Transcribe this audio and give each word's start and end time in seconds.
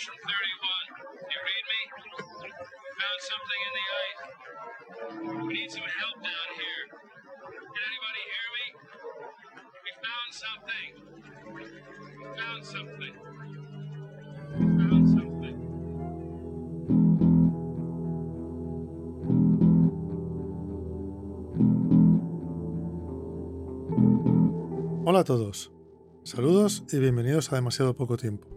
Station 0.00 0.16
31. 0.16 1.12
You 1.28 1.38
read 1.44 1.64
me? 1.68 1.80
Found 2.96 3.20
something 3.20 3.60
in 3.68 3.72
the 3.76 3.84
ice. 4.00 4.22
We 5.44 5.52
need 5.52 5.68
some 5.70 5.84
help 6.00 6.16
down 6.24 6.48
here. 6.56 6.88
Can 7.44 7.84
anybody 7.84 8.22
hear 8.32 8.48
me? 8.56 8.66
Found 10.00 10.32
something. 10.40 10.90
Hola 25.04 25.20
a 25.20 25.24
todos. 25.24 25.70
Saludos 26.22 26.84
y 26.90 26.98
bienvenidos 26.98 27.52
a 27.52 27.56
Demasiado 27.56 27.94
Poco 27.94 28.16
Tiempo. 28.16 28.49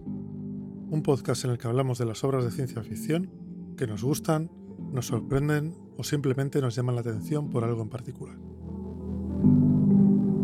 Un 0.94 1.02
podcast 1.02 1.44
en 1.44 1.50
el 1.50 1.58
que 1.58 1.68
hablamos 1.68 1.98
de 1.98 2.06
las 2.06 2.24
obras 2.24 2.46
de 2.46 2.52
ciencia 2.52 2.84
ficción 2.84 3.32
que 3.78 3.88
nos 3.88 4.04
gustan, 4.04 4.52
nos 4.92 5.08
sorprenden 5.08 5.76
o 5.98 6.04
simplemente 6.04 6.62
nos 6.62 6.76
llaman 6.76 6.94
la 6.94 7.02
atención 7.02 7.50
por 7.50 7.64
algo 7.64 7.82
en 7.82 7.90
particular. 7.90 8.38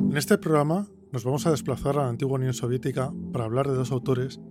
En 0.10 0.18
este 0.18 0.40
programa 0.40 0.88
nos 1.12 1.24
vamos 1.24 1.46
a 1.46 1.52
desplazar 1.52 2.00
a 2.00 2.02
la 2.02 2.10
antigua 2.10 2.40
Unión 2.40 2.56
Soviética 2.56 3.14
para 3.32 3.46
hablar 3.46 3.68
de 3.68 3.76
dos 3.76 3.92
autores 3.92 4.42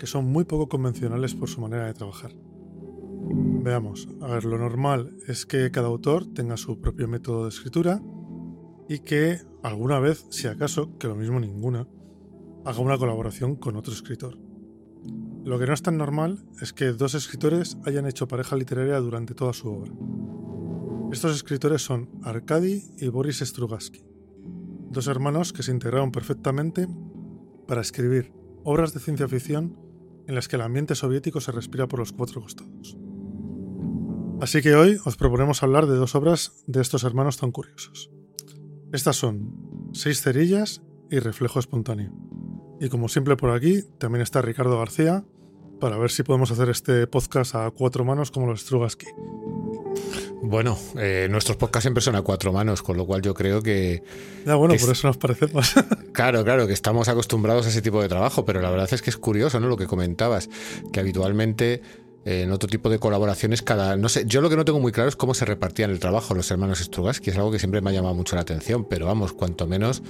que 0.00 0.08
son 0.08 0.24
muy 0.24 0.42
poco 0.42 0.68
convencionales 0.68 1.36
por 1.36 1.48
su 1.48 1.60
manera 1.60 1.86
de 1.86 1.94
trabajar. 1.94 2.32
Veamos, 3.62 4.08
a 4.22 4.26
ver, 4.26 4.46
lo 4.46 4.58
normal 4.58 5.16
es 5.28 5.46
que 5.46 5.70
cada 5.70 5.86
autor 5.86 6.26
tenga 6.26 6.56
su 6.56 6.80
propio 6.80 7.06
método 7.06 7.44
de 7.44 7.50
escritura 7.50 8.02
y 8.88 8.98
que 8.98 9.38
alguna 9.62 10.00
vez, 10.00 10.26
si 10.30 10.48
acaso, 10.48 10.98
que 10.98 11.06
lo 11.06 11.14
mismo 11.14 11.38
ninguna, 11.38 11.86
haga 12.64 12.80
una 12.80 12.98
colaboración 12.98 13.54
con 13.54 13.76
otro 13.76 13.92
escritor. 13.92 14.44
Lo 15.46 15.60
que 15.60 15.66
no 15.66 15.74
es 15.74 15.82
tan 15.82 15.96
normal 15.96 16.44
es 16.60 16.72
que 16.72 16.86
dos 16.86 17.14
escritores 17.14 17.78
hayan 17.84 18.04
hecho 18.04 18.26
pareja 18.26 18.56
literaria 18.56 18.98
durante 18.98 19.32
toda 19.32 19.52
su 19.52 19.68
obra. 19.68 19.92
Estos 21.12 21.36
escritores 21.36 21.82
son 21.82 22.10
Arkady 22.24 22.82
y 22.98 23.06
Boris 23.06 23.38
Strugatsky, 23.38 24.02
dos 24.90 25.06
hermanos 25.06 25.52
que 25.52 25.62
se 25.62 25.70
integraron 25.70 26.10
perfectamente 26.10 26.88
para 27.68 27.80
escribir 27.80 28.32
obras 28.64 28.92
de 28.92 28.98
ciencia 28.98 29.28
ficción 29.28 29.78
en 30.26 30.34
las 30.34 30.48
que 30.48 30.56
el 30.56 30.62
ambiente 30.62 30.96
soviético 30.96 31.40
se 31.40 31.52
respira 31.52 31.86
por 31.86 32.00
los 32.00 32.10
cuatro 32.10 32.40
costados. 32.40 32.98
Así 34.40 34.62
que 34.62 34.74
hoy 34.74 34.98
os 35.04 35.16
proponemos 35.16 35.62
hablar 35.62 35.86
de 35.86 35.94
dos 35.94 36.16
obras 36.16 36.64
de 36.66 36.80
estos 36.80 37.04
hermanos 37.04 37.36
tan 37.36 37.52
curiosos. 37.52 38.10
Estas 38.92 39.14
son 39.14 39.90
Seis 39.92 40.22
cerillas 40.22 40.82
y 41.08 41.20
Reflejo 41.20 41.60
espontáneo. 41.60 42.12
Y 42.80 42.88
como 42.88 43.08
siempre 43.08 43.36
por 43.36 43.50
aquí, 43.50 43.84
también 43.98 44.22
está 44.22 44.42
Ricardo 44.42 44.76
García 44.76 45.24
para 45.80 45.96
ver 45.98 46.10
si 46.10 46.22
podemos 46.22 46.50
hacer 46.50 46.68
este 46.70 47.06
podcast 47.06 47.54
a 47.54 47.70
cuatro 47.70 48.04
manos 48.04 48.30
como 48.30 48.46
los 48.46 48.60
Strugatsky. 48.62 49.06
Bueno, 50.42 50.78
eh, 50.98 51.26
nuestros 51.30 51.56
podcasts 51.56 51.84
siempre 51.84 52.02
son 52.02 52.14
a 52.16 52.22
cuatro 52.22 52.52
manos, 52.52 52.82
con 52.82 52.96
lo 52.96 53.04
cual 53.06 53.22
yo 53.22 53.34
creo 53.34 53.62
que... 53.62 54.02
Ya 54.44 54.54
bueno, 54.54 54.74
que 54.74 54.80
por 54.80 54.90
es- 54.90 54.98
eso 54.98 55.08
nos 55.08 55.16
parecemos. 55.18 55.74
Claro, 56.12 56.42
claro, 56.44 56.66
que 56.66 56.72
estamos 56.72 57.08
acostumbrados 57.08 57.66
a 57.66 57.68
ese 57.68 57.82
tipo 57.82 58.00
de 58.00 58.08
trabajo, 58.08 58.46
pero 58.46 58.62
la 58.62 58.70
verdad 58.70 58.88
es 58.90 59.02
que 59.02 59.10
es 59.10 59.18
curioso, 59.18 59.60
¿no? 59.60 59.66
Lo 59.68 59.76
que 59.76 59.86
comentabas, 59.86 60.48
que 60.90 60.98
habitualmente 61.00 61.82
eh, 62.24 62.42
en 62.44 62.52
otro 62.52 62.70
tipo 62.70 62.88
de 62.88 62.98
colaboraciones 62.98 63.60
cada... 63.60 63.96
No 63.96 64.08
sé, 64.08 64.24
yo 64.26 64.40
lo 64.40 64.48
que 64.48 64.56
no 64.56 64.64
tengo 64.64 64.80
muy 64.80 64.92
claro 64.92 65.10
es 65.10 65.16
cómo 65.16 65.34
se 65.34 65.44
repartían 65.44 65.90
el 65.90 65.98
trabajo 66.00 66.34
los 66.34 66.50
hermanos 66.50 66.78
Strugatsky, 66.78 67.30
es 67.30 67.36
algo 67.36 67.50
que 67.52 67.58
siempre 67.58 67.82
me 67.82 67.90
ha 67.90 67.92
llamado 67.92 68.14
mucho 68.14 68.34
la 68.34 68.40
atención, 68.42 68.86
pero 68.88 69.04
vamos, 69.04 69.34
cuanto 69.34 69.66
menos 69.66 70.02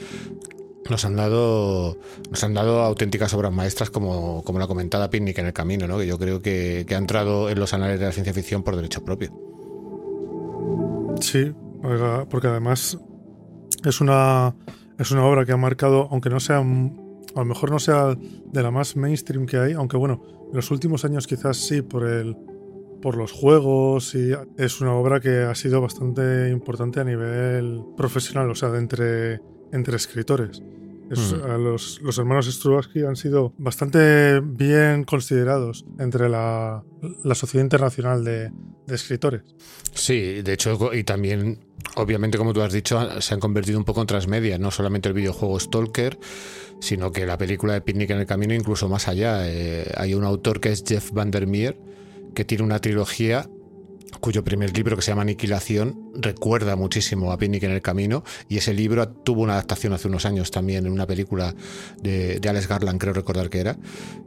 nos 0.91 1.05
han 1.05 1.17
dado 1.17 1.97
nos 2.31 2.45
han 2.45 2.55
dado 2.55 2.83
auténticas 2.83 3.33
obras 3.35 3.53
maestras 3.53 3.91
como, 3.91 4.43
como 4.45 4.59
la 4.59 4.67
comentada 4.67 5.11
Picnic 5.11 5.39
en 5.39 5.47
el 5.47 5.53
camino, 5.53 5.87
¿no? 5.87 5.99
que 5.99 6.07
yo 6.07 6.19
creo 6.19 6.43
que, 6.43 6.85
que 6.87 6.95
ha 6.95 6.99
entrado 6.99 7.51
en 7.51 7.59
los 7.59 7.73
anales 7.75 8.01
de 8.01 8.07
la 8.07 8.13
ciencia 8.13 8.33
ficción 8.33 8.63
por 8.63 8.77
derecho 8.77 9.05
propio. 9.05 9.33
Sí, 11.21 11.53
porque 12.29 12.47
además 12.49 12.99
es 13.85 14.01
una, 14.01 14.55
es 14.99 15.11
una 15.11 15.25
obra 15.25 15.45
que 15.45 15.53
ha 15.53 15.57
marcado, 15.57 16.09
aunque 16.11 16.31
no 16.31 16.41
sea, 16.41 16.59
a 16.59 16.63
lo 16.63 17.45
mejor 17.45 17.71
no 17.71 17.79
sea 17.79 18.15
de 18.15 18.63
la 18.63 18.71
más 18.71 18.97
mainstream 18.97 19.47
que 19.47 19.59
hay, 19.59 19.73
aunque 19.73 19.97
bueno, 19.97 20.23
en 20.51 20.57
los 20.57 20.71
últimos 20.71 21.05
años 21.05 21.27
quizás 21.27 21.57
sí 21.57 21.83
por 21.83 22.07
el 22.07 22.37
por 23.01 23.17
los 23.17 23.31
juegos 23.33 24.15
y 24.15 24.33
es 24.57 24.81
una 24.81 24.95
obra 24.95 25.21
que 25.21 25.43
ha 25.43 25.55
sido 25.55 25.81
bastante 25.81 26.49
importante 26.51 26.99
a 26.99 27.05
nivel 27.05 27.85
profesional, 27.97 28.51
o 28.51 28.55
sea, 28.55 28.75
entre, 28.77 29.41
entre 29.73 29.97
escritores. 29.97 30.63
Es- 31.11 31.33
Mm. 31.35 31.51
a 31.51 31.57
los, 31.59 32.01
los 32.03 32.19
hermanos 32.19 32.47
Strugatsky 32.53 33.05
han 33.05 33.15
sido 33.17 33.53
bastante 33.59 34.41
bien 34.41 35.05
considerados 35.05 35.85
entre 36.01 36.29
la, 36.29 36.83
la 37.23 37.35
Sociedad 37.35 37.65
Internacional 37.65 38.25
de, 38.25 38.51
de 38.87 38.95
Escritores. 38.95 39.43
Sí, 39.95 40.43
de 40.43 40.53
hecho, 40.53 40.93
y 40.95 41.05
también, 41.05 41.61
obviamente, 41.95 42.39
como 42.39 42.53
tú 42.53 42.61
has 42.63 42.73
dicho, 42.73 42.99
se 43.21 43.35
han 43.35 43.41
convertido 43.41 43.79
un 43.79 43.85
poco 43.85 44.01
en 44.01 44.07
transmedia, 44.09 44.59
no 44.59 44.71
solamente 44.71 45.09
el 45.09 45.15
videojuego 45.15 45.61
Stalker, 45.61 46.19
sino 46.81 47.13
que 47.13 47.25
la 47.25 47.39
película 47.39 47.73
de 47.75 47.81
Picnic 47.83 48.11
en 48.11 48.19
el 48.19 48.27
Camino, 48.27 48.53
incluso 48.53 48.89
más 48.89 49.07
allá. 49.09 49.49
Eh, 49.49 49.91
hay 49.97 50.13
un 50.15 50.25
autor 50.25 50.61
que 50.61 50.73
es 50.73 50.83
Jeff 50.87 51.13
Vandermeer, 51.13 51.79
que 52.35 52.45
tiene 52.45 52.65
una 52.65 52.81
trilogía 52.81 53.49
cuyo 54.21 54.45
primer 54.45 54.77
libro, 54.77 54.97
que 54.97 55.03
se 55.03 55.11
llama 55.11 55.23
Aniquilación, 55.23 56.13
recuerda 56.15 56.77
muchísimo 56.77 57.33
a 57.33 57.39
Picnic 57.39 57.65
en 57.65 57.73
el 57.73 57.83
Camino, 57.83 58.25
y 58.49 58.59
ese 58.59 58.73
libro 58.73 59.09
tuvo 59.09 59.43
una 59.43 59.55
adaptación 59.55 59.93
hace 59.93 60.09
unos 60.09 60.25
años 60.27 60.51
también 60.51 60.87
en 60.87 60.93
una 60.93 61.07
película 61.07 61.55
de, 62.01 62.41
de 62.41 62.49
Alex 62.49 62.69
Garland, 62.69 63.01
creo 63.01 63.13
recordar 63.13 63.51
que 63.51 63.61
era, 63.61 63.77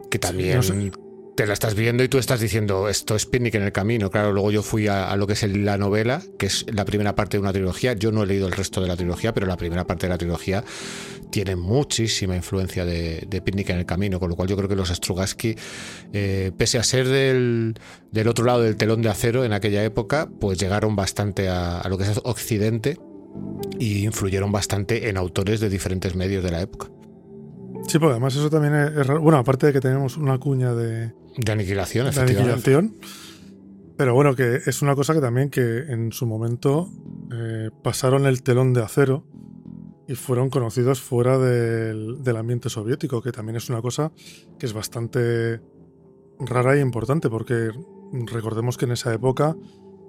que 0.09 0.19
también 0.19 0.57
no 0.57 0.63
sé. 0.63 0.91
Te 1.35 1.45
la 1.47 1.53
estás 1.53 1.75
viendo 1.75 2.03
y 2.03 2.09
tú 2.09 2.17
estás 2.17 2.39
diciendo, 2.39 2.89
esto 2.89 3.15
es 3.15 3.25
Picnic 3.25 3.55
en 3.55 3.63
el 3.63 3.71
Camino. 3.71 4.09
Claro, 4.09 4.33
luego 4.33 4.51
yo 4.51 4.61
fui 4.61 4.87
a, 4.87 5.15
lo 5.15 5.25
que 5.27 5.33
es 5.33 5.43
la 5.43 5.77
novela, 5.77 6.21
que 6.37 6.47
es 6.47 6.65
la 6.73 6.85
primera 6.85 7.15
parte 7.15 7.37
de 7.37 7.41
una 7.41 7.53
trilogía. 7.53 7.93
Yo 7.93 8.11
no 8.11 8.23
he 8.23 8.25
leído 8.25 8.47
el 8.47 8.53
resto 8.53 8.81
de 8.81 8.87
la 8.87 8.95
trilogía, 8.95 9.33
pero 9.33 9.47
la 9.47 9.57
primera 9.57 9.85
parte 9.87 10.07
de 10.07 10.09
la 10.09 10.17
trilogía 10.17 10.63
tiene 11.31 11.55
muchísima 11.55 12.35
influencia 12.35 12.85
de, 12.85 13.25
de 13.27 13.43
en 13.45 13.77
el 13.77 13.85
Camino, 13.85 14.19
con 14.19 14.29
lo 14.29 14.35
cual 14.35 14.49
yo 14.49 14.57
creo 14.57 14.67
que 14.67 14.75
los 14.75 14.89
Strugatsky, 14.89 15.55
eh, 16.13 16.51
pese 16.57 16.77
a 16.77 16.83
ser 16.83 17.07
del, 17.07 17.75
del 18.11 18.27
otro 18.27 18.45
lado 18.45 18.61
del 18.61 18.75
telón 18.75 19.01
de 19.01 19.09
acero 19.09 19.45
en 19.45 19.53
aquella 19.53 19.83
época, 19.83 20.29
pues 20.39 20.59
llegaron 20.59 20.95
bastante 20.95 21.49
a, 21.49 21.79
a 21.79 21.89
lo 21.89 21.97
que 21.97 22.03
es 22.03 22.19
Occidente 22.23 22.97
y 23.79 24.05
influyeron 24.05 24.51
bastante 24.51 25.09
en 25.09 25.17
autores 25.17 25.59
de 25.59 25.69
diferentes 25.69 26.15
medios 26.15 26.43
de 26.43 26.51
la 26.51 26.61
época. 26.61 26.89
Sí, 27.89 27.99
porque 27.99 28.11
además 28.11 28.35
eso 28.35 28.49
también 28.49 28.75
es, 28.75 28.91
es 28.97 29.07
raro. 29.07 29.21
Bueno, 29.21 29.37
aparte 29.39 29.67
de 29.67 29.73
que 29.73 29.79
tenemos 29.81 30.15
una 30.17 30.37
cuña 30.37 30.73
de, 30.73 31.11
De 31.37 31.51
aniquilación, 31.51 32.05
de 32.05 32.11
efectivamente. 32.11 32.73
aniquilación. 32.75 32.95
Pero 33.97 34.13
bueno, 34.13 34.35
que 34.35 34.61
es 34.65 34.81
una 34.81 34.95
cosa 34.95 35.13
que 35.13 35.19
también 35.21 35.49
que 35.49 35.79
en 35.89 36.11
su 36.13 36.25
momento 36.25 36.89
eh, 37.33 37.69
pasaron 37.83 38.25
el 38.27 38.43
telón 38.43 38.73
de 38.73 38.81
acero 38.81 39.25
y 40.07 40.15
fueron 40.15 40.49
conocidos 40.49 41.01
fuera 41.01 41.37
del, 41.37 42.23
del 42.23 42.37
ambiente 42.37 42.69
soviético, 42.69 43.21
que 43.21 43.31
también 43.31 43.57
es 43.57 43.69
una 43.69 43.81
cosa 43.81 44.11
que 44.57 44.65
es 44.65 44.73
bastante 44.73 45.59
rara 46.39 46.75
e 46.77 46.79
importante, 46.79 47.29
porque 47.29 47.71
recordemos 48.31 48.77
que 48.77 48.85
en 48.85 48.91
esa 48.93 49.13
época 49.13 49.55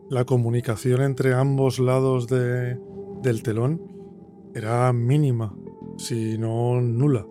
la 0.08 0.24
comunicación 0.24 1.02
entre 1.02 1.34
ambos 1.34 1.78
lados 1.80 2.28
de- 2.28 2.78
del 3.22 3.42
telón 3.42 3.80
era 4.54 4.92
mínima, 4.92 5.54
si 5.98 6.38
no 6.38 6.80
nula, 6.80 7.26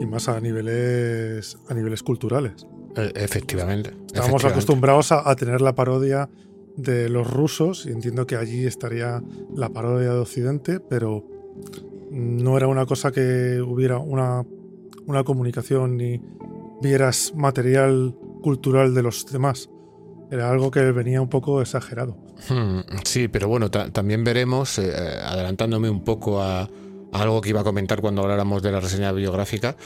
y 0.00 0.06
más 0.06 0.28
a 0.28 0.40
niveles, 0.40 1.56
a 1.68 1.74
niveles 1.74 2.02
culturales. 2.02 2.66
Eh, 2.96 3.12
Efectivamente. 3.14 3.90
Estábamos 3.90 4.12
efectivamente. 4.42 4.46
acostumbrados 4.48 5.12
a, 5.12 5.28
a 5.28 5.36
tener 5.36 5.60
la 5.60 5.74
parodia 5.74 6.28
de 6.76 7.08
los 7.08 7.30
rusos 7.30 7.86
y 7.86 7.90
entiendo 7.90 8.26
que 8.26 8.36
allí 8.36 8.66
estaría 8.66 9.22
la 9.54 9.68
parodia 9.68 10.12
de 10.12 10.18
Occidente, 10.18 10.80
pero 10.80 11.24
no 12.10 12.56
era 12.56 12.66
una 12.68 12.86
cosa 12.86 13.12
que 13.12 13.60
hubiera 13.60 13.98
una, 13.98 14.44
una 15.06 15.24
comunicación 15.24 15.96
ni 15.96 16.20
vieras 16.82 17.32
material 17.36 18.14
cultural 18.42 18.94
de 18.94 19.02
los 19.02 19.26
demás. 19.26 19.70
Era 20.30 20.50
algo 20.50 20.70
que 20.70 20.80
venía 20.90 21.20
un 21.20 21.28
poco 21.28 21.60
exagerado. 21.62 22.16
Hmm, 22.48 22.80
Sí, 23.04 23.28
pero 23.28 23.46
bueno, 23.48 23.70
ta- 23.70 23.90
también 23.90 24.24
veremos, 24.24 24.78
eh, 24.78 24.92
adelantándome 25.24 25.88
un 25.90 26.02
poco 26.02 26.42
a 26.42 26.68
algo 27.14 27.40
que 27.40 27.50
iba 27.50 27.60
a 27.60 27.64
comentar 27.64 28.00
cuando 28.00 28.22
habláramos 28.22 28.62
de 28.62 28.72
la 28.72 28.80
reseña 28.80 29.12
biográfica, 29.12 29.76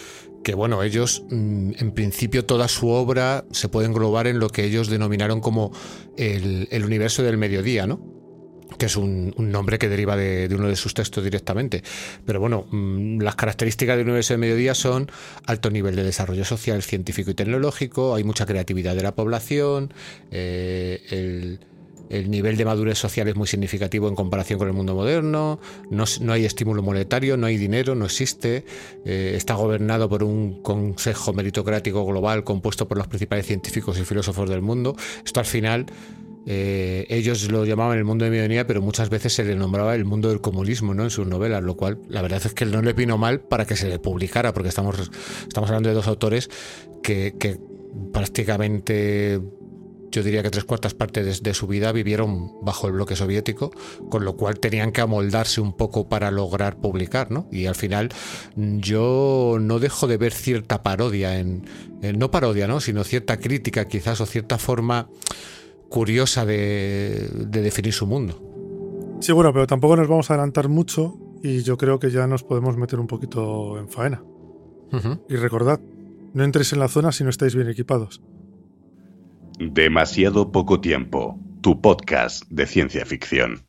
que 0.42 0.54
bueno, 0.54 0.82
ellos, 0.82 1.24
mm, 1.30 1.72
en 1.78 1.92
principio, 1.92 2.44
toda 2.44 2.68
su 2.68 2.88
obra 2.88 3.44
se 3.50 3.68
puede 3.68 3.86
englobar 3.86 4.26
en 4.26 4.38
lo 4.38 4.48
que 4.48 4.64
ellos 4.64 4.88
denominaron 4.88 5.40
como 5.40 5.72
el, 6.16 6.68
el 6.70 6.84
universo 6.84 7.22
del 7.22 7.36
mediodía, 7.36 7.86
¿no? 7.86 8.18
que 8.76 8.86
es 8.86 8.96
un, 8.96 9.34
nombre 9.38 9.78
que 9.78 9.88
deriva 9.88 10.16
de, 10.16 10.46
de 10.48 10.54
uno 10.54 10.68
de 10.68 10.76
sus 10.76 10.94
textos 10.94 11.24
directamente. 11.24 11.82
Pero 12.26 12.40
bueno, 12.40 12.66
mm, 12.70 13.20
las 13.20 13.34
características 13.34 13.96
del 13.96 14.06
universo 14.06 14.34
de 14.34 14.38
mediodía 14.38 14.74
son 14.74 15.10
alto 15.46 15.70
nivel 15.70 15.96
de 15.96 16.04
desarrollo 16.04 16.44
social, 16.44 16.82
científico 16.82 17.30
y 17.30 17.34
tecnológico, 17.34 18.14
hay 18.14 18.24
mucha 18.24 18.46
creatividad 18.46 18.94
de 18.94 19.02
la 19.02 19.14
población, 19.14 19.92
eh, 20.30 21.02
el, 21.10 21.60
el 22.10 22.30
nivel 22.30 22.56
de 22.56 22.64
madurez 22.64 22.98
social 22.98 23.28
es 23.28 23.36
muy 23.36 23.46
significativo 23.46 24.08
en 24.08 24.14
comparación 24.14 24.58
con 24.58 24.68
el 24.68 24.74
mundo 24.74 24.94
moderno, 24.94 25.60
no, 25.90 26.32
hay 26.32 26.44
estímulo 26.44 26.82
monetario, 26.82 27.36
no 27.36 27.46
hay 27.46 27.56
dinero, 27.56 27.94
no 27.94 28.06
existe, 28.06 28.64
eh, 29.04 29.32
está 29.36 29.54
gobernado 29.54 30.08
por 30.08 30.22
un 30.22 30.62
consejo 30.62 31.32
meritocrático 31.32 32.04
global 32.04 32.44
compuesto 32.44 32.88
por 32.88 32.98
los 32.98 33.06
principales 33.06 33.46
científicos 33.46 33.98
y 33.98 34.04
filósofos 34.04 34.48
del 34.48 34.62
mundo. 34.62 34.96
Esto 35.24 35.40
al 35.40 35.46
final... 35.46 35.86
Eh, 36.50 37.04
ellos 37.10 37.50
lo 37.50 37.66
llamaban 37.66 37.98
el 37.98 38.04
mundo 38.04 38.24
de 38.24 38.30
medianía, 38.30 38.66
pero 38.66 38.80
muchas 38.80 39.10
veces 39.10 39.34
se 39.34 39.44
le 39.44 39.54
nombraba 39.54 39.94
el 39.94 40.06
mundo 40.06 40.30
del 40.30 40.40
comunismo 40.40 40.94
¿no? 40.94 41.02
en 41.02 41.10
sus 41.10 41.26
novelas, 41.26 41.62
lo 41.62 41.76
cual 41.76 41.98
la 42.08 42.22
verdad 42.22 42.40
es 42.42 42.54
que 42.54 42.64
no 42.64 42.80
le 42.80 42.94
vino 42.94 43.18
mal 43.18 43.40
para 43.40 43.66
que 43.66 43.76
se 43.76 43.86
le 43.86 43.98
publicara, 43.98 44.54
porque 44.54 44.70
estamos, 44.70 45.10
estamos 45.46 45.68
hablando 45.68 45.90
de 45.90 45.94
dos 45.94 46.06
autores 46.06 46.48
que, 47.02 47.34
que 47.38 47.58
prácticamente 48.14 49.42
yo 50.10 50.22
diría 50.22 50.42
que 50.42 50.50
tres 50.50 50.64
cuartas 50.64 50.94
partes 50.94 51.42
de, 51.42 51.54
su 51.54 51.66
vida 51.66 51.92
vivieron 51.92 52.52
bajo 52.62 52.86
el 52.86 52.94
bloque 52.94 53.16
soviético, 53.16 53.70
con 54.08 54.24
lo 54.24 54.36
cual 54.36 54.58
tenían 54.58 54.92
que 54.92 55.00
amoldarse 55.00 55.60
un 55.60 55.76
poco 55.76 56.08
para 56.08 56.30
lograr 56.30 56.76
publicar, 56.76 57.30
¿no? 57.30 57.48
Y 57.50 57.66
al 57.66 57.74
final 57.74 58.10
yo 58.56 59.58
no 59.60 59.78
dejo 59.78 60.06
de 60.06 60.16
ver 60.16 60.32
cierta 60.32 60.82
parodia 60.82 61.38
en, 61.38 61.64
no 62.16 62.30
parodia, 62.30 62.66
¿no? 62.66 62.80
Sino 62.80 63.04
cierta 63.04 63.38
crítica 63.38 63.86
quizás 63.86 64.20
o 64.20 64.26
cierta 64.26 64.58
forma 64.58 65.08
curiosa 65.88 66.44
de, 66.44 67.28
definir 67.48 67.92
su 67.92 68.06
mundo. 68.06 69.18
Sí, 69.20 69.32
bueno, 69.32 69.52
pero 69.52 69.66
tampoco 69.66 69.96
nos 69.96 70.08
vamos 70.08 70.30
a 70.30 70.34
adelantar 70.34 70.68
mucho 70.68 71.18
y 71.42 71.62
yo 71.62 71.76
creo 71.76 71.98
que 71.98 72.10
ya 72.10 72.26
nos 72.26 72.44
podemos 72.44 72.76
meter 72.76 73.00
un 73.00 73.06
poquito 73.06 73.78
en 73.78 73.88
faena. 73.88 74.22
Y 75.28 75.36
recordad, 75.36 75.80
no 76.32 76.44
entréis 76.44 76.72
en 76.72 76.78
la 76.78 76.88
zona 76.88 77.12
si 77.12 77.24
no 77.24 77.30
estáis 77.30 77.54
bien 77.54 77.68
equipados. 77.68 78.22
Demasiado 79.60 80.52
poco 80.52 80.80
tiempo. 80.80 81.36
Tu 81.62 81.80
podcast 81.80 82.44
de 82.48 82.64
ciencia 82.64 83.04
ficción. 83.04 83.66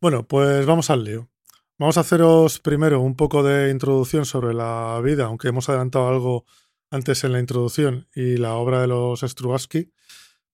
Bueno, 0.00 0.28
pues 0.28 0.64
vamos 0.64 0.90
al 0.90 1.02
lío. 1.02 1.28
Vamos 1.76 1.96
a 1.98 2.02
haceros 2.02 2.60
primero 2.60 3.00
un 3.00 3.16
poco 3.16 3.42
de 3.42 3.70
introducción 3.70 4.24
sobre 4.24 4.54
la 4.54 5.00
vida, 5.02 5.24
aunque 5.24 5.48
hemos 5.48 5.68
adelantado 5.68 6.06
algo 6.06 6.44
antes 6.88 7.24
en 7.24 7.32
la 7.32 7.40
introducción 7.40 8.06
y 8.14 8.36
la 8.36 8.54
obra 8.54 8.80
de 8.80 8.86
los 8.86 9.22
Strugatsky, 9.22 9.90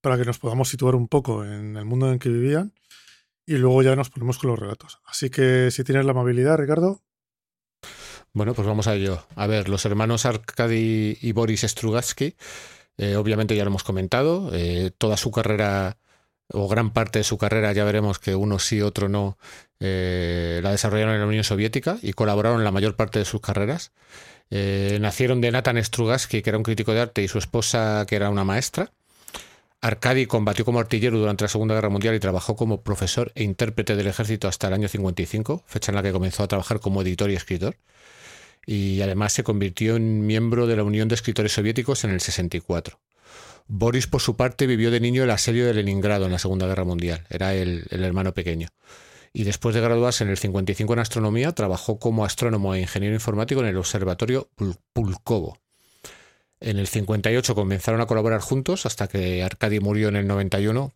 para 0.01 0.17
que 0.17 0.25
nos 0.25 0.39
podamos 0.39 0.71
situar 0.71 0.95
un 0.95 1.07
poco 1.07 1.45
en 1.45 1.77
el 1.77 1.85
mundo 1.85 2.11
en 2.11 2.19
que 2.19 2.31
vivían 2.31 2.73
y 3.45 3.57
luego 3.59 3.83
ya 3.83 3.95
nos 3.97 4.09
ponemos 4.09 4.39
con 4.39 4.49
los 4.49 4.59
relatos. 4.59 5.03
Así 5.05 5.29
que 5.29 5.71
si 5.71 5.85
tienes 5.85 6.07
la 6.07 6.13
amabilidad, 6.13 6.57
Ricardo. 6.57 7.03
Bueno, 8.33 8.55
pues 8.55 8.67
vamos 8.67 8.87
a 8.87 8.95
ello. 8.95 9.27
A 9.37 9.47
ver, 9.47 9.69
los 9.69 9.85
hermanos 9.85 10.25
Arkady 10.25 11.19
y 11.21 11.33
Boris 11.33 11.61
Strugatsky 11.61 12.35
eh, 12.97 13.17
obviamente 13.17 13.57
ya 13.57 13.65
lo 13.65 13.71
hemos 13.71 13.85
comentado, 13.85 14.51
eh, 14.53 14.91
toda 14.97 15.17
su 15.17 15.31
carrera 15.31 15.99
o 16.49 16.69
gran 16.69 16.93
parte 16.93 17.21
de 17.21 17.25
su 17.25 17.39
carrera, 17.39 17.73
ya 17.73 17.85
veremos 17.85 18.19
que 18.19 18.35
uno 18.35 18.59
sí, 18.59 18.83
otro 18.83 19.09
no, 19.09 19.39
eh, 19.81 20.61
la 20.63 20.71
desarrollaron 20.71 21.15
en 21.15 21.21
la 21.21 21.27
Unión 21.27 21.45
Soviética 21.45 21.99
y 22.03 22.13
colaboraron 22.13 22.59
en 22.59 22.65
la 22.65 22.71
mayor 22.71 22.97
parte 22.97 23.19
de 23.19 23.25
sus 23.25 23.41
carreras. 23.41 23.93
nacieron 24.51 25.41
de 25.41 25.51
Nathan 25.51 25.83
Strugatsky, 25.83 26.43
que 26.43 26.51
era 26.51 26.59
un 26.59 26.65
crítico 26.65 26.93
de 26.93 27.01
arte, 27.01 27.23
y 27.23 27.29
su 27.29 27.39
esposa, 27.39 28.05
que 28.07 28.17
era 28.17 28.31
una 28.31 28.45
maestra. 28.45 28.93
Arkady 29.81 30.27
combatió 30.27 30.65
como 30.65 30.81
artillero 30.81 31.19
durante 31.19 31.45
la 31.45 31.49
Segunda 31.49 31.75
Guerra 31.75 31.91
Mundial 31.91 32.15
y 32.15 32.21
trabajó 32.21 32.57
como 32.57 32.83
profesor 32.83 33.33
e 33.35 33.43
intérprete 33.43 33.97
del 33.97 34.07
ejército 34.07 34.49
hasta 34.49 34.69
el 34.69 34.75
año 34.75 34.89
55, 34.89 35.65
fecha 35.67 35.93
en 35.93 35.97
la 35.97 36.03
que 36.03 36.13
comenzó 36.13 36.43
a 36.43 36.49
trabajar 36.49 36.81
como 36.81 37.03
editor 37.03 37.31
y 37.31 37.35
escritor 37.35 37.77
y 38.67 39.01
además 39.03 39.33
se 39.33 39.45
convirtió 39.45 39.97
en 39.97 40.27
miembro 40.27 40.67
de 40.67 40.77
la 40.77 40.85
Unión 40.85 41.09
de 41.09 41.15
Escritores 41.15 41.53
Soviéticos 41.53 42.05
en 42.05 42.11
el 42.11 42.21
64. 42.21 43.01
Boris, 43.67 44.07
por 44.07 44.21
su 44.21 44.37
parte, 44.37 44.67
vivió 44.67 44.91
de 44.91 45.01
niño 45.01 45.25
el 45.25 45.31
asedio 45.31 45.67
de 45.67 45.75
Leningrado 45.75 46.27
en 46.27 46.33
la 46.33 46.39
Segunda 46.39 46.67
Guerra 46.67 46.85
Mundial. 46.85 47.27
Era 47.31 47.55
el, 47.55 47.87
hermano 47.91 48.35
pequeño. 48.35 48.69
Y 49.33 49.45
después 49.45 49.75
de 49.75 49.81
graduarse 49.81 50.23
en 50.23 50.31
el 50.31 50.37
55 50.37 50.93
en 50.93 50.99
astronomía, 50.99 51.53
trabajó 51.53 51.99
como 51.99 52.25
astrónomo 52.25 52.75
e 52.75 52.81
ingeniero 52.81 53.15
informático 53.15 53.61
en 53.61 53.67
el 53.67 53.77
Observatorio 53.77 54.49
Pulkovo. 54.93 55.59
En 56.61 56.79
el 56.79 56.87
58 56.87 57.55
comenzaron 57.55 58.01
a 58.01 58.07
colaborar 58.07 58.41
juntos 58.41 58.87
hasta 58.87 59.09
que 59.09 59.43
Arkady 59.43 59.81
murió 59.81 60.09
en 60.09 60.17
el 60.17 60.27
91. 60.27 60.93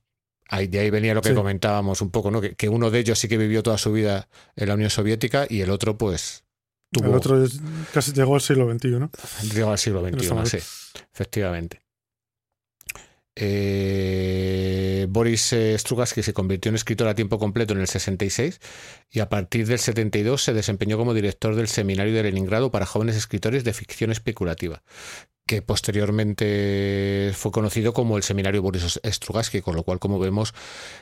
Ahí, 0.50 0.66
de 0.66 0.78
ahí 0.80 0.90
venía 0.90 1.14
lo 1.14 1.20
que 1.20 1.34
comentábamos 1.34 2.00
un 2.00 2.10
poco, 2.10 2.30
¿no? 2.30 2.40
Que, 2.40 2.54
que, 2.54 2.68
uno 2.68 2.90
de 2.90 3.00
ellos 3.00 3.18
sí 3.18 3.28
que 3.28 3.36
vivió 3.36 3.62
toda 3.62 3.76
su 3.76 3.92
vida 3.92 4.28
en 4.56 4.68
la 4.68 4.74
Unión 4.74 4.88
Soviética 4.88 5.46
y 5.48 5.60
el 5.60 5.70
otro, 5.70 5.98
pues, 5.98 6.44
el 6.92 7.14
otro 7.14 7.44
casi 7.92 8.12
llegó 8.12 8.34
al 8.34 8.40
siglo 8.40 8.72
XXI. 8.72 8.88
¿no? 8.90 9.10
Llegó 9.54 9.70
al 9.70 9.78
siglo 9.78 10.06
XXI, 10.06 10.46
sí, 10.46 10.58
efectivamente. 11.12 11.82
Eh, 13.40 15.06
Boris 15.10 15.54
Strugatsky 15.76 16.24
se 16.24 16.32
convirtió 16.32 16.70
en 16.70 16.74
escritor 16.74 17.06
a 17.06 17.14
tiempo 17.14 17.38
completo 17.38 17.72
en 17.72 17.80
el 17.80 17.86
66 17.86 18.60
y 19.12 19.20
a 19.20 19.28
partir 19.28 19.64
del 19.66 19.78
72 19.78 20.42
se 20.42 20.52
desempeñó 20.52 20.96
como 20.98 21.14
director 21.14 21.54
del 21.54 21.68
Seminario 21.68 22.14
de 22.14 22.24
Leningrado 22.24 22.72
para 22.72 22.84
jóvenes 22.84 23.16
escritores 23.16 23.62
de 23.62 23.72
ficción 23.74 24.10
especulativa, 24.10 24.82
que 25.48 25.62
posteriormente 25.62 27.32
fue 27.34 27.50
conocido 27.50 27.94
como 27.94 28.18
el 28.18 28.22
Seminario 28.22 28.60
Boris 28.60 29.00
Strugatsky, 29.02 29.62
con 29.62 29.74
lo 29.74 29.82
cual, 29.82 29.98
como 29.98 30.18
vemos, 30.18 30.52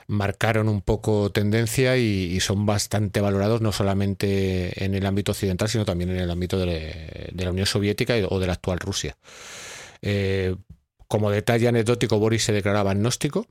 marcaron 0.07 0.69
un 0.69 0.83
poco 0.83 1.31
tendencia 1.31 1.97
y, 1.99 2.39
son 2.41 2.65
bastante 2.65 3.21
valorados 3.21 3.61
no 3.61 3.73
solamente 3.73 4.85
en 4.85 4.95
el 4.95 5.05
ámbito 5.05 5.33
occidental, 5.33 5.69
sino 5.69 5.85
también 5.85 6.11
en 6.11 6.19
el 6.19 6.31
ámbito 6.31 6.59
de, 6.59 7.33
la 7.37 7.51
Unión 7.51 7.67
Soviética 7.67 8.15
o 8.29 8.39
de 8.39 8.47
la 8.47 8.53
actual 8.53 8.79
Rusia. 8.79 9.17
Eh, 10.01 10.55
como 11.09 11.31
detalle 11.31 11.67
anecdótico, 11.67 12.21
Boris 12.21 12.45
se 12.45 12.53
declaraba 12.53 12.93
agnóstico 12.93 13.49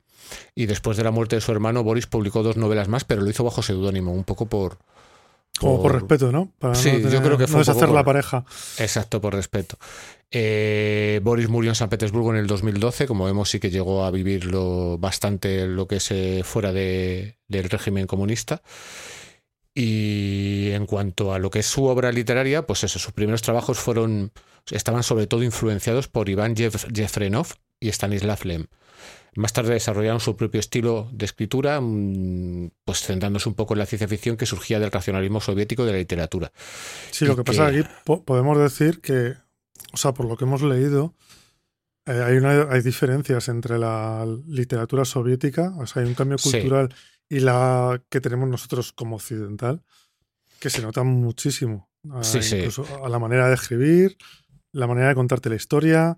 y 0.55 0.65
después 0.65 0.95
de 0.95 1.03
la 1.03 1.11
muerte 1.11 1.35
de 1.35 1.41
su 1.41 1.51
hermano, 1.51 1.83
Boris 1.83 2.07
publicó 2.07 2.41
dos 2.41 2.55
novelas 2.55 2.87
más, 2.87 3.03
pero 3.03 3.21
lo 3.21 3.29
hizo 3.29 3.43
bajo 3.43 3.61
seudónimo, 3.61 4.13
un 4.13 4.23
poco 4.23 4.45
por... 4.45 4.77
Como 5.59 5.81
por 5.81 5.93
respeto, 5.93 6.31
¿no? 6.31 6.51
sí, 6.73 7.01
yo 7.09 7.21
creo 7.21 7.37
que 7.37 7.47
fue... 7.47 7.63
No 7.63 7.71
hacer 7.71 7.89
la 7.89 8.03
pareja. 8.03 8.45
Exacto, 8.77 9.21
por 9.21 9.33
respeto. 9.33 9.77
Eh, 10.29 11.21
Boris 11.23 11.47
murió 11.47 11.71
en 11.71 11.75
San 11.75 11.89
Petersburgo 11.89 12.31
en 12.31 12.37
el 12.37 12.47
2012, 12.47 13.07
como 13.07 13.25
vemos 13.25 13.49
sí 13.49 13.59
que 13.59 13.69
llegó 13.69 14.03
a 14.03 14.11
vivirlo 14.11 14.97
bastante 14.97 15.65
lo 15.65 15.87
que 15.87 15.97
es 15.97 16.45
fuera 16.45 16.73
de, 16.73 17.37
del 17.47 17.69
régimen 17.69 18.05
comunista. 18.05 18.61
Y 19.73 20.71
en 20.71 20.85
cuanto 20.85 21.33
a 21.33 21.39
lo 21.39 21.49
que 21.49 21.59
es 21.59 21.65
su 21.65 21.85
obra 21.85 22.11
literaria, 22.11 22.65
pues 22.65 22.83
eso, 22.83 22.99
sus 22.99 23.13
primeros 23.13 23.41
trabajos 23.41 23.77
fueron 23.77 24.31
estaban 24.71 25.03
sobre 25.03 25.27
todo 25.27 25.43
influenciados 25.43 26.07
por 26.07 26.29
Iván 26.29 26.55
Jefrenov 26.55 27.47
y 27.79 27.89
Stanislav 27.89 28.39
Lem. 28.45 28.67
Más 29.35 29.51
tarde 29.51 29.73
desarrollaron 29.73 30.21
su 30.21 30.37
propio 30.37 30.59
estilo 30.59 31.09
de 31.11 31.25
escritura, 31.25 31.81
mm, 31.81 32.71
pues 32.85 33.01
centrándose 33.01 33.49
un 33.49 33.55
poco 33.55 33.73
en 33.73 33.79
la 33.79 33.85
ciencia 33.85 34.07
ficción 34.07 34.37
que 34.37 34.45
surgía 34.45 34.79
del 34.79 34.91
racionalismo 34.91 35.41
soviético 35.41 35.85
de 35.85 35.91
la 35.91 35.97
literatura. 35.97 36.51
Sí, 37.11 37.25
lo 37.25 37.35
que, 37.35 37.43
pasa 37.43 37.67
aquí 37.67 37.83
podemos 38.03 38.57
decir 38.57 39.01
que, 39.01 39.33
o 39.91 39.97
sea, 39.97 40.13
por 40.13 40.25
lo 40.25 40.37
que 40.37 40.45
hemos 40.45 40.61
leído, 40.61 41.13
eh, 42.05 42.23
hay, 42.23 42.37
una, 42.37 42.67
hay 42.69 42.81
diferencias 42.81 43.49
entre 43.49 43.77
la 43.77 44.25
literatura 44.47 45.03
soviética, 45.03 45.73
o 45.77 45.85
sea, 45.85 46.03
hay 46.03 46.07
un 46.07 46.15
cambio 46.15 46.37
cultural 46.37 46.93
y 47.27 47.39
la 47.39 48.01
que 48.09 48.21
tenemos 48.21 48.47
nosotros 48.47 48.93
como 48.93 49.15
occidental, 49.15 49.83
que 50.59 50.69
se 50.69 50.81
nota 50.81 51.03
muchísimo. 51.03 51.89
Sí, 52.21 52.39
incluso 52.55 53.03
a 53.03 53.09
la 53.09 53.19
manera 53.19 53.49
de 53.49 53.55
escribir, 53.55 54.15
la 54.71 54.87
manera 54.87 55.09
de 55.09 55.15
contarte 55.15 55.49
la 55.49 55.55
historia. 55.55 56.17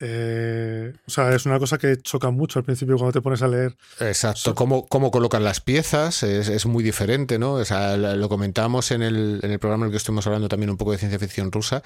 Eh, 0.00 0.92
o 1.06 1.10
sea, 1.10 1.34
es 1.34 1.44
una 1.46 1.58
cosa 1.58 1.76
que 1.76 1.96
choca 1.96 2.30
mucho 2.30 2.60
al 2.60 2.64
principio 2.64 2.96
cuando 2.96 3.12
te 3.12 3.20
pones 3.20 3.42
a 3.42 3.48
leer. 3.48 3.76
Exacto, 4.00 4.54
cómo, 4.54 4.86
cómo 4.86 5.10
colocan 5.10 5.42
las 5.42 5.60
piezas 5.60 6.22
es, 6.22 6.66
muy 6.66 6.84
diferente, 6.84 7.38
¿no? 7.38 7.54
O 7.54 7.64
sea, 7.64 7.96
lo 7.96 8.28
comentábamos 8.28 8.90
en 8.92 9.02
el, 9.02 9.40
en 9.42 9.50
el 9.50 9.58
programa 9.58 9.84
en 9.84 9.88
el 9.88 9.90
que 9.92 9.96
estuvimos 9.96 10.26
hablando 10.26 10.48
también 10.48 10.70
un 10.70 10.76
poco 10.76 10.92
de 10.92 10.98
ciencia 10.98 11.18
ficción 11.18 11.50
rusa, 11.50 11.82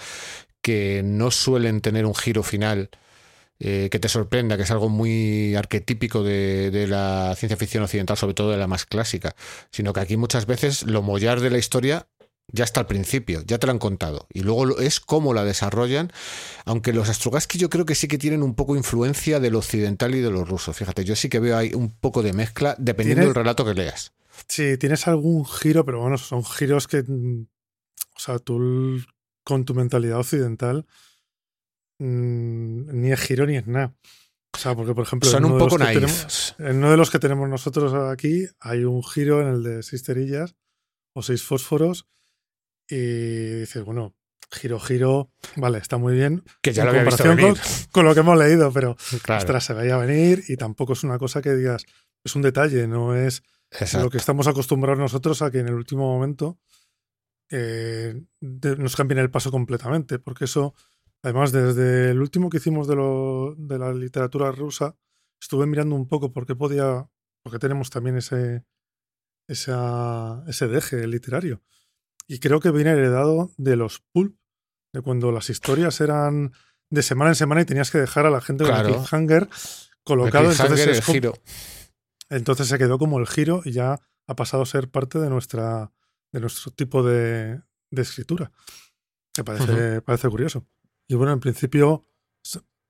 que 0.61 1.03
no 1.05 1.31
suelen 1.31 1.81
tener 1.81 2.05
un 2.05 2.15
giro 2.15 2.43
final 2.43 2.91
eh, 3.59 3.89
que 3.91 3.99
te 3.99 4.09
sorprenda, 4.09 4.57
que 4.57 4.65
es 4.65 4.71
algo 4.71 4.89
muy 4.89 5.55
arquetípico 5.55 6.23
de, 6.23 6.71
de, 6.71 6.89
la 6.89 7.35
ciencia 7.37 7.57
ficción 7.57 7.85
occidental, 7.85 8.17
sobre 8.17 8.35
todo 8.35 8.51
de 8.51 8.57
la 8.57 8.67
más 8.67 8.85
clásica, 8.85 9.35
sino 9.71 9.93
que 9.93 10.01
aquí 10.01 10.17
muchas 10.17 10.47
veces 10.47 10.83
lo 10.83 11.01
mollar 11.01 11.41
de 11.41 11.51
la 11.51 11.59
historia 11.59 12.07
ya 12.49 12.65
está 12.65 12.81
al 12.81 12.87
principio, 12.87 13.43
ya 13.47 13.59
te 13.59 13.67
lo 13.67 13.73
han 13.73 13.79
contado. 13.79 14.27
Y 14.33 14.43
luego 14.43 14.79
es 14.79 15.01
cómo 15.01 15.35
la 15.35 15.45
desarrollan, 15.45 16.13
aunque 16.65 16.93
los 16.93 17.09
Astrogaski 17.09 17.59
yo 17.59 17.71
creo 17.71 17.87
que 17.87 17.95
sí 17.95 18.09
que 18.09 18.19
tienen 18.19 18.43
un 18.43 18.55
poco 18.55 18.77
influencia 18.77 19.41
del 19.41 19.55
occidental 19.55 20.15
y 20.15 20.21
de 20.21 20.31
los 20.31 20.49
rusos. 20.49 20.77
Fíjate, 20.77 21.05
yo 21.05 21.17
sí 21.17 21.29
que 21.29 21.41
veo 21.41 21.57
ahí 21.57 21.73
un 21.75 21.91
poco 21.91 22.23
de 22.23 22.33
mezcla 22.33 22.75
dependiendo 22.79 23.25
del 23.25 23.35
relato 23.35 23.65
que 23.65 23.75
leas. 23.75 24.13
Sí, 24.49 24.77
tienes 24.79 25.07
algún 25.09 25.47
giro, 25.47 25.85
pero 25.85 26.01
bueno, 26.01 26.19
son 26.19 26.45
giros 26.45 26.89
que, 26.89 26.99
o 27.01 28.19
sea, 28.19 28.39
tú 28.39 29.01
con 29.45 29.65
tu 29.65 29.75
mentalidad 29.75 30.19
occidental 30.19 30.87
mm, 31.99 33.01
ni 33.01 33.13
es 33.13 33.21
giro 33.21 33.47
ni 33.47 33.57
es 33.57 33.67
nada. 33.67 33.95
O 34.55 34.59
sea, 34.59 34.75
porque 34.75 34.95
por 34.95 35.05
ejemplo, 35.05 35.31
son 35.31 35.47
un 35.47 35.59
poco 35.59 35.79
naif. 35.79 36.53
en 36.59 36.77
uno 36.77 36.91
de 36.91 36.97
los 36.99 37.11
que 37.11 37.19
tenemos 37.19 37.49
nosotros 37.49 37.95
aquí 38.13 38.47
hay 38.61 38.85
un 38.85 39.03
giro 39.03 39.41
en 39.41 39.49
el 39.49 39.63
de 39.63 39.83
seis 39.83 40.05
cerillas 40.05 40.55
o 41.15 41.23
seis 41.23 41.43
fósforos 41.43 42.07
y 42.89 43.61
dices, 43.61 43.85
bueno, 43.85 44.15
giro, 44.51 44.79
giro, 44.81 45.31
vale, 45.57 45.79
está 45.79 45.97
muy 45.97 46.15
bien. 46.15 46.43
Que 46.61 46.73
ya 46.73 46.85
lo 46.85 46.91
había 46.91 47.05
visto 47.05 47.25
venir. 47.25 47.55
Con, 47.91 48.05
lo 48.05 48.15
que 48.15 48.21
hemos 48.21 48.39
leído, 48.39 48.73
pero 48.73 48.97
ostras, 49.13 49.65
se 49.65 49.75
veía 49.75 49.97
venir 49.97 50.45
y 50.49 50.57
tampoco 50.57 50.93
es 50.93 51.03
una 51.05 51.19
cosa 51.19 51.41
que 51.41 51.55
digas, 51.55 51.85
es 52.25 52.37
un 52.37 52.43
detalle, 52.43 52.87
no 52.87 53.17
es 53.17 53.43
Exacto. 53.71 54.05
lo 54.05 54.11
que 54.11 54.19
estamos 54.19 54.47
acostumbrados 54.47 54.99
nosotros 54.99 55.41
a 55.43 55.51
que 55.51 55.61
en 55.61 55.69
el 55.69 55.75
último 55.75 56.07
momento 56.13 56.59
eh, 57.51 58.23
de- 58.41 58.77
nos 58.77 58.97
cambien 58.97 59.19
el 59.19 59.31
paso 59.31 59.51
completamente, 59.51 60.19
porque 60.19 60.45
eso, 60.45 60.75
además, 61.23 61.53
desde 61.53 62.11
el 62.11 62.21
último 62.21 62.49
que 62.51 62.59
hicimos 62.59 62.87
de, 62.89 62.97
lo, 62.97 63.55
de 63.57 63.79
la 63.79 63.93
literatura 63.93 64.51
rusa, 64.53 64.97
estuve 65.41 65.67
mirando 65.67 65.95
un 65.95 66.09
poco 66.09 66.33
por 66.33 66.47
qué 66.47 66.55
podía, 66.55 67.09
porque 67.43 67.59
tenemos 67.59 67.91
también 67.91 68.17
ese, 68.17 68.65
esa, 69.49 70.45
ese 70.47 70.69
deje 70.69 71.07
literario. 71.07 71.63
Y 72.33 72.39
creo 72.39 72.61
que 72.61 72.71
viene 72.71 72.93
heredado 72.93 73.51
de 73.59 73.77
los 73.77 74.01
pulp, 74.11 74.39
de 74.95 75.03
cuando 75.03 75.33
las 75.33 75.51
historias 75.51 76.01
eran 76.01 76.55
de 76.89 77.03
semana 77.03 77.33
en 77.33 77.35
semana 77.35 77.61
y 77.61 77.67
tenías 77.67 77.91
que 77.91 77.99
dejar 77.99 78.25
a 78.25 78.31
la 78.31 78.41
gente 78.41 78.65
Claro. 78.65 78.85
con 78.85 78.93
el 78.95 78.97
cliffhanger 79.01 79.49
colocado. 80.03 80.45
El 80.51 80.57
cliffhanger, 80.57 80.79
Entonces, 80.89 81.09
el 81.09 81.15
giro. 81.15 81.35
entonces 82.31 82.69
se 82.69 82.79
quedó 82.79 82.97
como 82.99 83.19
el 83.19 83.27
giro 83.27 83.61
y 83.67 83.73
ya 83.73 84.01
ha 84.27 84.35
pasado 84.35 84.63
a 84.63 84.67
ser 84.67 84.89
parte 84.89 85.19
de 85.19 85.29
nuestra 85.29 85.93
de 86.33 86.41
nuestro 86.41 86.73
tipo 86.73 87.03
de, 87.03 87.61
de 87.91 88.03
escritura. 88.03 88.51
Me 89.37 89.45
parece, 89.45 90.01
parece 90.01 90.31
curioso. 90.31 90.67
Y 91.09 91.15
bueno, 91.17 91.35
en 91.35 91.41
principio, 91.41 92.03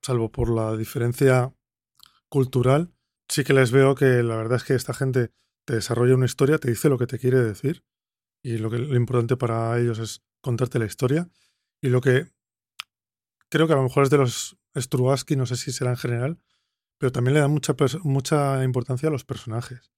salvo 0.02 0.30
por 0.30 0.50
la 0.50 0.76
diferencia 0.76 1.52
cultural, 2.28 2.92
sí 3.28 3.42
que 3.42 3.54
les 3.54 3.72
veo 3.72 3.96
que 3.96 4.22
la 4.22 4.36
verdad 4.36 4.58
es 4.58 4.62
que 4.64 4.74
esta 4.76 4.94
gente 4.94 5.32
te 5.66 5.74
desarrolla 5.74 6.14
una 6.14 6.26
historia, 6.26 6.58
te 6.58 6.70
dice 6.70 6.88
lo 6.88 6.96
que 6.98 7.08
te 7.08 7.18
quiere 7.18 7.38
decir 7.42 7.82
y 8.42 8.58
lo 8.58 8.70
que 8.70 8.78
lo 8.78 8.96
importante 8.96 9.36
para 9.36 9.78
ellos 9.78 9.98
es 9.98 10.22
contarte 10.40 10.78
la 10.78 10.86
historia 10.86 11.30
y 11.80 11.88
lo 11.88 12.00
que 12.00 12.26
creo 13.48 13.66
que 13.66 13.72
a 13.72 13.76
lo 13.76 13.82
mejor 13.82 14.04
es 14.04 14.10
de 14.10 14.18
los 14.18 14.58
Strugatsky, 14.76 15.36
no 15.36 15.46
sé 15.46 15.56
si 15.56 15.72
será 15.72 15.90
en 15.90 15.96
general, 15.96 16.42
pero 16.98 17.12
también 17.12 17.34
le 17.34 17.40
dan 17.40 17.50
mucha, 17.50 17.74
mucha 18.02 18.64
importancia 18.64 19.08
a 19.08 19.12
los 19.12 19.24
personajes. 19.24 19.92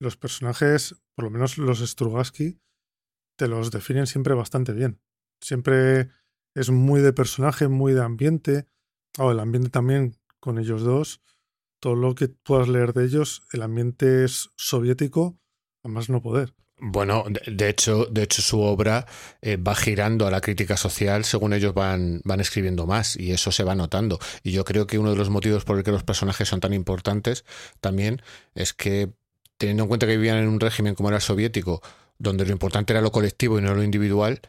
Los 0.00 0.16
personajes, 0.16 0.96
por 1.14 1.24
lo 1.24 1.30
menos 1.30 1.58
los 1.58 1.80
Strugatsky, 1.80 2.60
te 3.36 3.48
los 3.48 3.70
definen 3.70 4.06
siempre 4.06 4.34
bastante 4.34 4.72
bien. 4.72 5.00
Siempre 5.40 6.10
es 6.54 6.70
muy 6.70 7.00
de 7.00 7.12
personaje, 7.12 7.68
muy 7.68 7.92
de 7.92 8.02
ambiente. 8.02 8.66
O 9.18 9.30
el 9.30 9.40
ambiente 9.40 9.70
también 9.70 10.16
con 10.40 10.58
ellos 10.58 10.82
dos. 10.82 11.20
Todo 11.80 11.96
lo 11.96 12.14
que 12.14 12.28
puedas 12.28 12.68
leer 12.68 12.92
de 12.92 13.04
ellos, 13.04 13.42
el 13.52 13.62
ambiente 13.62 14.24
es 14.24 14.50
soviético, 14.56 15.38
a 15.82 15.88
más 15.88 16.08
no 16.08 16.22
poder. 16.22 16.54
Bueno, 16.86 17.24
de, 17.30 17.40
de 17.50 17.70
hecho, 17.70 18.04
de 18.10 18.24
hecho 18.24 18.42
su 18.42 18.60
obra 18.60 19.06
eh, 19.40 19.56
va 19.56 19.74
girando 19.74 20.26
a 20.26 20.30
la 20.30 20.42
crítica 20.42 20.76
social 20.76 21.24
según 21.24 21.54
ellos 21.54 21.72
van, 21.72 22.20
van 22.24 22.40
escribiendo 22.40 22.86
más 22.86 23.16
y 23.16 23.32
eso 23.32 23.50
se 23.52 23.64
va 23.64 23.74
notando. 23.74 24.18
Y 24.42 24.52
yo 24.52 24.64
creo 24.66 24.86
que 24.86 24.98
uno 24.98 25.10
de 25.10 25.16
los 25.16 25.30
motivos 25.30 25.64
por 25.64 25.78
el 25.78 25.82
que 25.84 25.92
los 25.92 26.02
personajes 26.02 26.46
son 26.46 26.60
tan 26.60 26.74
importantes 26.74 27.46
también 27.80 28.20
es 28.54 28.74
que 28.74 29.14
teniendo 29.56 29.84
en 29.84 29.88
cuenta 29.88 30.06
que 30.06 30.18
vivían 30.18 30.36
en 30.36 30.48
un 30.48 30.60
régimen 30.60 30.94
como 30.94 31.08
era 31.08 31.16
el 31.16 31.22
soviético, 31.22 31.80
donde 32.18 32.44
lo 32.44 32.52
importante 32.52 32.92
era 32.92 33.00
lo 33.00 33.12
colectivo 33.12 33.58
y 33.58 33.62
no 33.62 33.74
lo 33.74 33.82
individual, 33.82 34.42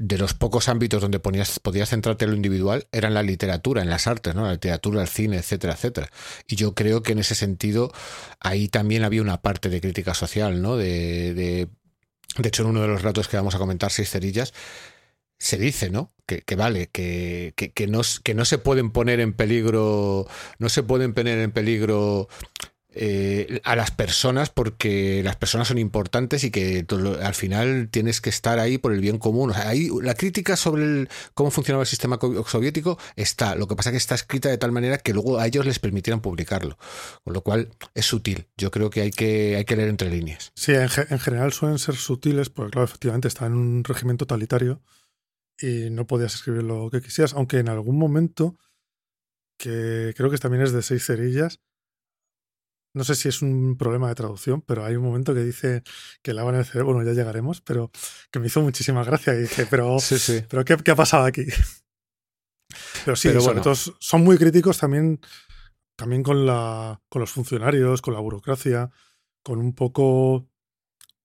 de 0.00 0.18
los 0.18 0.34
pocos 0.34 0.68
ámbitos 0.68 1.00
donde 1.02 1.18
ponías, 1.18 1.58
podías 1.58 1.90
centrarte 1.90 2.24
en 2.24 2.30
lo 2.30 2.36
individual 2.36 2.86
era 2.92 3.08
en 3.08 3.14
la 3.14 3.22
literatura, 3.22 3.82
en 3.82 3.90
las 3.90 4.06
artes, 4.06 4.34
¿no? 4.34 4.44
La 4.44 4.52
literatura, 4.52 5.02
el 5.02 5.08
cine, 5.08 5.38
etcétera, 5.38 5.74
etcétera. 5.74 6.10
Y 6.46 6.56
yo 6.56 6.74
creo 6.74 7.02
que 7.02 7.12
en 7.12 7.18
ese 7.18 7.34
sentido 7.34 7.92
ahí 8.40 8.68
también 8.68 9.04
había 9.04 9.22
una 9.22 9.42
parte 9.42 9.68
de 9.68 9.80
crítica 9.80 10.14
social, 10.14 10.62
¿no? 10.62 10.76
De, 10.76 11.34
de, 11.34 11.68
de 12.36 12.48
hecho, 12.48 12.62
en 12.62 12.70
uno 12.70 12.82
de 12.82 12.88
los 12.88 13.02
ratos 13.02 13.28
que 13.28 13.36
vamos 13.36 13.54
a 13.54 13.58
comentar, 13.58 13.90
seis 13.90 14.10
cerillas, 14.10 14.52
se 15.38 15.56
dice, 15.56 15.90
¿no? 15.90 16.12
Que, 16.26 16.42
que 16.42 16.56
vale, 16.56 16.88
que, 16.88 17.54
que, 17.56 17.86
no, 17.86 18.02
que 18.22 18.34
no 18.34 18.44
se 18.44 18.58
pueden 18.58 18.90
poner 18.90 19.20
en 19.20 19.32
peligro, 19.32 20.26
no 20.58 20.68
se 20.68 20.82
pueden 20.82 21.14
poner 21.14 21.38
en 21.38 21.52
peligro 21.52 22.28
eh, 22.94 23.60
a 23.64 23.76
las 23.76 23.90
personas 23.90 24.48
porque 24.48 25.22
las 25.22 25.36
personas 25.36 25.68
son 25.68 25.76
importantes 25.76 26.42
y 26.42 26.50
que 26.50 26.86
al 27.22 27.34
final 27.34 27.88
tienes 27.90 28.20
que 28.20 28.30
estar 28.30 28.58
ahí 28.58 28.78
por 28.78 28.92
el 28.92 29.00
bien 29.00 29.18
común. 29.18 29.52
La 30.02 30.14
crítica 30.14 30.56
sobre 30.56 30.84
el, 30.84 31.08
cómo 31.34 31.50
funcionaba 31.50 31.82
el 31.82 31.86
sistema 31.86 32.18
soviético 32.46 32.98
está. 33.14 33.54
Lo 33.56 33.68
que 33.68 33.76
pasa 33.76 33.90
es 33.90 33.92
que 33.92 33.98
está 33.98 34.14
escrita 34.14 34.48
de 34.48 34.58
tal 34.58 34.72
manera 34.72 34.98
que 34.98 35.12
luego 35.12 35.38
a 35.38 35.46
ellos 35.46 35.66
les 35.66 35.78
permitieran 35.78 36.20
publicarlo. 36.20 36.78
Con 37.24 37.34
lo 37.34 37.42
cual 37.42 37.68
es 37.94 38.06
sutil. 38.06 38.46
Yo 38.56 38.70
creo 38.70 38.88
que 38.88 39.02
hay 39.02 39.10
que, 39.10 39.56
hay 39.56 39.64
que 39.64 39.76
leer 39.76 39.90
entre 39.90 40.10
líneas. 40.10 40.52
Sí, 40.54 40.72
en, 40.72 40.88
en 41.10 41.18
general 41.18 41.52
suelen 41.52 41.78
ser 41.78 41.94
sutiles 41.94 42.48
porque, 42.48 42.70
claro, 42.72 42.86
efectivamente 42.86 43.28
está 43.28 43.46
en 43.46 43.52
un 43.52 43.84
régimen 43.84 44.16
totalitario 44.16 44.82
y 45.60 45.90
no 45.90 46.06
podías 46.06 46.34
escribir 46.34 46.62
lo 46.62 46.88
que 46.90 47.02
quisieras, 47.02 47.34
aunque 47.34 47.58
en 47.58 47.68
algún 47.68 47.98
momento, 47.98 48.56
que 49.58 50.14
creo 50.16 50.30
que 50.30 50.38
también 50.38 50.62
es 50.62 50.72
de 50.72 50.82
seis 50.82 51.04
cerillas, 51.04 51.60
no 52.98 53.04
sé 53.04 53.14
si 53.14 53.28
es 53.28 53.42
un 53.42 53.76
problema 53.78 54.08
de 54.08 54.16
traducción, 54.16 54.60
pero 54.60 54.84
hay 54.84 54.96
un 54.96 55.04
momento 55.04 55.32
que 55.32 55.44
dice 55.44 55.84
que 56.20 56.34
lavan 56.34 56.56
el 56.56 56.64
cerebro, 56.64 56.92
bueno, 56.92 57.08
ya 57.08 57.14
llegaremos, 57.14 57.60
pero 57.60 57.92
que 58.32 58.40
me 58.40 58.48
hizo 58.48 58.60
muchísima 58.60 59.04
gracia 59.04 59.34
y 59.34 59.42
dije, 59.42 59.66
pero, 59.70 60.00
sí, 60.00 60.18
sí. 60.18 60.44
pero 60.48 60.64
¿qué, 60.64 60.76
¿qué, 60.78 60.90
ha 60.90 60.96
pasado 60.96 61.24
aquí? 61.24 61.44
Pero 63.04 63.16
sí, 63.16 63.28
pero 63.28 63.40
sobre 63.40 63.60
bueno. 63.60 63.62
todo 63.62 63.74
son 63.74 64.22
muy 64.22 64.36
críticos 64.36 64.76
también, 64.76 65.20
también 65.96 66.22
con, 66.22 66.44
la, 66.44 67.00
con 67.08 67.20
los 67.20 67.30
funcionarios, 67.30 68.02
con 68.02 68.12
la 68.12 68.20
burocracia, 68.20 68.90
con 69.42 69.58
un 69.58 69.74
poco 69.74 70.46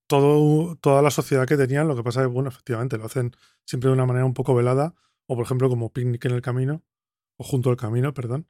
todo, 0.07 0.77
toda 0.77 1.01
la 1.01 1.11
sociedad 1.11 1.45
que 1.45 1.57
tenían. 1.57 1.89
Lo 1.89 1.97
que 1.97 2.03
pasa 2.03 2.21
es 2.21 2.27
que, 2.27 2.33
bueno, 2.33 2.47
efectivamente, 2.47 2.97
lo 2.97 3.05
hacen 3.05 3.35
siempre 3.65 3.89
de 3.89 3.95
una 3.95 4.05
manera 4.05 4.25
un 4.25 4.33
poco 4.33 4.55
velada, 4.55 4.95
o 5.27 5.35
por 5.35 5.43
ejemplo 5.43 5.67
como 5.67 5.91
Picnic 5.91 6.23
en 6.23 6.31
el 6.31 6.41
Camino, 6.41 6.81
o 7.35 7.43
Junto 7.43 7.69
al 7.69 7.77
Camino, 7.77 8.13
perdón, 8.13 8.47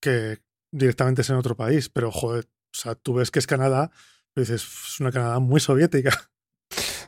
que 0.00 0.42
directamente 0.70 1.22
es 1.22 1.30
en 1.30 1.36
otro 1.36 1.56
país, 1.56 1.88
pero 1.88 2.10
joder, 2.10 2.44
o 2.46 2.76
sea, 2.76 2.94
tú 2.94 3.14
ves 3.14 3.30
que 3.30 3.38
es 3.38 3.46
Canadá, 3.46 3.90
y 4.36 4.40
dices, 4.40 4.62
es 4.62 5.00
una 5.00 5.10
Canadá 5.10 5.38
muy 5.38 5.60
soviética. 5.60 6.10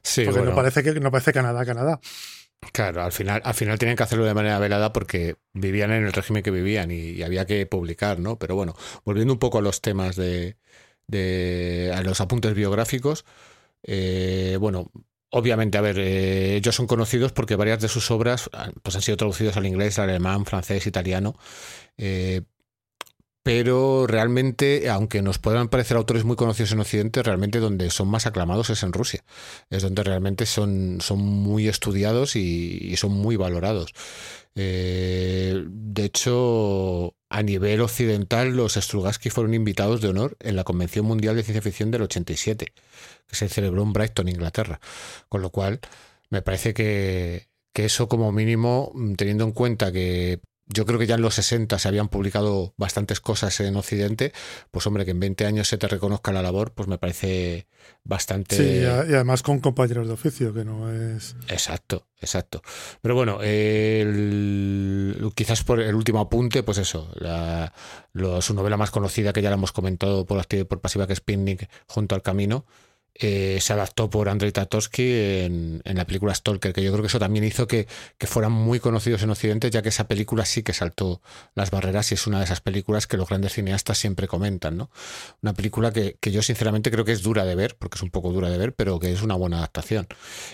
Sí, 0.03 0.25
porque 0.25 0.41
bueno. 0.41 0.53
no 0.53 0.57
parece 0.57 0.83
que 0.83 0.99
no 0.99 1.11
parece 1.11 1.33
Canadá, 1.33 1.65
Canadá. 1.65 2.01
Claro, 2.73 3.03
al 3.03 3.13
final, 3.13 3.41
al 3.45 3.55
final 3.55 3.79
tenían 3.79 3.97
que 3.97 4.03
hacerlo 4.03 4.25
de 4.25 4.35
manera 4.35 4.59
velada 4.59 4.93
porque 4.93 5.37
vivían 5.53 5.93
en 5.93 6.05
el 6.05 6.13
régimen 6.13 6.43
que 6.43 6.51
vivían 6.51 6.91
y, 6.91 7.11
y 7.11 7.23
había 7.23 7.47
que 7.47 7.65
publicar, 7.67 8.19
¿no? 8.19 8.39
Pero 8.39 8.55
bueno, 8.55 8.75
volviendo 9.05 9.33
un 9.33 9.39
poco 9.39 9.59
a 9.59 9.63
los 9.63 9.81
temas 9.81 10.17
de, 10.17 10.57
de 11.07 11.93
a 11.95 12.03
los 12.03 12.21
apuntes 12.21 12.55
biográficos, 12.55 13.25
eh, 13.83 14.57
bueno, 14.61 14.91
obviamente, 15.31 15.79
a 15.79 15.81
ver, 15.81 15.99
eh, 15.99 16.57
ellos 16.57 16.75
son 16.75 16.87
conocidos 16.87 17.33
porque 17.33 17.57
varias 17.57 17.81
de 17.81 17.89
sus 17.89 18.11
obras 18.11 18.51
pues, 18.83 18.97
han 18.97 19.03
sido 19.03 19.17
traducidas 19.17 19.57
al 19.57 19.67
inglés, 19.67 19.99
al 19.99 20.11
alemán, 20.11 20.45
francés, 20.45 20.87
italiano. 20.87 21.37
Eh, 21.97 22.43
pero 23.43 24.07
realmente, 24.07 24.89
aunque 24.91 25.23
nos 25.23 25.39
puedan 25.39 25.69
parecer 25.69 25.97
autores 25.97 26.25
muy 26.25 26.37
conocidos 26.37 26.73
en 26.73 26.81
Occidente, 26.81 27.23
realmente 27.23 27.59
donde 27.59 27.91
son 27.91 28.09
más 28.09 28.27
aclamados 28.27 28.69
es 28.71 28.83
en 28.83 28.93
Rusia. 28.93 29.25
Es 29.71 29.83
donde 29.83 30.03
realmente 30.03 30.45
son, 30.45 31.01
son 31.01 31.21
muy 31.21 31.67
estudiados 31.67 32.37
y, 32.37 32.95
son 32.97 33.13
muy 33.13 33.37
valorados. 33.37 33.95
Eh, 34.55 35.65
de 35.67 36.05
hecho, 36.05 37.15
a 37.31 37.43
nivel 37.43 37.81
occidental, 37.81 38.55
los 38.57 38.75
Strugatsky 38.75 39.31
fueron 39.31 39.55
invitados 39.55 40.03
de 40.03 40.09
honor 40.09 40.37
en 40.41 40.57
la 40.57 40.65
Convención 40.65 41.07
Mundial 41.07 41.37
de 41.37 41.43
Ciencia 41.43 41.63
Ficción 41.63 41.91
del 41.91 42.03
87, 42.03 42.67
que 43.27 43.37
se 43.37 43.49
celebró 43.49 43.83
en 43.85 43.95
Brighton, 43.95 44.29
Inglaterra. 44.29 44.81
Con 45.31 45.41
lo 45.41 45.51
cual, 45.51 45.81
me 46.29 46.43
parece 46.43 46.75
que, 46.75 47.49
que 47.73 47.87
eso 47.87 48.09
como 48.09 48.33
mínimo, 48.33 48.93
teniendo 49.17 49.45
en 49.45 49.53
cuenta 49.53 49.93
que 49.93 50.41
yo 50.73 50.87
creo 50.87 50.99
que 50.99 51.07
ya 51.07 51.17
en 51.17 51.23
los 51.23 51.35
60 51.35 51.79
se 51.79 51.89
habían 51.89 52.09
publicado 52.09 52.75
bastantes 52.77 53.21
cosas 53.21 53.59
en 53.61 53.77
Occidente, 53.77 54.33
pues 54.71 54.87
hombre, 54.87 55.05
que 55.05 55.11
en 55.11 55.21
20 55.21 55.45
años 55.47 55.69
se 55.69 55.79
te 55.79 55.89
reconozca 55.89 56.33
la 56.33 56.43
labor, 56.43 56.73
pues 56.73 56.89
me 56.89 56.97
parece 56.97 57.67
bastante... 58.05 58.57
Sí, 58.57 58.83
y, 58.83 58.85
además 58.85 59.43
con 59.43 59.59
compañeros 59.59 60.07
de 60.07 60.13
oficio, 60.13 60.55
que 60.55 60.65
no 60.65 60.93
es... 60.93 61.35
Exacto, 61.49 62.07
exacto. 62.21 62.63
Pero 63.03 63.15
bueno, 63.15 63.41
el, 63.43 65.31
quizás 65.35 65.65
por 65.65 65.81
el 65.81 65.95
último 65.95 66.21
apunte, 66.21 66.63
pues 66.63 66.79
eso, 66.79 67.11
la, 67.17 67.73
su 68.41 68.55
novela 68.55 68.77
más 68.77 68.93
conocida, 68.93 69.33
que 69.33 69.43
ya 69.43 69.51
la 69.51 69.57
hemos 69.57 69.73
comentado 69.73 70.25
por 70.25 70.39
activa 70.39 70.63
y 70.63 70.67
por 70.67 70.81
pasiva, 70.81 71.07
que 71.07 71.15
es 71.15 71.21
Picnic 71.21 71.69
junto 71.89 72.15
al 72.15 72.23
camino, 72.23 72.65
eh, 73.15 73.59
se 73.61 73.73
adaptó 73.73 74.09
por 74.09 74.29
Andrei 74.29 74.53
Tarkovsky 74.53 75.03
en, 75.03 75.83
en, 75.85 75.97
la 75.97 76.07
película 76.07 76.35
Stalker, 76.35 76.73
que 76.73 76.83
yo 76.83 76.91
creo 76.93 77.03
que 77.03 77.09
eso 77.09 77.19
también 77.19 77.45
hizo 77.45 77.67
que, 77.67 77.87
que, 78.19 78.27
fueran 78.27 78.53
muy 78.53 78.81
conocidos 78.81 79.23
en 79.23 79.31
Occidente, 79.31 79.71
ya 79.71 79.83
que 79.83 79.91
esa 79.91 80.07
película 80.07 80.45
sí 80.45 80.63
que 80.63 80.73
saltó 80.73 81.21
las 81.55 81.71
barreras 81.71 82.11
y 82.13 82.15
es 82.15 82.27
una 82.27 82.39
de 82.39 82.45
esas 82.45 82.61
películas 82.61 83.07
que 83.07 83.17
los 83.17 83.29
grandes 83.29 83.55
cineastas 83.55 83.99
siempre 83.99 84.29
comentan, 84.29 84.77
¿no? 84.77 84.91
Una 85.43 85.53
película 85.53 85.93
que, 85.93 86.17
que 86.21 86.31
yo 86.31 86.43
sinceramente 86.43 86.91
creo 86.91 87.05
que 87.05 87.13
es 87.13 87.23
dura 87.23 87.45
de 87.45 87.55
ver, 87.55 87.77
porque 87.77 87.97
es 87.97 88.03
un 88.03 88.11
poco 88.11 88.33
dura 88.33 88.49
de 88.49 88.59
ver, 88.59 88.75
pero 88.75 88.99
que 88.99 89.13
es 89.13 89.23
una 89.23 89.35
buena 89.35 89.59
adaptación. 89.59 90.07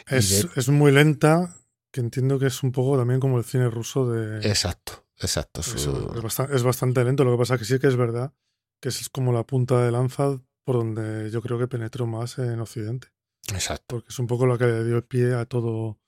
Es, 0.08 0.30
de... 0.30 0.60
es 0.60 0.68
muy 0.68 0.92
lenta, 0.92 1.54
que 1.92 2.00
entiendo 2.00 2.38
que 2.38 2.46
es 2.46 2.62
un 2.62 2.72
poco 2.72 2.96
también 2.96 3.20
como 3.20 3.38
el 3.38 3.44
cine 3.44 3.70
ruso 3.70 4.10
de... 4.10 4.38
Exacto, 4.48 5.04
exacto. 5.20 5.62
Su... 5.62 6.10
Es, 6.16 6.22
bastante, 6.22 6.56
es 6.56 6.62
bastante 6.62 7.04
lento, 7.04 7.24
lo 7.24 7.32
que 7.32 7.38
pasa 7.38 7.58
que 7.58 7.64
sí 7.64 7.78
que 7.78 7.86
es 7.86 7.96
verdad 7.96 8.32
que 8.80 8.88
es 8.88 9.08
como 9.08 9.32
la 9.32 9.44
punta 9.44 9.82
de 9.82 9.90
lanza 9.90 10.40
por 10.66 10.76
donde 10.78 11.30
yo 11.30 11.40
creo 11.40 11.60
que 11.60 11.68
penetró 11.68 12.08
más 12.08 12.38
en 12.38 12.58
Occidente. 12.58 13.08
Exacto. 13.52 13.84
Porque 13.86 14.08
es 14.08 14.18
un 14.18 14.26
poco 14.26 14.46
lo 14.46 14.58
que 14.58 14.66
le 14.66 14.84
dio 14.84 15.06
pie 15.06 15.32
a 15.34 15.44
todo, 15.44 16.00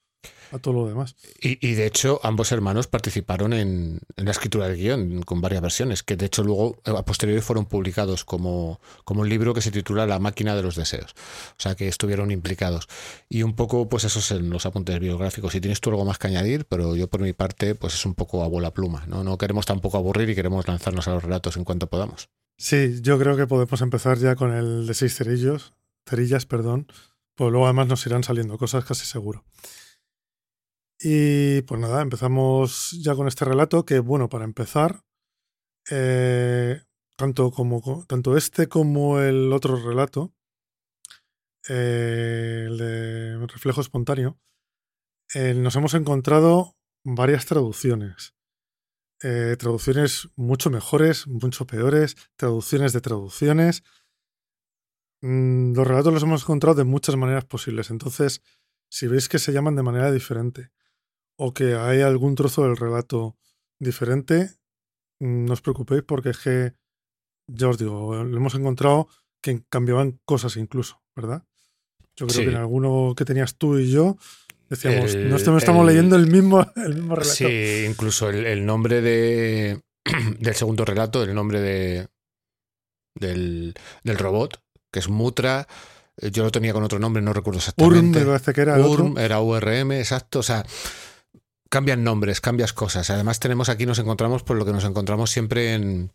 a 0.51 0.59
todo 0.59 0.75
lo 0.75 0.89
demás. 0.89 1.15
Y, 1.41 1.65
y 1.65 1.75
de 1.75 1.87
hecho, 1.87 2.19
ambos 2.25 2.51
hermanos 2.51 2.89
participaron 2.89 3.53
en, 3.53 4.01
en, 4.17 4.25
la 4.25 4.33
escritura 4.33 4.67
del 4.67 4.77
guion 4.77 5.23
con 5.23 5.41
varias 5.41 5.63
versiones, 5.63 6.03
que 6.03 6.17
de 6.17 6.27
hecho 6.27 6.43
luego 6.43 6.77
a 6.87 7.05
posteriori 7.05 7.41
fueron 7.41 7.67
publicados 7.67 8.25
como, 8.25 8.81
como 9.05 9.21
un 9.21 9.29
libro 9.29 9.55
que 9.55 9.61
se 9.61 9.71
titula 9.71 10.07
La 10.07 10.19
máquina 10.19 10.57
de 10.57 10.63
los 10.65 10.75
deseos. 10.75 11.13
O 11.53 11.63
sea 11.63 11.77
que 11.77 11.87
estuvieron 11.87 12.33
implicados. 12.33 12.89
Y 13.29 13.45
un 13.45 13.55
poco, 13.55 13.89
pues 13.89 14.03
esos 14.03 14.29
en 14.33 14.51
los 14.51 14.67
apuntes 14.67 14.99
biográficos. 14.99 15.53
Si 15.53 15.61
tienes 15.61 15.81
tú 15.81 15.91
algo 15.91 16.05
más 16.05 16.19
que 16.19 16.27
añadir, 16.27 16.65
pero 16.65 16.97
yo 16.97 17.07
por 17.07 17.21
mi 17.21 17.33
parte, 17.33 17.77
pues 17.77 17.95
es 17.95 18.05
un 18.05 18.15
poco 18.15 18.43
abuela 18.43 18.75
pluma. 18.75 19.07
No, 19.07 19.23
no 19.23 19.39
queremos 19.39 19.67
tampoco 19.67 19.99
aburrir 19.99 20.29
y 20.31 20.35
queremos 20.35 20.67
lanzarnos 20.67 21.07
a 21.07 21.13
los 21.13 21.23
relatos 21.23 21.57
en 21.57 21.63
cuanto 21.63 21.87
podamos. 21.87 22.29
Sí, 22.61 23.01
yo 23.03 23.19
creo 23.21 23.37
que 23.37 23.47
podemos 23.47 23.81
empezar 23.83 24.19
ya 24.19 24.35
con 24.35 24.53
el 24.53 24.87
de 24.87 24.95
seis 24.95 25.15
cerillos, 25.17 25.75
cerillas, 26.05 26.45
perdón, 26.45 26.89
pues 27.37 27.53
luego 27.53 27.67
además 27.67 27.87
nos 27.87 28.05
irán 28.07 28.25
saliendo 28.25 28.59
cosas 28.59 28.85
casi 28.85 29.07
seguro. 29.07 29.45
Y 31.01 31.63
pues 31.63 31.81
nada, 31.81 32.03
empezamos 32.03 32.99
ya 33.01 33.15
con 33.15 33.29
este 33.29 33.45
relato 33.45 33.85
que, 33.85 34.01
bueno, 34.01 34.29
para 34.29 34.45
empezar, 34.45 35.05
eh, 35.89 36.83
tanto, 37.17 37.53
como, 37.53 38.05
tanto 38.07 38.37
este 38.37 38.67
como 38.69 39.21
el 39.21 39.53
otro 39.53 39.77
relato, 39.77 40.35
eh, 41.69 42.65
el 42.67 42.77
de 42.77 43.47
reflejo 43.47 43.81
espontáneo, 43.81 44.41
eh, 45.33 45.55
nos 45.55 45.77
hemos 45.77 45.95
encontrado 45.95 46.77
varias 47.05 47.47
traducciones. 47.47 48.35
Eh, 49.23 49.57
traducciones 49.59 50.29
mucho 50.37 50.71
mejores, 50.71 51.27
mucho 51.27 51.67
peores, 51.67 52.17
traducciones 52.37 52.93
de 52.93 53.01
traducciones. 53.01 53.83
Mm, 55.23 55.75
los 55.75 55.87
relatos 55.87 56.13
los 56.13 56.23
hemos 56.23 56.43
encontrado 56.43 56.77
de 56.77 56.85
muchas 56.85 57.17
maneras 57.17 57.45
posibles. 57.45 57.91
Entonces, 57.91 58.43
si 58.91 59.07
veis 59.09 59.29
que 59.29 59.39
se 59.39 59.53
llaman 59.53 59.75
de 59.77 59.83
manera 59.83 60.13
diferente, 60.13 60.71
o 61.37 61.53
que 61.53 61.75
hay 61.75 62.01
algún 62.01 62.35
trozo 62.35 62.63
del 62.63 62.77
relato 62.77 63.37
diferente, 63.81 64.53
mm, 65.21 65.45
no 65.47 65.53
os 65.53 65.63
preocupéis 65.63 66.03
porque 66.05 66.31
es 66.31 66.39
que, 66.39 66.75
ya 67.49 67.69
os 67.69 67.79
digo, 67.79 68.15
lo 68.25 68.37
hemos 68.37 68.55
encontrado 68.55 69.09
que 69.43 69.63
cambiaban 69.69 70.21
cosas 70.25 70.57
incluso, 70.57 71.03
¿verdad? 71.17 71.45
Yo 72.17 72.27
creo 72.27 72.39
Sí. 72.39 72.45
que 72.45 72.51
en 72.51 72.57
alguno 72.57 73.15
que 73.17 73.25
tenías 73.25 73.57
tú 73.57 73.79
y 73.79 73.91
yo 73.91 74.17
decíamos, 74.69 75.15
El- 75.15 75.31
no 75.31 75.37
estamos, 75.37 75.87
leyendo 75.87 76.17
el 76.17 76.27
mismo, 76.27 76.67
el 76.77 76.95
mismo 76.95 77.15
relato. 77.15 77.35
Sí, 77.35 77.85
incluso 77.89 78.29
el, 78.31 78.47
el 78.47 78.65
nombre 78.67 79.01
de, 79.01 79.81
del 80.41 80.55
segundo 80.55 80.85
relato, 80.85 81.23
el 81.23 81.35
nombre 81.35 81.61
de, 81.61 82.09
del, 83.15 83.75
del 84.05 84.19
robot, 84.19 84.61
que 84.93 85.01
es 85.01 85.09
Mutra, 85.09 85.67
eh, 86.19 86.31
yo 86.31 86.43
lo 86.45 86.51
tenía 86.51 86.73
con 86.73 86.83
otro 86.83 86.99
nombre, 86.99 87.23
no 87.23 87.33
recuerdo 87.33 87.59
Urm 87.59 87.61
exactamente. 87.61 88.21
me 88.21 88.27
parece 88.27 88.53
que 88.53 88.61
era 88.61 88.75
otro. 88.79 89.05
Urm, 89.05 89.19
era 89.19 89.41
URM, 89.41 89.93
exacto. 89.93 90.41
O 90.41 90.43
sea, 90.43 90.65
cambian 91.71 92.05
nombres, 92.05 92.41
cambias 92.41 92.73
cosas. 92.73 93.11
Además, 93.11 93.41
tenemos 93.41 93.69
aquí, 93.69 93.87
nos 93.87 93.99
encontramos 93.99 94.43
por 94.43 94.57
lo 94.57 94.65
que 94.65 94.73
nos 94.73 94.85
encontramos 94.85 95.31
siempre 95.31 95.75
en 95.75 96.13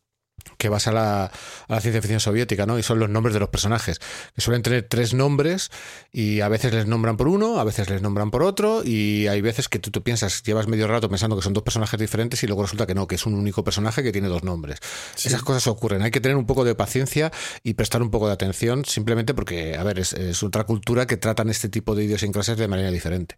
que 0.57 0.69
vas 0.69 0.88
a 0.88 0.91
la, 0.91 1.25
a 1.25 1.31
la 1.67 1.81
ciencia 1.81 2.01
ficción 2.01 2.19
soviética, 2.19 2.65
¿no? 2.65 2.77
Y 2.79 2.83
son 2.83 3.00
los 3.00 3.09
nombres 3.09 3.33
de 3.33 3.39
los 3.39 3.50
personajes, 3.50 4.00
que 4.33 4.41
suelen 4.41 4.62
tener 4.62 4.88
tres 4.89 5.13
nombres 5.13 5.71
y 6.12 6.41
a 6.41 6.47
veces 6.47 6.73
les 6.73 6.88
nombran 6.88 7.17
por 7.17 7.27
uno, 7.27 7.59
a 7.59 7.63
veces 7.63 7.89
les 7.89 8.01
nombran 8.01 8.31
por 8.31 8.43
otro 8.43 8.83
y 8.83 9.27
hay 9.27 9.41
veces 9.41 9.69
que 9.69 9.79
tú, 9.79 9.91
tú 9.91 10.03
piensas, 10.03 10.43
llevas 10.43 10.67
medio 10.67 10.88
rato 10.88 11.09
pensando 11.09 11.35
que 11.35 11.41
son 11.41 11.53
dos 11.53 11.63
personajes 11.63 12.00
diferentes 12.00 12.43
y 12.43 12.47
luego 12.47 12.63
resulta 12.63 12.85
que 12.85 12.95
no, 12.95 13.07
que 13.07 13.15
es 13.15 13.25
un 13.25 13.35
único 13.35 13.63
personaje 13.63 14.03
que 14.03 14.12
tiene 14.12 14.27
dos 14.27 14.43
nombres. 14.43 14.79
Sí. 15.15 15.27
Esas 15.27 15.43
cosas 15.43 15.67
ocurren. 15.67 16.01
Hay 16.01 16.12
que 16.12 16.21
tener 16.21 16.38
un 16.38 16.45
poco 16.45 16.63
de 16.63 16.75
paciencia 16.75 17.31
y 17.63 17.73
prestar 17.73 18.01
un 18.01 18.12
poco 18.12 18.27
de 18.27 18.33
atención 18.33 18.85
simplemente 18.85 19.33
porque, 19.33 19.75
a 19.77 19.83
ver, 19.83 20.00
es, 20.00 20.13
es 20.13 20.43
otra 20.43 20.63
cultura 20.65 21.07
que 21.07 21.17
tratan 21.17 21.50
este 21.50 21.69
tipo 21.69 21.95
de 21.95 22.05
idiosincrasias 22.05 22.57
de 22.57 22.67
manera 22.67 22.91
diferente. 22.91 23.38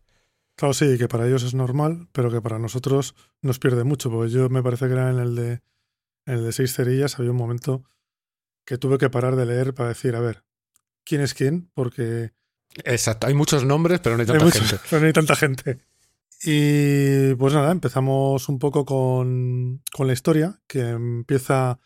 Claro, 0.55 0.73
sí, 0.73 0.97
que 0.97 1.07
para 1.07 1.27
ellos 1.27 1.43
es 1.43 1.53
normal, 1.53 2.07
pero 2.13 2.31
que 2.31 2.41
para 2.41 2.59
nosotros 2.59 3.13
nos 3.41 3.59
pierde 3.59 3.83
mucho, 3.83 4.09
porque 4.09 4.31
yo 4.31 4.49
me 4.49 4.63
parece 4.63 4.87
que 4.87 4.93
era 4.93 5.09
en 5.09 5.19
el 5.19 5.35
de, 5.35 5.61
en 6.25 6.35
el 6.35 6.43
de 6.43 6.51
seis 6.51 6.73
cerillas, 6.73 7.17
había 7.19 7.31
un 7.31 7.37
momento 7.37 7.83
que 8.65 8.77
tuve 8.77 8.97
que 8.97 9.09
parar 9.09 9.35
de 9.35 9.45
leer 9.45 9.73
para 9.73 9.89
decir, 9.89 10.15
a 10.15 10.19
ver, 10.19 10.43
¿quién 11.03 11.21
es 11.21 11.33
quién? 11.33 11.69
Porque 11.73 12.33
Exacto. 12.83 13.27
Hay 13.27 13.33
muchos 13.33 13.63
nombres, 13.63 13.99
pero 14.01 14.17
no 14.17 14.21
hay 14.23 14.27
hay 14.27 14.33
tanta 14.37 14.45
muchos- 14.45 14.61
gente. 14.69 14.83
pero 14.89 14.99
no 15.01 15.07
hay 15.07 15.13
tanta 15.13 15.35
gente. 15.35 15.79
Y 16.43 17.33
pues 17.35 17.53
nada, 17.53 17.71
empezamos 17.71 18.49
un 18.49 18.59
poco 18.59 18.85
con, 18.85 19.81
con 19.93 20.07
la 20.07 20.13
historia, 20.13 20.59
que 20.67 20.81
empieza... 20.89 21.79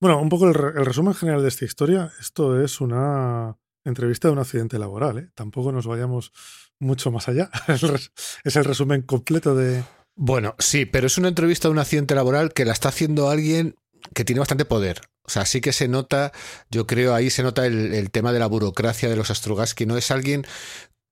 Bueno, 0.00 0.20
un 0.20 0.28
poco 0.28 0.48
el, 0.48 0.56
el 0.76 0.84
resumen 0.86 1.14
general 1.14 1.42
de 1.42 1.48
esta 1.48 1.64
historia. 1.64 2.10
Esto 2.20 2.60
es 2.62 2.80
una 2.80 3.56
entrevista 3.84 4.28
de 4.28 4.32
un 4.32 4.38
accidente 4.40 4.78
laboral, 4.78 5.18
¿eh? 5.18 5.30
Tampoco 5.34 5.72
nos 5.72 5.86
vayamos 5.86 6.32
mucho 6.78 7.10
más 7.10 7.28
allá. 7.28 7.50
Es 8.44 8.56
el 8.56 8.64
resumen 8.64 9.02
completo 9.02 9.54
de, 9.54 9.84
Bueno, 10.20 10.56
sí, 10.58 10.84
pero 10.84 11.06
es 11.06 11.16
una 11.16 11.28
entrevista 11.28 11.68
de 11.68 11.72
un 11.72 11.78
accidente 11.78 12.14
laboral 12.16 12.52
que 12.52 12.64
la 12.64 12.72
está 12.72 12.88
haciendo 12.88 13.30
alguien 13.30 13.76
que 14.14 14.24
tiene 14.24 14.40
bastante 14.40 14.64
poder. 14.64 15.00
O 15.22 15.30
sea, 15.30 15.46
sí 15.46 15.60
que 15.60 15.72
se 15.72 15.86
nota, 15.86 16.32
yo 16.70 16.86
creo, 16.88 17.14
ahí 17.14 17.30
se 17.30 17.42
nota 17.44 17.66
el, 17.66 17.94
el 17.94 18.10
tema 18.10 18.32
de 18.32 18.40
la 18.40 18.46
burocracia 18.46 19.08
de 19.08 19.14
los 19.16 19.30
Astrugaski. 19.30 19.86
No 19.86 19.96
es 19.96 20.10
alguien 20.10 20.44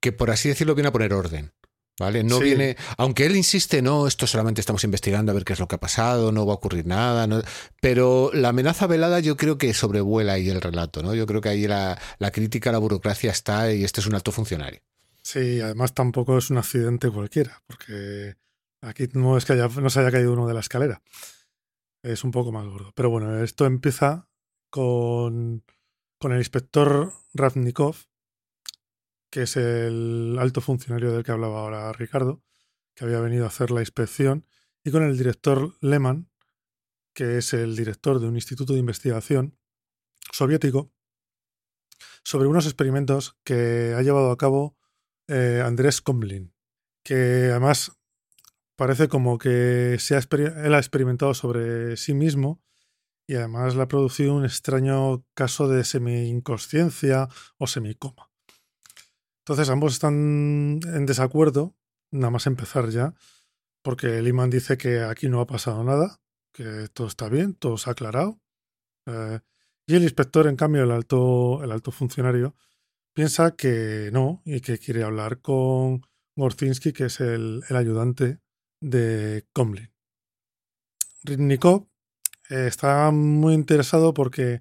que, 0.01 0.11
por 0.11 0.31
así 0.31 0.49
decirlo, 0.49 0.75
viene 0.75 0.88
a 0.88 0.92
poner 0.92 1.12
orden. 1.12 1.53
¿Vale? 2.01 2.25
No 2.25 2.38
Sí. 2.38 2.45
viene. 2.45 2.77
Aunque 2.99 3.25
él 3.27 3.37
insiste, 3.37 3.81
no, 3.81 4.07
esto 4.07 4.27
solamente 4.27 4.61
estamos 4.61 4.83
investigando 4.85 5.31
a 5.33 5.35
ver 5.35 5.45
qué 5.45 5.53
es 5.55 5.61
lo 5.61 5.69
que 5.69 5.77
ha 5.77 5.81
pasado, 5.81 6.31
no 6.33 6.45
va 6.45 6.53
a 6.53 6.57
ocurrir 6.57 6.85
nada. 6.87 7.27
no- 7.29 7.42
pero 7.81 8.31
la 8.35 8.49
amenaza 8.51 8.87
velada 8.87 9.21
yo 9.21 9.37
creo 9.37 9.57
que 9.57 9.73
sobrevuela 9.73 10.33
ahí 10.35 10.51
el 10.51 10.61
relato, 10.61 11.03
¿no? 11.03 11.14
Yo 11.14 11.27
creo 11.27 11.40
que 11.40 11.49
ahí 11.49 11.66
la, 11.66 11.99
la 12.19 12.31
crítica 12.33 12.69
a 12.71 12.73
la 12.75 12.79
burocracia 12.81 13.31
está 13.31 13.73
y 13.73 13.85
este 13.85 14.01
es 14.01 14.07
un 14.07 14.14
alto 14.14 14.33
funcionario. 14.33 14.81
Sí, 15.23 15.61
además 15.61 15.95
tampoco 15.95 16.37
es 16.37 16.51
un 16.51 16.59
accidente 16.59 17.09
cualquiera, 17.11 17.62
porque 17.66 18.35
aquí 18.87 19.09
no 19.12 19.37
es 19.37 19.44
que 19.44 19.55
no 19.55 19.90
se 19.90 20.01
haya 20.01 20.11
caído 20.11 20.33
uno 20.33 20.46
de 20.46 20.55
la 20.55 20.61
escalera. 20.61 21.03
Es 22.03 22.25
un 22.25 22.31
poco 22.31 22.53
más 22.53 22.66
gordo. 22.66 22.92
Pero 22.94 23.11
bueno, 23.11 23.42
esto 23.42 23.66
empieza 23.66 24.29
con, 24.70 25.64
con 26.18 26.33
el 26.33 26.38
inspector 26.38 27.12
Ravnikov, 27.35 27.96
que 29.31 29.42
es 29.42 29.57
el 29.57 30.37
alto 30.38 30.61
funcionario 30.61 31.12
del 31.12 31.25
que 31.25 31.33
hablaba 31.33 31.61
ahora 31.61 31.92
Ricardo, 31.92 32.42
que 32.94 33.05
había 33.05 33.20
venido 33.20 33.44
a 33.44 33.49
hacer 33.49 33.70
la 33.70 33.81
inspección, 33.81 34.46
y 34.85 34.90
con 34.90 35.03
el 35.03 35.18
director 35.18 35.77
Lehmann, 35.81 36.31
que 37.12 37.38
es 37.38 37.53
el 37.53 37.75
director 37.75 38.20
de 38.20 38.29
un 38.29 38.37
instituto 38.37 38.72
de 38.72 38.79
investigación 38.79 39.59
soviético, 40.33 40.92
sobre 42.22 42.46
unos 42.46 42.66
experimentos 42.66 43.37
que 43.42 43.94
ha 43.96 44.03
llevado 44.03 44.31
a 44.31 44.37
cabo 44.37 44.77
eh, 45.29 45.62
Andrés 45.64 46.01
Komlin, 46.03 46.55
que 47.03 47.49
además 47.51 47.96
parece 48.77 49.09
como 49.09 49.39
que 49.39 49.97
se 49.99 50.17
ha 50.17 50.21
él 50.31 50.75
ha 50.75 50.79
experimentado 50.79 51.35
sobre 51.35 51.97
sí 51.97 52.15
mismo 52.15 52.62
y 53.27 53.35
además 53.35 53.75
le 53.75 53.83
ha 53.83 53.89
producido 53.89 54.35
un 54.35 54.45
extraño 54.45 55.25
caso 55.35 55.69
de 55.69 55.83
semi-inconsciencia 55.83 57.29
o 57.59 57.67
semicoma. 57.67 58.31
Entonces 59.41 59.69
ambos 59.71 59.95
están 59.95 60.81
en 60.85 61.07
desacuerdo, 61.07 61.75
nada 62.11 62.31
más 62.31 62.47
empezar 62.47 62.89
ya, 62.91 63.15
porque 63.83 64.23
Liman 64.23 64.51
dice 64.51 64.77
que 64.77 65.03
aquí 65.03 65.29
no 65.29 65.41
ha 65.41 65.47
pasado 65.47 65.83
nada, 65.83 66.21
que 66.53 66.89
todo 66.93 67.07
está 67.07 67.29
bien, 67.29 67.55
todo 67.55 67.79
se 67.79 67.91
ha 67.91 67.93
aclarado. 67.93 68.41
eh, 69.07 69.41
y 69.89 69.95
el 69.95 70.03
inspector, 70.03 70.49
en 70.49 70.57
cambio, 70.57 70.83
el 70.83 70.91
alto, 70.91 71.62
el 71.62 71.71
alto 71.71 71.93
funcionario, 71.93 72.57
piensa 73.15 73.55
que 73.55 74.11
no 74.12 74.43
y 74.45 74.61
que 74.61 74.79
quiere 74.79 75.05
hablar 75.05 75.41
con 75.41 76.03
Gorzinski, 76.35 76.93
que 76.93 77.05
es 77.05 77.21
el, 77.21 77.62
el 77.69 77.77
ayudante 77.77 78.41
de 78.81 79.45
Komlin. 79.53 79.91
Ritnikov 81.25 81.89
eh, 82.51 82.67
está 82.69 83.11
muy 83.11 83.55
interesado 83.55 84.15
porque, 84.15 84.61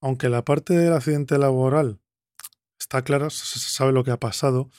aunque 0.00 0.28
la 0.28 0.44
parte 0.44 0.74
del 0.74 0.92
accidente 0.92 1.38
laboral 1.38 2.00
está 2.78 3.02
clara, 3.02 3.28
sabe 3.30 3.92
lo 3.92 4.02
que 4.04 4.10
ha 4.10 4.18
pasado, 4.18 4.70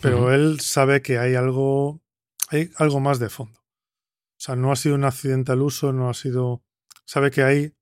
pero 0.00 0.32
él 0.32 0.60
sabe 0.60 1.02
que 1.02 1.18
hay 1.18 1.34
algo, 1.34 2.00
hay 2.48 2.70
algo 2.76 3.00
más 3.00 3.18
de 3.18 3.28
fondo. 3.28 3.60
O 3.60 4.42
sea, 4.42 4.56
no 4.56 4.72
ha 4.72 4.76
sido 4.76 4.94
un 4.94 5.04
accidente 5.04 5.52
al 5.52 5.60
uso, 5.60 5.92
no 5.92 6.08
ha 6.08 6.14
sido. 6.14 6.62
Sabe 7.04 7.30
que 7.30 7.42
hay 7.42 7.74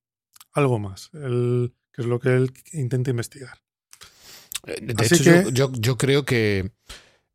algo 0.52 0.80
más, 0.80 1.10
que 1.12 2.02
es 2.02 2.06
lo 2.06 2.18
que 2.18 2.30
él 2.34 2.52
intenta 2.72 3.10
investigar. 3.10 3.60
Eh, 4.66 4.78
De 4.80 4.94
Así 5.04 5.14
hecho, 5.14 5.24
que- 5.24 5.52
yo, 5.52 5.68
yo, 5.68 5.72
yo 5.78 5.96
creo 5.96 6.24
que 6.24 6.72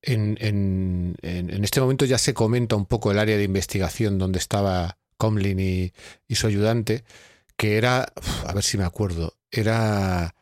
en, 0.03 1.15
este 1.63 1.81
momento 1.81 2.05
ya 2.05 2.17
se 2.17 2.33
comenta 2.33 2.75
un 2.75 2.85
poco 2.85 3.11
el 3.11 3.19
área 3.19 3.37
de 3.37 3.43
investigación 3.43 4.17
donde 4.17 4.39
estaba 4.39 4.97
Comlin 5.17 5.59
y, 5.59 5.93
y 6.27 6.35
su 6.35 6.47
ayudante, 6.47 7.03
que 7.57 7.77
era, 7.77 8.11
a 8.45 8.53
ver 8.53 8.63
si 8.63 8.77
me 8.77 8.83
acuerdo, 8.83 9.37
era 9.51 10.35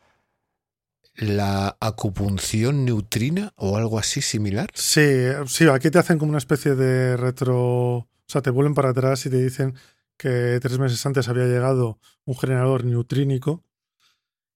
la 1.15 1.77
acupunción 1.79 2.85
neutrina 2.85 3.53
o 3.55 3.77
algo 3.77 3.99
así 3.99 4.21
similar. 4.21 4.69
Sí, 4.73 5.01
sí, 5.47 5.67
aquí 5.67 5.91
te 5.91 5.99
hacen 5.99 6.17
como 6.17 6.29
una 6.29 6.37
especie 6.37 6.75
de 6.75 7.17
retro. 7.17 7.57
O 7.57 8.07
sea, 8.27 8.41
te 8.41 8.49
vuelven 8.49 8.73
para 8.73 8.89
atrás 8.89 9.25
y 9.25 9.29
te 9.29 9.41
dicen 9.41 9.75
que 10.17 10.59
tres 10.61 10.79
meses 10.79 11.05
antes 11.05 11.27
había 11.27 11.45
llegado 11.45 11.99
un 12.25 12.35
generador 12.37 12.85
neutrínico, 12.85 13.63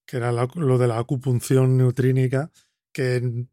que 0.06 0.18
era 0.18 0.32
lo 0.32 0.78
de 0.78 0.88
la 0.88 1.00
acupunción 1.00 1.78
neutrínica, 1.78 2.52
que 2.92 3.48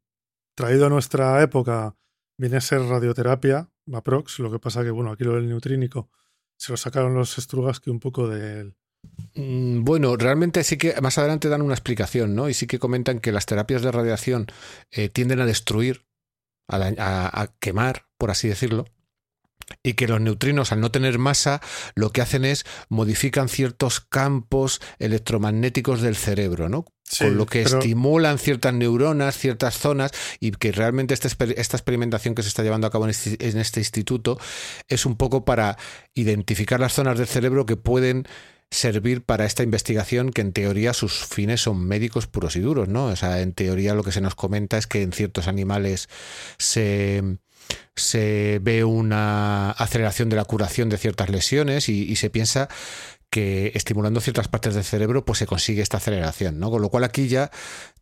traído 0.55 0.87
a 0.87 0.89
nuestra 0.91 1.43
época 1.43 1.97
viene 2.39 2.57
a 2.57 2.61
ser 2.61 2.81
radioterapia, 2.83 3.69
Maprox, 3.87 4.39
lo 4.39 4.51
que 4.51 4.59
pasa 4.59 4.83
que, 4.83 4.91
bueno, 4.91 5.11
aquí 5.13 5.25
lo 5.25 5.35
del 5.35 5.49
neutrínico 5.49 6.11
se 6.59 6.73
lo 6.73 6.77
sacaron 6.77 7.15
los 7.15 7.33
Strugatsky 7.35 7.91
un 7.91 8.01
poco 8.01 8.29
del... 8.29 8.77
Mm, 9.35 9.83
Bueno, 9.85 10.17
realmente 10.17 10.63
sí 10.63 10.77
que 10.79 10.95
más 11.01 11.19
adelante 11.19 11.49
dan 11.49 11.63
una 11.63 11.75
explicación, 11.75 12.35
¿no? 12.35 12.49
Y 12.49 12.55
sí 12.55 12.67
que 12.67 12.79
comentan 12.79 13.19
que 13.19 13.33
las 13.33 13.47
terapias 13.47 13.83
de 13.83 13.91
radiación 13.91 14.47
eh, 14.91 15.09
tienden 15.09 15.41
a 15.41 15.47
destruir, 15.47 16.05
a- 16.69 17.43
a 17.43 17.47
quemar, 17.59 18.07
por 18.17 18.31
así 18.31 18.49
decirlo, 18.49 18.85
y 19.83 19.95
que 19.95 20.09
los 20.09 20.21
neutrinos, 20.21 20.73
al 20.73 20.81
no 20.81 20.91
tener 20.91 21.19
masa, 21.19 21.61
lo 21.95 22.11
que 22.11 22.21
hacen 22.21 22.45
es 22.45 22.65
modifican 22.89 23.49
ciertos 23.49 24.01
campos 24.01 24.81
electromagnéticos 24.99 26.01
del 26.03 26.17
cerebro, 26.17 26.69
¿no? 26.69 26.85
Sí, 27.05 27.25
Con 27.25 27.37
lo 27.37 27.45
que 27.47 27.63
pero- 27.65 27.79
estimulan 27.79 28.39
ciertas 28.39 28.73
neuronas, 28.73 29.37
ciertas 29.37 29.77
zonas, 29.77 30.13
y 30.41 30.51
que 30.53 30.73
realmente 30.73 31.15
exper- 31.15 31.55
esta 31.59 31.77
experimentación 31.77 32.35
que 32.35 32.43
se 32.43 32.49
está 32.49 32.63
llevando 32.63 32.87
a 32.87 32.91
cabo 32.91 33.05
en 33.05 33.11
este, 33.11 33.37
en 33.49 33.59
este 33.59 33.81
instituto 33.81 34.39
es 34.89 35.05
un 35.05 35.17
poco 35.17 35.45
para 35.45 35.77
identificar 36.15 36.81
las 36.81 36.95
zonas 36.95 37.19
del 37.19 37.27
cerebro 37.27 37.67
que 37.67 37.77
pueden 37.77 38.27
servir 38.71 39.23
para 39.23 39.45
esta 39.45 39.63
investigación 39.63 40.31
que 40.31 40.41
en 40.41 40.55
teoría 40.55 40.95
sus 40.95 41.27
fines 41.27 41.61
son 41.61 41.85
médicos 41.87 42.27
puros 42.27 42.57
y 42.57 42.61
duros, 42.61 42.89
¿no? 42.89 43.05
O 43.07 43.17
sea, 43.17 43.43
en 43.43 43.53
teoría 43.53 43.95
lo 43.95 44.03
que 44.03 44.13
se 44.13 44.23
nos 44.23 44.35
comenta 44.35 44.79
es 44.79 44.87
que 44.87 45.03
en 45.03 45.13
ciertos 45.13 45.47
animales 45.47 46.09
se, 46.57 47.23
se 47.95 48.59
ve 48.63 48.85
una 48.85 49.71
aceleración 49.73 50.29
de 50.29 50.37
la 50.37 50.45
curación 50.45 50.89
de 50.89 50.97
ciertas 50.99 51.29
lesiones 51.31 51.89
y, 51.89 52.03
y 52.11 52.17
se 52.17 52.31
piensa 52.31 52.69
que 53.31 53.73
estimulando 53.75 54.21
ciertas 54.21 54.49
partes 54.49 54.75
del 54.75 54.85
cerebro 54.85 55.25
pues 55.25 55.39
se 55.39 55.47
consigue 55.47 55.81
esta 55.83 55.97
aceleración, 55.97 56.59
¿no? 56.59 56.71
Con 56.71 56.83
lo 56.83 56.91
cual 56.91 57.05
aquí 57.05 57.29
ya 57.29 57.51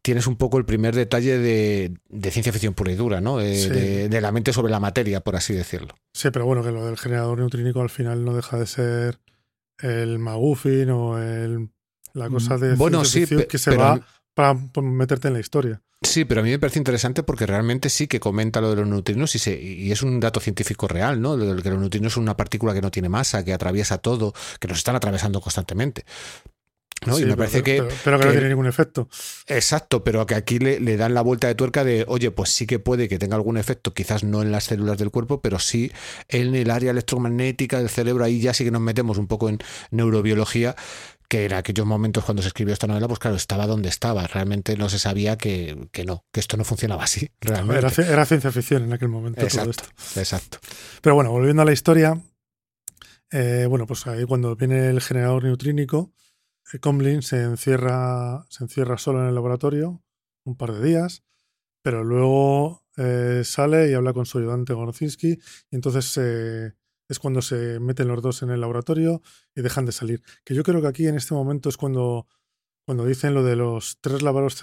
tienes 0.03 0.27
un 0.27 0.37
poco 0.37 0.59
el 0.59 0.65
primer 0.65 0.95
detalle 0.97 1.39
de, 1.39 1.95
de 2.09 2.31
ciencia 2.33 2.53
ficción 2.53 2.75
pura 2.75 2.91
y 2.91 2.97
dura, 2.97 3.21
¿no? 3.21 3.39
De, 3.39 3.55
Sí. 3.55 3.69
de- 3.69 4.09
de 4.09 4.21
la 4.21 4.33
mente 4.33 4.53
sobre 4.53 4.73
la 4.73 4.81
materia, 4.81 5.21
por 5.21 5.37
así 5.37 5.55
decirlo. 5.55 5.95
Sí, 6.15 6.31
pero 6.33 6.47
bueno, 6.47 6.65
que 6.65 6.73
lo 6.73 6.85
del 6.85 6.97
generador 6.99 7.39
neutrínico 7.39 7.81
al 7.81 7.91
final 7.91 8.25
no 8.25 8.35
deja 8.35 8.59
de 8.59 8.67
ser 8.67 9.21
el 9.79 10.19
McGuffin 10.19 10.91
o 10.91 11.19
el, 11.23 11.69
la 12.13 12.29
cosa 12.29 12.59
de 12.59 12.75
Bueno, 12.75 13.05
ciencia 13.05 13.21
sí, 13.21 13.27
ficción 13.27 13.49
que 13.49 13.59
se 13.59 13.71
pero- 13.71 13.83
va 13.83 14.07
para 14.35 14.55
meterte 14.83 15.29
en 15.29 15.35
la 15.35 15.41
historia. 15.41 15.83
Sí, 16.03 16.25
pero 16.25 16.41
a 16.41 16.45
mí 16.45 16.51
me 16.51 16.59
parece 16.59 16.79
interesante 16.79 17.23
porque 17.23 17.45
realmente 17.47 17.91
sí 17.91 18.07
que 18.07 18.21
comenta 18.21 18.61
lo 18.63 18.71
de 18.71 18.77
los 18.77 18.87
neutrinos 18.89 19.35
y, 19.35 19.39
se, 19.39 19.61
y 19.61 19.93
es 19.93 20.03
un 20.03 20.19
dato 20.19 20.41
científico 20.41 20.89
real, 20.89 21.21
¿no? 21.21 21.37
Lo 21.37 21.55
de 21.55 21.63
que 21.63 21.69
los 21.71 21.79
neutrinos 21.79 22.15
son 22.15 22.23
una 22.23 22.37
partícula 22.39 22.73
que 22.73 22.81
no 22.81 22.91
tiene 22.91 23.11
masa, 23.11 23.45
que 23.45 23.53
atraviesa 23.53 23.99
todo, 23.99 24.33
que 24.59 24.67
nos 24.69 24.79
están 24.79 24.97
atravesando 24.97 25.41
constantemente. 25.43 26.05
¿no? 27.07 27.17
Sí, 27.17 27.23
y 27.23 27.25
me 27.25 27.31
pero- 27.33 27.37
parece 27.39 27.63
que, 27.63 27.83
Pero, 27.83 27.95
pero 28.05 28.19
que 28.19 28.25
no 28.27 28.33
tiene 28.33 28.49
ningún 28.49 28.67
efecto. 28.67 29.09
Exacto, 29.47 30.03
pero 30.05 30.25
que 30.27 30.35
aquí 30.35 30.59
le, 30.59 30.81
le 30.81 30.97
dan 30.97 31.13
la 31.15 31.21
vuelta 31.23 31.49
de 31.49 31.55
tuerca 31.55 31.83
de, 31.85 32.05
oye, 32.09 32.31
pues 32.31 32.51
sí 32.51 32.67
que 32.67 32.79
puede 32.79 33.09
que 33.09 33.19
tenga 33.19 33.37
algún 33.37 33.57
efecto, 33.59 33.93
quizás 33.95 34.23
no 34.25 34.41
en 34.43 34.53
las 34.53 34.65
células 34.65 34.97
del 34.99 35.11
cuerpo, 35.11 35.41
pero 35.43 35.59
sí 35.59 35.93
en 36.29 36.55
el 36.55 36.71
área 36.71 36.91
electromagnética 36.93 37.79
del 37.79 37.89
cerebro. 37.91 38.25
Ahí 38.25 38.41
ya 38.41 38.53
sí 38.55 38.65
que 38.65 38.71
nos 38.71 38.83
metemos 38.83 39.17
un 39.19 39.27
poco 39.29 39.49
en 39.49 39.59
neurobiología, 39.91 40.77
que 41.31 41.45
en 41.47 41.53
aquellos 41.53 41.87
momentos 41.87 42.25
cuando 42.25 42.43
se 42.43 42.49
escribió 42.49 42.73
esta 42.75 42.89
novela, 42.89 43.07
pues 43.07 43.21
claro, 43.21 43.37
estaba 43.37 43.67
donde 43.69 43.89
estaba. 43.89 44.27
Realmente 44.27 44.77
no 44.77 44.89
se 44.89 44.99
sabía 44.99 45.39
que, 45.39 45.89
que 45.93 46.05
no, 46.05 46.25
que 46.33 46.41
esto 46.41 46.57
no 46.57 46.65
funcionaba 46.65 47.05
así, 47.05 47.31
realmente. 47.41 47.79
Era, 47.79 47.91
ci- 47.91 48.05
era 48.07 48.27
ciencia 48.27 48.51
ficción 48.51 48.83
en 48.83 48.93
aquel 48.93 49.09
momento 49.09 49.37
todo 49.39 49.47
Exacto, 49.47 49.71
esto. 49.71 50.21
exacto. 50.21 50.59
Pero 51.01 51.15
bueno, 51.15 51.31
volviendo 51.31 51.63
a 51.63 51.65
la 51.65 51.73
historia, 51.73 52.21
eh, 53.31 53.67
bueno, 53.69 53.87
pues 53.87 54.07
ahí 54.07 54.25
cuando 54.25 54.57
viene 54.57 54.89
el 54.91 55.01
generador 55.01 55.45
neutrínico, 55.45 56.13
eh, 56.73 56.79
Comlin 56.81 57.23
se 57.23 57.43
encierra, 57.43 58.45
se 58.49 58.65
encierra 58.65 58.99
solo 58.99 59.21
en 59.23 59.29
el 59.29 59.35
laboratorio 59.35 60.03
un 60.45 60.57
par 60.57 60.73
de 60.73 60.85
días, 60.87 61.23
pero 61.83 62.03
luego 62.03 62.85
eh, 62.97 63.43
sale 63.45 63.89
y 63.91 63.95
habla 63.95 64.13
con 64.13 64.27
su 64.27 64.39
ayudante 64.39 64.73
Gorzinski 64.73 65.39
y 65.71 65.77
entonces 65.77 66.13
eh, 66.21 66.73
es 67.11 67.19
cuando 67.19 67.43
se 67.43 67.79
meten 67.81 68.09
los 68.09 68.23
dos 68.23 68.43
en 68.43 68.49
el 68.51 68.61
laboratorio 68.63 69.21
y 69.55 69.61
dejan 69.61 69.85
de 69.85 69.93
salir. 69.93 70.23
Que 70.45 70.55
yo 70.55 70.63
creo 70.63 70.81
que 70.81 70.89
aquí 70.89 71.07
en 71.07 71.17
este 71.17 71.35
momento 71.35 71.69
es 71.69 71.77
cuando, 71.77 72.27
cuando 72.87 73.05
dicen 73.05 73.35
lo 73.35 73.43
de 73.45 73.57
los 73.57 73.99
tres 74.01 74.23
lavados, 74.23 74.57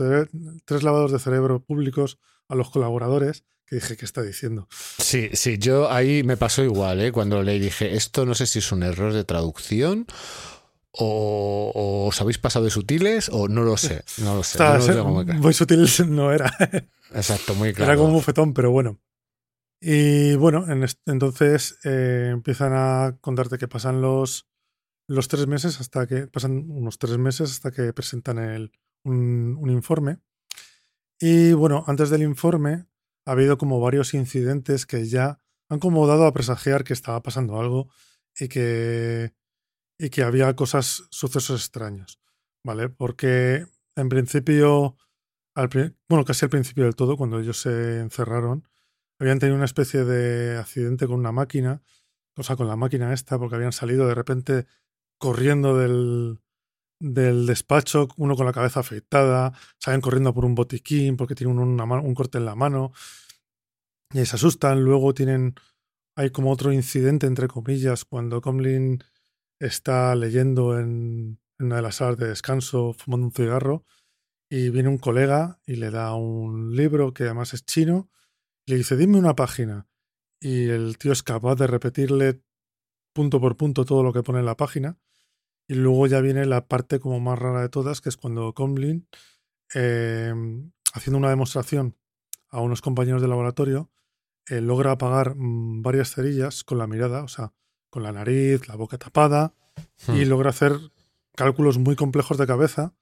tres 0.66 0.82
lavados 0.84 1.12
de 1.12 1.20
cerebro 1.20 1.60
públicos 1.64 2.18
a 2.48 2.56
los 2.56 2.70
colaboradores, 2.72 3.44
que 3.66 3.76
dije, 3.76 3.98
¿qué 3.98 4.06
está 4.06 4.22
diciendo? 4.24 4.68
Sí, 4.98 5.30
sí, 5.34 5.58
yo 5.60 5.92
ahí 5.92 6.24
me 6.24 6.38
pasó 6.38 6.64
igual, 6.64 7.02
¿eh? 7.02 7.12
Cuando 7.12 7.44
le 7.44 7.60
dije, 7.60 7.96
esto 7.96 8.26
no 8.26 8.34
sé 8.34 8.48
si 8.48 8.60
es 8.60 8.72
un 8.72 8.82
error 8.82 9.12
de 9.12 9.26
traducción 9.26 10.08
o, 10.92 11.72
o 11.76 12.08
os 12.08 12.22
habéis 12.22 12.38
pasado 12.38 12.66
de 12.66 12.72
sutiles 12.72 13.30
o 13.32 13.48
no 13.48 13.64
lo 13.64 13.78
sé, 13.78 14.04
no 14.20 14.36
lo 14.36 14.44
sé. 14.44 14.54
Estaba- 14.58 14.78
no 14.80 14.94
lo 14.94 15.06
muy 15.06 15.26
claro. 15.26 15.40
muy 15.42 15.54
sutil 15.54 15.86
no 16.10 16.32
era. 16.32 16.52
Exacto, 17.14 17.56
muy 17.56 17.74
claro. 17.74 17.92
Era 17.92 17.98
como 17.98 18.10
un 18.10 18.16
bufetón, 18.16 18.54
pero 18.54 18.72
bueno. 18.72 19.00
Y 19.80 20.36
bueno, 20.36 20.66
entonces 21.06 21.78
eh, 21.84 22.30
empiezan 22.32 22.74
a 22.74 23.18
contarte 23.22 23.58
que 23.58 23.68
pasan 23.68 24.02
los, 24.02 24.48
los 25.08 25.28
tres 25.28 25.46
meses 25.48 25.80
hasta 25.80 26.08
que 26.08 26.28
pasan 26.28 26.70
unos 26.70 26.98
tres 26.98 27.18
meses 27.18 27.52
hasta 27.52 27.72
que 27.72 27.94
presentan 27.94 28.40
el, 28.40 28.72
un, 29.04 29.70
informe. 29.70 30.20
Y 31.20 31.54
bueno, 31.54 31.84
antes 31.88 32.10
del 32.10 32.24
informe 32.24 32.86
ha 33.26 33.32
habido 33.32 33.58
como 33.58 33.80
varios 33.80 34.13
incidentes 34.13 34.86
que 34.86 35.06
ya 35.06 35.40
han 35.70 35.80
como 35.80 36.08
dado 36.08 36.26
a 36.26 36.34
presagiar 36.34 36.84
que 36.84 36.94
estaba 36.94 37.22
pasando 37.22 37.60
algo 37.60 37.90
y 38.40 38.48
que, 38.48 39.34
y 40.00 40.10
que 40.10 40.24
había 40.24 40.56
cosas, 40.56 41.04
sucesos 41.12 41.62
extraños, 41.62 42.20
¿vale? 42.63 42.90
Porque 42.90 43.68
en 43.96 44.10
principio, 44.10 44.98
al 45.56 45.70
bueno, 46.08 46.26
casi 46.26 46.46
al 46.46 46.50
principio 46.52 46.86
del 46.86 46.96
todo, 46.96 47.18
cuando 47.18 47.40
ellos 47.40 47.60
se 47.60 48.00
encerraron, 48.00 48.68
habían 49.20 49.40
tenido 49.40 49.56
una 49.56 49.66
especie 49.66 50.04
de 50.04 50.58
accidente 50.58 51.08
con 51.08 51.20
una 51.20 51.32
máquina, 51.32 51.82
o 52.36 52.44
sea, 52.44 52.56
con 52.56 52.68
la 52.68 52.76
máquina 52.76 53.14
esta, 53.14 53.40
porque 53.40 53.56
habían 53.56 53.72
salido 53.72 54.08
de 54.08 54.16
repente 54.16 54.66
corriendo 55.20 55.78
del, 55.78 56.40
del 57.00 57.46
despacho, 57.46 58.08
uno 58.18 58.36
con 58.36 58.46
la 58.46 58.54
cabeza 58.54 58.82
afeitada, 58.82 59.54
salen 59.80 60.02
corriendo 60.02 60.34
por 60.34 60.46
un 60.46 60.56
botiquín 60.56 61.18
porque 61.18 61.36
tienen 61.36 61.58
un 61.58 62.14
corte 62.16 62.38
en 62.38 62.46
la 62.46 62.56
mano 62.56 62.92
y 64.14 64.26
se 64.26 64.36
asustan. 64.36 64.84
Luego 64.84 65.14
tienen, 65.14 65.56
hay 66.16 66.30
como 66.30 66.52
otro 66.52 66.72
incidente, 66.72 67.28
entre 67.28 67.48
comillas, 67.48 68.06
cuando 68.06 68.42
Comlin 68.42 69.04
está 69.60 70.14
leyendo 70.16 70.80
en, 70.80 71.40
en 71.60 71.66
una 71.66 71.78
de 71.78 71.82
las 71.82 71.96
salas 71.96 72.18
de 72.18 72.28
descanso, 72.28 72.94
fumando 72.94 73.28
un 73.28 73.34
cigarro, 73.34 73.86
y 74.50 74.70
viene 74.70 74.90
un 74.90 74.98
colega 74.98 75.60
y 75.66 75.76
le 75.76 75.92
da 75.92 76.14
un 76.16 76.76
libro 76.76 77.14
que 77.14 77.24
además 77.24 77.54
es 77.54 77.66
chino, 77.66 78.10
le 78.68 78.78
dice, 78.78 78.96
dime 78.98 79.18
una 79.18 79.36
página. 79.36 79.88
Y 80.40 80.70
el 80.70 80.98
tío 80.98 81.12
es 81.12 81.24
capaz 81.24 81.56
de 81.56 81.68
repetirle 81.68 82.42
punto 83.14 83.42
por 83.42 83.58
punto 83.58 83.86
todo 83.86 84.04
lo 84.04 84.14
que 84.14 84.22
pone 84.24 84.40
en 84.40 84.46
la 84.46 84.58
página. 84.58 85.00
Y 85.68 85.74
luego 85.76 86.06
ya 86.08 86.22
viene 86.22 86.46
la 86.46 86.68
parte 86.68 87.00
como 87.00 87.20
más 87.20 87.40
rara 87.40 87.62
de 87.62 87.70
todas, 87.70 88.02
que 88.02 88.10
es 88.10 88.18
cuando 88.18 88.54
Comlin, 88.54 89.08
eh, 89.74 90.34
haciendo 90.94 91.18
una 91.18 91.30
demostración 91.30 91.98
a 92.50 92.62
unos 92.62 92.82
compañeros 92.82 93.22
de 93.22 93.28
laboratorio, 93.28 93.90
eh, 94.48 94.62
logra 94.62 94.92
apagar 94.92 95.36
mm, 95.36 95.82
varias 95.82 96.14
cerillas 96.14 96.64
con 96.64 96.78
la 96.78 96.88
mirada, 96.88 97.24
o 97.24 97.28
sea, 97.28 97.54
con 97.90 98.04
la 98.04 98.12
nariz, 98.12 98.68
la 98.68 98.76
boca 98.76 98.98
tapada, 98.98 99.54
y 100.08 100.26
Hmm. 100.26 100.30
logra 100.30 100.52
hacer 100.52 100.74
cálculos 101.36 101.78
muy 101.78 101.96
complejos 101.96 102.38
de 102.38 102.48
cabeza, 102.48 102.94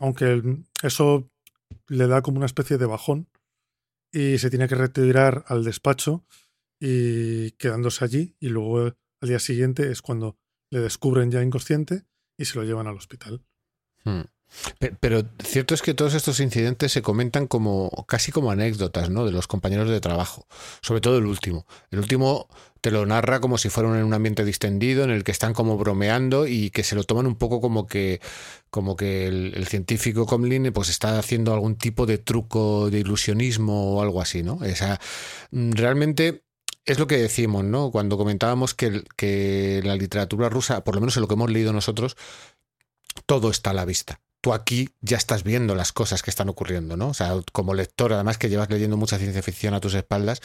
aunque 0.00 0.42
eso 0.82 1.30
le 1.88 2.06
da 2.06 2.22
como 2.22 2.38
una 2.38 2.46
especie 2.46 2.78
de 2.78 2.86
bajón 2.86 3.28
y 4.14 4.38
se 4.38 4.48
tiene 4.48 4.68
que 4.68 4.76
retirar 4.76 5.44
al 5.48 5.64
despacho 5.64 6.24
y 6.78 7.50
quedándose 7.52 8.04
allí 8.04 8.36
y 8.38 8.48
luego 8.48 8.78
al 9.20 9.28
día 9.28 9.40
siguiente 9.40 9.90
es 9.90 10.02
cuando 10.02 10.38
le 10.70 10.78
descubren 10.78 11.32
ya 11.32 11.42
inconsciente 11.42 12.04
y 12.38 12.44
se 12.44 12.56
lo 12.56 12.64
llevan 12.64 12.86
al 12.86 12.96
hospital. 12.96 13.44
Hmm. 14.04 14.22
Pe- 14.78 14.94
Pero 15.00 15.22
cierto 15.42 15.74
es 15.74 15.82
que 15.82 15.94
todos 15.94 16.14
estos 16.14 16.40
incidentes 16.40 16.92
se 16.92 17.02
comentan 17.02 17.46
como 17.46 17.90
casi 18.08 18.32
como 18.32 18.50
anécdotas, 18.50 19.10
¿no? 19.10 19.24
De 19.24 19.32
los 19.32 19.46
compañeros 19.46 19.88
de 19.90 20.00
trabajo. 20.00 20.46
Sobre 20.80 21.00
todo 21.00 21.18
el 21.18 21.26
último. 21.26 21.66
El 21.90 21.98
último 22.00 22.48
te 22.80 22.90
lo 22.90 23.06
narra 23.06 23.40
como 23.40 23.56
si 23.58 23.70
fuera 23.70 23.88
en 23.98 24.04
un 24.04 24.12
ambiente 24.14 24.44
distendido 24.44 25.04
en 25.04 25.10
el 25.10 25.24
que 25.24 25.32
están 25.32 25.54
como 25.54 25.78
bromeando 25.78 26.46
y 26.46 26.70
que 26.70 26.84
se 26.84 26.94
lo 26.94 27.04
toman 27.04 27.26
un 27.26 27.36
poco 27.36 27.60
como 27.60 27.86
que 27.86 28.20
como 28.70 28.96
que 28.96 29.26
el, 29.26 29.66
científico 29.66 30.26
Comlin 30.26 30.70
pues 30.72 30.88
está 30.90 31.18
haciendo 31.18 31.54
algún 31.54 31.76
tipo 31.76 32.06
de 32.06 32.18
truco 32.18 32.90
de 32.90 33.00
ilusionismo 33.00 33.94
o 33.96 34.02
algo 34.02 34.20
así, 34.20 34.42
¿no? 34.42 34.54
O 34.56 34.76
sea, 34.76 35.00
realmente 35.50 36.44
es 36.84 36.98
lo 36.98 37.06
que 37.06 37.16
decimos, 37.16 37.64
¿no? 37.64 37.90
Cuando 37.90 38.18
comentábamos 38.18 38.74
que 38.74 39.80
la 39.84 39.96
literatura 39.96 40.48
rusa, 40.50 40.84
por 40.84 40.94
lo 40.94 41.00
menos 41.00 41.16
en 41.16 41.22
lo 41.22 41.28
que 41.28 41.34
hemos 41.34 41.50
leído 41.50 41.72
nosotros, 41.72 42.16
todo 43.26 43.50
está 43.50 43.70
a 43.70 43.74
la 43.74 43.84
vista. 43.84 44.20
Tú 44.44 44.52
aquí 44.52 44.90
ya 45.00 45.16
estás 45.16 45.42
viendo 45.42 45.74
las 45.74 45.92
cosas 45.92 46.22
que 46.22 46.28
están 46.28 46.50
ocurriendo, 46.50 46.98
¿no? 46.98 47.08
O 47.08 47.14
sea, 47.14 47.32
como 47.54 47.72
lector, 47.72 48.12
además 48.12 48.36
que 48.36 48.50
llevas 48.50 48.68
leyendo 48.68 48.98
mucha 48.98 49.16
ciencia 49.16 49.42
ficción 49.42 49.72
a 49.72 49.80
tus 49.80 49.94
espaldas, 49.94 50.42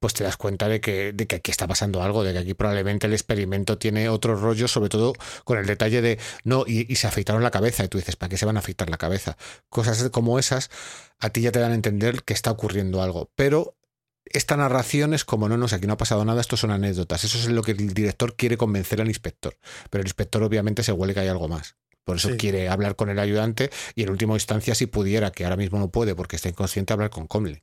pues 0.00 0.14
te 0.14 0.24
das 0.24 0.38
cuenta 0.38 0.66
de 0.66 0.80
que, 0.80 1.12
de 1.12 1.26
que 1.26 1.36
aquí 1.36 1.50
está 1.50 1.68
pasando 1.68 2.02
algo, 2.02 2.24
de 2.24 2.32
que 2.32 2.38
aquí 2.38 2.54
probablemente 2.54 3.06
el 3.06 3.12
experimento 3.12 3.76
tiene 3.76 4.08
otro 4.08 4.34
rollo, 4.34 4.66
sobre 4.66 4.88
todo 4.88 5.12
con 5.44 5.58
el 5.58 5.66
detalle 5.66 6.00
de, 6.00 6.18
no, 6.44 6.64
y, 6.66 6.90
y 6.90 6.96
se 6.96 7.06
afeitaron 7.06 7.42
la 7.42 7.50
cabeza, 7.50 7.84
y 7.84 7.88
tú 7.88 7.98
dices, 7.98 8.16
¿para 8.16 8.30
qué 8.30 8.38
se 8.38 8.46
van 8.46 8.56
a 8.56 8.60
afeitar 8.60 8.88
la 8.88 8.96
cabeza? 8.96 9.36
Cosas 9.68 10.08
como 10.08 10.38
esas 10.38 10.70
a 11.18 11.28
ti 11.28 11.42
ya 11.42 11.52
te 11.52 11.58
dan 11.58 11.72
a 11.72 11.74
entender 11.74 12.22
que 12.22 12.32
está 12.32 12.50
ocurriendo 12.50 13.02
algo, 13.02 13.30
pero 13.36 13.76
esta 14.24 14.56
narración 14.56 15.12
es 15.12 15.26
como, 15.26 15.50
no, 15.50 15.58
no 15.58 15.66
aquí 15.66 15.86
no 15.86 15.92
ha 15.92 15.98
pasado 15.98 16.24
nada, 16.24 16.40
esto 16.40 16.56
son 16.56 16.70
anécdotas. 16.70 17.24
Eso 17.24 17.36
es 17.36 17.48
lo 17.48 17.62
que 17.62 17.72
el 17.72 17.92
director 17.92 18.36
quiere 18.36 18.56
convencer 18.56 19.02
al 19.02 19.08
inspector. 19.08 19.58
Pero 19.90 20.00
el 20.00 20.06
inspector 20.06 20.42
obviamente 20.42 20.82
se 20.82 20.92
huele 20.92 21.12
que 21.12 21.20
hay 21.20 21.28
algo 21.28 21.46
más. 21.46 21.76
Por 22.04 22.16
eso 22.16 22.36
quiere 22.36 22.68
hablar 22.68 22.96
con 22.96 23.08
el 23.08 23.18
ayudante 23.18 23.70
y 23.94 24.02
en 24.02 24.10
última 24.10 24.34
instancia, 24.34 24.74
si 24.74 24.86
pudiera, 24.86 25.32
que 25.32 25.44
ahora 25.44 25.56
mismo 25.56 25.78
no 25.78 25.88
puede 25.88 26.14
porque 26.14 26.36
está 26.36 26.48
inconsciente, 26.48 26.92
hablar 26.92 27.10
con 27.10 27.26
Comley. 27.26 27.62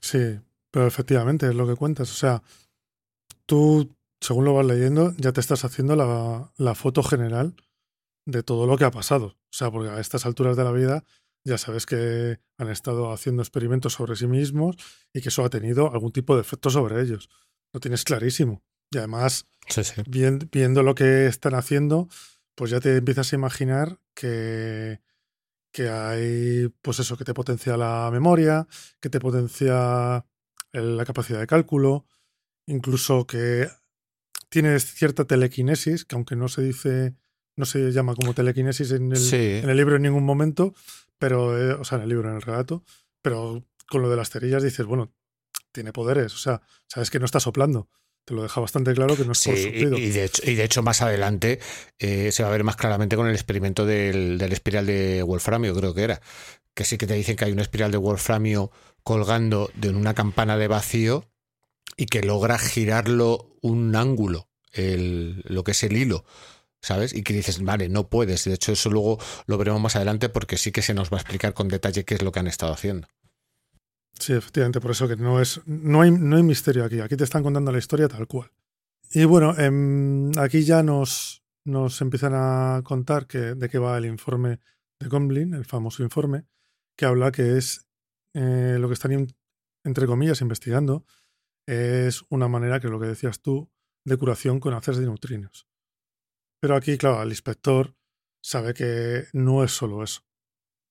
Sí, 0.00 0.40
pero 0.70 0.86
efectivamente 0.86 1.46
es 1.46 1.54
lo 1.54 1.66
que 1.66 1.76
cuentas. 1.76 2.10
O 2.10 2.14
sea, 2.14 2.42
tú, 3.44 3.94
según 4.20 4.44
lo 4.44 4.54
vas 4.54 4.66
leyendo, 4.66 5.14
ya 5.18 5.32
te 5.32 5.40
estás 5.40 5.64
haciendo 5.64 5.94
la, 5.94 6.52
la 6.56 6.74
foto 6.74 7.02
general 7.02 7.54
de 8.26 8.42
todo 8.42 8.66
lo 8.66 8.78
que 8.78 8.84
ha 8.84 8.90
pasado. 8.90 9.26
O 9.26 9.54
sea, 9.54 9.70
porque 9.70 9.90
a 9.90 10.00
estas 10.00 10.24
alturas 10.24 10.56
de 10.56 10.64
la 10.64 10.72
vida 10.72 11.04
ya 11.44 11.58
sabes 11.58 11.86
que 11.86 12.38
han 12.58 12.68
estado 12.68 13.12
haciendo 13.12 13.42
experimentos 13.42 13.94
sobre 13.94 14.16
sí 14.16 14.26
mismos 14.26 14.76
y 15.12 15.20
que 15.20 15.28
eso 15.28 15.44
ha 15.44 15.50
tenido 15.50 15.92
algún 15.92 16.12
tipo 16.12 16.34
de 16.34 16.42
efecto 16.42 16.70
sobre 16.70 17.00
ellos. 17.02 17.28
Lo 17.72 17.80
tienes 17.80 18.04
clarísimo. 18.04 18.62
Y 18.90 18.98
además, 18.98 19.46
Viendo, 20.06 20.82
lo 20.82 20.94
que 20.94 21.26
están 21.26 21.54
haciendo, 21.54 22.08
pues 22.54 22.70
ya 22.70 22.80
te 22.80 22.96
empiezas 22.96 23.32
a 23.32 23.36
imaginar 23.36 23.98
que, 24.14 25.00
que 25.72 25.88
hay, 25.88 26.68
pues 26.82 26.98
eso, 27.00 27.16
que 27.16 27.24
te 27.24 27.34
potencia 27.34 27.76
la 27.76 28.10
memoria, 28.12 28.66
que 29.00 29.10
te 29.10 29.20
potencia 29.20 30.24
la 30.72 31.04
capacidad 31.04 31.40
de 31.40 31.46
cálculo, 31.46 32.06
incluso 32.66 33.26
que 33.26 33.68
tienes 34.48 34.94
cierta 34.94 35.24
telequinesis, 35.24 36.04
que 36.04 36.14
aunque 36.14 36.36
no 36.36 36.48
se 36.48 36.62
dice, 36.62 37.16
no 37.56 37.64
se 37.64 37.90
llama 37.90 38.14
como 38.14 38.34
telequinesis 38.34 38.92
en 38.92 39.12
el, 39.12 39.34
en 39.34 39.70
el 39.70 39.76
libro 39.76 39.96
en 39.96 40.02
ningún 40.02 40.24
momento, 40.24 40.74
pero, 41.18 41.58
eh, 41.58 41.72
o 41.72 41.84
sea, 41.84 41.98
en 41.98 42.04
el 42.04 42.10
libro, 42.10 42.28
en 42.28 42.36
el 42.36 42.42
relato, 42.42 42.84
pero 43.22 43.64
con 43.88 44.02
lo 44.02 44.10
de 44.10 44.16
las 44.16 44.30
cerillas 44.30 44.62
dices, 44.62 44.84
bueno, 44.86 45.12
tiene 45.72 45.92
poderes, 45.92 46.34
o 46.34 46.38
sea, 46.38 46.62
sabes 46.86 47.10
que 47.10 47.18
no 47.18 47.24
está 47.24 47.40
soplando. 47.40 47.88
Te 48.24 48.34
lo 48.34 48.42
deja 48.42 48.60
bastante 48.60 48.94
claro 48.94 49.16
que 49.16 49.24
no 49.24 49.32
es 49.32 49.42
por 49.42 49.56
y, 49.56 49.60
y, 49.60 50.10
de 50.10 50.24
hecho, 50.24 50.42
y 50.48 50.54
de 50.54 50.64
hecho, 50.64 50.82
más 50.82 51.02
adelante 51.02 51.58
eh, 51.98 52.30
se 52.30 52.42
va 52.42 52.50
a 52.50 52.52
ver 52.52 52.62
más 52.62 52.76
claramente 52.76 53.16
con 53.16 53.26
el 53.26 53.34
experimento 53.34 53.84
del, 53.84 54.38
del, 54.38 54.52
espiral 54.52 54.86
de 54.86 55.22
Wolframio, 55.24 55.74
creo 55.74 55.92
que 55.92 56.02
era. 56.02 56.20
Que 56.74 56.84
sí 56.84 56.98
que 56.98 57.06
te 57.06 57.14
dicen 57.14 57.36
que 57.36 57.46
hay 57.46 57.52
una 57.52 57.62
espiral 57.62 57.90
de 57.90 57.98
Wolframio 57.98 58.70
colgando 59.02 59.70
de 59.74 59.90
una 59.90 60.14
campana 60.14 60.56
de 60.56 60.68
vacío 60.68 61.28
y 61.96 62.06
que 62.06 62.22
logra 62.22 62.58
girarlo 62.58 63.56
un 63.60 63.96
ángulo, 63.96 64.48
el, 64.72 65.42
lo 65.44 65.64
que 65.64 65.72
es 65.72 65.82
el 65.82 65.96
hilo. 65.96 66.24
¿sabes? 66.82 67.14
Y 67.14 67.22
que 67.22 67.32
dices, 67.32 67.62
vale, 67.62 67.88
no 67.88 68.08
puedes. 68.08 68.44
De 68.44 68.54
hecho, 68.54 68.72
eso 68.72 68.90
luego 68.90 69.18
lo 69.46 69.56
veremos 69.56 69.80
más 69.80 69.96
adelante 69.96 70.28
porque 70.28 70.58
sí 70.58 70.72
que 70.72 70.82
se 70.82 70.94
nos 70.94 71.10
va 71.10 71.18
a 71.18 71.20
explicar 71.20 71.54
con 71.54 71.68
detalle 71.68 72.04
qué 72.04 72.14
es 72.14 72.22
lo 72.22 72.32
que 72.32 72.40
han 72.40 72.48
estado 72.48 72.72
haciendo. 72.72 73.08
Sí, 74.18 74.34
efectivamente, 74.34 74.80
por 74.80 74.92
eso 74.92 75.08
que 75.08 75.16
no 75.16 75.40
es. 75.40 75.60
No 75.66 76.02
hay, 76.02 76.10
no 76.10 76.36
hay 76.36 76.42
misterio 76.42 76.84
aquí. 76.84 77.00
Aquí 77.00 77.16
te 77.16 77.24
están 77.24 77.42
contando 77.42 77.72
la 77.72 77.78
historia 77.78 78.08
tal 78.08 78.26
cual. 78.26 78.50
Y 79.10 79.24
bueno, 79.24 79.56
em, 79.58 80.30
aquí 80.38 80.64
ya 80.64 80.82
nos, 80.82 81.42
nos 81.64 82.00
empiezan 82.00 82.32
a 82.34 82.82
contar 82.84 83.26
que, 83.26 83.54
de 83.54 83.68
qué 83.68 83.78
va 83.78 83.98
el 83.98 84.06
informe 84.06 84.60
de 84.98 85.08
Gomblin, 85.08 85.54
el 85.54 85.64
famoso 85.64 86.02
informe, 86.02 86.46
que 86.96 87.04
habla 87.04 87.32
que 87.32 87.58
es 87.58 87.86
eh, 88.34 88.76
lo 88.78 88.88
que 88.88 88.94
están, 88.94 89.26
entre 89.84 90.06
comillas, 90.06 90.40
investigando, 90.40 91.04
es 91.66 92.24
una 92.30 92.48
manera, 92.48 92.80
que 92.80 92.86
es 92.86 92.90
lo 92.90 93.00
que 93.00 93.06
decías 93.06 93.40
tú, 93.40 93.70
de 94.04 94.16
curación 94.16 94.60
con 94.60 94.74
haces 94.74 94.96
de 94.96 95.06
neutrinos. 95.06 95.68
Pero 96.60 96.76
aquí, 96.76 96.96
claro, 96.96 97.22
el 97.22 97.30
inspector 97.30 97.94
sabe 98.42 98.74
que 98.74 99.26
no 99.32 99.62
es 99.64 99.72
solo 99.72 100.02
eso, 100.02 100.22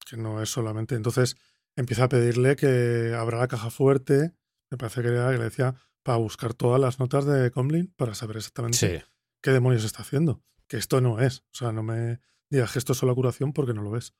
que 0.05 0.17
no 0.17 0.41
es 0.41 0.49
solamente. 0.49 0.95
Entonces 0.95 1.37
empieza 1.75 2.05
a 2.05 2.09
pedirle 2.09 2.55
que 2.55 3.13
abra 3.17 3.39
la 3.39 3.47
caja 3.47 3.69
fuerte, 3.69 4.33
me 4.69 4.77
parece 4.77 5.01
que 5.01 5.09
le 5.09 5.37
decía, 5.37 5.75
para 6.03 6.17
buscar 6.17 6.53
todas 6.53 6.79
las 6.79 6.99
notas 6.99 7.25
de 7.25 7.51
Comlin 7.51 7.93
para 7.95 8.15
saber 8.15 8.37
exactamente 8.37 9.05
qué 9.41 9.51
demonios 9.51 9.83
está 9.83 10.01
haciendo. 10.01 10.43
Que 10.67 10.77
esto 10.77 11.01
no 11.01 11.19
es. 11.19 11.39
O 11.39 11.53
sea, 11.53 11.71
no 11.71 11.83
me 11.83 12.21
digas 12.49 12.71
que 12.71 12.79
esto 12.79 12.93
es 12.93 12.99
solo 12.99 13.15
curación 13.15 13.53
porque 13.53 13.73
no 13.73 13.81
lo 13.81 13.97
es. 13.97 14.13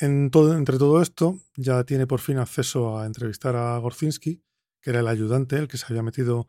En 0.00 0.30
todo, 0.30 0.56
entre 0.56 0.78
todo 0.78 1.02
esto, 1.02 1.38
ya 1.56 1.84
tiene 1.84 2.06
por 2.06 2.20
fin 2.20 2.38
acceso 2.38 2.98
a 2.98 3.06
entrevistar 3.06 3.54
a 3.54 3.76
Gorzinski, 3.78 4.42
que 4.80 4.90
era 4.90 5.00
el 5.00 5.08
ayudante, 5.08 5.56
el 5.56 5.68
que 5.68 5.76
se 5.76 5.86
había 5.88 6.02
metido 6.02 6.48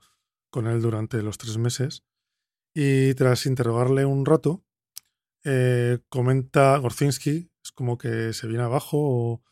con 0.49 0.67
él 0.67 0.81
durante 0.81 1.21
los 1.21 1.37
tres 1.37 1.57
meses, 1.57 2.05
y 2.73 3.13
tras 3.15 3.45
interrogarle 3.45 4.05
un 4.05 4.25
rato, 4.25 4.63
eh, 5.43 5.99
comenta 6.07 6.77
Gorzinski, 6.77 7.51
es 7.61 7.71
como 7.71 7.97
que 7.97 8.31
se 8.33 8.47
viene 8.47 8.63
abajo 8.63 8.97
o 8.97 9.43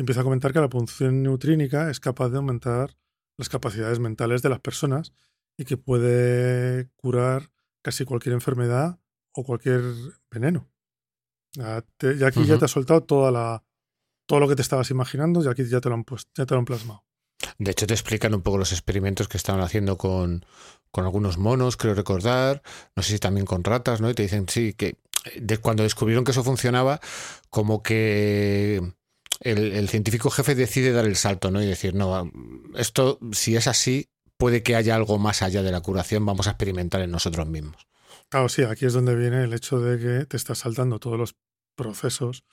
empieza 0.00 0.22
a 0.22 0.24
comentar 0.24 0.52
que 0.52 0.60
la 0.60 0.68
punción 0.68 1.22
neutrínica 1.22 1.90
es 1.90 2.00
capaz 2.00 2.30
de 2.30 2.38
aumentar 2.38 2.96
las 3.36 3.48
capacidades 3.48 3.98
mentales 3.98 4.42
de 4.42 4.48
las 4.48 4.60
personas 4.60 5.12
y 5.56 5.64
que 5.64 5.76
puede 5.76 6.88
curar 6.96 7.50
casi 7.82 8.04
cualquier 8.04 8.34
enfermedad 8.34 8.98
o 9.32 9.44
cualquier 9.44 9.82
veneno. 10.30 10.70
Ya, 11.52 11.84
aquí 12.26 12.44
ya 12.46 12.58
te 12.58 12.64
ha 12.64 12.68
soltado 12.68 13.02
toda 13.02 13.30
la, 13.30 13.62
todo 14.26 14.40
lo 14.40 14.48
que 14.48 14.56
te 14.56 14.62
estabas 14.62 14.90
imaginando 14.90 15.42
y 15.42 15.48
aquí 15.48 15.66
ya 15.66 15.80
te 15.80 15.88
lo 15.88 15.96
han, 15.96 16.04
puesto, 16.04 16.30
ya 16.34 16.46
te 16.46 16.54
lo 16.54 16.60
han 16.60 16.64
plasmado. 16.64 17.04
De 17.58 17.70
hecho, 17.70 17.86
te 17.86 17.94
explican 17.94 18.34
un 18.34 18.42
poco 18.42 18.58
los 18.58 18.72
experimentos 18.72 19.28
que 19.28 19.36
estaban 19.36 19.60
haciendo 19.60 19.98
con, 19.98 20.46
con 20.90 21.04
algunos 21.04 21.36
monos, 21.36 21.76
creo 21.76 21.94
recordar, 21.94 22.62
no 22.96 23.02
sé 23.02 23.12
si 23.12 23.18
también 23.18 23.46
con 23.46 23.64
ratas, 23.64 24.00
¿no? 24.00 24.08
Y 24.08 24.14
te 24.14 24.22
dicen, 24.22 24.48
sí, 24.48 24.72
que 24.74 24.96
de 25.38 25.58
cuando 25.58 25.82
descubrieron 25.82 26.24
que 26.24 26.30
eso 26.30 26.44
funcionaba, 26.44 27.00
como 27.50 27.82
que 27.82 28.94
el, 29.40 29.88
científico 29.88 30.30
jefe 30.30 30.54
decide 30.54 30.92
dar 30.92 31.06
el 31.06 31.16
salto, 31.16 31.50
¿no? 31.50 31.62
Y 31.62 31.66
decir, 31.66 31.94
no, 31.94 32.30
esto, 32.76 33.18
si 33.32 33.56
es 33.56 33.66
así, 33.66 34.10
puede 34.36 34.62
que 34.62 34.76
haya 34.76 34.94
algo 34.94 35.18
más 35.18 35.42
allá 35.42 35.62
de 35.62 35.72
la 35.72 35.80
curación, 35.80 36.24
vamos 36.24 36.46
a 36.46 36.50
experimentar 36.50 37.00
en 37.00 37.10
nosotros 37.10 37.46
mismos. 37.46 37.88
Claro, 38.28 38.48
sí, 38.48 38.62
aquí 38.62 38.86
es 38.86 38.92
donde 38.92 39.16
viene 39.16 39.44
el 39.44 39.52
hecho 39.52 39.80
de 39.80 39.98
que 39.98 40.26
te 40.26 40.36
estás 40.36 40.58
saltando 40.58 40.98
todos 40.98 41.18
los 41.18 41.36
procesos 41.74 42.44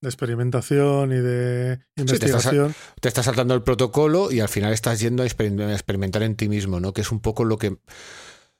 de 0.00 0.08
experimentación 0.08 1.12
y 1.12 1.16
de 1.16 1.80
investigación. 1.96 2.74
te, 3.00 3.08
estás, 3.08 3.24
saltando 3.24 3.54
el 3.54 3.62
protocolo 3.62 4.30
y 4.30 4.40
al 4.40 4.48
final 4.48 4.72
estás 4.72 5.00
yendo 5.00 5.22
a 5.22 5.26
experimentar 5.26 6.22
en 6.22 6.36
ti 6.36 6.48
mismo, 6.48 6.80
¿no? 6.80 6.92
Que 6.92 7.00
es 7.00 7.10
un 7.10 7.20
poco 7.20 7.44
lo 7.44 7.56
que 7.56 7.78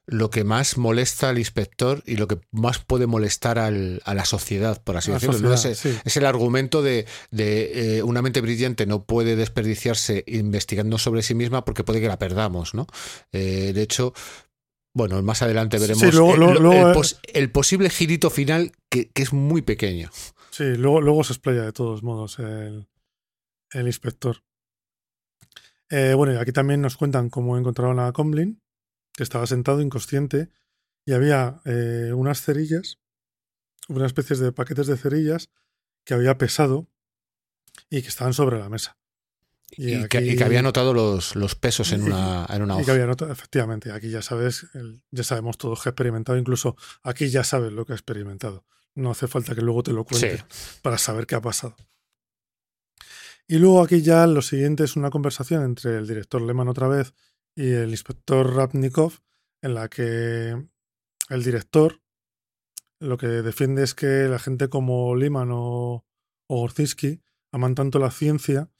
lo 0.06 0.30
que 0.30 0.44
más 0.44 0.78
molesta 0.78 1.28
al 1.30 1.38
inspector 1.38 2.02
y 2.06 2.16
lo 2.16 2.28
que 2.28 2.38
más 2.52 2.78
puede 2.78 3.06
molestar 3.06 3.58
al, 3.58 4.00
a 4.04 4.14
la 4.14 4.24
sociedad, 4.24 4.80
por 4.82 4.96
así 4.96 5.10
decirlo. 5.10 5.52
es, 5.52 6.16
el 6.16 6.26
argumento 6.26 6.80
de, 6.80 7.06
de 7.30 7.98
eh, 7.98 8.02
una 8.02 8.22
mente 8.22 8.40
brillante 8.40 8.86
no 8.86 9.04
puede 9.04 9.34
desperdiciarse 9.34 10.22
investigando 10.28 10.98
sobre 10.98 11.22
sí 11.22 11.34
misma 11.34 11.64
porque 11.64 11.82
puede 11.82 12.00
que 12.00 12.08
la 12.08 12.18
perdamos, 12.18 12.74
¿no? 12.74 12.86
Eh, 13.32 13.72
de 13.74 13.82
hecho, 13.82 14.14
bueno, 14.94 15.20
más 15.22 15.42
adelante 15.42 15.78
veremos 15.78 16.02
el, 17.32 17.50
posible 17.50 17.90
girito 17.90 18.30
final 18.30 18.72
que, 18.88 19.10
que 19.10 19.22
es 19.22 19.32
muy 19.32 19.62
pequeño. 19.62 20.10
Sí, 20.50 20.64
luego, 20.76 21.00
luego 21.00 21.24
se 21.24 21.32
explaya 21.34 21.62
de 21.62 21.72
todos 21.72 22.02
modos 22.02 22.38
el, 22.38 22.86
el 23.72 23.86
inspector. 23.86 24.42
Eh, 25.90 26.14
bueno, 26.14 26.32
y 26.32 26.36
aquí 26.36 26.52
también 26.52 26.80
nos 26.80 26.96
cuentan 26.96 27.28
cómo 27.30 27.58
encontraron 27.58 28.00
a 28.00 28.12
Comblin, 28.12 28.60
que 29.16 29.22
estaba 29.22 29.46
sentado 29.46 29.80
inconsciente 29.80 30.50
y 31.04 31.12
había 31.12 31.60
eh, 31.64 32.12
unas 32.14 32.42
cerillas, 32.42 32.98
unas 33.88 34.06
especies 34.06 34.38
de 34.38 34.52
paquetes 34.52 34.86
de 34.86 34.96
cerillas 34.96 35.48
que 36.04 36.14
había 36.14 36.36
pesado 36.36 36.88
y 37.88 38.02
que 38.02 38.08
estaban 38.08 38.34
sobre 38.34 38.58
la 38.58 38.68
mesa. 38.68 38.98
Y, 39.70 40.06
que, 40.06 40.44
había 40.44 40.62
notado 40.62 40.94
los, 40.94 41.34
los 41.34 41.54
pesos 41.56 41.92
en 41.92 42.02
una, 42.04 42.46
en 42.50 42.62
una 42.62 42.74
hoja. 42.74 42.82
Y 42.82 42.84
que 42.84 42.90
había 42.92 43.06
notado, 43.06 43.32
efectivamente, 43.32 43.90
aquí 43.90 44.10
ya 44.10 44.22
sabes, 44.22 44.66
ya 45.10 45.24
sabemos 45.24 45.58
todo 45.58 45.74
que 45.74 45.88
ha 45.88 45.90
experimentado, 45.90 46.38
incluso 46.38 46.76
aquí 47.02 47.28
ya 47.28 47.42
sabes 47.42 47.72
lo 47.72 47.84
que 47.84 47.92
ha 47.92 47.96
experimentado. 47.96 48.64
No 48.94 49.10
hace 49.10 49.26
falta 49.26 49.54
que 49.54 49.62
luego 49.62 49.82
te 49.82 49.92
lo 49.92 50.04
cuente 50.04 50.44
para 50.82 50.98
saber 50.98 51.26
qué 51.26 51.34
ha 51.34 51.40
pasado. 51.40 51.76
Y 53.48 53.58
luego 53.58 53.82
aquí 53.82 54.02
ya 54.02 54.26
lo 54.26 54.42
siguiente 54.42 54.84
es 54.84 54.96
una 54.96 55.10
conversación 55.10 55.62
entre 55.64 55.98
el 55.98 56.06
director 56.06 56.42
Lehman 56.42 56.68
otra 56.68 56.88
vez 56.88 57.14
y 57.56 57.72
el 57.72 57.90
inspector 57.90 58.54
Rapnikov, 58.54 59.14
en 59.62 59.74
la 59.74 59.88
que 59.88 60.68
el 61.28 61.42
director 61.42 62.00
lo 63.00 63.18
que 63.18 63.26
defiende 63.26 63.82
es 63.82 63.94
que 63.94 64.28
la 64.28 64.38
gente 64.38 64.68
como 64.68 65.16
Lehman 65.16 65.50
o, 65.52 66.06
o 66.48 66.68
aman 67.52 67.74
tanto 67.74 67.98
la 67.98 68.10
ciencia 68.12 68.70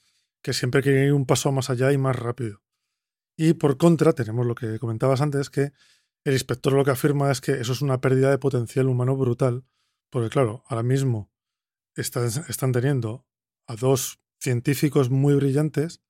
que 0.41 0.53
siempre 0.53 0.81
quieren 0.81 1.07
ir 1.07 1.13
un 1.13 1.25
paso 1.25 1.51
más 1.51 1.69
allá 1.69 1.91
y 1.91 1.97
más 1.97 2.15
rápido. 2.15 2.63
Y 3.35 3.53
por 3.53 3.77
contra, 3.77 4.13
tenemos 4.13 4.45
lo 4.45 4.55
que 4.55 4.79
comentabas 4.79 5.19
antes, 5.19 5.49
que 5.49 5.73
el 6.23 6.33
inspector 6.33 6.71
lo 6.71 6.85
que 6.85 6.91
afirma 6.91 7.31
es 7.31 7.41
que 7.41 7.53
eso 7.53 7.73
es 7.73 7.81
una 7.81 7.99
pérdida 7.99 8.29
de 8.29 8.37
potencial 8.37 8.87
humano 8.87 9.17
brutal 9.17 9.65
porque 10.09 10.29
claro, 10.29 10.63
ahora 10.67 10.83
mismo 10.83 11.31
están, 11.95 12.27
están 12.47 12.71
teniendo 12.71 13.25
a 13.67 13.75
dos 13.75 14.19
científicos 14.39 15.09
muy 15.09 15.35
brillantes, 15.35 16.01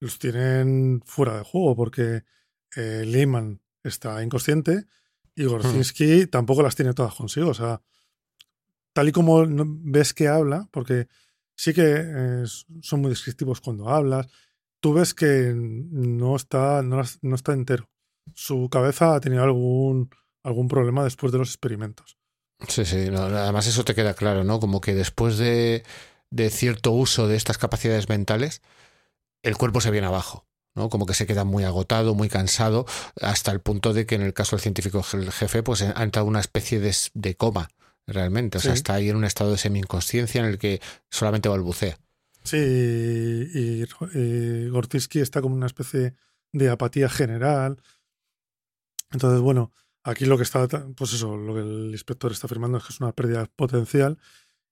los 0.00 0.18
tienen 0.18 1.02
fuera 1.04 1.36
de 1.36 1.44
juego 1.44 1.76
porque 1.76 2.24
eh, 2.76 3.04
Lehman 3.06 3.60
está 3.82 4.22
inconsciente 4.22 4.86
y 5.34 5.44
hmm. 5.44 5.48
Gorzinski 5.48 6.26
tampoco 6.26 6.62
las 6.62 6.76
tiene 6.76 6.94
todas 6.94 7.14
consigo. 7.14 7.50
O 7.50 7.54
sea, 7.54 7.80
tal 8.92 9.08
y 9.08 9.12
como 9.12 9.44
ves 9.46 10.14
que 10.14 10.28
habla, 10.28 10.68
porque 10.70 11.08
sí 11.54 11.72
que 11.72 12.44
son 12.82 13.00
muy 13.00 13.10
descriptivos 13.10 13.60
cuando 13.60 13.88
hablas, 13.88 14.26
tú 14.80 14.94
ves 14.94 15.14
que 15.14 15.52
no 15.54 16.36
está, 16.36 16.82
no, 16.82 17.02
no 17.22 17.34
está 17.34 17.52
entero. 17.52 17.88
Su 18.34 18.68
cabeza 18.70 19.14
ha 19.14 19.20
tenido 19.20 19.42
algún, 19.42 20.10
algún 20.42 20.68
problema 20.68 21.04
después 21.04 21.32
de 21.32 21.38
los 21.38 21.48
experimentos. 21.48 22.18
Sí, 22.66 22.84
sí, 22.84 23.08
no, 23.10 23.22
además 23.22 23.66
eso 23.66 23.84
te 23.84 23.94
queda 23.94 24.14
claro, 24.14 24.44
¿no? 24.44 24.58
Como 24.58 24.80
que 24.80 24.94
después 24.94 25.38
de, 25.38 25.84
de 26.30 26.50
cierto 26.50 26.90
uso 26.92 27.28
de 27.28 27.36
estas 27.36 27.58
capacidades 27.58 28.08
mentales, 28.08 28.62
el 29.42 29.56
cuerpo 29.56 29.80
se 29.80 29.90
viene 29.90 30.06
abajo. 30.06 30.46
¿no? 30.74 30.88
Como 30.90 31.06
que 31.06 31.14
se 31.14 31.26
queda 31.26 31.42
muy 31.44 31.64
agotado, 31.64 32.14
muy 32.14 32.28
cansado, 32.28 32.86
hasta 33.20 33.50
el 33.50 33.60
punto 33.60 33.92
de 33.92 34.06
que 34.06 34.14
en 34.14 34.22
el 34.22 34.32
caso 34.32 34.54
del 34.54 34.62
científico 34.62 35.02
jefe, 35.02 35.62
pues 35.64 35.82
ha 35.82 36.02
entrado 36.04 36.28
una 36.28 36.38
especie 36.38 36.78
de, 36.78 36.94
de 37.14 37.34
coma, 37.34 37.68
realmente. 38.06 38.58
O 38.58 38.60
sea, 38.60 38.72
Sí. 38.72 38.76
está 38.78 38.94
ahí 38.94 39.08
en 39.08 39.16
un 39.16 39.24
estado 39.24 39.50
de 39.50 39.58
semi-inconsciencia 39.58 40.40
en 40.40 40.46
el 40.46 40.58
que 40.58 40.80
solamente 41.10 41.48
balbucea. 41.48 41.98
Sí, 42.44 42.56
y, 42.58 43.82
y 43.82 45.20
está 45.20 45.40
como 45.42 45.56
una 45.56 45.66
especie 45.66 46.14
de 46.52 46.70
apatía 46.70 47.08
general. 47.08 47.82
Entonces, 49.10 49.40
bueno, 49.40 49.72
aquí 50.04 50.26
lo 50.26 50.36
que 50.36 50.44
está, 50.44 50.68
pues 50.96 51.12
eso, 51.12 51.36
lo 51.36 51.54
que 51.54 51.60
el 51.60 51.88
inspector 51.90 52.30
está 52.30 52.46
afirmando 52.46 52.78
es 52.78 52.84
que 52.84 52.92
es 52.92 53.00
una 53.00 53.12
pérdida 53.12 53.46
potencial 53.56 54.18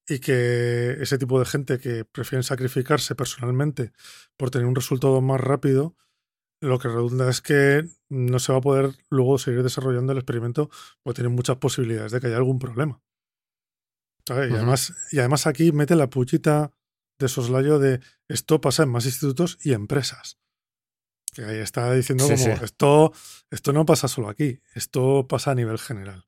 y 0.09 0.21
que 0.21 0.97
ese 1.01 1.19
tipo 1.19 1.39
de 1.39 1.47
gente 1.47 1.79
que 1.79 2.05
prefieren 2.05 2.43
sacrificarse 2.45 3.15
personalmente 3.15 3.93
por 4.37 4.51
tener 4.51 4.67
un 4.67 4.75
resultado 4.75 5.21
más 5.21 5.41
rápido, 5.41 5.97
lo 6.61 6.79
que 6.79 6.89
redunda 6.89 7.29
es 7.29 7.43
que 7.43 7.89
no 8.09 8.39
se 8.39 8.53
va 8.53 8.59
a 8.59 8.63
poder 8.63 8.95
luego 9.11 9.39
seguir 9.39 9.63
desarrollando 9.63 10.13
el 10.13 10.19
experimento 10.19 10.71
porque 11.03 11.17
tienen 11.17 11.35
muchas 11.35 11.57
posibilidades 11.57 12.13
de 12.13 12.21
que 12.21 12.29
haya 12.29 12.37
algún 12.37 12.59
problema. 12.59 13.03
¿Sabes? 14.27 14.51
Y, 14.51 14.55
además, 14.55 14.95
y 15.13 15.19
además 15.19 15.47
aquí 15.47 15.73
mete 15.73 15.95
la 15.95 16.09
puchita 16.09 16.73
de 17.19 17.29
soslayo 17.29 17.79
de 17.79 18.01
esto 18.29 18.61
pasa 18.61 18.83
en 18.83 18.91
más 18.91 19.07
institutos 19.07 19.59
y 19.63 19.73
empresas. 19.73 20.39
Que 21.33 21.45
ahí 21.45 21.59
está 21.59 21.93
diciendo 21.93 22.25
Sí, 22.25 22.33
como 22.33 22.57
sí. 22.57 22.65
esto, 22.65 23.13
esto 23.51 23.73
no 23.73 23.85
pasa 23.85 24.09
solo 24.09 24.29
aquí, 24.29 24.61
esto 24.75 25.27
pasa 25.29 25.51
a 25.51 25.55
nivel 25.55 25.79
general. 25.79 26.27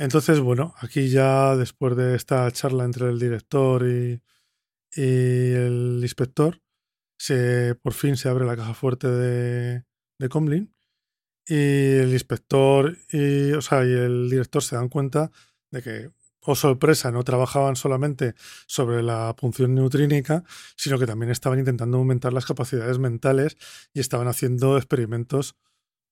Entonces, 0.00 0.40
bueno, 0.40 0.74
aquí 0.78 1.10
ya 1.10 1.56
después 1.56 1.94
de 1.94 2.16
esta 2.16 2.50
charla 2.52 2.84
entre 2.84 3.10
el 3.10 3.18
director 3.18 3.86
y, 3.86 4.18
el 4.96 5.98
inspector, 6.00 6.62
se, 7.18 7.74
por 7.74 7.92
fin 7.92 8.16
se 8.16 8.30
abre 8.30 8.46
la 8.46 8.56
caja 8.56 8.72
fuerte 8.72 9.08
de, 9.08 9.84
de 10.18 10.28
Comlin 10.30 10.74
y 11.46 11.98
el 11.98 12.12
inspector 12.14 12.96
y, 13.12 13.52
o 13.52 13.60
sea, 13.60 13.84
y 13.84 13.92
el 13.92 14.30
director 14.30 14.62
se 14.62 14.76
dan 14.76 14.88
cuenta 14.88 15.30
de 15.70 15.82
que, 15.82 16.10
oh 16.40 16.54
sorpresa, 16.54 17.10
no 17.10 17.22
trabajaban 17.22 17.76
solamente 17.76 18.34
sobre 18.66 19.02
la 19.02 19.36
punción 19.36 19.74
neutrínica, 19.74 20.44
sino 20.76 20.98
que 20.98 21.06
también 21.06 21.30
estaban 21.30 21.58
intentando 21.58 21.98
aumentar 21.98 22.32
las 22.32 22.46
capacidades 22.46 22.98
mentales 22.98 23.58
y 23.92 24.00
estaban 24.00 24.28
haciendo 24.28 24.78
experimentos 24.78 25.56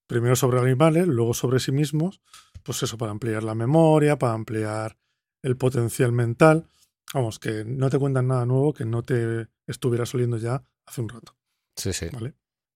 primero 0.05 0.35
sobre 0.35 0.59
animales, 0.59 1.07
luego 1.07 1.33
sobre 1.33 1.59
sí 1.59 1.71
mismos, 1.71 2.21
pues 2.69 2.83
eso, 2.83 2.99
para 2.99 3.09
ampliar 3.11 3.41
la 3.43 3.55
memoria, 3.55 4.19
para 4.19 4.33
ampliar 4.33 4.95
el 5.41 5.57
potencial 5.57 6.11
mental. 6.11 6.67
Vamos, 7.15 7.39
que 7.39 7.65
no 7.65 7.89
te 7.89 7.97
cuentan 7.97 8.27
nada 8.27 8.45
nuevo 8.45 8.73
que 8.73 8.85
no 8.85 9.03
te 9.03 9.47
estuviera 9.65 10.05
saliendo 10.05 10.37
ya 10.37 10.61
hace 10.85 11.01
un 11.01 11.09
rato. 11.09 11.35
Sí, 11.75 11.93
sí. 11.93 12.05
¿vale? 12.13 12.35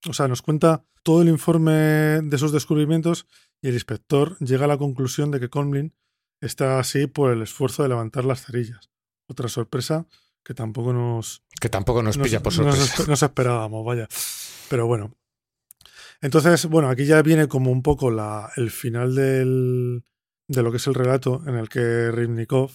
O 0.10 0.13
sea, 0.13 0.27
nos 0.27 0.41
cuenta 0.41 0.84
todo 1.03 1.21
el 1.21 1.29
informe 1.29 1.73
de 1.73 2.38
sus 2.39 2.51
descubrimientos 2.51 3.27
y 3.62 3.67
el 3.67 3.75
inspector 3.75 4.36
llega 4.39 4.65
a 4.65 4.67
la 4.67 4.79
conclusión 4.79 5.29
de 5.29 5.39
que 5.39 5.49
Conlin 5.51 5.93
está 6.41 6.79
así 6.79 7.06
por 7.06 7.32
el 7.32 7.43
esfuerzo 7.43 7.84
de 7.84 7.89
levantar 7.89 8.25
las 8.25 8.43
cerillas. 8.47 8.89
Otra 9.29 9.47
sorpresa 9.47 10.08
que 10.43 10.56
tampoco 10.56 10.91
nos, 10.91 11.43
Que 11.62 11.69
tampoco 11.69 12.01
nos 12.01 12.17
nos- 12.17 12.25
pilla 12.27 12.41
por 12.41 12.51
nos 12.58 12.75
sorpresa. 12.75 13.03
espe- 13.03 13.08
nos 13.08 13.21
esperábamos, 13.21 13.86
vaya. 13.86 14.08
Pero 14.71 14.88
bueno. 14.88 15.13
Entonces, 16.23 16.67
bueno, 16.67 16.88
aquí 16.88 17.03
ya 17.03 17.21
viene 17.21 17.49
como 17.49 17.69
un 17.69 17.83
poco 17.83 18.09
el 18.55 18.71
final 18.71 19.13
del, 19.13 20.05
de 20.47 20.63
lo 20.63 20.71
que 20.71 20.77
es 20.77 20.88
el 20.88 20.93
relato 20.93 21.43
en 21.45 21.55
el 21.55 21.67
que 21.67 22.12
Rivnikov 22.12 22.71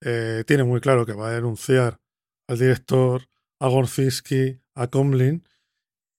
eh, 0.00 0.42
tiene 0.46 0.64
muy 0.64 0.80
claro 0.80 1.04
que 1.04 1.12
va 1.12 1.28
a 1.28 1.32
denunciar 1.32 2.00
al 2.48 2.58
director, 2.58 3.28
a 3.60 3.68
Gorzinski, 3.68 4.58
a 4.74 4.86
Komlin, 4.86 5.46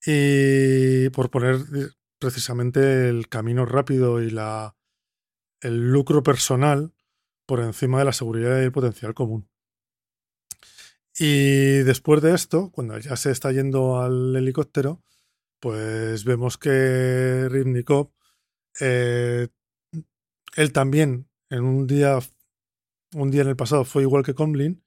y 0.06 1.08
por 1.08 1.28
poner 1.28 1.56
eh, 1.56 1.88
precisamente 2.20 3.08
el 3.08 3.28
camino 3.28 3.66
rápido 3.66 4.22
y 4.22 4.30
la, 4.30 4.76
el 5.60 5.90
lucro 5.90 6.22
personal 6.22 6.94
por 7.46 7.58
encima 7.58 7.98
de 7.98 8.04
la 8.04 8.12
seguridad 8.12 8.60
y 8.60 8.64
el 8.64 8.72
potencial 8.72 9.12
común. 9.12 9.50
Y 11.18 11.78
después 11.78 12.22
de 12.22 12.32
esto, 12.32 12.70
cuando 12.70 12.96
ya 12.96 13.16
se 13.16 13.32
está 13.32 13.50
yendo 13.50 14.00
al 14.00 14.36
helicóptero, 14.36 15.02
pues 15.60 16.24
vemos 16.24 16.58
que 16.58 17.48
Rivnikov, 17.50 18.10
eh, 18.80 19.48
él 20.56 20.72
también 20.72 21.28
en 21.50 21.64
un 21.64 21.86
día, 21.86 22.18
un 23.14 23.30
día 23.30 23.42
en 23.42 23.48
el 23.48 23.56
pasado 23.56 23.84
fue 23.84 24.02
igual 24.02 24.24
que 24.24 24.34
Comlin 24.34 24.82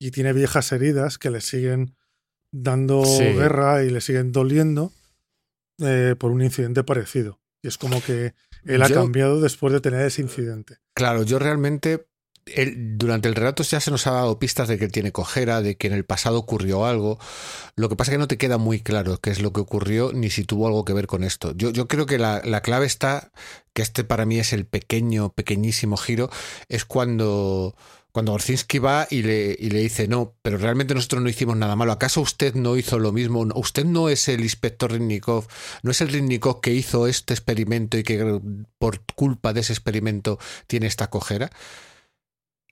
y 0.00 0.10
tiene 0.10 0.32
viejas 0.32 0.70
heridas 0.72 1.18
que 1.18 1.30
le 1.30 1.40
siguen 1.40 1.96
dando 2.52 3.04
Sí. 3.04 3.24
guerra 3.24 3.84
y 3.84 3.90
le 3.90 4.00
siguen 4.00 4.32
doliendo 4.32 4.92
eh, 5.80 6.14
por 6.18 6.30
un 6.30 6.40
incidente 6.42 6.84
parecido. 6.84 7.40
Y 7.62 7.68
es 7.68 7.76
como 7.76 8.02
que 8.02 8.34
él 8.64 8.82
ha 8.82 8.88
Yo- 8.88 8.94
cambiado 8.94 9.40
después 9.42 9.72
de 9.74 9.80
tener 9.80 10.06
ese 10.06 10.22
incidente. 10.22 10.78
Claro, 10.94 11.22
yo 11.22 11.38
realmente. 11.38 12.06
Él- 12.46 12.96
durante 12.96 13.28
el 13.28 13.34
relato 13.34 13.62
ya 13.62 13.80
se 13.80 13.90
nos 13.90 14.06
ha 14.06 14.12
dado 14.12 14.38
pistas 14.38 14.68
de 14.68 14.78
que 14.78 14.88
tiene 14.88 15.12
cojera, 15.12 15.62
de 15.62 15.76
que 15.76 15.86
en 15.88 15.92
el 15.92 16.04
pasado 16.04 16.38
ocurrió 16.38 16.86
algo. 16.86 17.18
Lo 17.76 17.88
que 17.88 17.96
pasa 17.96 18.10
es 18.10 18.14
que 18.14 18.18
no 18.18 18.28
te 18.28 18.38
queda 18.38 18.58
muy 18.58 18.80
claro 18.80 19.18
qué 19.18 19.30
es 19.30 19.40
lo 19.40 19.52
que 19.52 19.60
ocurrió 19.60 20.12
ni 20.12 20.30
si 20.30 20.44
tuvo 20.44 20.66
algo 20.66 20.84
que 20.84 20.92
ver 20.92 21.06
con 21.06 21.24
esto. 21.24 21.52
Yo, 21.56 21.70
yo 21.70 21.88
creo 21.88 22.06
que 22.06 22.18
la, 22.18 22.40
la 22.44 22.60
clave 22.62 22.86
está, 22.86 23.30
que 23.72 23.82
este 23.82 24.04
para 24.04 24.26
mí 24.26 24.38
es 24.38 24.52
el 24.52 24.64
pequeño, 24.66 25.30
pequeñísimo 25.32 25.96
giro, 25.96 26.30
es 26.68 26.84
cuando, 26.84 27.74
cuando 28.12 28.32
Gorzinski 28.32 28.78
va 28.78 29.06
y 29.10 29.22
le, 29.22 29.56
y 29.58 29.70
le 29.70 29.80
dice, 29.80 30.08
no, 30.08 30.34
pero 30.42 30.56
realmente 30.56 30.94
nosotros 30.94 31.22
no 31.22 31.28
hicimos 31.28 31.56
nada 31.56 31.76
malo. 31.76 31.92
¿Acaso 31.92 32.20
usted 32.22 32.54
no 32.54 32.76
hizo 32.76 32.98
lo 32.98 33.12
mismo? 33.12 33.46
¿Usted 33.54 33.84
no 33.84 34.08
es 34.08 34.28
el 34.28 34.40
inspector 34.40 34.92
Rinnikov? 34.92 35.46
¿No 35.82 35.90
es 35.90 36.00
el 36.00 36.08
Rinnikov 36.08 36.60
que 36.60 36.72
hizo 36.72 37.06
este 37.06 37.34
experimento 37.34 37.98
y 37.98 38.04
que 38.04 38.40
por 38.78 39.00
culpa 39.14 39.52
de 39.52 39.60
ese 39.60 39.72
experimento 39.74 40.38
tiene 40.66 40.86
esta 40.86 41.10
cojera? 41.10 41.50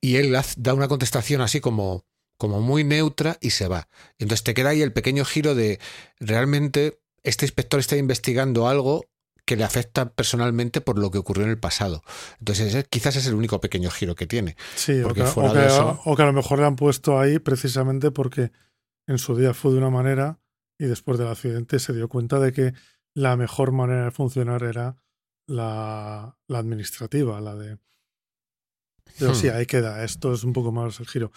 Y 0.05 0.17
él 0.17 0.37
da 0.59 0.75
una 0.75 0.89
contestación 0.89 1.41
así 1.41 1.61
como, 1.61 2.05
como 2.37 2.61
muy 2.61 2.85
neutra 2.85 3.39
y 3.41 3.51
se 3.51 3.69
va. 3.69 3.89
Entonces 4.19 4.45
te 4.45 4.53
queda 4.55 4.71
ahí 4.71 4.83
el 4.83 4.93
pequeño 4.93 5.25
giro 5.25 5.55
de 5.55 5.79
realmente 6.21 7.01
este 7.23 7.47
inspector 7.47 7.81
está 7.81 7.97
investigando 7.97 8.69
algo 8.69 9.07
que 9.47 9.57
le 9.57 9.65
afecta 9.65 10.11
personalmente 10.15 10.81
por 10.81 10.99
lo 10.99 11.11
que 11.11 11.19
ocurrió 11.19 11.45
en 11.45 11.51
el 11.51 11.59
pasado. 11.59 12.03
Entonces 12.39 12.87
quizás 12.91 13.17
es 13.17 13.27
el 13.27 13.35
único 13.35 13.61
pequeño 13.61 13.91
giro 13.91 14.15
que 14.15 14.27
tiene. 14.27 14.57
Sí, 14.75 15.01
o 15.03 15.13
que, 15.15 15.25
fuera 15.25 15.51
o 15.51 15.53
que- 15.55 15.59
de 15.61 15.67
eso- 15.67 16.01
o 16.05 16.17
que 16.17 16.23
a 16.23 16.27
lo 16.27 16.33
mejor 16.33 16.59
le 16.59 16.67
han 16.67 16.77
puesto 16.77 17.19
ahí 17.19 17.39
precisamente 17.39 18.11
porque 18.11 18.51
en 19.07 19.19
su 19.19 19.37
día 19.37 19.55
fue 19.55 19.73
de 19.73 19.79
una 19.79 19.91
manera 19.91 20.39
y 20.79 20.85
después 20.87 21.19
del 21.19 21.29
accidente 21.29 21.79
se 21.79 21.93
dio 21.93 22.09
cuenta 22.09 22.41
de 22.41 22.53
que 22.53 22.73
la 23.15 23.37
mejor 23.37 23.73
manera 23.73 24.05
de 24.07 24.11
funcionar 24.11 24.63
era 24.65 24.97
la, 25.47 26.37
la 26.49 26.59
administrativa, 26.59 27.41
la 27.41 27.55
de... 27.55 27.79
Pero 29.19 29.33
Hmm. 29.33 29.35
sí, 29.35 29.49
ahí 29.49 29.67
queda. 29.67 30.05
Esto 30.05 30.33
es 30.33 30.45
un 30.45 30.53
poco 30.53 30.73
más 30.73 30.99
el 31.01 31.07
giro. 31.07 31.31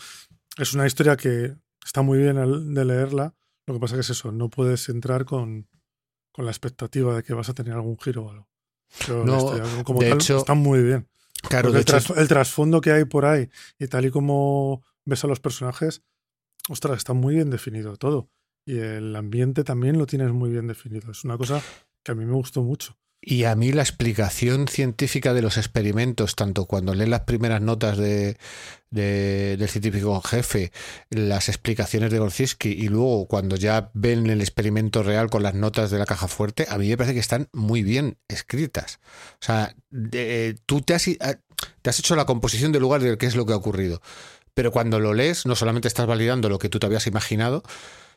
Es 0.57 0.73
una 0.73 0.87
historia 0.87 1.15
que 1.17 1.55
está 1.85 2.01
muy 2.01 2.17
bien 2.19 2.37
al- 2.37 2.73
de 2.73 2.85
leerla. 2.85 3.35
Lo 3.65 3.73
que 3.75 3.79
pasa 3.79 3.95
que 3.95 4.01
es 4.01 4.09
eso, 4.09 4.31
no 4.31 4.49
puedes 4.49 4.89
entrar 4.89 5.25
con, 5.25 5.67
con 6.31 6.45
la 6.45 6.51
expectativa 6.51 7.15
de 7.15 7.23
que 7.23 7.33
vas 7.33 7.49
a 7.49 7.53
tener 7.53 7.73
algún 7.73 7.97
giro 7.99 8.25
o 8.25 8.31
algo. 8.31 8.49
Pero 9.05 9.25
No, 9.25 9.83
como 9.83 9.99
de 10.01 10.09
tal 10.09 10.17
hecho- 10.17 10.37
está 10.37 10.53
muy 10.53 10.81
bien. 10.81 11.07
Claro, 11.49 11.71
de 11.71 11.79
el, 11.79 11.81
hecho, 11.83 12.15
el 12.15 12.27
trasfondo 12.27 12.81
que 12.81 12.91
hay 12.91 13.05
por 13.05 13.25
ahí 13.25 13.49
y 13.77 13.87
tal 13.87 14.05
y 14.05 14.11
como 14.11 14.83
ves 15.05 15.23
a 15.23 15.27
los 15.27 15.39
personajes, 15.39 16.01
ostras, 16.69 16.97
está 16.97 17.13
muy 17.13 17.35
bien 17.35 17.49
definido 17.51 17.95
todo. 17.97 18.29
Y 18.65 18.79
el 18.79 19.15
ambiente 19.15 19.63
también 19.63 19.97
lo 19.97 20.07
tienes 20.07 20.31
muy 20.31 20.49
bien 20.49 20.67
definido. 20.67 21.11
Es 21.11 21.23
una 21.23 21.37
cosa 21.37 21.61
que 22.03 22.11
a 22.11 22.15
mí 22.15 22.25
me 22.25 22.33
gustó 22.33 22.63
mucho. 22.63 22.97
Y 23.19 23.43
a 23.45 23.55
mí 23.55 23.71
la 23.73 23.81
explicación 23.81 24.67
científica 24.67 25.33
de 25.33 25.41
los 25.41 25.57
experimentos, 25.57 26.35
tanto 26.35 26.65
cuando 26.65 26.93
lees 26.93 27.09
las 27.09 27.21
primeras 27.21 27.61
notas 27.61 27.97
de, 27.97 28.37
de- 28.91 29.57
del 29.57 29.67
científico 29.69 30.21
jefe, 30.21 30.71
las 31.09 31.49
explicaciones 31.49 32.11
de 32.11 32.19
Gorzinski 32.19 32.69
y 32.69 32.87
luego 32.87 33.27
cuando 33.27 33.55
ya 33.57 33.89
ven 33.93 34.27
el 34.29 34.39
experimento 34.41 35.03
real 35.03 35.29
con 35.29 35.43
las 35.43 35.55
notas 35.55 35.91
de 35.91 35.97
la 35.99 36.05
caja 36.05 36.27
fuerte, 36.27 36.67
a 36.69 36.77
mí 36.77 36.87
me 36.87 36.95
parece 36.97 37.15
que 37.15 37.19
están 37.19 37.49
muy 37.53 37.81
bien 37.83 38.17
escritas. 38.29 38.99
O 39.41 39.45
sea, 39.45 39.75
de- 39.89 40.55
tú 40.65 40.81
te 40.81 40.93
has, 40.93 41.03
te 41.05 41.89
has 41.89 41.99
hecho 41.99 42.15
la 42.15 42.25
composición 42.25 42.71
del 42.71 42.81
lugar 42.83 43.01
de 43.01 43.17
qué 43.17 43.25
es 43.25 43.35
lo 43.35 43.45
que 43.45 43.53
ha 43.53 43.57
ocurrido. 43.57 44.01
Pero 44.53 44.71
cuando 44.71 44.99
lo 44.99 45.13
lees, 45.13 45.45
no 45.45 45.55
solamente 45.55 45.87
estás 45.87 46.07
validando 46.07 46.49
lo 46.49 46.59
que 46.59 46.69
tú 46.69 46.79
te 46.79 46.85
habías 46.87 47.07
imaginado, 47.07 47.63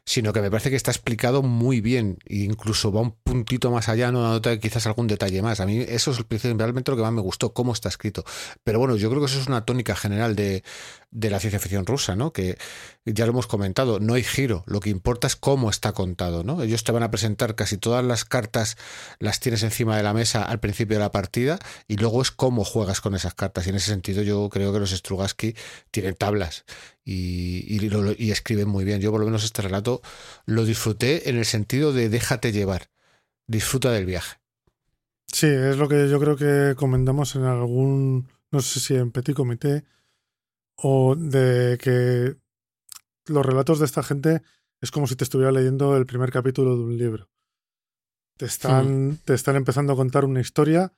sino 0.04 0.32
que 0.32 0.40
me 0.40 0.50
parece 0.50 0.70
que 0.70 0.76
está 0.76 0.90
explicado 0.90 1.42
muy 1.42 1.80
bien 1.80 2.18
e 2.26 2.38
incluso 2.38 2.92
va 2.92 3.00
un 3.00 3.12
puntito 3.12 3.70
más 3.70 3.88
allá, 3.88 4.10
no 4.10 4.22
nota 4.22 4.58
quizás 4.58 4.86
algún 4.86 5.06
detalle 5.06 5.42
más. 5.42 5.60
A 5.60 5.66
mí 5.66 5.84
eso 5.88 6.10
es 6.10 6.18
realmente 6.28 6.90
lo 6.90 6.96
que 6.96 7.02
más 7.02 7.12
me 7.12 7.20
gustó, 7.20 7.52
cómo 7.52 7.72
está 7.72 7.88
escrito. 7.88 8.24
Pero 8.64 8.78
bueno, 8.78 8.96
yo 8.96 9.08
creo 9.10 9.20
que 9.20 9.26
eso 9.26 9.40
es 9.40 9.46
una 9.46 9.64
tónica 9.64 9.94
general 9.94 10.36
de, 10.36 10.64
de 11.12 11.28
la 11.28 11.40
ciencia 11.40 11.58
ficción 11.58 11.86
rusa, 11.86 12.14
¿no? 12.14 12.32
Que 12.32 12.56
ya 13.04 13.26
lo 13.26 13.32
hemos 13.32 13.46
comentado, 13.46 13.98
no 13.98 14.14
hay 14.14 14.22
giro, 14.22 14.62
lo 14.66 14.80
que 14.80 14.90
importa 14.90 15.26
es 15.26 15.34
cómo 15.34 15.68
está 15.68 15.92
contado, 15.92 16.44
¿no? 16.44 16.62
Ellos 16.62 16.84
te 16.84 16.92
van 16.92 17.02
a 17.02 17.10
presentar 17.10 17.56
casi 17.56 17.78
todas 17.78 18.04
las 18.04 18.24
cartas, 18.24 18.76
las 19.18 19.40
tienes 19.40 19.62
encima 19.62 19.96
de 19.96 20.04
la 20.04 20.14
mesa 20.14 20.44
al 20.44 20.60
principio 20.60 20.96
de 20.96 21.00
la 21.00 21.10
partida 21.10 21.58
y 21.88 21.96
luego 21.96 22.22
es 22.22 22.30
cómo 22.30 22.64
juegas 22.64 23.00
con 23.00 23.14
esas 23.14 23.34
cartas. 23.34 23.66
Y 23.66 23.70
en 23.70 23.76
ese 23.76 23.90
sentido 23.90 24.22
yo 24.22 24.48
creo 24.50 24.72
que 24.72 24.78
los 24.78 24.90
Strugatsky 24.90 25.56
tienen 25.90 26.14
tablas 26.14 26.64
y, 27.04 27.78
y 28.18 28.30
escriben 28.30 28.68
muy 28.68 28.84
bien. 28.84 29.00
Yo 29.00 29.10
por 29.10 29.20
lo 29.20 29.26
menos 29.26 29.44
este 29.44 29.62
relato 29.62 30.02
lo 30.46 30.64
disfruté 30.64 31.28
en 31.28 31.38
el 31.38 31.44
sentido 31.44 31.92
de 31.92 32.08
déjate 32.08 32.52
llevar, 32.52 32.90
disfruta 33.48 33.90
del 33.90 34.06
viaje. 34.06 34.36
Sí, 35.26 35.46
es 35.46 35.76
lo 35.76 35.88
que 35.88 36.08
yo 36.08 36.20
creo 36.20 36.36
que 36.36 36.74
comentamos 36.76 37.36
en 37.36 37.44
algún, 37.44 38.28
no 38.50 38.60
sé 38.60 38.80
si 38.80 38.94
en 38.94 39.12
Petit 39.12 39.34
Comité, 39.34 39.84
o 40.82 41.14
de 41.16 41.78
que 41.78 42.36
los 43.26 43.44
relatos 43.44 43.78
de 43.78 43.84
esta 43.84 44.02
gente 44.02 44.42
es 44.80 44.90
como 44.90 45.06
si 45.06 45.16
te 45.16 45.24
estuviera 45.24 45.52
leyendo 45.52 45.96
el 45.96 46.06
primer 46.06 46.30
capítulo 46.30 46.76
de 46.76 46.82
un 46.82 46.96
libro. 46.96 47.28
Te 48.36 48.46
están, 48.46 49.08
hmm. 49.08 49.16
te 49.24 49.34
están 49.34 49.56
empezando 49.56 49.92
a 49.92 49.96
contar 49.96 50.24
una 50.24 50.40
historia 50.40 50.92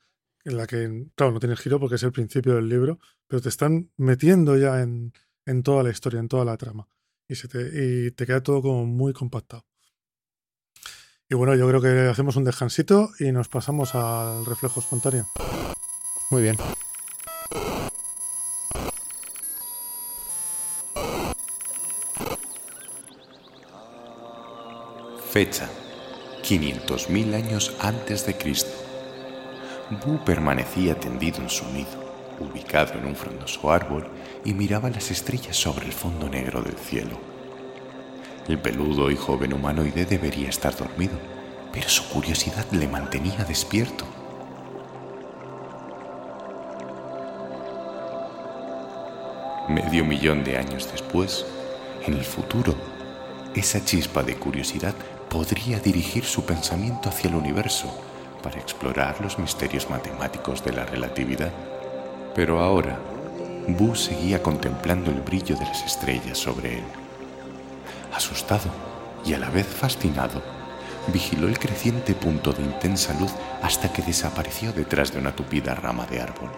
en 0.44 0.56
la 0.56 0.66
que, 0.66 1.08
claro, 1.14 1.32
no 1.32 1.40
tiene 1.40 1.56
giro 1.56 1.80
porque 1.80 1.96
es 1.96 2.02
el 2.02 2.12
principio 2.12 2.54
del 2.54 2.68
libro, 2.68 2.98
pero 3.26 3.42
te 3.42 3.48
están 3.48 3.90
metiendo 3.96 4.56
ya 4.56 4.80
en, 4.80 5.12
en 5.46 5.62
toda 5.62 5.82
la 5.82 5.90
historia, 5.90 6.20
en 6.20 6.28
toda 6.28 6.44
la 6.44 6.56
trama. 6.56 6.88
Y, 7.28 7.34
se 7.34 7.48
te, 7.48 7.60
y 7.60 8.10
te 8.12 8.26
queda 8.26 8.42
todo 8.42 8.62
como 8.62 8.86
muy 8.86 9.12
compactado. 9.12 9.64
Y 11.28 11.34
bueno, 11.34 11.54
yo 11.54 11.66
creo 11.66 11.80
que 11.80 12.10
hacemos 12.10 12.36
un 12.36 12.44
descansito 12.44 13.10
y 13.18 13.32
nos 13.32 13.48
pasamos 13.48 13.94
al 13.94 14.44
reflejo 14.44 14.80
espontáneo. 14.80 15.26
Muy 16.30 16.42
bien. 16.42 16.56
Fecha: 25.32 25.66
500.000 26.42 27.34
años 27.34 27.74
antes 27.80 28.26
de 28.26 28.36
Cristo. 28.36 28.76
Bu 30.04 30.22
permanecía 30.26 30.94
tendido 30.94 31.40
en 31.40 31.48
su 31.48 31.64
nido, 31.72 31.88
ubicado 32.38 32.98
en 32.98 33.06
un 33.06 33.16
frondoso 33.16 33.72
árbol, 33.72 34.10
y 34.44 34.52
miraba 34.52 34.90
las 34.90 35.10
estrellas 35.10 35.56
sobre 35.56 35.86
el 35.86 35.92
fondo 35.94 36.28
negro 36.28 36.60
del 36.60 36.76
cielo. 36.76 37.18
El 38.46 38.58
peludo 38.58 39.10
y 39.10 39.16
joven 39.16 39.54
humanoide 39.54 40.04
debería 40.04 40.50
estar 40.50 40.76
dormido, 40.76 41.14
pero 41.72 41.88
su 41.88 42.06
curiosidad 42.10 42.66
le 42.70 42.86
mantenía 42.86 43.42
despierto. 43.44 44.04
Medio 49.70 50.04
millón 50.04 50.44
de 50.44 50.58
años 50.58 50.92
después, 50.92 51.46
en 52.04 52.12
el 52.12 52.24
futuro, 52.24 52.74
esa 53.54 53.82
chispa 53.82 54.22
de 54.22 54.36
curiosidad 54.36 54.94
podría 55.32 55.78
dirigir 55.78 56.26
su 56.26 56.44
pensamiento 56.44 57.08
hacia 57.08 57.30
el 57.30 57.36
universo 57.36 57.88
para 58.42 58.60
explorar 58.60 59.18
los 59.22 59.38
misterios 59.38 59.88
matemáticos 59.88 60.62
de 60.62 60.72
la 60.72 60.84
relatividad. 60.84 61.50
Pero 62.34 62.60
ahora, 62.60 62.98
Bu 63.66 63.94
seguía 63.94 64.42
contemplando 64.42 65.10
el 65.10 65.22
brillo 65.22 65.56
de 65.56 65.64
las 65.64 65.82
estrellas 65.84 66.36
sobre 66.36 66.80
él. 66.80 66.84
Asustado 68.14 68.68
y 69.24 69.32
a 69.32 69.38
la 69.38 69.48
vez 69.48 69.66
fascinado, 69.66 70.42
vigiló 71.10 71.48
el 71.48 71.58
creciente 71.58 72.12
punto 72.12 72.52
de 72.52 72.62
intensa 72.62 73.18
luz 73.18 73.32
hasta 73.62 73.90
que 73.90 74.02
desapareció 74.02 74.74
detrás 74.74 75.12
de 75.12 75.18
una 75.18 75.34
tupida 75.34 75.74
rama 75.74 76.04
de 76.04 76.20
árbol. 76.20 76.50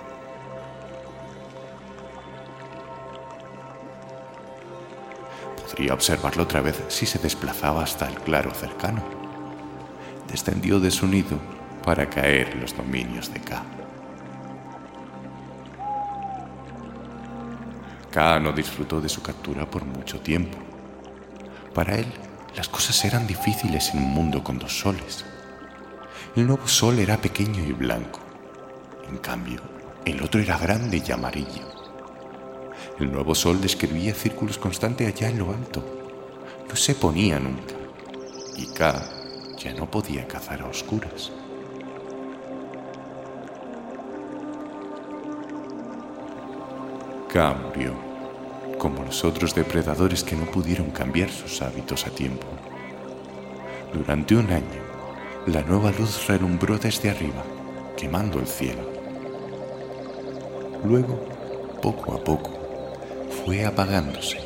Podría 5.65 5.95
observarlo 5.95 6.43
otra 6.43 6.61
vez 6.61 6.83
si 6.89 7.07
se 7.07 7.19
desplazaba 7.19 7.83
hasta 7.83 8.07
el 8.09 8.15
claro 8.17 8.53
cercano. 8.53 9.03
Descendió 10.31 10.79
de 10.79 10.91
su 10.91 11.07
nido 11.07 11.39
para 11.83 12.09
caer 12.09 12.51
en 12.51 12.61
los 12.61 12.77
dominios 12.77 13.33
de 13.33 13.41
K. 13.41 13.63
K 18.11 18.41
no 18.41 18.53
disfrutó 18.53 19.01
de 19.01 19.09
su 19.09 19.23
captura 19.23 19.69
por 19.69 19.85
mucho 19.85 20.21
tiempo. 20.21 20.57
Para 21.75 21.97
él, 21.97 22.07
las 22.55 22.69
cosas 22.69 23.05
eran 23.05 23.27
difíciles 23.27 23.91
en 23.93 23.99
un 23.99 24.11
mundo 24.11 24.45
con 24.45 24.59
dos 24.59 24.79
soles. 24.79 25.25
El 26.37 26.47
nuevo 26.47 26.69
sol 26.69 26.99
era 26.99 27.17
pequeño 27.17 27.65
y 27.65 27.73
blanco. 27.73 28.21
En 29.09 29.19
cambio, 29.19 29.61
el 30.05 30.23
otro 30.23 30.41
era 30.41 30.59
grande 30.59 31.03
y 31.05 31.11
amarillo. 31.11 31.74
El 32.99 33.11
nuevo 33.11 33.35
sol 33.35 33.61
describía 33.61 34.15
círculos 34.15 34.57
constantes 34.57 35.09
allá 35.09 35.29
en 35.29 35.39
lo 35.39 35.51
alto. 35.51 35.83
No 36.69 36.77
se 36.77 36.95
ponía 36.95 37.41
nunca. 37.41 37.75
Y 38.57 38.67
K 38.67 39.03
ya 39.59 39.75
no 39.75 39.91
podía 39.91 40.29
cazar 40.29 40.63
a 40.63 40.67
oscuras. 40.67 41.33
K 47.33 47.55
murió, 47.55 47.95
como 48.79 49.03
los 49.03 49.25
otros 49.25 49.57
depredadores 49.57 50.23
que 50.23 50.37
no 50.37 50.45
pudieron 50.45 50.91
cambiar 50.91 51.31
sus 51.31 51.63
hábitos 51.63 52.07
a 52.07 52.11
tiempo. 52.11 52.47
Durante 53.93 54.37
un 54.37 54.51
año, 54.53 54.85
la 55.47 55.63
nueva 55.63 55.91
luz 55.91 56.29
relumbró 56.29 56.79
desde 56.79 57.11
arriba, 57.11 57.43
quemando 57.97 58.39
el 58.39 58.47
cielo. 58.47 58.89
Luego, 60.85 61.19
poco 61.83 62.15
a 62.15 62.23
poco, 62.23 62.54
fue 63.45 63.65
apagándose, 63.65 64.39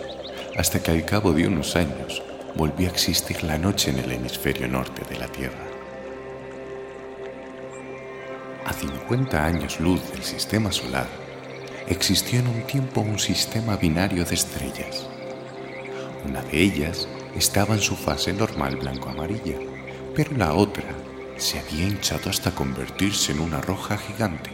hasta 0.56 0.82
que 0.82 0.90
al 0.90 1.04
cabo 1.04 1.32
de 1.32 1.46
unos 1.46 1.76
años 1.76 2.22
volvió 2.54 2.88
a 2.88 2.92
existir 2.92 3.42
la 3.44 3.58
noche 3.58 3.90
en 3.90 3.98
el 3.98 4.12
hemisferio 4.12 4.68
norte 4.68 5.02
de 5.08 5.18
la 5.18 5.28
Tierra. 5.28 5.64
A 8.64 8.72
50 8.72 9.44
años 9.44 9.80
luz 9.80 10.00
del 10.10 10.22
sistema 10.22 10.72
solar, 10.72 11.06
existió 11.86 12.40
en 12.40 12.48
un 12.48 12.62
tiempo 12.62 13.00
un 13.00 13.18
sistema 13.18 13.76
binario 13.76 14.24
de 14.24 14.34
estrellas. 14.34 15.06
Una 16.26 16.42
de 16.42 16.60
ellas 16.60 17.08
estaba 17.34 17.74
en 17.74 17.80
su 17.80 17.96
fase 17.96 18.32
normal 18.32 18.76
blanco-amarilla, 18.76 19.58
pero 20.14 20.36
la 20.36 20.52
otra 20.54 20.84
se 21.36 21.60
había 21.60 21.86
hinchado 21.86 22.28
hasta 22.28 22.50
convertirse 22.50 23.32
en 23.32 23.40
una 23.40 23.60
roja 23.60 23.96
gigante, 23.96 24.50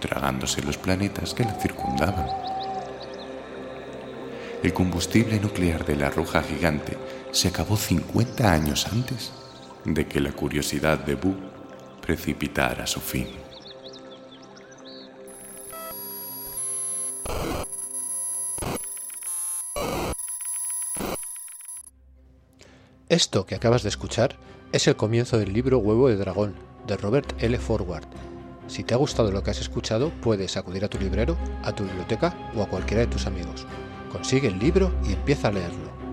tragándose 0.00 0.62
los 0.62 0.78
planetas 0.78 1.34
que 1.34 1.44
la 1.44 1.54
circundaban. 1.54 2.49
El 4.62 4.74
combustible 4.74 5.40
nuclear 5.40 5.86
de 5.86 5.96
la 5.96 6.10
roja 6.10 6.42
gigante 6.42 6.98
se 7.32 7.48
acabó 7.48 7.78
50 7.78 8.52
años 8.52 8.86
antes 8.92 9.32
de 9.86 10.06
que 10.06 10.20
la 10.20 10.32
curiosidad 10.32 10.98
de 10.98 11.14
Bu 11.14 11.34
precipitara 12.02 12.86
su 12.86 13.00
fin. 13.00 13.26
Esto 23.08 23.46
que 23.46 23.54
acabas 23.54 23.82
de 23.82 23.88
escuchar 23.88 24.36
es 24.72 24.86
el 24.86 24.96
comienzo 24.96 25.38
del 25.38 25.54
libro 25.54 25.78
Huevo 25.78 26.10
de 26.10 26.16
Dragón, 26.16 26.54
de 26.86 26.98
Robert 26.98 27.42
L. 27.42 27.56
Forward. 27.56 28.06
Si 28.68 28.84
te 28.84 28.92
ha 28.92 28.98
gustado 28.98 29.32
lo 29.32 29.42
que 29.42 29.52
has 29.52 29.60
escuchado, 29.60 30.12
puedes 30.20 30.58
acudir 30.58 30.84
a 30.84 30.88
tu 30.88 30.98
librero, 30.98 31.38
a 31.62 31.74
tu 31.74 31.84
biblioteca 31.84 32.36
o 32.54 32.62
a 32.62 32.68
cualquiera 32.68 33.00
de 33.00 33.06
tus 33.06 33.26
amigos. 33.26 33.66
Consigue 34.10 34.48
el 34.48 34.58
libro 34.58 34.92
y 35.04 35.12
empieza 35.12 35.48
a 35.48 35.52
leerlo. 35.52 36.09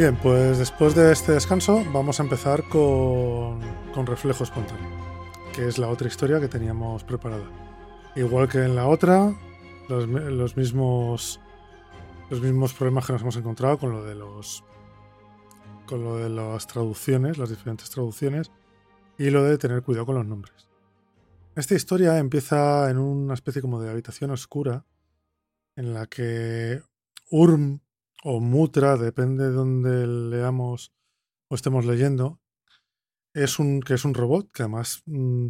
Bien, 0.00 0.16
pues 0.16 0.56
después 0.56 0.94
de 0.94 1.12
este 1.12 1.32
descanso 1.32 1.84
vamos 1.92 2.18
a 2.20 2.22
empezar 2.22 2.66
con, 2.70 3.60
con 3.92 4.06
Reflejo 4.06 4.44
Espontáneo, 4.44 4.88
que 5.54 5.68
es 5.68 5.76
la 5.76 5.88
otra 5.88 6.08
historia 6.08 6.40
que 6.40 6.48
teníamos 6.48 7.04
preparada. 7.04 7.44
Igual 8.16 8.48
que 8.48 8.64
en 8.64 8.76
la 8.76 8.86
otra, 8.86 9.38
los, 9.90 10.08
los, 10.08 10.56
mismos 10.56 11.38
los 12.30 12.40
mismos 12.40 12.72
problemas 12.72 13.04
que 13.04 13.12
nos 13.12 13.20
hemos 13.20 13.36
encontrado 13.36 13.76
con 13.76 13.92
lo 13.92 14.02
de 14.02 14.14
los 14.14 14.64
con 15.84 16.02
lo 16.02 16.16
de 16.16 16.30
las 16.30 16.66
traducciones, 16.66 17.36
las 17.36 17.50
diferentes 17.50 17.90
traducciones 17.90 18.50
y 19.18 19.28
lo 19.28 19.44
de 19.44 19.58
tener 19.58 19.82
cuidado 19.82 20.06
con 20.06 20.14
los 20.14 20.24
nombres. 20.24 20.66
Esta 21.56 21.74
historia 21.74 22.16
empieza 22.16 22.88
en 22.88 22.96
una 22.96 23.34
especie 23.34 23.60
como 23.60 23.82
de 23.82 23.90
habitación 23.90 24.30
oscura 24.30 24.86
en 25.76 25.92
la 25.92 26.06
que 26.06 26.80
Urm 27.30 27.80
o 28.22 28.40
Mutra, 28.40 28.96
depende 28.96 29.44
de 29.44 29.52
donde 29.52 30.06
leamos 30.06 30.92
o 31.48 31.54
estemos 31.54 31.84
leyendo, 31.84 32.40
es 33.34 33.58
un, 33.58 33.80
que 33.80 33.94
es 33.94 34.04
un 34.04 34.14
robot, 34.14 34.50
que 34.52 34.62
además 34.62 35.02
mm, 35.06 35.48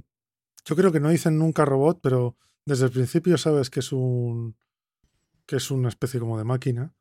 yo 0.64 0.76
creo 0.76 0.92
que 0.92 1.00
no 1.00 1.10
dicen 1.10 1.38
nunca 1.38 1.64
robot, 1.64 2.00
pero 2.02 2.36
desde 2.64 2.86
el 2.86 2.90
principio 2.90 3.38
sabes 3.38 3.70
que 3.70 3.80
es 3.80 3.92
un 3.92 4.56
que 5.46 5.56
es 5.56 5.70
una 5.72 5.88
especie 5.88 6.20
como 6.20 6.38
de 6.38 6.44
máquina. 6.44 6.94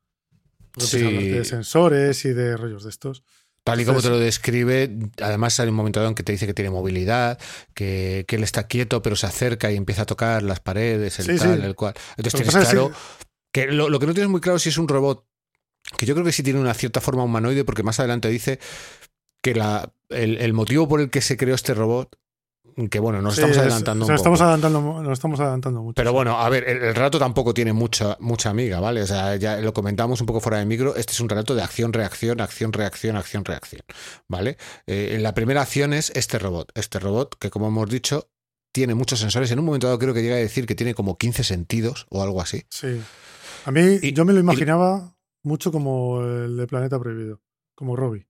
Sí. 0.76 0.98
De 0.98 1.44
sensores 1.44 2.24
y 2.24 2.32
de 2.32 2.56
rollos 2.56 2.82
de 2.82 2.90
estos. 2.90 3.22
Tal 3.62 3.80
y 3.80 3.84
como 3.84 4.02
te 4.02 4.08
lo 4.08 4.18
describe, 4.18 4.90
además 5.22 5.60
hay 5.60 5.68
un 5.68 5.74
momento 5.74 6.00
dado 6.00 6.08
en 6.08 6.14
que 6.14 6.22
te 6.22 6.32
dice 6.32 6.46
que 6.46 6.54
tiene 6.54 6.70
movilidad, 6.70 7.38
que, 7.74 8.24
que, 8.26 8.36
él 8.36 8.42
está 8.42 8.66
quieto 8.66 9.02
pero 9.02 9.16
se 9.16 9.26
acerca 9.26 9.70
y 9.70 9.76
empieza 9.76 10.02
a 10.02 10.06
tocar 10.06 10.42
las 10.42 10.60
paredes, 10.60 11.18
el 11.20 11.26
Sí, 11.26 11.36
tal, 11.36 11.60
sí. 11.60 11.66
el 11.66 11.74
cual. 11.76 11.94
Entonces 12.16 12.34
tienes 12.34 12.68
claro 12.68 12.90
que 13.52 13.66
lo, 13.66 13.88
lo 13.88 14.00
que 14.00 14.06
no 14.06 14.14
tienes 14.14 14.30
muy 14.30 14.40
claro 14.40 14.56
es 14.56 14.62
si 14.62 14.70
es 14.70 14.78
un 14.78 14.88
robot, 14.88 15.26
que 15.96 16.06
yo 16.06 16.14
creo 16.14 16.24
que 16.24 16.32
sí 16.32 16.42
tiene 16.42 16.60
una 16.60 16.74
cierta 16.74 17.00
forma 17.00 17.22
humanoide, 17.24 17.64
porque 17.64 17.82
más 17.82 17.98
adelante 18.00 18.28
dice 18.28 18.58
que 19.42 19.54
la, 19.54 19.92
el, 20.10 20.36
el 20.38 20.52
motivo 20.52 20.88
por 20.88 21.00
el 21.00 21.10
que 21.10 21.20
se 21.22 21.36
creó 21.36 21.54
este 21.54 21.74
robot, 21.74 22.16
que 22.90 22.98
bueno, 23.00 23.20
nos 23.20 23.34
Sí, 23.34 23.40
estamos 23.40 23.56
es- 23.56 23.62
adelantando 23.62 24.06
un 24.06 24.14
estamos 24.14 24.38
poco. 24.38 24.44
adelantando, 24.48 25.02
nos 25.02 25.12
estamos 25.12 25.40
adelantando 25.40 25.82
mucho. 25.82 25.94
Pero 25.96 26.12
bueno, 26.12 26.38
a 26.38 26.48
ver, 26.48 26.66
el, 26.68 26.76
el 26.82 26.94
relato 26.94 27.18
tampoco 27.18 27.52
tiene 27.52 27.72
mucha, 27.72 28.16
mucha 28.20 28.50
amiga, 28.50 28.80
¿vale? 28.80 29.02
O 29.02 29.06
sea, 29.06 29.36
ya 29.36 29.56
lo 29.58 29.72
comentamos 29.74 30.20
un 30.20 30.26
poco 30.26 30.40
fuera 30.40 30.58
de 30.58 30.66
micro. 30.66 30.94
Este 30.96 31.12
es 31.12 31.20
un 31.20 31.28
relato 31.28 31.54
de 31.54 31.62
acción, 31.62 31.92
reacción, 31.92 32.40
acción, 32.40 32.72
reacción, 32.72 33.16
acción, 33.16 33.44
reacción, 33.44 33.82
¿vale? 34.28 34.56
Eh, 34.86 35.18
la 35.20 35.34
primera 35.34 35.62
acción 35.62 35.92
es 35.92 36.10
este 36.14 36.38
robot. 36.38 36.70
Este 36.74 36.98
robot 37.00 37.36
que, 37.38 37.50
como 37.50 37.66
hemos 37.68 37.88
dicho, 37.90 38.30
tiene 38.72 38.94
muchos 38.94 39.18
sensores. 39.18 39.50
En 39.50 39.58
un 39.58 39.64
momento 39.64 39.88
dado 39.88 39.98
creo 39.98 40.14
que 40.14 40.22
llega 40.22 40.36
a 40.36 40.38
decir 40.38 40.64
que 40.66 40.74
tiene 40.76 40.94
como 40.94 41.18
15 41.18 41.42
sentidos 41.44 42.06
o 42.08 42.22
algo 42.22 42.40
así. 42.40 42.64
Sí. 42.70 43.00
A 43.66 43.72
mí, 43.72 43.98
Y- 44.00 44.12
yo 44.12 44.24
me 44.24 44.32
lo 44.32 44.40
imaginaba 44.40 45.16
mucho 45.42 45.72
como 45.72 46.22
el 46.22 46.56
de 46.56 46.66
Planeta 46.66 46.98
Prohibido, 46.98 47.40
como 47.74 47.96
Robbie. 47.96 48.26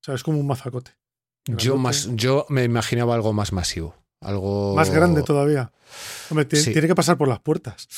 O 0.00 0.04
sea, 0.04 0.14
es 0.14 0.22
como 0.22 0.38
un 0.38 0.46
mazacote. 0.46 0.92
Yo, 1.46 1.76
más, 1.76 2.08
yo 2.14 2.46
me 2.48 2.64
imaginaba 2.64 3.14
algo 3.14 3.32
más 3.32 3.52
masivo. 3.52 3.96
Algo 4.20 4.74
Más 4.76 4.90
grande 4.90 5.22
todavía. 5.22 5.72
Hombre, 6.30 6.46
Sí. 6.56 6.72
tiene 6.72 6.86
que 6.88 6.94
pasar 6.94 7.16
por 7.16 7.26
las 7.28 7.40
puertas. 7.40 7.88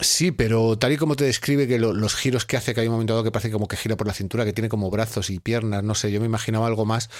Sí, 0.00 0.30
pero 0.30 0.78
tal 0.78 0.92
y 0.92 0.96
como 0.96 1.16
te 1.16 1.24
describe 1.24 1.66
que 1.66 1.76
lo- 1.80 1.92
los 1.92 2.14
giros 2.14 2.44
que 2.44 2.56
hace, 2.56 2.72
que 2.72 2.80
hay 2.82 2.86
un 2.86 2.92
momento 2.92 3.14
dado 3.14 3.24
que 3.24 3.32
parece 3.32 3.50
como 3.50 3.66
que 3.66 3.76
gira 3.76 3.96
por 3.96 4.06
la 4.06 4.14
cintura, 4.14 4.44
que 4.44 4.52
tiene 4.52 4.68
como 4.68 4.88
brazos 4.90 5.28
y 5.30 5.40
piernas, 5.40 5.82
no 5.82 5.96
sé, 5.96 6.12
yo 6.12 6.20
me 6.20 6.26
imaginaba 6.26 6.68
algo 6.68 6.84
más, 6.86 7.10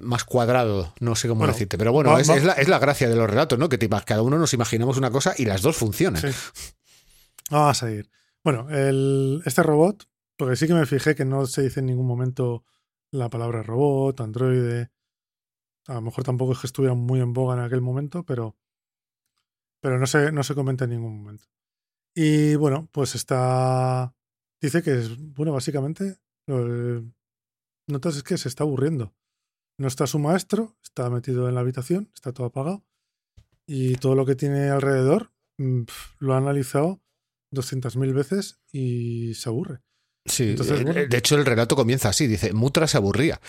más 0.00 0.22
cuadrado, 0.22 0.94
no 1.00 1.16
sé 1.16 1.26
cómo 1.26 1.40
Bueno, 1.40 1.52
decirte. 1.54 1.76
Pero 1.76 1.92
bueno, 1.92 2.12
va- 2.12 2.20
es, 2.20 2.30
va- 2.30 2.36
es 2.36 2.44
la, 2.44 2.52
es 2.52 2.68
la 2.68 2.78
gracia 2.78 3.08
de 3.08 3.16
los 3.16 3.28
relatos, 3.28 3.58
¿no? 3.58 3.68
Que 3.68 3.78
te- 3.78 3.88
cada 3.88 4.22
uno 4.22 4.38
nos 4.38 4.54
imaginamos 4.54 4.96
una 4.96 5.10
cosa 5.10 5.34
y 5.36 5.44
las 5.46 5.60
dos 5.62 5.76
funcionan. 5.76 6.22
Sí. 6.22 6.28
Vamos 7.50 7.82
a 7.82 7.86
seguir. 7.86 8.08
Bueno, 8.44 8.68
el, 8.68 9.42
este 9.46 9.62
robot, 9.62 10.06
porque 10.36 10.56
sí 10.56 10.66
que 10.66 10.74
me 10.74 10.84
fijé 10.84 11.14
que 11.14 11.24
no 11.24 11.46
se 11.46 11.62
dice 11.62 11.80
en 11.80 11.86
ningún 11.86 12.06
momento 12.06 12.62
la 13.10 13.30
palabra 13.30 13.62
robot, 13.62 14.20
androide. 14.20 14.90
A 15.86 15.94
lo 15.94 16.02
mejor 16.02 16.24
tampoco 16.24 16.52
es 16.52 16.58
que 16.58 16.66
estuviera 16.66 16.94
muy 16.94 17.20
en 17.20 17.32
boga 17.32 17.54
en 17.54 17.60
aquel 17.60 17.80
momento, 17.80 18.24
pero, 18.24 18.56
pero 19.80 19.98
no, 19.98 20.06
se, 20.06 20.30
no 20.30 20.42
se 20.42 20.54
comenta 20.54 20.84
en 20.84 20.90
ningún 20.90 21.16
momento. 21.16 21.44
Y 22.14 22.54
bueno, 22.56 22.88
pues 22.92 23.14
está. 23.14 24.14
Dice 24.60 24.82
que 24.82 24.98
es, 24.98 25.16
bueno, 25.34 25.52
básicamente, 25.52 26.18
que 26.46 27.02
notas 27.88 28.16
es 28.16 28.22
que 28.22 28.36
se 28.36 28.48
está 28.48 28.64
aburriendo. 28.64 29.14
No 29.78 29.88
está 29.88 30.06
su 30.06 30.18
maestro, 30.18 30.76
está 30.82 31.08
metido 31.08 31.48
en 31.48 31.54
la 31.54 31.62
habitación, 31.62 32.10
está 32.14 32.32
todo 32.32 32.48
apagado. 32.48 32.84
Y 33.66 33.96
todo 33.96 34.14
lo 34.14 34.26
que 34.26 34.36
tiene 34.36 34.68
alrededor 34.68 35.32
mm, 35.58 35.84
lo 36.18 36.34
ha 36.34 36.38
analizado 36.38 37.03
200.000 37.54 38.12
veces 38.14 38.58
y 38.72 39.34
se 39.34 39.48
aburre. 39.48 39.80
Sí, 40.26 40.50
Entonces, 40.50 40.80
eh, 40.80 40.84
bueno. 40.84 41.00
de 41.08 41.16
hecho 41.18 41.36
el 41.36 41.44
relato 41.44 41.76
comienza 41.76 42.08
así, 42.08 42.26
dice, 42.26 42.52
Mutra 42.52 42.86
se 42.86 42.96
aburría. 42.96 43.40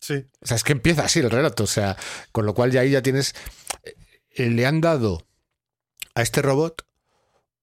Sí, 0.00 0.24
O 0.40 0.46
sea, 0.46 0.56
es 0.56 0.64
que 0.64 0.72
empieza 0.72 1.04
así 1.04 1.18
el 1.20 1.30
relato, 1.30 1.64
o 1.64 1.66
sea, 1.66 1.96
con 2.32 2.46
lo 2.46 2.54
cual 2.54 2.70
ya 2.70 2.80
ahí 2.80 2.90
ya 2.90 3.02
tienes, 3.02 3.34
eh, 4.34 4.48
le 4.48 4.64
han 4.64 4.80
dado 4.80 5.26
a 6.14 6.22
este 6.22 6.40
robot 6.40 6.86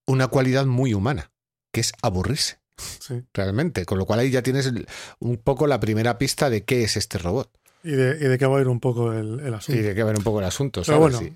una 0.06 0.28
cualidad 0.28 0.64
muy 0.66 0.94
humana, 0.94 1.32
que 1.72 1.80
es 1.80 1.92
aburrirse. 2.02 2.60
sí. 3.00 3.24
realmente. 3.34 3.84
Con 3.84 3.98
lo 3.98 4.06
cual 4.06 4.20
ahí 4.20 4.30
ya 4.30 4.42
tienes 4.42 4.72
un 5.18 5.36
poco 5.38 5.66
la 5.66 5.80
primera 5.80 6.16
pista 6.16 6.48
de 6.48 6.64
qué 6.64 6.84
es 6.84 6.96
este 6.96 7.18
robot. 7.18 7.50
Y 7.82 7.90
de, 7.92 8.16
y 8.20 8.28
de 8.28 8.38
qué 8.38 8.46
va 8.46 8.58
a 8.58 8.60
ir 8.60 8.68
un 8.68 8.80
poco 8.80 9.12
el, 9.12 9.40
el 9.40 9.52
Y 9.52 9.54
asunto. 9.56 9.82
de 9.82 9.94
qué 9.94 10.02
va 10.02 10.10
a 10.10 10.12
ver 10.12 10.18
un 10.18 10.24
poco 10.24 10.38
el 10.40 10.46
asunto. 10.46 10.82
Pero 10.86 10.98
¿sabes? 10.98 11.18
bueno. 11.18 11.34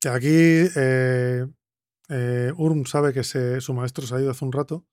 Sí. 0.00 0.08
Aquí 0.08 0.28
eh, 0.76 1.46
eh, 2.08 2.52
Urm 2.56 2.86
sabe 2.86 3.12
que 3.12 3.24
su 3.24 3.74
maestro 3.74 4.06
se 4.06 4.14
ha 4.14 4.20
ido 4.20 4.30
hace 4.30 4.44
un 4.44 4.52
rato 4.52 4.86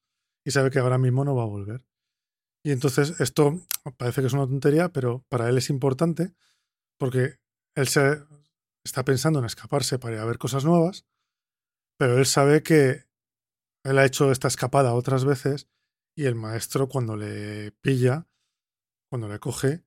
y 0.43 0.51
sabe 0.51 0.69
que 0.69 0.79
ahora 0.79 0.97
mismo 0.97 1.23
no 1.25 1.35
va 1.35 1.43
a 1.43 1.47
volver. 1.47 1.85
Y 2.63 2.71
entonces 2.71 3.19
esto 3.19 3.61
parece 3.97 4.21
que 4.21 4.27
es 4.27 4.33
una 4.33 4.47
tontería, 4.47 4.89
pero 4.89 5.23
para 5.29 5.49
él 5.49 5.57
es 5.57 5.69
importante 5.69 6.33
porque 6.97 7.39
él 7.75 7.87
se 7.87 8.23
está 8.83 9.03
pensando 9.03 9.39
en 9.39 9.45
escaparse 9.45 9.99
para 9.99 10.15
ir 10.15 10.21
a 10.21 10.25
ver 10.25 10.37
cosas 10.37 10.65
nuevas, 10.65 11.05
pero 11.97 12.17
él 12.17 12.25
sabe 12.25 12.63
que 12.63 13.05
él 13.83 13.99
ha 13.99 14.05
hecho 14.05 14.31
esta 14.31 14.47
escapada 14.47 14.93
otras 14.93 15.25
veces 15.25 15.69
y 16.15 16.25
el 16.25 16.35
maestro 16.35 16.87
cuando 16.87 17.17
le 17.17 17.71
pilla, 17.81 18.27
cuando 19.09 19.27
le 19.27 19.39
coge, 19.39 19.83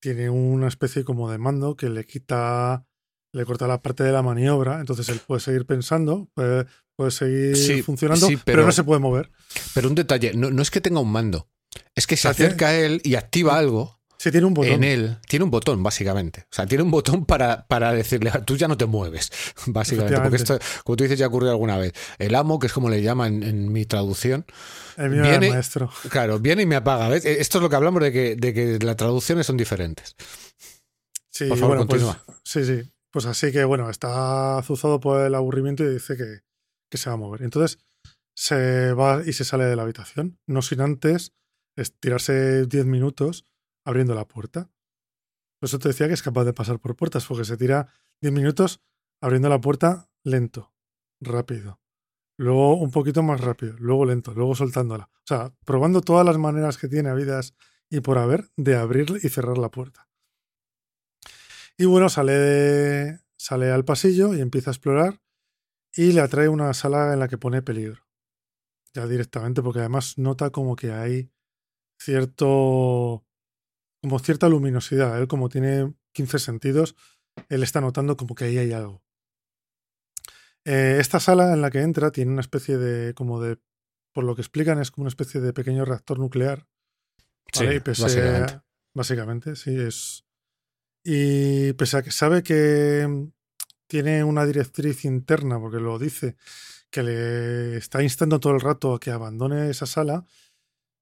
tiene 0.00 0.30
una 0.30 0.68
especie 0.68 1.04
como 1.04 1.30
de 1.30 1.38
mando 1.38 1.76
que 1.76 1.88
le 1.88 2.04
quita, 2.04 2.86
le 3.38 3.46
corta 3.46 3.66
la 3.66 3.80
parte 3.80 4.02
de 4.04 4.12
la 4.12 4.22
maniobra, 4.22 4.80
entonces 4.80 5.08
él 5.08 5.20
puede 5.26 5.40
seguir 5.40 5.64
pensando, 5.64 6.28
puede, 6.34 6.66
puede 6.96 7.10
seguir 7.10 7.56
Sí, 7.56 7.82
funcionando, 7.82 8.26
sí, 8.26 8.36
pero, 8.36 8.56
pero- 8.58 8.66
no 8.66 8.72
se 8.72 8.84
puede 8.84 9.00
mover. 9.00 9.30
Pero 9.74 9.88
un 9.88 9.94
detalle, 9.94 10.32
no, 10.34 10.50
no 10.50 10.60
es 10.62 10.70
que 10.70 10.80
tenga 10.80 11.00
un 11.00 11.10
mando, 11.12 11.48
es 11.94 12.06
que 12.06 12.16
se 12.16 12.28
tiene- 12.34 12.46
acerca 12.48 12.68
a 12.68 12.74
él 12.74 13.00
y 13.04 13.14
activa 13.14 13.56
algo 13.56 13.96
Sí, 14.20 14.32
tiene 14.32 14.46
un 14.48 14.54
botón. 14.54 14.72
en 14.72 14.82
él. 14.82 15.18
Tiene 15.28 15.44
un 15.44 15.50
botón, 15.52 15.80
básicamente. 15.80 16.40
O 16.50 16.54
sea, 16.56 16.66
tiene 16.66 16.82
un 16.82 16.90
botón 16.90 17.24
para, 17.24 17.68
para 17.68 17.92
decirle, 17.92 18.32
tú 18.44 18.56
ya 18.56 18.66
no 18.66 18.76
te 18.76 18.84
mueves, 18.86 19.30
básicamente. 19.66 20.20
Porque 20.20 20.36
esto, 20.36 20.58
como 20.82 20.96
tú 20.96 21.04
dices, 21.04 21.16
ya 21.20 21.28
ocurrió 21.28 21.50
alguna 21.52 21.76
vez. 21.78 21.92
El 22.18 22.34
amo, 22.34 22.58
que 22.58 22.66
es 22.66 22.72
como 22.72 22.90
le 22.90 23.00
llaman 23.00 23.44
en 23.44 23.70
mi 23.70 23.84
traducción, 23.86 24.44
El 24.96 25.10
mío 25.10 25.22
el 25.22 25.30
viene- 25.30 25.50
maestro. 25.50 25.88
claro, 26.10 26.40
viene 26.40 26.62
y 26.62 26.66
me 26.66 26.74
apaga. 26.74 27.08
¿ves? 27.08 27.24
Esto 27.24 27.58
es 27.58 27.62
lo 27.62 27.70
que 27.70 27.76
hablamos 27.76 28.02
de 28.02 28.10
que, 28.10 28.34
de 28.34 28.52
que 28.52 28.78
las 28.84 28.96
traducciones 28.96 29.46
son 29.46 29.56
diferentes. 29.56 30.16
Sí, 31.30 31.46
Por 31.46 31.58
favor, 31.58 31.76
bueno, 31.76 31.88
pues, 31.88 32.02
continúa. 32.02 32.40
sí, 32.42 32.64
sí. 32.64 32.90
Pues 33.12 33.26
así 33.26 33.52
que 33.52 33.64
bueno, 33.64 33.88
está 33.90 34.58
azuzado 34.58 35.00
por 35.00 35.20
el 35.22 35.34
aburrimiento 35.34 35.84
y 35.84 35.88
dice 35.88 36.16
que, 36.16 36.40
que 36.90 36.98
se 36.98 37.10
va 37.10 37.14
a 37.14 37.18
mover. 37.18 37.42
Entonces 37.42 37.78
se 38.36 38.92
va 38.92 39.22
y 39.24 39.32
se 39.32 39.44
sale 39.44 39.64
de 39.64 39.76
la 39.76 39.82
habitación, 39.82 40.38
no 40.46 40.62
sin 40.62 40.80
antes 40.80 41.32
estirarse 41.76 42.66
10 42.66 42.86
minutos 42.86 43.46
abriendo 43.84 44.14
la 44.14 44.28
puerta. 44.28 44.70
Por 45.60 45.68
eso 45.68 45.78
te 45.78 45.88
decía 45.88 46.06
que 46.08 46.14
es 46.14 46.22
capaz 46.22 46.44
de 46.44 46.52
pasar 46.52 46.78
por 46.78 46.94
puertas, 46.94 47.26
porque 47.26 47.44
se 47.44 47.56
tira 47.56 47.88
10 48.20 48.32
minutos 48.32 48.80
abriendo 49.20 49.48
la 49.48 49.60
puerta 49.60 50.08
lento, 50.24 50.72
rápido. 51.20 51.80
Luego 52.38 52.76
un 52.76 52.92
poquito 52.92 53.22
más 53.22 53.40
rápido, 53.40 53.74
luego 53.78 54.04
lento, 54.04 54.32
luego 54.34 54.54
soltándola. 54.54 55.10
O 55.12 55.26
sea, 55.26 55.52
probando 55.64 56.00
todas 56.00 56.24
las 56.24 56.38
maneras 56.38 56.78
que 56.78 56.88
tiene 56.88 57.08
habidas 57.08 57.54
y 57.90 58.00
por 58.00 58.18
haber 58.18 58.50
de 58.56 58.76
abrir 58.76 59.18
y 59.22 59.28
cerrar 59.28 59.58
la 59.58 59.70
puerta. 59.70 60.07
Y 61.78 61.84
bueno, 61.86 62.08
sale, 62.08 62.32
de- 62.32 63.20
sale 63.38 63.70
al 63.70 63.84
pasillo 63.84 64.34
y 64.34 64.40
empieza 64.40 64.70
a 64.70 64.74
explorar 64.74 65.20
y 65.94 66.12
le 66.12 66.20
atrae 66.20 66.48
una 66.48 66.74
sala 66.74 67.12
en 67.12 67.20
la 67.20 67.28
que 67.28 67.38
pone 67.38 67.62
peligro. 67.62 68.02
Ya 68.94 69.06
directamente, 69.06 69.62
porque 69.62 69.78
además 69.80 70.18
nota 70.18 70.50
como 70.50 70.74
que 70.76 70.92
hay 70.92 71.30
cierto. 72.00 73.24
como 74.02 74.18
cierta 74.18 74.48
luminosidad. 74.48 75.18
Él, 75.20 75.28
como 75.28 75.48
tiene 75.48 75.94
15 76.12 76.38
sentidos, 76.38 76.96
él 77.48 77.62
está 77.62 77.80
notando 77.80 78.16
como 78.16 78.34
que 78.34 78.44
ahí 78.44 78.58
hay 78.58 78.72
algo. 78.72 79.02
Eh, 80.64 80.96
esta 81.00 81.20
sala 81.20 81.52
en 81.52 81.60
la 81.62 81.70
que 81.70 81.80
entra 81.80 82.10
tiene 82.10 82.32
una 82.32 82.40
especie 82.40 82.76
de. 82.78 83.14
como 83.14 83.40
de. 83.40 83.58
por 84.14 84.24
lo 84.24 84.34
que 84.34 84.42
explican, 84.42 84.80
es 84.80 84.90
como 84.90 85.04
una 85.04 85.08
especie 85.10 85.40
de 85.40 85.52
pequeño 85.52 85.84
reactor 85.84 86.18
nuclear. 86.18 86.66
¿vale? 87.54 87.76
Y 87.76 87.80
pese- 87.80 88.02
básicamente. 88.02 88.60
básicamente, 88.94 89.56
sí, 89.56 89.76
es. 89.78 90.24
Y 91.10 91.72
pese 91.72 91.96
a 91.96 92.02
que 92.02 92.10
sabe 92.10 92.42
que 92.42 93.06
mm, 93.08 93.32
tiene 93.86 94.22
una 94.22 94.44
directriz 94.44 95.06
interna, 95.06 95.58
porque 95.58 95.78
lo 95.78 95.98
dice, 95.98 96.36
que 96.90 97.02
le 97.02 97.78
está 97.78 98.02
instando 98.02 98.38
todo 98.38 98.52
el 98.52 98.60
rato 98.60 98.92
a 98.92 99.00
que 99.00 99.10
abandone 99.10 99.70
esa 99.70 99.86
sala, 99.86 100.26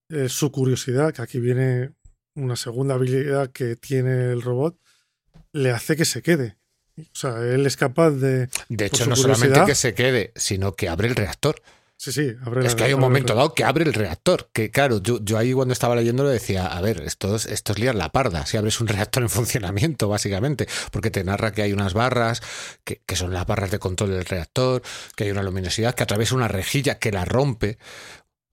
eh, 0.09 0.29
su 0.29 0.53
curiosidad, 0.53 1.13
que 1.13 1.23
aquí 1.23 1.41
viene 1.41 1.91
una 2.37 2.55
segunda 2.55 2.95
habilidad 2.95 3.51
que 3.51 3.75
tiene 3.75 4.31
el 4.31 4.43
robot, 4.43 4.79
le 5.53 5.73
hace 5.73 5.97
que 5.97 6.05
se 6.05 6.23
quede. 6.23 6.57
O 6.97 7.03
sea, 7.13 7.41
él 7.43 7.67
es 7.67 7.77
capaz 7.77 8.13
de. 8.13 8.49
De 8.69 8.87
hecho, 8.87 9.07
no 9.07 9.17
solamente 9.17 9.65
que 9.67 9.75
se 9.75 9.93
quede, 9.93 10.33
sino 10.37 10.77
que 10.77 10.89
abre 10.89 11.09
el 11.09 11.17
reactor. 11.17 11.61
Sí, 11.99 12.13
sí, 12.13 12.33
abre 12.45 12.61
Es 12.67 12.73
la- 12.73 12.77
que 12.77 12.85
hay 12.85 12.93
un 12.93 13.01
momento 13.01 13.35
dado 13.35 13.55
que 13.55 13.65
abre 13.65 13.85
el 13.85 13.95
reactor. 13.95 14.51
Que 14.53 14.71
claro, 14.71 15.01
yo, 15.03 15.19
yo 15.23 15.39
ahí 15.39 15.53
cuando 15.55 15.73
estaba 15.73 15.97
leyendo 15.97 16.25
lo 16.25 16.29
decía, 16.29 16.67
a 16.67 16.81
ver, 16.83 17.01
esto 17.01 17.35
es, 17.37 17.47
esto 17.47 17.73
es 17.73 17.79
liar 17.79 17.95
la 17.95 18.13
parda, 18.13 18.45
si 18.45 18.57
abres 18.59 18.81
un 18.81 18.89
reactor 18.89 19.23
en 19.23 19.29
funcionamiento, 19.31 20.09
básicamente, 20.09 20.69
porque 20.93 21.11
te 21.11 21.25
narra 21.25 21.53
que 21.53 21.63
hay 21.63 21.73
unas 21.73 21.95
barras, 21.95 22.43
que, 22.85 23.01
que 23.07 23.17
son 23.17 23.33
las 23.33 23.47
barras 23.47 23.71
de 23.71 23.79
control 23.79 24.11
del 24.11 24.25
reactor, 24.27 24.83
que 25.17 25.25
hay 25.25 25.31
una 25.31 25.43
luminosidad, 25.43 25.95
que 25.95 26.03
atraviesa 26.03 26.35
una 26.35 26.49
rejilla 26.49 26.99
que 26.99 27.11
la 27.13 27.25
rompe. 27.25 27.79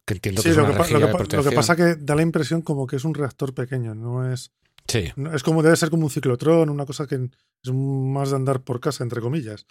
Que 0.06 0.16
entiendo 0.16 0.42
Sí, 0.42 0.46
que 0.48 0.52
es 0.52 0.58
lo 0.58 0.64
una 0.66 0.74
que, 0.74 0.78
lo, 0.94 1.00
que 1.00 1.06
de 1.06 1.12
pa- 1.12 1.38
lo 1.38 1.44
que 1.44 1.52
pasa 1.56 1.76
que 1.76 1.96
da 1.96 2.16
la 2.16 2.22
impresión 2.24 2.62
como 2.62 2.88
que 2.88 2.96
es 2.98 3.06
un 3.06 3.14
reactor 3.14 3.54
pequeño, 3.54 3.94
no 3.96 4.32
es. 4.34 4.52
Sí. 4.88 5.12
es 5.34 5.44
como 5.44 5.64
debe 5.64 5.78
ser 5.78 5.90
como 5.90 6.04
un 6.04 6.10
ciclotrón, 6.10 6.70
una 6.70 6.86
cosa 6.86 7.08
que 7.08 7.16
es 7.16 7.72
más 7.74 8.30
de 8.32 8.36
andar 8.36 8.62
por 8.64 8.82
casa, 8.82 9.04
entre 9.04 9.22
comillas. 9.22 9.66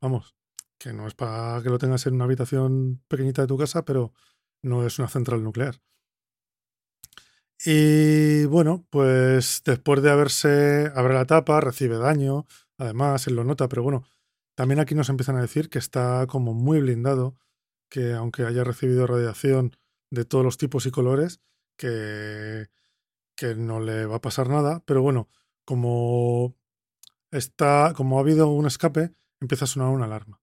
Vamos, 0.00 0.34
que 0.78 0.92
no 0.92 1.06
es 1.06 1.14
para 1.14 1.62
que 1.62 1.70
lo 1.70 1.78
tengas 1.78 2.06
en 2.06 2.14
una 2.14 2.24
habitación 2.24 3.02
pequeñita 3.08 3.42
de 3.42 3.48
tu 3.48 3.58
casa, 3.58 3.84
pero 3.84 4.12
no 4.62 4.86
es 4.86 4.98
una 4.98 5.08
central 5.08 5.42
nuclear. 5.42 5.80
Y 7.64 8.44
bueno, 8.46 8.86
pues 8.90 9.62
después 9.64 10.02
de 10.02 10.10
haberse 10.10 10.92
abre 10.94 11.14
la 11.14 11.24
tapa, 11.24 11.60
recibe 11.60 11.96
daño, 11.96 12.46
además 12.78 13.26
él 13.26 13.36
lo 13.36 13.44
nota, 13.44 13.68
pero 13.68 13.82
bueno, 13.82 14.04
también 14.54 14.80
aquí 14.80 14.94
nos 14.94 15.08
empiezan 15.08 15.36
a 15.36 15.42
decir 15.42 15.70
que 15.70 15.78
está 15.78 16.26
como 16.26 16.54
muy 16.54 16.80
blindado, 16.80 17.36
que 17.90 18.12
aunque 18.12 18.44
haya 18.44 18.64
recibido 18.64 19.06
radiación 19.06 19.76
de 20.10 20.24
todos 20.24 20.44
los 20.44 20.58
tipos 20.58 20.86
y 20.86 20.90
colores, 20.90 21.40
que, 21.76 22.68
que 23.36 23.54
no 23.54 23.80
le 23.80 24.06
va 24.06 24.16
a 24.16 24.20
pasar 24.20 24.48
nada, 24.48 24.82
pero 24.86 25.02
bueno, 25.02 25.28
como 25.64 26.56
está, 27.30 27.92
como 27.96 28.18
ha 28.18 28.20
habido 28.20 28.48
un 28.48 28.66
escape, 28.66 29.14
empieza 29.40 29.64
a 29.64 29.68
sonar 29.68 29.88
una 29.90 30.06
alarma. 30.06 30.40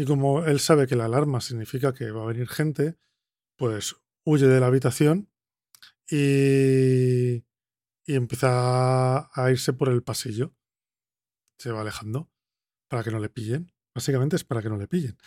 Y 0.00 0.06
como 0.06 0.46
él 0.46 0.60
sabe 0.60 0.86
que 0.86 0.96
la 0.96 1.04
alarma 1.04 1.42
significa 1.42 1.92
que 1.92 2.10
va 2.10 2.22
a 2.22 2.26
venir 2.26 2.48
gente, 2.48 2.96
pues 3.56 3.96
huye 4.24 4.46
de 4.46 4.58
la 4.58 4.68
habitación 4.68 5.28
y, 6.10 7.44
y 8.06 8.14
empieza 8.14 9.30
a 9.30 9.50
irse 9.50 9.74
por 9.74 9.90
el 9.90 10.02
pasillo. 10.02 10.54
Se 11.58 11.70
va 11.70 11.82
alejando 11.82 12.30
para 12.88 13.04
que 13.04 13.10
no 13.10 13.18
le 13.18 13.28
pillen. 13.28 13.74
Básicamente 13.94 14.36
es 14.36 14.44
para 14.44 14.62
que 14.62 14.70
no 14.70 14.78
le 14.78 14.88
pillen. 14.88 15.18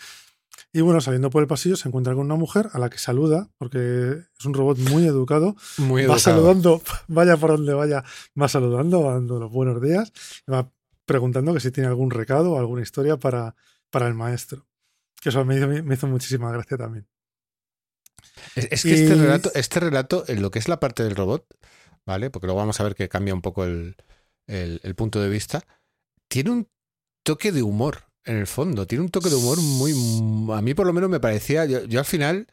Y 0.72 0.82
bueno, 0.82 1.02
saliendo 1.02 1.30
por 1.30 1.44
el 1.44 1.48
pasillo 1.48 1.76
se 1.76 1.88
encuentra 1.88 2.16
con 2.16 2.26
una 2.26 2.36
mujer 2.36 2.72
a 2.74 2.80
la 2.80 2.90
que 2.90 2.98
saluda, 2.98 3.52
porque 3.60 4.24
es 4.40 4.44
un 4.44 4.56
robot 4.56 4.80
muy 4.90 5.06
educado. 5.06 5.56
Muy 5.78 6.02
va 6.02 6.16
educado. 6.16 6.20
saludando, 6.20 6.82
vaya 7.08 7.38
por 7.38 7.52
donde 7.52 7.76
vaya, 7.76 8.04
va 8.42 8.48
saludando, 8.48 9.04
va 9.04 9.14
dando 9.14 9.40
los 9.40 9.52
buenos 9.52 9.80
días, 9.84 10.12
va 10.52 10.74
preguntando 11.06 11.54
que 11.54 11.60
si 11.60 11.70
tiene 11.70 11.90
algún 11.90 12.10
recado 12.10 12.54
o 12.54 12.58
alguna 12.58 12.82
historia 12.82 13.18
para, 13.18 13.56
para 13.94 14.08
el 14.08 14.16
maestro. 14.16 14.66
Que 15.22 15.30
eso 15.30 15.46
me 15.46 15.56
hizo, 15.56 15.68
me 15.68 15.94
hizo 15.94 16.08
muchísima 16.08 16.52
gracia 16.52 16.76
también. 16.78 17.08
Es, 18.56 18.68
es 18.72 18.84
que 18.84 18.94
este 18.96 19.16
relato, 19.16 19.52
este 19.54 19.80
relato, 19.80 20.24
en 20.28 20.42
lo 20.42 20.50
que 20.52 20.58
es 20.60 20.68
la 20.68 20.80
parte 20.80 21.04
del 21.04 21.16
robot, 21.16 21.46
¿vale? 22.06 22.30
Porque 22.32 22.48
luego 22.48 22.60
vamos 22.60 22.80
a 22.80 22.84
ver 22.84 22.96
que 22.96 23.08
cambia 23.08 23.34
un 23.34 23.42
poco 23.42 23.64
el, 23.66 23.96
el- 24.48 24.80
el 24.84 24.96
punto 24.96 25.22
de 25.22 25.30
vista. 25.30 25.64
Tiene 26.28 26.50
un 26.50 26.68
toque 27.24 27.52
de 27.52 27.62
humor 27.62 28.06
en 28.26 28.38
el 28.38 28.48
fondo. 28.48 28.88
Tiene 28.88 29.04
un 29.04 29.12
toque 29.12 29.30
de 29.30 29.36
humor 29.36 29.60
muy. 29.62 29.92
A 30.54 30.62
mí, 30.62 30.74
por 30.74 30.88
lo 30.88 30.94
menos, 30.94 31.10
me 31.10 31.20
parecía. 31.20 31.66
Yo, 31.66 31.84
yo 31.86 32.00
al 32.00 32.06
final 32.06 32.48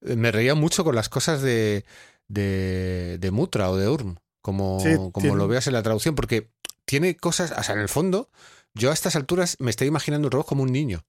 eh, 0.00 0.16
me 0.16 0.32
reía 0.32 0.54
mucho 0.54 0.82
con 0.84 0.94
las 0.94 1.08
cosas 1.10 1.42
de, 1.42 1.84
de, 2.28 3.18
de 3.20 3.30
Mutra 3.30 3.70
o 3.70 3.76
de 3.76 3.88
Urm, 3.88 4.16
como, 4.42 4.80
Sí, 4.80 4.94
como 4.96 5.12
tiene- 5.20 5.36
lo 5.36 5.46
veas 5.48 5.66
en 5.66 5.74
la 5.74 5.82
traducción, 5.82 6.14
porque 6.14 6.50
tiene 6.86 7.16
cosas. 7.16 7.52
O 7.56 7.62
sea, 7.62 7.74
en 7.74 7.80
el 7.82 7.88
fondo, 7.88 8.30
yo 8.78 8.90
a 8.90 8.94
estas 8.94 9.16
alturas 9.16 9.56
me 9.58 9.70
estoy 9.70 9.88
imaginando 9.88 10.28
el 10.28 10.32
robot 10.32 10.46
como 10.46 10.62
un 10.62 10.72
niño. 10.72 11.04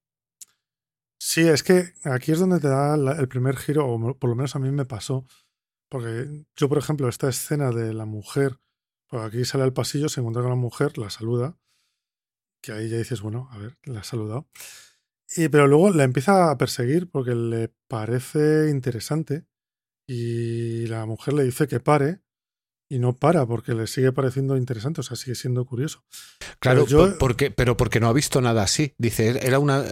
Sí, 1.19 1.47
es 1.47 1.63
que 1.63 1.93
aquí 2.03 2.31
es 2.31 2.39
donde 2.39 2.59
te 2.59 2.67
da 2.67 2.95
el 2.95 3.27
primer 3.27 3.57
giro, 3.57 3.87
o 3.87 4.15
por 4.15 4.29
lo 4.29 4.35
menos 4.35 4.55
a 4.55 4.59
mí 4.59 4.71
me 4.71 4.85
pasó. 4.85 5.25
Porque 5.89 6.45
yo, 6.55 6.69
por 6.69 6.77
ejemplo, 6.77 7.09
esta 7.09 7.29
escena 7.29 7.71
de 7.71 7.93
la 7.93 8.05
mujer, 8.05 8.59
pues 9.07 9.23
aquí 9.23 9.43
sale 9.45 9.63
al 9.63 9.73
pasillo, 9.73 10.07
se 10.07 10.19
encuentra 10.19 10.41
con 10.41 10.51
la 10.51 10.55
mujer, 10.55 10.97
la 10.97 11.09
saluda, 11.09 11.57
que 12.61 12.71
ahí 12.71 12.89
ya 12.89 12.97
dices, 12.97 13.21
bueno, 13.21 13.49
a 13.51 13.57
ver, 13.57 13.77
la 13.83 13.99
ha 13.99 14.03
saludado. 14.03 14.47
Y, 15.35 15.49
pero 15.49 15.67
luego 15.67 15.91
la 15.91 16.03
empieza 16.03 16.49
a 16.49 16.57
perseguir 16.57 17.09
porque 17.09 17.35
le 17.35 17.73
parece 17.87 18.69
interesante 18.69 19.45
y 20.07 20.87
la 20.87 21.05
mujer 21.05 21.35
le 21.35 21.43
dice 21.43 21.67
que 21.67 21.79
pare 21.79 22.21
y 22.91 22.97
no 22.99 23.13
para 23.13 23.45
porque 23.45 23.73
le 23.75 23.85
sigue 23.85 24.11
pareciendo 24.11 24.57
interesante, 24.57 25.01
o 25.01 25.03
sea, 25.03 25.15
sigue 25.15 25.35
siendo 25.35 25.63
curioso. 25.65 26.03
Claro, 26.59 26.85
Pero 26.85 26.87
yo- 26.87 26.97
por- 27.09 27.17
porque, 27.19 27.51
pero 27.51 27.77
porque 27.77 27.99
no 27.99 28.07
ha 28.09 28.13
visto 28.13 28.41
nada 28.41 28.63
así. 28.63 28.95
Dice, 28.97 29.39
era 29.45 29.59
una, 29.59 29.83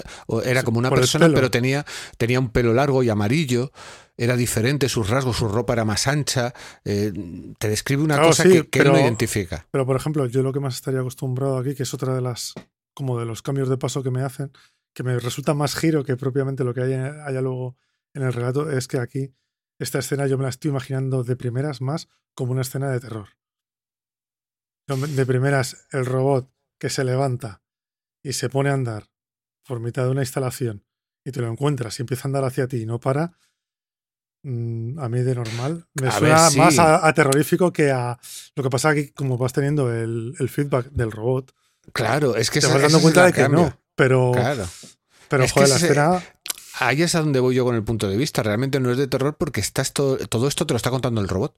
era 0.43 0.63
como 0.63 0.79
una 0.79 0.89
persona, 0.89 1.29
pero 1.33 1.51
tenía, 1.51 1.85
tenía 2.17 2.39
un 2.39 2.49
pelo 2.49 2.73
largo 2.73 3.03
y 3.03 3.09
amarillo, 3.09 3.71
era 4.17 4.35
diferente, 4.35 4.89
sus 4.89 5.09
rasgos, 5.09 5.37
su 5.37 5.47
ropa 5.47 5.73
era 5.73 5.85
más 5.85 6.07
ancha. 6.07 6.53
eh, 6.85 7.13
te 7.59 7.69
describe 7.69 8.01
una 8.01 8.15
Claro, 8.15 8.29
cosa 8.29 8.43
sí, 8.43 8.49
que, 8.49 8.67
que 8.67 8.79
él 8.79 8.85
no 8.87 8.93
pero- 8.93 9.03
identifica. 9.05 9.67
Pero, 9.69 9.85
por 9.85 9.95
ejemplo, 9.95 10.25
yo 10.25 10.41
lo 10.41 10.51
que 10.51 10.59
más 10.59 10.73
estaría 10.75 11.01
acostumbrado 11.01 11.59
aquí, 11.59 11.75
que 11.75 11.83
es 11.83 11.93
otra 11.93 12.15
de 12.15 12.21
las, 12.21 12.55
como 12.95 13.19
de 13.19 13.25
los 13.27 13.43
cambios 13.43 13.69
de 13.69 13.77
paso 13.77 14.01
que 14.01 14.09
me 14.09 14.23
hacen, 14.23 14.51
que 14.95 15.03
me 15.03 15.19
resulta 15.19 15.53
más 15.53 15.75
giro 15.75 16.03
que 16.03 16.17
propiamente 16.17 16.63
lo 16.63 16.73
que 16.73 16.81
haya, 16.81 17.23
haya 17.27 17.41
luego 17.41 17.77
en 18.15 18.23
el 18.23 18.33
relato, 18.33 18.71
es 18.71 18.87
que 18.87 18.97
aquí 18.97 19.31
esta 19.79 19.99
escena 19.99 20.27
yo 20.27 20.37
me 20.37 20.43
la 20.43 20.49
estoy 20.49 20.69
imaginando 20.69 21.23
de 21.23 21.35
primeras 21.35 21.81
más 21.81 22.07
como 22.33 22.51
una 22.51 22.61
escena 22.61 22.89
de 22.91 22.99
terror. 22.99 23.29
De 24.87 25.25
primeras, 25.25 25.85
el 25.91 26.05
robot 26.05 26.49
que 26.79 26.89
se 26.89 27.03
levanta 27.03 27.61
y 28.23 28.33
se 28.33 28.49
pone 28.49 28.69
a 28.69 28.73
andar 28.73 29.09
por 29.65 29.79
mitad 29.81 30.03
de 30.05 30.11
una 30.11 30.21
instalación 30.21 30.85
y 31.25 31.31
te 31.31 31.41
lo 31.41 31.49
encuentras 31.49 31.99
y 31.99 32.03
empieza 32.03 32.23
a 32.23 32.29
andar 32.29 32.45
hacia 32.45 32.67
ti 32.67 32.77
y 32.83 32.85
no 32.85 32.99
para, 32.99 33.33
mm, 34.43 34.97
a 34.99 35.09
mí 35.09 35.19
de 35.23 35.35
normal 35.35 35.87
me 35.93 36.07
A 36.07 36.11
suena 36.11 36.41
ver, 36.43 36.51
sí. 36.51 36.57
más 36.57 36.79
a, 36.79 37.05
a 37.05 37.13
terrorífico 37.13 37.73
que 37.73 37.91
a 37.91 38.17
lo 38.55 38.63
que 38.63 38.69
pasa 38.69 38.89
aquí, 38.89 39.09
como 39.09 39.37
vas 39.37 39.51
teniendo 39.51 39.93
el, 39.93 40.33
el 40.39 40.49
feedback 40.49 40.87
del 40.91 41.11
robot, 41.11 41.53
Claro, 41.93 42.35
es 42.35 42.49
que 42.49 42.59
te 42.59 42.65
esa- 42.67 42.73
vas 42.73 42.81
dando 42.83 43.01
cuenta 43.01 43.25
de 43.25 43.31
que 43.33 43.47
no. 43.49 43.77
Pero, 43.95 44.31
Claro. 44.33 44.67
pero 45.29 45.43
Es 45.45 45.51
que 45.53 45.59
joder, 45.61 45.69
la 45.69 45.75
ese- 45.77 45.85
escena. 45.87 46.23
Ahí 46.79 47.01
es 47.01 47.15
a 47.15 47.21
donde 47.21 47.39
voy 47.39 47.55
yo 47.55 47.65
con 47.65 47.75
el 47.75 47.83
punto 47.83 48.07
de 48.07 48.17
vista. 48.17 48.43
Realmente 48.43 48.79
no 48.79 48.91
es 48.91 48.97
de 48.97 49.07
terror 49.07 49.35
porque 49.37 49.61
estás 49.61 49.93
todo, 49.93 50.17
todo 50.17 50.47
esto 50.47 50.67
te 50.67 50.73
lo 50.73 50.77
está 50.77 50.91
contando 50.91 51.21
el 51.21 51.27
robot. 51.27 51.55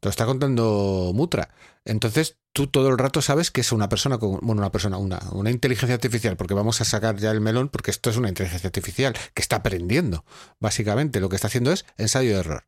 Te 0.00 0.08
lo 0.08 0.10
está 0.10 0.26
contando 0.26 1.12
Mutra. 1.14 1.50
Entonces 1.84 2.38
tú 2.52 2.66
todo 2.66 2.88
el 2.88 2.98
rato 2.98 3.22
sabes 3.22 3.52
que 3.52 3.60
es 3.60 3.70
una 3.70 3.88
persona, 3.88 4.18
con, 4.18 4.40
bueno, 4.42 4.60
una 4.60 4.72
persona, 4.72 4.98
una, 4.98 5.20
una 5.30 5.50
inteligencia 5.50 5.94
artificial, 5.94 6.36
porque 6.36 6.54
vamos 6.54 6.80
a 6.80 6.84
sacar 6.84 7.16
ya 7.18 7.30
el 7.30 7.40
melón, 7.40 7.68
porque 7.68 7.92
esto 7.92 8.10
es 8.10 8.16
una 8.16 8.28
inteligencia 8.28 8.66
artificial 8.66 9.14
que 9.32 9.42
está 9.42 9.56
aprendiendo. 9.56 10.24
Básicamente 10.58 11.20
lo 11.20 11.28
que 11.28 11.36
está 11.36 11.46
haciendo 11.46 11.70
es 11.70 11.84
ensayo 11.96 12.30
de 12.32 12.40
error. 12.40 12.64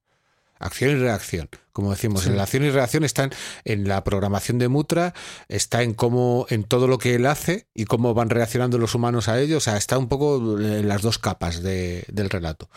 Acción 0.59 0.93
y 0.93 0.95
reacción. 1.01 1.49
Como 1.73 1.91
decimos, 1.91 2.23
Sí. 2.23 2.29
en 2.31 2.37
la 2.37 2.45
acción 2.45 2.65
y 2.65 2.71
reacción 2.71 3.05
están 3.05 3.31
en 3.65 3.89
la 3.89 4.05
programación 4.05 4.59
de 4.59 4.69
Mutra, 4.69 5.13
está 5.49 5.83
en 5.83 5.93
cómo, 5.95 6.47
en 6.49 6.65
todo 6.65 6.87
lo 6.87 6.99
que 6.99 7.15
él 7.17 7.27
hace 7.27 7.67
y 7.75 7.85
cómo 7.87 8.15
van 8.15 8.31
reaccionando 8.31 8.79
los 8.79 8.95
humanos 8.95 9.29
a 9.29 9.41
ello. 9.41 9.59
O 9.59 9.61
sea, 9.61 9.77
está 9.77 9.99
un 9.99 10.09
poco 10.09 10.59
en 10.61 10.87
las 10.89 11.03
dos 11.03 11.19
capas 11.19 11.63
de- 11.63 12.05
del 12.13 12.31
relato. 12.31 12.71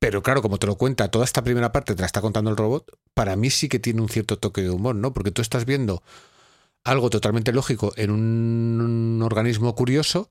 Pero 0.00 0.22
claro, 0.22 0.42
como 0.42 0.58
te 0.58 0.66
lo 0.66 0.76
cuenta, 0.76 1.08
toda 1.10 1.24
esta 1.24 1.42
primera 1.42 1.72
parte 1.72 1.94
te 1.94 2.00
la 2.02 2.06
está 2.06 2.20
contando 2.20 2.50
el 2.50 2.56
robot, 2.56 2.96
para 3.14 3.34
mí 3.36 3.50
sí 3.50 3.68
que 3.68 3.78
tiene 3.78 4.00
un 4.00 4.08
cierto 4.08 4.38
toque 4.38 4.62
de 4.62 4.70
humor, 4.70 4.94
¿no? 4.94 5.12
Porque 5.12 5.30
tú 5.32 5.42
estás 5.42 5.64
viendo 5.64 6.02
algo 6.84 7.10
totalmente 7.10 7.52
lógico 7.52 7.92
en 7.96 8.10
un, 8.10 8.80
un 9.16 9.22
organismo 9.22 9.74
curioso, 9.74 10.30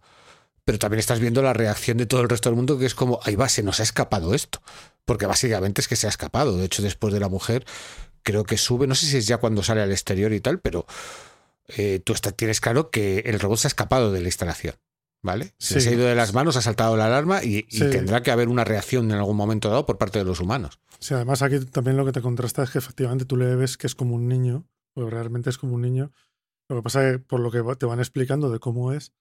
pero 0.68 0.78
también 0.80 1.00
estás 1.00 1.22
viendo 1.22 1.42
la 1.42 1.54
reacción 1.54 1.96
de 1.98 2.06
todo 2.08 2.20
el 2.20 2.28
resto 2.28 2.50
del 2.50 2.58
mundo, 2.58 2.78
que 2.78 2.86
es 2.86 2.94
como, 2.94 3.22
ahí 3.24 3.38
va, 3.38 3.48
se 3.48 3.64
nos 3.64 3.80
ha 3.80 3.84
escapado 3.84 4.34
esto. 4.34 4.62
Porque 5.06 5.26
básicamente 5.26 5.80
es 5.80 5.88
que 5.88 5.96
se 5.96 6.08
ha 6.08 6.10
escapado. 6.10 6.58
De 6.58 6.66
hecho, 6.66 6.82
después 6.82 7.14
de 7.14 7.22
la 7.22 7.30
mujer, 7.30 7.64
creo 8.22 8.44
que 8.44 8.58
sube, 8.58 8.86
no 8.86 8.94
sé 8.94 9.06
si 9.06 9.16
es 9.16 9.28
ya 9.28 9.38
cuando 9.38 9.64
sale 9.64 9.82
al 9.82 9.92
exterior 9.94 10.34
y 10.34 10.42
tal, 10.42 10.60
pero 10.60 10.86
eh, 11.70 12.02
tú 12.04 12.12
está- 12.12 12.34
tienes 12.34 12.60
claro 12.60 12.90
que 12.90 13.20
el 13.20 13.40
robot 13.40 13.60
se 13.60 13.68
ha 13.68 13.70
escapado 13.70 14.12
de 14.12 14.20
la 14.20 14.28
instalación. 14.28 14.76
¿Vale? 15.24 15.54
Se 15.58 15.80
Sí. 15.80 15.88
ha 15.90 15.94
ido 15.94 16.06
de 16.06 16.16
las 16.16 16.34
manos, 16.34 16.58
ha 16.58 16.62
saltado 16.62 16.98
la 16.98 17.06
alarma 17.08 17.44
y, 17.44 17.64
tendrá 17.64 18.22
que 18.22 18.32
haber 18.32 18.50
una 18.50 18.64
reacción 18.66 19.10
en 19.10 19.18
algún 19.18 19.38
momento 19.38 19.70
dado 19.70 19.86
por 19.86 19.98
parte 19.98 20.20
de 20.20 20.26
los 20.26 20.42
humanos. 20.42 20.80
Sí, 21.00 21.14
además 21.14 21.42
aquí 21.42 21.60
también 21.66 21.96
lo 21.98 22.06
que 22.06 22.12
te 22.12 22.22
contrasta 22.22 22.64
es 22.64 22.70
que 22.72 22.78
efectivamente 22.80 23.24
tú 23.26 23.38
le 23.38 23.56
ves 23.56 23.78
que 23.78 23.88
es 23.88 23.96
como 23.96 24.16
un 24.16 24.28
niño, 24.28 24.68
porque 24.94 25.12
realmente 25.12 25.50
es 25.50 25.58
como 25.58 25.76
un 25.76 25.82
niño. 25.82 26.12
Lo 26.70 26.76
que 26.78 26.82
pasa 26.84 27.08
es 27.08 27.14
que 27.14 27.20
por 27.20 27.40
lo 27.40 27.52
que 27.52 27.64
te 27.78 27.86
van 27.86 28.00
explicando 28.00 28.50
de 28.52 28.60
cómo 28.60 28.92
es, 28.92 29.14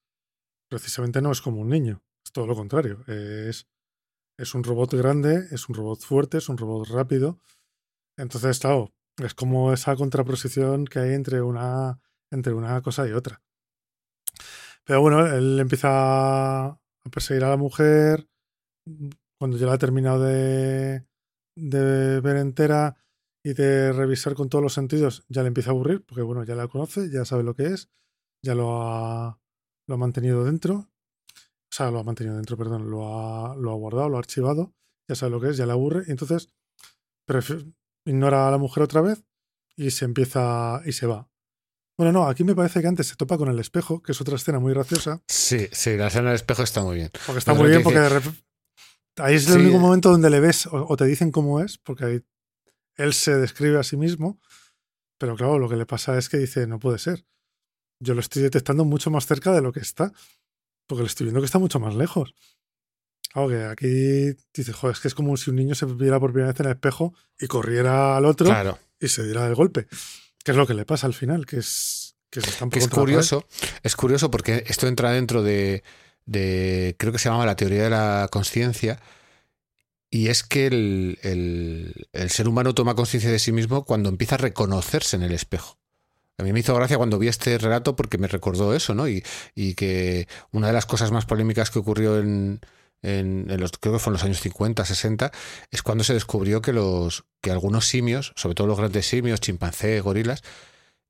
precisamente 0.69 1.21
no 1.21 1.31
es 1.31 1.41
como 1.41 1.61
un 1.61 1.69
niño, 1.69 2.03
es 2.23 2.31
todo 2.31 2.47
lo 2.47 2.55
contrario. 2.55 3.03
Es, 3.07 3.67
es 4.37 4.53
un 4.53 4.63
robot 4.63 4.93
grande, 4.93 5.47
es 5.51 5.67
un 5.69 5.75
robot 5.75 6.01
fuerte, 6.01 6.37
es 6.37 6.49
un 6.49 6.57
robot 6.57 6.87
rápido. 6.89 7.39
Entonces, 8.17 8.59
claro, 8.59 8.93
es 9.17 9.33
como 9.33 9.73
esa 9.73 9.95
contraposición 9.95 10.85
que 10.85 10.99
hay 10.99 11.13
entre 11.13 11.41
una, 11.41 11.99
entre 12.31 12.53
una 12.53 12.81
cosa 12.81 13.07
y 13.07 13.11
otra. 13.11 13.41
Pero 14.83 15.01
bueno, 15.01 15.25
él 15.25 15.59
empieza 15.59 16.67
a 16.67 16.79
perseguir 17.11 17.43
a 17.43 17.49
la 17.49 17.57
mujer. 17.57 18.27
Cuando 19.39 19.57
ya 19.57 19.67
la 19.67 19.73
ha 19.73 19.77
terminado 19.77 20.23
de, 20.23 21.05
de 21.55 22.21
ver 22.21 22.37
entera 22.37 22.95
y 23.43 23.53
de 23.53 23.91
revisar 23.91 24.33
con 24.33 24.49
todos 24.49 24.63
los 24.63 24.73
sentidos, 24.73 25.25
ya 25.29 25.41
le 25.41 25.49
empieza 25.49 25.71
a 25.71 25.73
aburrir, 25.73 26.03
porque 26.05 26.21
bueno, 26.21 26.43
ya 26.43 26.55
la 26.55 26.67
conoce, 26.67 27.09
ya 27.11 27.25
sabe 27.25 27.43
lo 27.43 27.53
que 27.53 27.67
es, 27.67 27.89
ya 28.43 28.55
lo 28.55 28.81
ha, 28.81 29.39
lo 29.87 29.95
ha 29.95 29.97
mantenido 29.97 30.43
dentro. 30.43 30.75
O 30.75 31.75
sea, 31.75 31.91
lo 31.91 31.99
ha 31.99 32.03
mantenido 32.03 32.35
dentro, 32.35 32.55
perdón, 32.57 32.89
lo 32.89 33.07
ha, 33.07 33.55
lo 33.55 33.71
ha 33.71 33.75
guardado, 33.75 34.09
lo 34.09 34.15
ha 34.17 34.19
archivado, 34.19 34.73
ya 35.07 35.15
sabe 35.15 35.31
lo 35.31 35.41
que 35.41 35.49
es, 35.49 35.57
ya 35.57 35.65
le 35.65 35.73
aburre, 35.73 36.03
y 36.07 36.11
entonces 36.11 36.49
ignora 38.05 38.47
a 38.47 38.51
la 38.51 38.57
mujer 38.57 38.83
otra 38.83 39.01
vez 39.01 39.23
y 39.75 39.91
se 39.91 40.05
empieza 40.05 40.81
y 40.85 40.93
se 40.93 41.07
va. 41.07 41.29
Bueno, 41.97 42.11
no, 42.13 42.27
aquí 42.27 42.43
me 42.43 42.55
parece 42.55 42.79
que 42.81 42.87
antes 42.87 43.07
se 43.07 43.15
topa 43.15 43.37
con 43.37 43.49
el 43.49 43.59
espejo, 43.59 44.01
que 44.01 44.11
es 44.11 44.21
otra 44.21 44.35
escena 44.35 44.59
muy 44.59 44.73
graciosa, 44.73 45.21
Sí, 45.27 45.67
sí, 45.71 45.97
la 45.97 46.07
escena 46.07 46.27
del 46.29 46.35
espejo 46.35 46.63
está 46.63 46.83
muy 46.83 46.95
bien. 46.95 47.09
porque 47.25 47.39
está 47.39 47.53
muy 47.53 47.69
bien, 47.69 47.83
porque 47.83 47.99
dice- 47.99 48.13
de, 48.13 48.21
rep- 48.21 48.43
ahí 49.17 49.35
es 49.35 49.47
el 49.47 49.53
Sí. 49.55 49.59
único 49.59 49.79
momento 49.79 50.09
donde 50.11 50.29
le 50.29 50.39
ves 50.39 50.67
o, 50.67 50.85
o 50.87 50.95
te 50.97 51.05
dicen 51.05 51.31
cómo 51.31 51.59
es, 51.59 51.77
porque 51.79 52.05
ahí 52.05 52.25
él 52.95 53.13
se 53.13 53.35
describe 53.35 53.77
a 53.79 53.83
sí 53.83 53.97
mismo, 53.97 54.39
pero 55.19 55.35
claro, 55.35 55.59
lo 55.59 55.67
que 55.67 55.75
le 55.75 55.85
pasa 55.85 56.17
es 56.17 56.29
que 56.29 56.37
dice, 56.37 56.65
no 56.67 56.79
puede 56.79 56.99
ser. 56.99 57.25
Yo 57.99 58.13
lo 58.13 58.19
estoy 58.21 58.43
detectando 58.43 58.85
mucho 58.85 59.09
más 59.09 59.25
cerca 59.25 59.51
de 59.51 59.61
lo 59.61 59.71
que 59.71 59.79
está, 59.79 60.11
porque 60.85 61.03
le 61.03 61.07
estoy 61.07 61.25
viendo 61.25 61.41
que 61.41 61.45
está 61.45 61.59
mucho 61.59 61.79
más 61.79 61.95
lejos. 61.95 62.33
Claro 63.33 63.49
que 63.49 63.63
aquí 63.65 64.37
dices, 64.53 64.75
joder, 64.75 64.95
es 64.95 65.01
que 65.01 65.07
es 65.09 65.15
como 65.15 65.35
si 65.37 65.49
un 65.49 65.57
niño 65.57 65.75
se 65.75 65.85
viera 65.85 66.19
por 66.19 66.31
primera 66.31 66.51
vez 66.51 66.59
en 66.59 66.67
el 66.67 66.71
espejo 66.73 67.13
y 67.39 67.47
corriera 67.47 68.15
al 68.17 68.25
otro 68.25 68.45
Claro. 68.47 68.79
y 68.99 69.07
se 69.09 69.23
diera 69.23 69.45
el 69.47 69.55
golpe. 69.55 69.87
Que 70.43 70.51
es 70.51 70.57
lo 70.57 70.65
que 70.65 70.73
le 70.73 70.85
pasa 70.85 71.07
al 71.07 71.13
final, 71.13 71.45
que 71.45 71.57
es 71.57 72.15
que 72.29 72.41
se 72.41 72.49
están 72.49 72.69
Que 72.69 72.79
es 72.79 72.87
curioso, 72.87 73.45
es 73.83 73.95
curioso 73.95 74.29
porque 74.31 74.63
esto 74.67 74.87
entra 74.87 75.11
dentro 75.11 75.43
de, 75.43 75.83
de- 76.25 76.95
creo 76.97 77.11
que 77.11 77.19
se 77.19 77.29
llama 77.29 77.45
la 77.45 77.55
teoría 77.55 77.83
de 77.83 77.89
la 77.89 78.27
conciencia, 78.31 78.99
y 80.09 80.27
es 80.29 80.43
que 80.43 80.67
el, 80.67 81.19
el- 81.21 82.07
el 82.13 82.29
ser 82.29 82.47
humano 82.47 82.73
toma 82.73 82.95
conciencia 82.95 83.29
de 83.31 83.39
sí 83.39 83.51
mismo 83.51 83.83
cuando 83.85 84.09
empieza 84.09 84.35
a 84.35 84.39
reconocerse 84.39 85.15
en 85.17 85.23
el 85.23 85.33
espejo. 85.33 85.77
A 86.39 86.43
mí 86.43 86.53
me 86.53 86.59
hizo 86.59 86.75
gracia 86.75 86.97
cuando 86.97 87.17
vi 87.17 87.27
este 87.29 87.57
relato 87.57 87.95
porque 87.95 88.17
me 88.19 88.27
recordó 88.27 88.73
eso, 88.75 88.93
¿no? 88.93 89.07
Y, 89.07 89.23
y 89.55 89.73
que 89.73 90.27
una 90.51 90.67
de 90.67 90.73
las 90.73 90.85
cosas 90.85 91.11
más 91.11 91.25
polémicas 91.25 91.71
que 91.71 91.79
ocurrió 91.79 92.19
en, 92.19 92.59
en- 93.01 93.47
en 93.49 93.59
los, 93.59 93.71
creo 93.79 93.93
que 93.93 93.99
fue 93.99 94.11
en 94.11 94.13
los 94.13 94.23
años 94.23 94.39
50, 94.41 94.85
60, 94.85 95.31
es 95.71 95.81
cuando 95.81 96.03
se 96.03 96.13
descubrió 96.13 96.61
que, 96.61 96.73
los, 96.73 97.25
que 97.41 97.49
algunos 97.51 97.87
simios, 97.87 98.33
sobre 98.35 98.53
todo 98.55 98.67
los 98.67 98.77
grandes 98.77 99.07
simios, 99.07 99.39
chimpancés, 99.41 100.03
gorilas, 100.03 100.43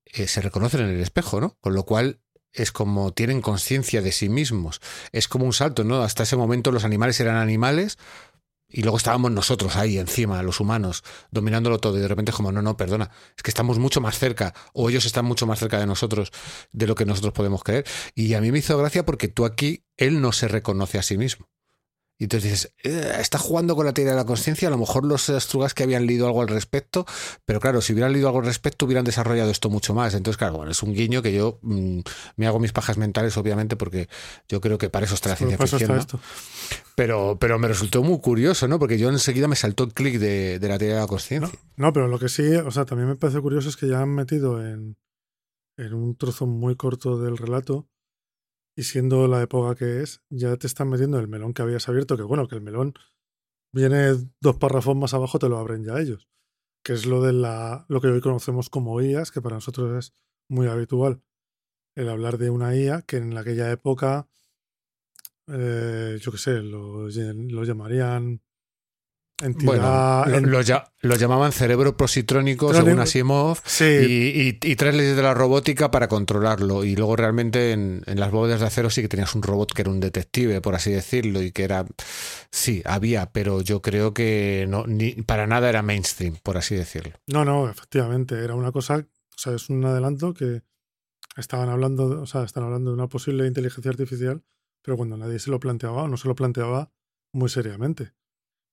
eh, 0.05 0.27
se 0.27 0.41
reconocen 0.41 0.81
en 0.81 0.89
el 0.89 1.01
espejo, 1.01 1.41
¿no? 1.41 1.57
Con 1.59 1.73
lo 1.73 1.83
cual 1.83 2.19
es 2.53 2.71
como 2.71 3.11
tienen 3.11 3.41
conciencia 3.41 4.01
de 4.01 4.11
sí 4.13 4.29
mismos. 4.29 4.79
Es 5.11 5.27
como 5.27 5.45
un 5.45 5.53
salto, 5.53 5.83
¿no? 5.83 6.01
Hasta 6.03 6.23
ese 6.23 6.37
momento 6.37 6.71
los 6.71 6.85
animales 6.85 7.19
eran 7.19 7.35
animales 7.35 7.97
y 8.69 8.81
luego 8.81 8.97
estábamos 8.97 9.31
nosotros 9.31 9.75
ahí 9.75 9.97
encima, 9.97 10.41
los 10.43 10.59
humanos, 10.59 11.03
dominándolo 11.31 11.79
todo 11.79 11.97
y 11.97 12.01
de 12.01 12.07
repente 12.07 12.31
es 12.31 12.35
como, 12.35 12.51
no, 12.51 12.61
no, 12.61 12.75
perdona, 12.77 13.11
es 13.35 13.43
que 13.43 13.51
estamos 13.51 13.79
mucho 13.79 14.01
más 14.01 14.19
cerca 14.19 14.53
o 14.73 14.89
ellos 14.89 15.05
están 15.05 15.25
mucho 15.25 15.47
más 15.47 15.59
cerca 15.59 15.79
de 15.79 15.87
nosotros 15.87 16.31
de 16.71 16.87
lo 16.87 16.95
que 16.95 17.05
nosotros 17.05 17.33
podemos 17.33 17.63
creer. 17.63 17.85
Y 18.13 18.33
a 18.33 18.41
mí 18.41 18.51
me 18.51 18.59
hizo 18.59 18.77
gracia 18.77 19.05
porque 19.05 19.27
tú 19.27 19.45
aquí, 19.45 19.85
él 19.95 20.21
no 20.21 20.31
se 20.31 20.47
reconoce 20.47 20.97
a 20.97 21.03
sí 21.03 21.17
mismo. 21.17 21.49
Y 22.19 22.23
entonces 22.25 22.49
dices, 22.51 22.73
"Eh, 22.83 23.17
está 23.19 23.37
jugando 23.37 23.75
con 23.75 23.85
la 23.85 23.93
teoría 23.93 24.13
de 24.13 24.17
la 24.17 24.25
conciencia, 24.25 24.67
a 24.67 24.71
lo 24.71 24.77
mejor 24.77 25.05
los 25.05 25.29
astrugas 25.29 25.73
que 25.75 25.83
habían 25.83 26.07
leído 26.07 26.25
algo 26.25 26.41
al 26.41 26.47
respecto, 26.47 27.05
pero 27.45 27.59
claro, 27.59 27.79
si 27.81 27.93
hubieran 27.93 28.11
leído 28.11 28.27
algo 28.27 28.39
al 28.39 28.45
respecto 28.45 28.85
hubieran 28.85 29.05
desarrollado 29.05 29.51
esto 29.51 29.69
mucho 29.69 29.93
más. 29.93 30.13
Entonces, 30.15 30.37
claro, 30.37 30.57
bueno, 30.57 30.71
es 30.71 30.81
un 30.81 30.93
guiño 30.93 31.21
que 31.21 31.33
yo 31.33 31.59
mm, 31.61 31.99
me 32.37 32.47
hago 32.47 32.59
mis 32.59 32.71
pajas 32.73 32.97
mentales, 32.97 33.37
obviamente, 33.37 33.75
porque 33.75 34.09
yo 34.49 34.61
creo 34.61 34.77
que 34.79 34.89
para 34.89 35.05
eso 35.05 35.13
está 35.15 35.29
la 35.29 35.35
ciencia 35.35 35.57
ficción. 35.59 35.81
está 35.81 35.93
¿no? 35.93 35.99
esto. 35.99 36.19
Pero, 36.95 37.37
pero 37.39 37.59
me 37.59 37.67
resultó 37.67 38.01
muy 38.01 38.19
curioso, 38.19 38.67
¿no? 38.67 38.79
Porque 38.79 38.97
yo 38.97 39.09
enseguida 39.09 39.47
me 39.47 39.55
saltó 39.55 39.83
el 39.83 39.93
clic 39.93 40.17
de, 40.17 40.57
de 40.59 40.67
la 40.67 40.77
teoría 40.79 40.95
de 40.95 41.01
la 41.01 41.05
No, 41.05 41.07
conciencia. 41.07 41.59
no, 41.75 41.93
pero 41.93 42.07
lo 42.07 42.17
que 42.17 42.29
sí, 42.29 42.43
o 42.55 42.71
sea, 42.71 42.85
también 42.85 43.09
me 43.09 43.15
parece 43.15 43.39
curioso 43.41 43.69
es 43.69 43.77
que 43.77 43.87
ya 43.87 44.01
han 44.01 44.09
metido 44.15 44.65
en, 44.65 44.97
en 45.77 45.93
un 45.93 46.15
trozo 46.15 46.47
muy 46.47 46.75
corto 46.75 47.19
del 47.21 47.37
relato 47.37 47.87
y 48.77 48.83
siendo 48.83 49.27
la 49.27 49.41
época 49.41 49.75
que 49.75 50.03
es, 50.03 50.21
ya 50.29 50.55
te 50.55 50.67
están 50.67 50.87
metiendo 50.89 51.17
el 51.19 51.27
melón 51.27 51.53
que 51.53 51.63
habías 51.63 51.89
abierto, 51.89 52.15
que 52.15 52.21
bueno, 52.21 52.47
que 52.47 52.55
el 52.55 52.61
melón 52.61 52.93
viene 53.73 54.13
dos 54.39 54.57
párrafos 54.57 54.95
más 54.95 55.15
abajo, 55.15 55.39
te 55.39 55.49
lo 55.49 55.57
abren 55.57 55.83
ya 55.83 55.99
ellos, 55.99 56.29
que 56.83 56.93
es 56.93 57.07
lo 57.07 57.23
de 57.23 57.33
la, 57.33 57.85
lo 57.89 57.99
que 57.99 58.07
hoy 58.07 58.21
conocemos 58.21 58.69
como 58.69 59.01
IAS, 59.01 59.31
que 59.31 59.41
para 59.41 59.55
nosotros 59.55 60.05
es 60.05 60.13
muy 60.47 60.67
habitual 60.67 61.23
el 61.95 62.07
hablar 62.07 62.37
de 62.37 62.51
una 62.51 62.75
IA 62.75 63.01
que 63.01 63.17
en 63.17 63.35
aquella 63.35 63.71
época, 63.71 64.29
eh, 65.47 66.19
yo 66.21 66.31
qué 66.31 66.37
sé, 66.37 66.61
lo, 66.61 67.07
lo 67.09 67.63
llamarían 67.63 68.43
entidad... 69.41 70.25
Bueno, 70.25 70.61
lo, 71.01 71.15
llamaban 71.15 71.51
cerebro 71.51 71.95
positrónico, 71.95 72.73
según. 72.73 72.99
Asimov, 72.99 73.59
sí, 73.65 73.83
y, 73.85 74.49
y- 74.49 74.71
y 74.71 74.75
tres 74.75 74.95
leyes 74.95 75.15
de 75.15 75.21
la 75.21 75.33
robótica 75.33 75.91
para 75.91 76.07
controlarlo. 76.07 76.83
Y 76.83 76.95
luego 76.95 77.15
realmente 77.15 77.71
en, 77.71 78.03
en 78.05 78.19
las 78.19 78.31
bóvedas 78.31 78.59
de 78.61 78.65
acero 78.67 78.89
sí 78.89 79.01
que 79.01 79.07
tenías 79.07 79.35
un 79.35 79.43
robot 79.43 79.71
que 79.73 79.81
era 79.83 79.91
un 79.91 79.99
detective, 79.99 80.59
por 80.61 80.75
así 80.75 80.91
decirlo, 80.91 81.41
y 81.41 81.51
que 81.51 81.63
era... 81.63 81.85
Sí, 82.51 82.81
había, 82.85 83.31
pero 83.31 83.61
yo 83.61 83.81
creo 83.81 84.13
que 84.13 84.65
no, 84.69 84.85
ni, 84.87 85.11
para 85.13 85.47
nada 85.47 85.69
era 85.69 85.81
mainstream, 85.81 86.37
por 86.41 86.57
así 86.57 86.75
decirlo. 86.75 87.13
No, 87.27 87.45
no, 87.45 87.69
efectivamente, 87.69 88.43
era 88.43 88.55
una 88.55 88.71
cosa, 88.71 88.97
o 88.97 89.37
sea, 89.37 89.53
es 89.53 89.69
un 89.69 89.83
adelanto 89.85 90.33
que 90.33 90.63
estaban 91.35 91.69
hablando, 91.69 92.21
o 92.21 92.25
sea, 92.25 92.43
están 92.43 92.63
hablando 92.63 92.89
de 92.89 92.95
una 92.95 93.07
posible 93.07 93.45
inteligencia 93.45 93.91
artificial, 93.91 94.41
pero 94.81 94.97
cuando 94.97 95.17
nadie 95.17 95.37
se 95.39 95.51
lo 95.51 95.59
planteaba 95.59 96.03
o 96.03 96.07
no 96.07 96.17
se 96.17 96.27
lo 96.27 96.33
planteaba 96.35 96.91
muy 97.33 97.49
seriamente. 97.49 98.13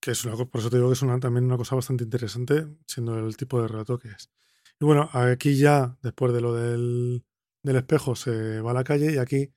Que 0.04 0.10
es 0.10 0.22
una, 0.26 0.36
por 0.36 0.60
eso 0.60 0.68
te 0.68 0.76
digo 0.76 0.90
que 0.90 0.92
es 0.92 1.00
también 1.00 1.46
una 1.46 1.56
cosa 1.56 1.76
bastante 1.76 2.04
interesante, 2.04 2.66
siendo 2.86 3.18
el 3.18 3.38
tipo 3.38 3.62
de 3.62 3.68
relato 3.68 3.98
que 3.98 4.08
es. 4.08 4.30
Y 4.78 4.84
bueno, 4.84 5.08
aquí 5.14 5.56
ya, 5.56 5.96
después 6.02 6.34
de 6.34 6.42
lo 6.42 6.52
del, 6.52 7.24
del 7.62 7.76
espejo, 7.76 8.14
se 8.14 8.60
va 8.60 8.72
a 8.72 8.74
la 8.74 8.84
calle 8.84 9.14
y 9.14 9.16
aquí 9.16 9.54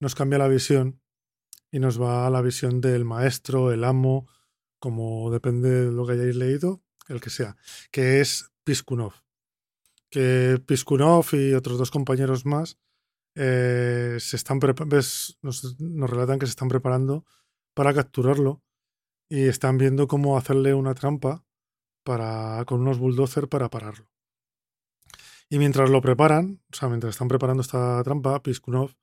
nos 0.00 0.16
cambia 0.16 0.40
la 0.40 0.48
visión 0.48 1.00
y 1.70 1.78
nos 1.78 2.02
va 2.02 2.26
a 2.26 2.30
la 2.30 2.42
visión 2.42 2.80
del 2.80 3.04
maestro, 3.04 3.70
el 3.70 3.84
amo, 3.84 4.26
como 4.80 5.30
depende 5.30 5.70
de 5.70 5.92
lo 5.92 6.04
que 6.04 6.14
hayáis 6.14 6.34
leído, 6.34 6.82
el 7.06 7.20
que 7.20 7.30
sea, 7.30 7.56
que 7.92 8.20
es 8.20 8.50
Piskunov. 8.64 9.12
Que 10.10 10.60
Piskunov 10.66 11.26
y 11.34 11.54
otros 11.54 11.78
dos 11.78 11.92
compañeros 11.92 12.46
más 12.46 12.80
eh, 13.36 14.16
se 14.18 14.34
están 14.34 14.58
nos, 14.58 15.38
nos 15.78 16.10
relatan 16.10 16.40
que 16.40 16.46
se 16.46 16.50
están 16.50 16.66
preparando 16.66 17.24
para 17.74 17.94
capturarlo 17.94 18.64
y 19.28 19.46
están 19.48 19.78
viendo 19.78 20.06
cómo 20.06 20.36
hacerle 20.36 20.74
una 20.74 20.94
trampa 20.94 21.44
para, 22.04 22.64
con 22.66 22.80
unos 22.80 22.98
bulldozer 22.98 23.48
para 23.48 23.70
pararlo. 23.70 24.08
Y 25.48 25.58
mientras 25.58 25.90
lo 25.90 26.00
preparan, 26.00 26.62
o 26.72 26.76
sea, 26.76 26.88
mientras 26.88 27.14
están 27.14 27.28
preparando 27.28 27.62
esta 27.62 28.02
trampa, 28.02 28.42
Piskunov 28.42 28.94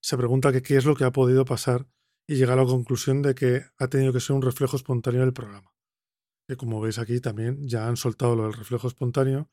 se 0.00 0.16
pregunta 0.16 0.52
que 0.52 0.62
qué 0.62 0.76
es 0.76 0.84
lo 0.84 0.94
que 0.94 1.04
ha 1.04 1.12
podido 1.12 1.44
pasar 1.44 1.86
y 2.26 2.36
llega 2.36 2.52
a 2.52 2.56
la 2.56 2.64
conclusión 2.64 3.22
de 3.22 3.34
que 3.34 3.64
ha 3.78 3.88
tenido 3.88 4.12
que 4.12 4.20
ser 4.20 4.36
un 4.36 4.42
reflejo 4.42 4.76
espontáneo 4.76 5.22
del 5.22 5.32
programa. 5.32 5.72
Que 6.46 6.56
como 6.56 6.80
veis 6.80 6.98
aquí 6.98 7.20
también 7.20 7.66
ya 7.66 7.88
han 7.88 7.96
soltado 7.96 8.36
lo 8.36 8.44
del 8.44 8.54
reflejo 8.54 8.86
espontáneo 8.86 9.50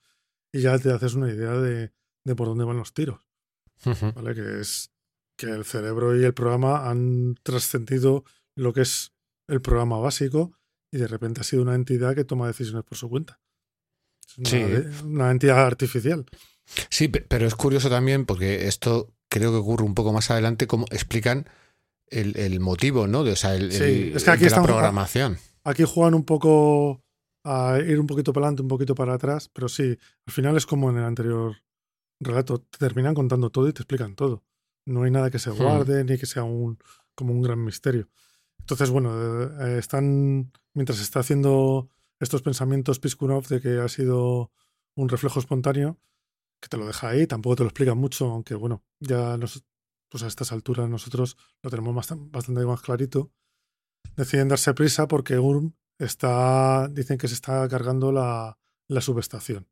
y 0.51 0.61
ya 0.61 0.78
te 0.78 0.91
haces 0.91 1.15
una 1.15 1.30
idea 1.30 1.53
de, 1.53 1.93
de 2.23 2.36
por 2.36 2.47
dónde 2.47 2.65
van 2.65 2.78
los 2.78 2.93
tiros. 2.93 3.28
¿vale? 4.15 4.36
Que 4.36 4.61
es 4.61 4.91
que 5.38 5.47
el 5.47 5.65
cerebro 5.65 6.17
y 6.19 6.23
el 6.23 6.34
programa 6.34 6.89
han 6.89 7.36
trascendido 7.43 8.23
lo 8.55 8.73
que 8.73 8.82
es 8.82 9.14
el 9.48 9.62
programa 9.62 9.98
básico 10.00 10.54
y 10.91 10.98
de 10.98 11.08
repente 11.08 11.41
ha 11.41 11.43
sido 11.43 11.62
una 11.62 11.76
entidad 11.76 12.16
que 12.16 12.24
toma 12.26 12.48
decisiones 12.48 12.84
por 12.84 12.98
su 12.98 13.10
cuenta. 13.10 13.39
Es 14.28 14.38
una, 14.38 14.50
Sí. 14.50 14.58
de- 14.64 15.04
una 15.06 15.32
entidad 15.32 15.66
artificial. 15.66 16.26
Sí, 16.89 17.08
pe- 17.08 17.22
pero 17.22 17.46
es 17.46 17.56
curioso 17.56 17.89
también 17.89 18.26
porque 18.26 18.68
esto 18.68 19.14
creo 19.30 19.52
que 19.52 19.58
ocurre 19.58 19.84
un 19.84 19.93
poco 19.96 20.14
más 20.14 20.32
adelante, 20.32 20.68
cómo 20.68 20.86
explican 20.91 21.48
el, 22.08 22.38
el 22.38 22.60
motivo, 22.60 23.08
¿no? 23.08 23.24
De, 23.24 23.32
o 23.34 23.36
sea, 23.36 23.56
el, 23.56 23.72
Sí, 23.72 23.84
el- 23.84 24.16
es 24.16 24.24
que 24.24 24.32
aquí 24.32 24.41
la 24.43 24.48
están- 24.48 24.66
programación. 24.66 25.38
Aquí 25.64 25.84
juegan 25.84 26.14
un 26.14 26.24
poco 26.26 27.04
a 27.43 27.80
ir 27.86 28.00
un 28.00 28.08
poquito 28.08 28.34
para 28.34 28.46
adelante, 28.48 28.62
un 28.64 28.68
poquito 28.68 28.96
para 28.96 29.14
atrás, 29.16 29.50
pero 29.54 29.68
sí, 29.70 29.98
al 30.28 30.34
final 30.34 30.58
es 30.58 30.66
como 30.66 30.89
en 30.89 30.98
el 30.98 31.04
anterior 31.04 31.56
relato, 32.20 32.60
te 32.62 32.78
terminan 32.78 33.14
contando 33.14 33.50
todo 33.52 33.68
y 33.68 33.74
te 33.74 33.82
explican 33.82 34.16
todo. 34.16 34.43
No 34.88 35.04
hay 35.04 35.12
nada 35.12 35.30
que 35.30 35.39
se 35.39 35.52
Hmm. 35.52 35.58
guarde 35.58 36.04
ni 36.04 36.18
que 36.18 36.26
sea 36.26 36.43
un 36.43 36.78
como 37.16 37.34
un 37.34 37.41
gran 37.41 37.64
misterio. 37.64 38.10
Entonces, 38.66 38.89
bueno, 38.89 39.11
eh, 39.61 39.78
están 39.78 40.51
mientras 40.74 40.99
está 40.99 41.20
haciendo 41.20 41.89
estos 42.20 42.41
pensamientos 42.41 42.99
Piskunov 42.99 43.47
de 43.47 43.61
que 43.61 43.80
ha 43.80 43.88
sido 43.88 44.51
un 44.95 45.07
reflejo 45.09 45.39
espontáneo, 45.39 45.99
que 46.61 46.68
te 46.70 46.78
lo 46.78 46.88
deja 46.88 47.09
ahí, 47.09 47.28
tampoco 47.28 47.57
te 47.57 47.63
lo 47.63 47.70
explica 47.70 47.93
mucho, 47.93 48.26
aunque 48.32 48.55
bueno, 48.55 48.84
ya 48.99 49.38
nos, 49.38 49.63
pues 50.09 50.24
a 50.24 50.28
estas 50.28 50.51
alturas 50.51 50.89
nosotros 50.89 51.38
lo 51.61 51.70
tenemos 51.70 51.93
bastan- 51.93 52.32
bastante 52.32 52.66
más 52.66 52.82
clarito. 52.82 53.32
Deciden 54.16 54.47
darse 54.47 54.74
prisa 54.74 55.07
porque 55.07 55.38
Urm 55.38 55.74
está, 55.99 56.88
dicen 56.88 57.18
que 57.18 57.28
se 57.28 57.34
está 57.36 57.68
cargando 57.68 58.11
la, 58.11 58.57
la 58.88 59.01
subestación. 59.01 59.68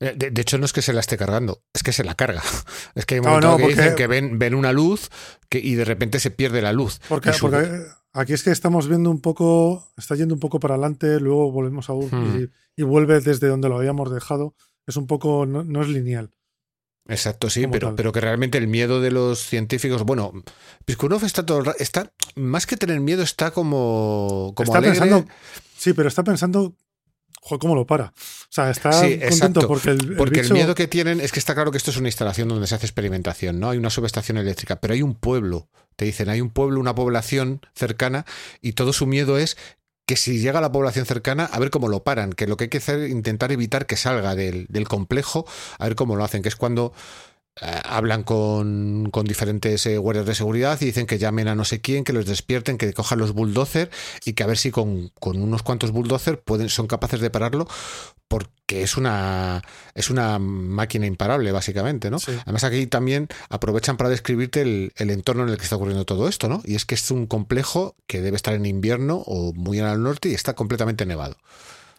Eh, 0.00 0.14
De, 0.16 0.30
de 0.30 0.42
hecho, 0.42 0.58
no 0.58 0.66
es 0.66 0.72
que 0.74 0.82
se 0.82 0.92
la 0.92 1.00
esté 1.00 1.16
cargando, 1.16 1.62
es 1.72 1.82
que 1.82 1.92
se 1.92 2.04
la 2.04 2.14
carga. 2.14 2.42
Es 2.94 3.06
que 3.06 3.14
hay 3.14 3.20
un 3.20 3.26
No, 3.40 3.56
que 3.56 3.62
porque- 3.62 3.66
dicen 3.76 3.94
que 3.94 4.06
ven, 4.06 4.38
ven 4.38 4.54
una 4.54 4.72
luz 4.72 5.08
que, 5.48 5.60
y 5.60 5.76
de 5.76 5.84
repente 5.84 6.20
se 6.20 6.30
pierde 6.30 6.60
la 6.60 6.72
luz. 6.72 7.00
Porque, 7.08 7.30
porque 7.40 7.86
aquí 8.12 8.32
es 8.32 8.42
que 8.42 8.50
estamos 8.50 8.88
viendo 8.88 9.10
un 9.10 9.20
poco, 9.20 9.86
está 9.96 10.14
yendo 10.14 10.34
un 10.34 10.40
poco 10.40 10.60
para 10.60 10.74
adelante, 10.74 11.20
luego 11.20 11.50
volvemos 11.50 11.88
a 11.90 11.94
Hmm. 11.94 12.48
y, 12.76 12.82
y 12.82 12.84
vuelve 12.84 13.20
desde 13.20 13.48
donde 13.48 13.68
lo 13.68 13.76
habíamos 13.78 14.10
dejado. 14.12 14.54
Es 14.86 14.96
un 14.96 15.06
poco, 15.06 15.46
no, 15.46 15.64
no 15.64 15.82
es 15.82 15.88
lineal. 15.88 16.30
Exacto, 17.06 17.48
sí, 17.48 17.66
pero, 17.66 17.88
tal. 17.88 17.96
pero 17.96 18.12
que 18.12 18.20
realmente 18.20 18.58
el 18.58 18.68
miedo 18.68 19.00
de 19.00 19.10
los 19.10 19.38
científicos, 19.40 20.02
bueno, 20.04 20.30
Piskunov 20.84 21.24
está 21.24 21.44
todo 21.44 21.74
está 21.78 22.12
más 22.36 22.66
que 22.66 22.76
tener 22.76 23.00
miedo, 23.00 23.22
está 23.22 23.50
como, 23.50 24.52
como 24.54 24.64
está 24.64 24.78
alegre. 24.78 24.98
pensando, 25.00 25.26
sí, 25.76 25.94
pero 25.94 26.08
está 26.08 26.22
pensando, 26.22 26.74
joder, 27.42 27.60
¿cómo 27.60 27.74
lo 27.74 27.86
para? 27.86 28.04
O 28.06 28.12
sea, 28.50 28.70
está 28.70 28.92
Sí, 28.92 29.10
contento 29.18 29.26
exacto, 29.26 29.68
porque 29.68 29.90
el, 29.90 30.10
el 30.10 30.16
Porque 30.16 30.40
bicho- 30.42 30.48
el 30.54 30.54
miedo 30.54 30.74
que 30.74 30.88
tienen 30.88 31.20
es 31.20 31.32
que 31.32 31.38
está 31.38 31.54
claro 31.54 31.70
que 31.70 31.78
esto 31.78 31.90
es 31.90 31.96
una 31.96 32.08
instalación 32.08 32.48
donde 32.48 32.66
se 32.66 32.74
hace 32.74 32.86
experimentación, 32.86 33.58
¿no? 33.60 33.70
Hay 33.70 33.78
una 33.78 33.90
subestación 33.90 34.38
eléctrica, 34.38 34.76
pero 34.80 34.94
hay 34.94 35.02
un 35.02 35.14
pueblo. 35.14 35.68
Te 35.96 36.04
dicen, 36.04 36.28
hay 36.28 36.40
un 36.40 36.50
pueblo, 36.50 36.78
una 36.80 36.94
población 36.94 37.60
cercana, 37.74 38.24
y 38.62 38.72
todo 38.72 38.92
su 38.92 39.06
miedo 39.06 39.36
es 39.38 39.56
que 40.06 40.16
si 40.16 40.38
llega 40.38 40.60
a 40.60 40.62
la 40.62 40.72
población 40.72 41.04
cercana, 41.04 41.44
a 41.44 41.58
ver 41.58 41.68
cómo 41.70 41.88
lo 41.88 42.02
paran, 42.02 42.32
que 42.32 42.46
lo 42.46 42.56
que 42.56 42.64
hay 42.64 42.70
que 42.70 42.78
hacer 42.78 43.00
es 43.00 43.10
intentar 43.10 43.52
evitar 43.52 43.84
que 43.84 43.96
salga 43.96 44.34
del, 44.34 44.66
del 44.70 44.88
complejo, 44.88 45.44
a 45.78 45.84
ver 45.84 45.96
cómo 45.96 46.16
lo 46.16 46.24
hacen, 46.24 46.40
que 46.42 46.48
es 46.48 46.56
cuando 46.56 46.94
hablan 47.60 48.22
con, 48.22 49.08
con 49.10 49.24
diferentes 49.26 49.84
eh, 49.86 49.98
guardias 49.98 50.26
de 50.26 50.34
seguridad 50.34 50.78
y 50.80 50.86
dicen 50.86 51.06
que 51.06 51.18
llamen 51.18 51.48
a 51.48 51.54
no 51.54 51.64
sé 51.64 51.80
quién, 51.80 52.04
que 52.04 52.12
los 52.12 52.26
despierten, 52.26 52.78
que 52.78 52.92
cojan 52.92 53.18
los 53.18 53.32
bulldozers 53.32 53.90
y 54.24 54.34
que 54.34 54.42
a 54.42 54.46
ver 54.46 54.58
si 54.58 54.70
con, 54.70 55.10
con 55.20 55.40
unos 55.42 55.62
cuantos 55.62 55.90
bulldozers 55.90 56.38
pueden, 56.44 56.68
son 56.68 56.86
capaces 56.86 57.20
de 57.20 57.30
pararlo 57.30 57.66
porque 58.28 58.82
es 58.82 58.96
una 58.98 59.62
es 59.94 60.10
una 60.10 60.38
máquina 60.38 61.06
imparable 61.06 61.50
básicamente, 61.50 62.10
¿no? 62.10 62.18
Sí. 62.18 62.32
Además 62.42 62.62
aquí 62.64 62.86
también 62.86 63.28
aprovechan 63.48 63.96
para 63.96 64.10
describirte 64.10 64.60
el, 64.60 64.92
el 64.96 65.10
entorno 65.10 65.44
en 65.44 65.48
el 65.48 65.56
que 65.56 65.64
está 65.64 65.76
ocurriendo 65.76 66.04
todo 66.04 66.28
esto, 66.28 66.48
¿no? 66.48 66.60
Y 66.64 66.74
es 66.74 66.84
que 66.84 66.94
es 66.94 67.10
un 67.10 67.26
complejo 67.26 67.96
que 68.06 68.20
debe 68.20 68.36
estar 68.36 68.52
en 68.54 68.66
invierno 68.66 69.22
o 69.26 69.54
muy 69.54 69.78
al 69.80 70.02
norte 70.02 70.28
y 70.28 70.34
está 70.34 70.54
completamente 70.54 71.06
nevado. 71.06 71.36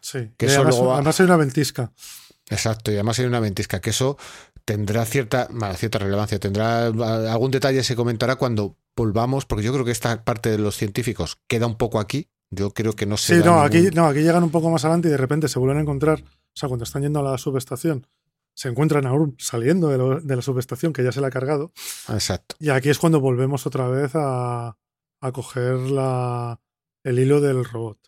Sí. 0.01 0.30
Que 0.38 0.45
Y 0.45 0.49
eso 0.49 0.57
además, 0.60 0.76
luego 0.76 0.89
va- 0.89 0.95
además 0.97 1.20
hay 1.20 1.26
una 1.26 1.38
ventisca. 1.38 1.91
Exacto, 2.51 2.91
y 2.91 2.95
además 2.95 3.18
hay 3.20 3.26
una 3.26 3.39
ventisca 3.39 3.82
que 3.82 3.89
eso 3.89 4.18
tendrá 4.66 5.05
cierta, 5.05 5.47
bueno, 5.51 5.74
cierta 5.76 5.99
relevancia, 5.99 6.39
tendrá 6.39 6.88
algún 6.88 7.51
detalle 7.51 7.84
se 7.84 7.95
comentará 7.95 8.36
cuando 8.36 8.78
volvamos, 8.95 9.45
porque 9.45 9.64
yo 9.64 9.72
creo 9.74 9.86
que 9.86 9.91
esta 9.91 10.24
parte 10.24 10.49
de 10.49 10.57
los 10.57 10.76
científicos 10.76 11.38
queda 11.47 11.68
un 11.68 11.76
poco 11.76 11.99
aquí. 11.99 12.30
Yo 12.51 12.72
creo 12.72 12.93
que 12.93 13.05
no 13.05 13.16
se 13.16 13.36
Sí, 13.36 13.45
no, 13.45 13.64
ningún- 13.64 13.66
aquí, 13.66 13.95
no, 13.95 14.07
aquí 14.07 14.20
llegan 14.22 14.43
un 14.43 14.49
poco 14.49 14.70
más 14.72 14.84
adelante 14.84 15.07
y 15.07 15.12
de 15.12 15.18
repente 15.18 15.47
se 15.47 15.60
vuelven 15.60 15.78
a 15.78 15.82
encontrar, 15.82 16.20
o 16.22 16.26
sea, 16.55 16.68
cuando 16.68 16.84
están 16.84 17.03
yendo 17.03 17.20
a 17.20 17.24
la 17.32 17.38
subestación, 17.38 18.07
se 18.55 18.70
encuentran 18.70 19.05
aún 19.05 19.36
saliendo 19.38 19.89
de, 19.89 19.97
lo- 19.99 20.20
de 20.20 20.36
la 20.36 20.41
subestación 20.41 20.91
que 20.91 21.03
ya 21.03 21.12
se 21.12 21.22
la 21.22 21.28
ha 21.28 21.32
cargado. 21.32 21.72
Exacto. 22.12 22.55
Y 22.60 22.70
aquí 22.70 22.89
es 22.89 22.97
cuando 22.97 23.20
volvemos 23.22 23.66
otra 23.68 23.88
vez 23.88 24.12
a, 24.16 24.76
a 25.22 25.32
coger 25.32 25.76
la, 25.76 26.60
el 27.03 27.20
hilo 27.20 27.39
del 27.39 27.64
robot. 27.64 27.99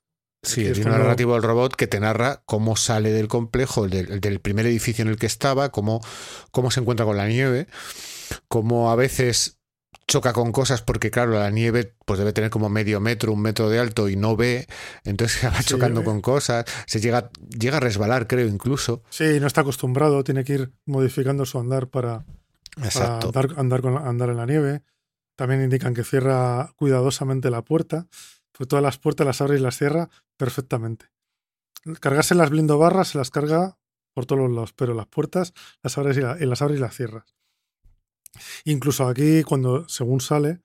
Sí, 0.44 0.66
es 0.66 0.78
hilo 0.78 0.88
cuando- 0.90 1.04
narrativo 1.04 1.34
del 1.34 1.44
robot 1.44 1.76
que 1.76 1.88
te 1.88 2.00
narra 2.00 2.42
cómo 2.46 2.76
sale 2.76 3.12
del 3.12 3.28
complejo, 3.28 3.86
el 3.86 3.92
del, 3.92 4.12
el 4.14 4.22
del 4.22 4.40
primer 4.40 4.66
edificio 4.66 5.04
en 5.04 5.10
el 5.10 5.18
que 5.18 5.28
estaba, 5.28 5.70
cómo, 5.70 6.02
cómo 6.52 6.72
se 6.72 6.80
encuentra 6.80 7.06
con 7.06 7.18
la 7.18 7.28
nieve, 7.28 7.68
cómo 8.48 8.92
a 8.92 8.96
veces 8.96 9.58
choca 10.08 10.34
con 10.34 10.52
cosas 10.52 10.82
porque 10.82 11.12
claro, 11.12 11.34
la 11.34 11.50
nieve 11.52 11.96
pues 12.06 12.18
debe 12.20 12.34
tener 12.34 12.50
como 12.50 12.70
medio 12.70 13.00
metro, 13.00 13.32
un 13.34 13.42
metro 13.42 13.70
de 13.70 13.80
alto 13.80 14.10
y 14.10 14.16
no 14.16 14.36
ve, 14.36 14.68
entonces 15.06 15.38
se 15.42 15.48
va 15.48 15.58
Sí, 15.62 15.66
chocando 15.66 16.02
eh. 16.02 16.04
con 16.04 16.22
cosas, 16.22 16.66
se 16.88 17.00
llega, 17.00 17.30
llega 17.48 17.78
a 17.78 17.82
resbalar, 17.82 18.28
creo, 18.28 18.48
incluso. 18.48 19.04
Sí, 19.10 19.40
no 19.40 19.48
está 19.48 19.62
acostumbrado, 19.62 20.24
tiene 20.24 20.44
que 20.44 20.54
ir 20.54 20.72
modificando 20.86 21.46
su 21.46 21.60
andar 21.60 21.88
para, 21.90 22.26
para 22.76 22.88
Exacto. 22.88 23.28
andar, 23.28 23.50
andar, 23.58 23.82
con 23.82 23.94
la- 23.94 24.08
andar 24.10 24.30
en 24.30 24.38
la 24.38 24.46
nieve. 24.46 24.82
También 25.38 25.62
indican 25.64 25.94
que 25.94 26.04
cierra 26.04 26.74
cuidadosamente 26.76 27.50
la 27.50 27.62
puerta, 27.64 28.08
pues 28.52 28.68
todas 28.68 28.84
las 28.84 28.98
puertas 28.98 29.26
las 29.26 29.42
abre 29.42 29.58
y 29.58 29.62
las 29.62 29.78
cierra 29.78 30.10
perfectamente. 30.38 31.08
Cargarse 32.00 32.36
las 32.36 32.50
blindobarras 32.50 33.10
se 33.10 33.18
las 33.18 33.32
carga 33.32 33.78
por 34.14 34.26
todos 34.26 34.42
los 34.42 34.52
lados, 34.52 34.74
pero 34.74 34.94
las 34.94 35.08
puertas 35.08 35.54
las 35.82 35.98
abres 35.98 36.18
y, 36.18 36.22
la- 36.22 36.38
y 36.40 36.46
las 36.46 36.62
abres 36.62 36.78
y 36.78 36.82
las 36.82 36.96
cierras. 36.96 37.36
Incluso 38.66 39.08
aquí, 39.08 39.44
cuando 39.44 39.88
según 39.90 40.22
sale, 40.22 40.62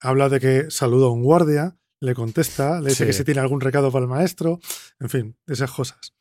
habla 0.00 0.28
de 0.28 0.40
que 0.40 0.70
saluda 0.70 1.06
a 1.06 1.10
un 1.10 1.22
guardia, 1.22 1.78
le 2.00 2.14
contesta, 2.14 2.80
le 2.80 2.90
dice 2.90 3.04
Sí. 3.04 3.06
que 3.06 3.12
si 3.12 3.24
tiene 3.24 3.40
algún 3.40 3.60
recado 3.60 3.90
para 3.90 4.04
el 4.04 4.08
maestro, 4.10 4.60
en 5.00 5.08
fin, 5.08 5.38
esas 5.46 5.70
cosas. 5.70 6.12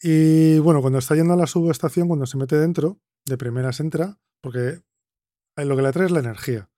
Y 0.00 0.58
bueno, 0.60 0.80
cuando 0.80 0.98
está 0.98 1.14
yendo 1.16 1.34
a 1.34 1.36
la 1.36 1.46
subestación, 1.46 2.06
cuando 2.08 2.26
se 2.26 2.36
mete 2.36 2.56
dentro, 2.56 3.00
de 3.24 3.36
primeras 3.38 3.80
entra, 3.80 4.18
porque 4.40 4.80
lo 5.56 5.74
que 5.76 5.82
le 5.82 5.88
atrae 5.88 6.06
es 6.06 6.12
la 6.12 6.20
energía. 6.20 6.70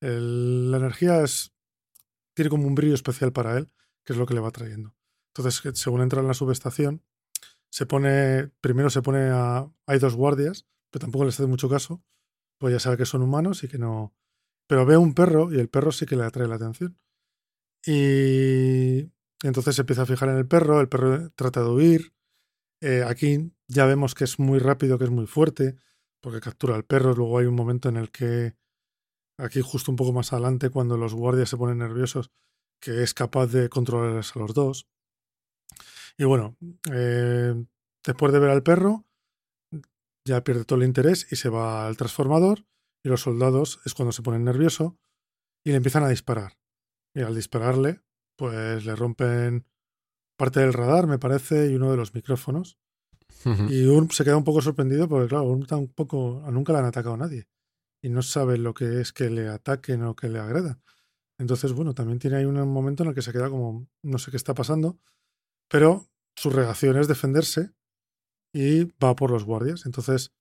El- 0.00 0.70
la 0.70 0.76
energía 0.76 1.22
es, 1.22 1.52
tiene 2.34 2.50
como 2.50 2.66
un 2.66 2.74
brillo 2.74 2.94
especial 2.94 3.32
para 3.32 3.56
él, 3.56 3.72
que 4.04 4.12
es 4.12 4.18
lo 4.18 4.26
que 4.26 4.34
le 4.34 4.40
va 4.40 4.50
trayendo. 4.50 4.94
Entonces, 5.28 5.60
que 5.60 5.74
según 5.74 6.02
entra 6.02 6.20
en 6.20 6.28
la 6.28 6.34
subestación, 6.34 7.02
se 7.70 7.86
pone, 7.86 8.48
primero 8.60 8.90
se 8.90 9.02
pone 9.02 9.30
a, 9.32 9.68
hay 9.86 9.98
dos 9.98 10.14
guardias, 10.14 10.66
pero 10.90 11.00
tampoco 11.00 11.24
les 11.24 11.34
hace 11.34 11.48
mucho 11.48 11.68
caso, 11.68 12.04
pues 12.58 12.72
ya 12.72 12.78
sabe 12.78 12.96
que 12.96 13.06
son 13.06 13.22
humanos 13.22 13.64
y 13.64 13.68
que 13.68 13.78
no... 13.78 14.14
Pero 14.66 14.86
ve 14.86 14.96
un 14.96 15.12
perro 15.12 15.52
y 15.52 15.58
el 15.58 15.68
perro 15.68 15.92
sí 15.92 16.06
que 16.06 16.16
le 16.16 16.24
atrae 16.24 16.46
la 16.46 16.54
atención. 16.54 16.98
Y 17.84 19.10
entonces 19.42 19.74
se 19.74 19.82
empieza 19.82 20.02
a 20.02 20.06
fijar 20.06 20.28
en 20.28 20.36
el 20.36 20.46
perro, 20.46 20.80
el 20.80 20.88
perro 20.88 21.30
trata 21.30 21.60
de 21.60 21.68
huir. 21.68 22.14
Eh, 22.80 23.04
aquí 23.06 23.52
ya 23.66 23.84
vemos 23.86 24.14
que 24.14 24.24
es 24.24 24.38
muy 24.38 24.58
rápido, 24.58 24.96
que 24.96 25.04
es 25.04 25.10
muy 25.10 25.26
fuerte, 25.26 25.76
porque 26.20 26.40
captura 26.40 26.76
al 26.76 26.84
perro. 26.84 27.14
Luego 27.14 27.38
hay 27.38 27.46
un 27.46 27.54
momento 27.54 27.88
en 27.88 27.96
el 27.96 28.10
que, 28.10 28.54
aquí 29.38 29.60
justo 29.60 29.90
un 29.90 29.96
poco 29.96 30.12
más 30.12 30.32
adelante, 30.32 30.70
cuando 30.70 30.96
los 30.96 31.14
guardias 31.14 31.48
se 31.48 31.56
ponen 31.56 31.78
nerviosos, 31.78 32.30
que 32.80 33.02
es 33.02 33.14
capaz 33.14 33.46
de 33.48 33.68
controlarles 33.68 34.34
a 34.36 34.38
los 34.38 34.54
dos. 34.54 34.88
Y 36.16 36.24
bueno, 36.24 36.56
eh, 36.92 37.54
después 38.04 38.32
de 38.32 38.38
ver 38.38 38.50
al 38.50 38.62
perro, 38.62 39.04
ya 40.26 40.42
pierde 40.42 40.64
todo 40.64 40.78
el 40.78 40.86
interés 40.86 41.26
y 41.30 41.36
se 41.36 41.48
va 41.48 41.86
al 41.86 41.96
transformador. 41.96 42.64
Y 43.02 43.08
los 43.08 43.22
soldados 43.22 43.80
es 43.84 43.92
cuando 43.92 44.12
se 44.12 44.22
ponen 44.22 44.44
nerviosos 44.44 44.94
y 45.64 45.70
le 45.70 45.76
empiezan 45.76 46.04
a 46.04 46.08
disparar. 46.08 46.58
Y 47.14 47.20
al 47.20 47.34
dispararle, 47.34 48.00
pues 48.36 48.84
le 48.84 48.96
rompen 48.96 49.66
parte 50.36 50.60
del 50.60 50.72
radar, 50.72 51.06
me 51.06 51.18
parece, 51.18 51.70
y 51.70 51.74
uno 51.74 51.90
de 51.90 51.96
los 51.96 52.14
micrófonos. 52.14 52.78
Y 53.68 53.86
Urm 53.86 54.08
se 54.10 54.24
queda 54.24 54.38
un 54.38 54.44
poco 54.44 54.62
sorprendido 54.62 55.06
porque, 55.06 55.28
claro, 55.28 55.44
Urm 55.44 55.66
tampoco, 55.66 56.42
nunca 56.50 56.72
le 56.72 56.78
han 56.78 56.86
atacado 56.86 57.14
a 57.14 57.18
nadie. 57.18 57.46
Y 58.04 58.10
no 58.10 58.20
sabe 58.20 58.58
lo 58.58 58.74
que 58.74 59.00
es 59.00 59.14
que 59.14 59.30
le 59.30 59.48
ataquen 59.48 60.02
o 60.02 60.14
que 60.14 60.28
le 60.28 60.38
agredan. 60.38 60.82
Entonces, 61.38 61.72
bueno, 61.72 61.94
también 61.94 62.18
tiene 62.18 62.36
ahí 62.36 62.44
un 62.44 62.56
momento 62.68 63.02
en 63.02 63.08
el 63.08 63.14
que 63.14 63.22
se 63.22 63.32
queda 63.32 63.48
como, 63.48 63.88
no 64.02 64.18
sé 64.18 64.30
qué 64.30 64.36
está 64.36 64.52
pasando, 64.52 65.00
pero 65.70 66.10
su 66.36 66.50
reacción 66.50 66.98
es 66.98 67.08
defenderse 67.08 67.72
y 68.52 68.84
va 69.02 69.16
por 69.16 69.30
los 69.30 69.44
guardias. 69.44 69.86
Entonces, 69.86 70.34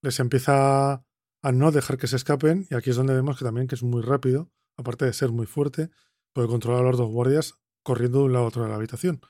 les 0.00 0.18
empieza 0.18 1.04
a 1.42 1.52
no 1.52 1.72
dejar 1.72 1.98
que 1.98 2.06
se 2.06 2.16
escapen 2.16 2.66
y 2.70 2.74
aquí 2.74 2.88
es 2.88 2.96
donde 2.96 3.12
vemos 3.12 3.36
que 3.38 3.44
también 3.44 3.66
que 3.66 3.74
es 3.74 3.82
muy 3.82 4.00
rápido, 4.00 4.50
aparte 4.78 5.04
de 5.04 5.12
ser 5.12 5.30
muy 5.30 5.44
fuerte, 5.44 5.90
puede 6.32 6.48
controlar 6.48 6.86
a 6.86 6.88
los 6.88 6.96
dos 6.96 7.10
guardias 7.10 7.58
corriendo 7.82 8.20
de 8.20 8.24
un 8.24 8.32
lado 8.32 8.46
a 8.46 8.48
otro 8.48 8.62
de 8.62 8.70
la 8.70 8.76
habitación. 8.76 9.20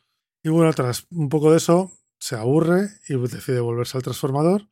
Y 0.44 0.50
bueno, 0.50 0.72
tras 0.74 1.08
un 1.10 1.28
poco 1.28 1.50
de 1.50 1.56
eso, 1.56 1.90
se 2.20 2.36
aburre 2.36 2.88
y 3.08 3.16
decide 3.16 3.58
volverse 3.58 3.96
al 3.96 4.04
transformador, 4.04 4.68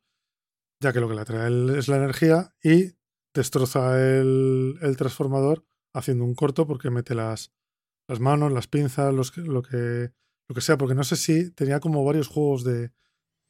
ya 0.79 0.93
que 0.93 0.99
lo 0.99 1.07
que 1.07 1.15
le 1.15 1.21
atrae 1.21 1.77
es 1.77 1.87
la 1.87 1.97
energía 1.97 2.53
y 2.63 2.93
destroza 3.33 3.99
el, 3.99 4.77
el 4.81 4.97
transformador 4.97 5.65
haciendo 5.93 6.23
un 6.23 6.35
corto 6.35 6.67
porque 6.67 6.89
mete 6.89 7.15
las, 7.15 7.51
las 8.07 8.19
manos, 8.19 8.51
las 8.51 8.67
pinzas, 8.67 9.13
los, 9.13 9.35
lo, 9.37 9.61
que, 9.61 10.11
lo 10.47 10.55
que 10.55 10.61
sea, 10.61 10.77
porque 10.77 10.95
no 10.95 11.03
sé 11.03 11.15
si 11.15 11.51
tenía 11.51 11.79
como 11.79 12.03
varios 12.03 12.27
juegos 12.27 12.63
de... 12.63 12.91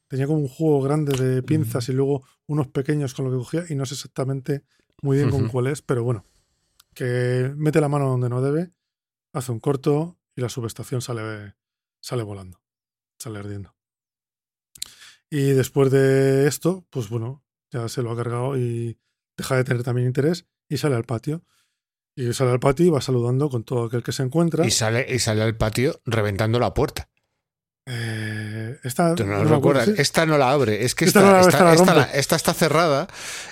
Tenía 0.09 0.25
como 0.25 0.39
un 0.39 0.47
juego 0.47 0.82
grande 0.82 1.21
de 1.21 1.43
pinzas 1.43 1.89
y 1.89 1.91
luego 1.91 2.23
unos 2.47 2.69
pequeños 2.69 3.13
con 3.13 3.25
lo 3.25 3.32
que 3.32 3.38
cogía 3.38 3.65
y 3.69 3.75
no 3.75 3.86
sé 3.86 3.95
exactamente 3.95 4.63
muy 5.01 5.17
bien 5.17 5.30
con 5.30 5.49
cuál 5.49 5.67
es, 5.67 5.82
pero 5.82 6.01
bueno, 6.01 6.23
que 6.93 7.51
mete 7.57 7.82
la 7.82 7.89
mano 7.89 8.07
donde 8.07 8.30
no 8.30 8.41
debe, 8.41 8.71
hace 9.34 9.51
un 9.51 9.59
corto 9.59 10.17
y 10.34 10.39
la 10.39 10.47
subestación 10.47 11.01
sale, 11.01 11.55
sale 11.99 12.23
volando, 12.23 12.61
sale 13.19 13.39
ardiendo. 13.39 13.76
Y 15.30 15.51
después 15.51 15.91
de 15.91 16.47
esto, 16.47 16.86
pues 16.89 17.09
bueno, 17.09 17.43
ya 17.71 17.89
se 17.89 18.01
lo 18.01 18.11
ha 18.11 18.15
cargado 18.15 18.57
y 18.57 18.97
deja 19.38 19.57
de 19.57 19.63
tener 19.63 19.84
también 19.84 20.07
interés 20.07 20.45
y 20.69 20.78
sale 20.78 20.95
al 20.95 21.03
patio. 21.03 21.43
Y 22.15 22.34
sale 22.34 22.51
al 22.51 22.59
patio 22.59 22.86
y 22.86 22.89
va 22.89 23.01
saludando 23.01 23.49
con 23.49 23.63
todo 23.63 23.86
aquel 23.86 24.01
que 24.01 24.11
se 24.11 24.23
encuentra. 24.23 24.65
Y 24.65 24.71
sale, 24.71 25.05
y 25.07 25.19
sale 25.19 25.43
al 25.43 25.55
patio 25.55 26.01
reventando 26.05 26.59
la 26.59 26.73
puerta. 26.73 27.09
Eh, 27.89 28.77
esta, 28.83 29.15
¿Tú 29.15 29.25
no 29.25 30.38
la 30.38 30.51
abre. 30.51 30.83
Es 30.85 30.93
que 30.95 31.05
Esta 31.05 31.19
esta, 31.19 31.21
no 31.21 31.31
la- 31.31 31.39
esta- 31.41 31.49
esta 31.51 31.63
la 31.63 31.73
esta 31.73 31.93
la- 31.95 32.03
rompe. 32.03 32.19
esta 32.19 32.35
está 32.35 32.53
cerrada 32.53 33.07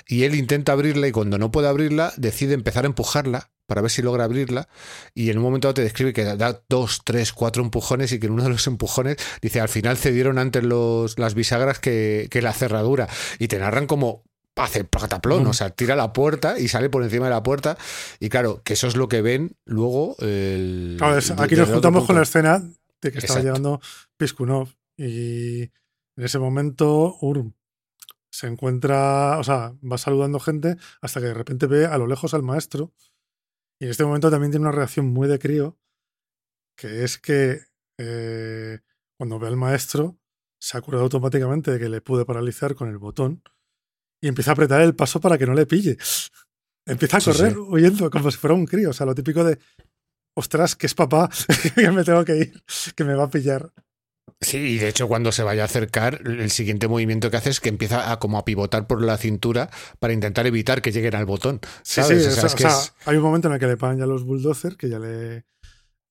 y 0.06 0.24
él 0.24 0.34
intenta 0.34 0.72
abrirla 0.72 1.08
y 1.08 1.12
cuando 1.12 1.38
no 1.38 1.50
puede 1.50 1.68
abrirla 1.68 2.12
decide 2.16 2.54
empezar 2.54 2.84
a 2.84 2.86
empujarla 2.88 3.50
para 3.66 3.80
ver 3.80 3.90
si 3.90 4.02
logra 4.02 4.24
abrirla 4.24 4.68
y 5.14 5.30
en 5.30 5.38
un 5.38 5.42
momento 5.44 5.72
te 5.74 5.82
describe 5.82 6.12
que 6.12 6.24
da 6.24 6.60
dos, 6.68 7.00
tres, 7.04 7.32
cuatro 7.32 7.62
empujones 7.64 8.12
y 8.12 8.20
que 8.20 8.26
en 8.26 8.32
uno 8.34 8.44
de 8.44 8.50
los 8.50 8.66
empujones 8.66 9.16
dice 9.42 9.60
al 9.60 9.68
final 9.68 9.96
cedieron 9.96 10.38
antes 10.38 10.62
los, 10.62 11.18
las 11.18 11.34
bisagras 11.34 11.78
que, 11.80 12.28
que 12.30 12.42
la 12.42 12.52
cerradura 12.52 13.08
y 13.38 13.48
te 13.48 13.58
narran 13.58 13.86
como 13.86 14.22
hace 14.54 14.84
plataplón, 14.84 15.44
Mm. 15.44 15.48
o 15.48 15.52
sea, 15.52 15.70
tira 15.70 15.96
la 15.96 16.12
puerta 16.12 16.58
y 16.58 16.68
sale 16.68 16.88
por 16.88 17.02
encima 17.02 17.24
de 17.26 17.30
la 17.32 17.42
puerta 17.42 17.76
y 18.20 18.28
claro, 18.30 18.62
que 18.64 18.72
eso 18.74 18.86
es 18.86 18.96
lo 18.96 19.08
que 19.08 19.20
ven 19.20 19.56
luego 19.66 20.16
el... 20.20 20.94
Claro, 20.98 21.18
es- 21.18 21.34
de- 21.36 21.42
aquí 21.42 21.56
nos 21.56 21.68
juntamos 21.68 22.04
con 22.06 22.16
la 22.16 22.22
escena 22.22 22.62
de 23.06 23.12
que 23.12 23.18
estaba 23.18 23.40
Exacto. 23.40 23.58
llegando 23.58 23.80
Piskunov 24.16 24.68
y 24.98 25.62
en 25.62 26.24
ese 26.24 26.38
momento 26.38 27.16
Urm 27.20 27.54
se 28.30 28.46
encuentra, 28.48 29.38
o 29.38 29.44
sea, 29.44 29.74
va 29.82 29.98
saludando 29.98 30.38
gente 30.40 30.76
hasta 31.00 31.20
que 31.20 31.26
de 31.26 31.34
repente 31.34 31.66
ve 31.66 31.86
a 31.86 31.96
lo 31.98 32.06
lejos 32.06 32.34
al 32.34 32.42
maestro 32.42 32.92
y 33.80 33.84
en 33.86 33.90
este 33.90 34.04
momento 34.04 34.30
también 34.30 34.50
tiene 34.50 34.66
una 34.66 34.76
reacción 34.76 35.06
muy 35.06 35.28
de 35.28 35.38
crío 35.38 35.78
que 36.78 37.04
es 37.04 37.18
que 37.18 37.60
eh, 37.98 38.80
cuando 39.18 39.38
ve 39.38 39.48
al 39.48 39.56
maestro 39.56 40.18
se 40.60 40.76
acuerda 40.76 41.02
automáticamente 41.02 41.70
de 41.70 41.78
que 41.78 41.88
le 41.88 42.00
pude 42.02 42.24
paralizar 42.26 42.74
con 42.74 42.88
el 42.88 42.98
botón 42.98 43.42
y 44.22 44.28
empieza 44.28 44.50
a 44.50 44.54
apretar 44.54 44.80
el 44.82 44.94
paso 44.94 45.20
para 45.20 45.38
que 45.38 45.46
no 45.46 45.54
le 45.54 45.66
pille. 45.66 45.96
Empieza 46.88 47.16
a 47.16 47.20
Sí, 47.20 47.30
correr 47.32 47.52
sí. 47.52 47.58
huyendo 47.58 48.10
como 48.10 48.30
si 48.30 48.38
fuera 48.38 48.54
un 48.54 48.64
crío, 48.66 48.90
o 48.90 48.92
sea, 48.92 49.06
lo 49.06 49.14
típico 49.14 49.42
de 49.44 49.58
ostras, 50.36 50.76
que 50.76 50.86
es 50.86 50.94
papá, 50.94 51.28
que 51.74 51.90
me 51.90 52.04
tengo 52.04 52.24
que 52.24 52.36
ir, 52.36 52.62
que 52.94 53.04
me 53.04 53.14
va 53.14 53.24
a 53.24 53.30
pillar. 53.30 53.72
Sí, 54.40 54.58
y 54.58 54.78
de 54.78 54.88
hecho 54.88 55.08
cuando 55.08 55.32
se 55.32 55.42
vaya 55.42 55.62
a 55.62 55.64
acercar, 55.66 56.20
el 56.26 56.50
siguiente 56.50 56.88
movimiento 56.88 57.30
que 57.30 57.38
hace 57.38 57.50
es 57.50 57.60
que 57.60 57.70
empieza 57.70 58.12
a 58.12 58.18
como 58.18 58.36
a 58.38 58.44
pivotar 58.44 58.86
por 58.86 59.02
la 59.02 59.16
cintura 59.16 59.70
para 59.98 60.12
intentar 60.12 60.46
evitar 60.46 60.82
que 60.82 60.92
lleguen 60.92 61.14
al 61.14 61.24
botón. 61.24 61.60
Sí, 61.82 62.02
¿sabes? 62.02 62.22
sí, 62.22 62.28
O 62.28 62.32
sea, 62.32 62.42
o 62.42 62.46
es 62.46 62.54
que 62.54 62.62
sea, 62.64 62.78
es- 62.78 62.92
hay 63.06 63.16
un 63.16 63.22
momento 63.22 63.48
en 63.48 63.54
el 63.54 63.60
que 63.60 63.66
le 63.66 63.76
pagan 63.76 63.98
ya 63.98 64.06
los 64.06 64.24
bulldozers, 64.24 64.76
que 64.76 64.88
ya 64.90 64.98
le, 64.98 65.46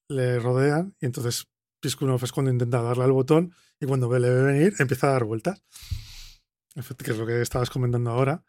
le 0.09 0.39
rodean, 0.39 0.95
y 0.99 1.05
entonces 1.05 1.45
Piskunov 1.81 2.23
es 2.23 2.31
cuando 2.31 2.51
intenta 2.51 2.81
darle 2.81 3.03
al 3.03 3.11
botón, 3.11 3.53
y 3.79 3.85
cuando 3.85 4.11
le 4.17 4.29
ve 4.29 4.41
venir, 4.43 4.73
empieza 4.79 5.07
a 5.09 5.11
dar 5.11 5.25
vueltas. 5.25 5.61
Que 7.03 7.11
es 7.11 7.17
lo 7.17 7.25
que 7.27 7.41
estabas 7.41 7.69
comentando 7.69 8.09
ahora. 8.09 8.43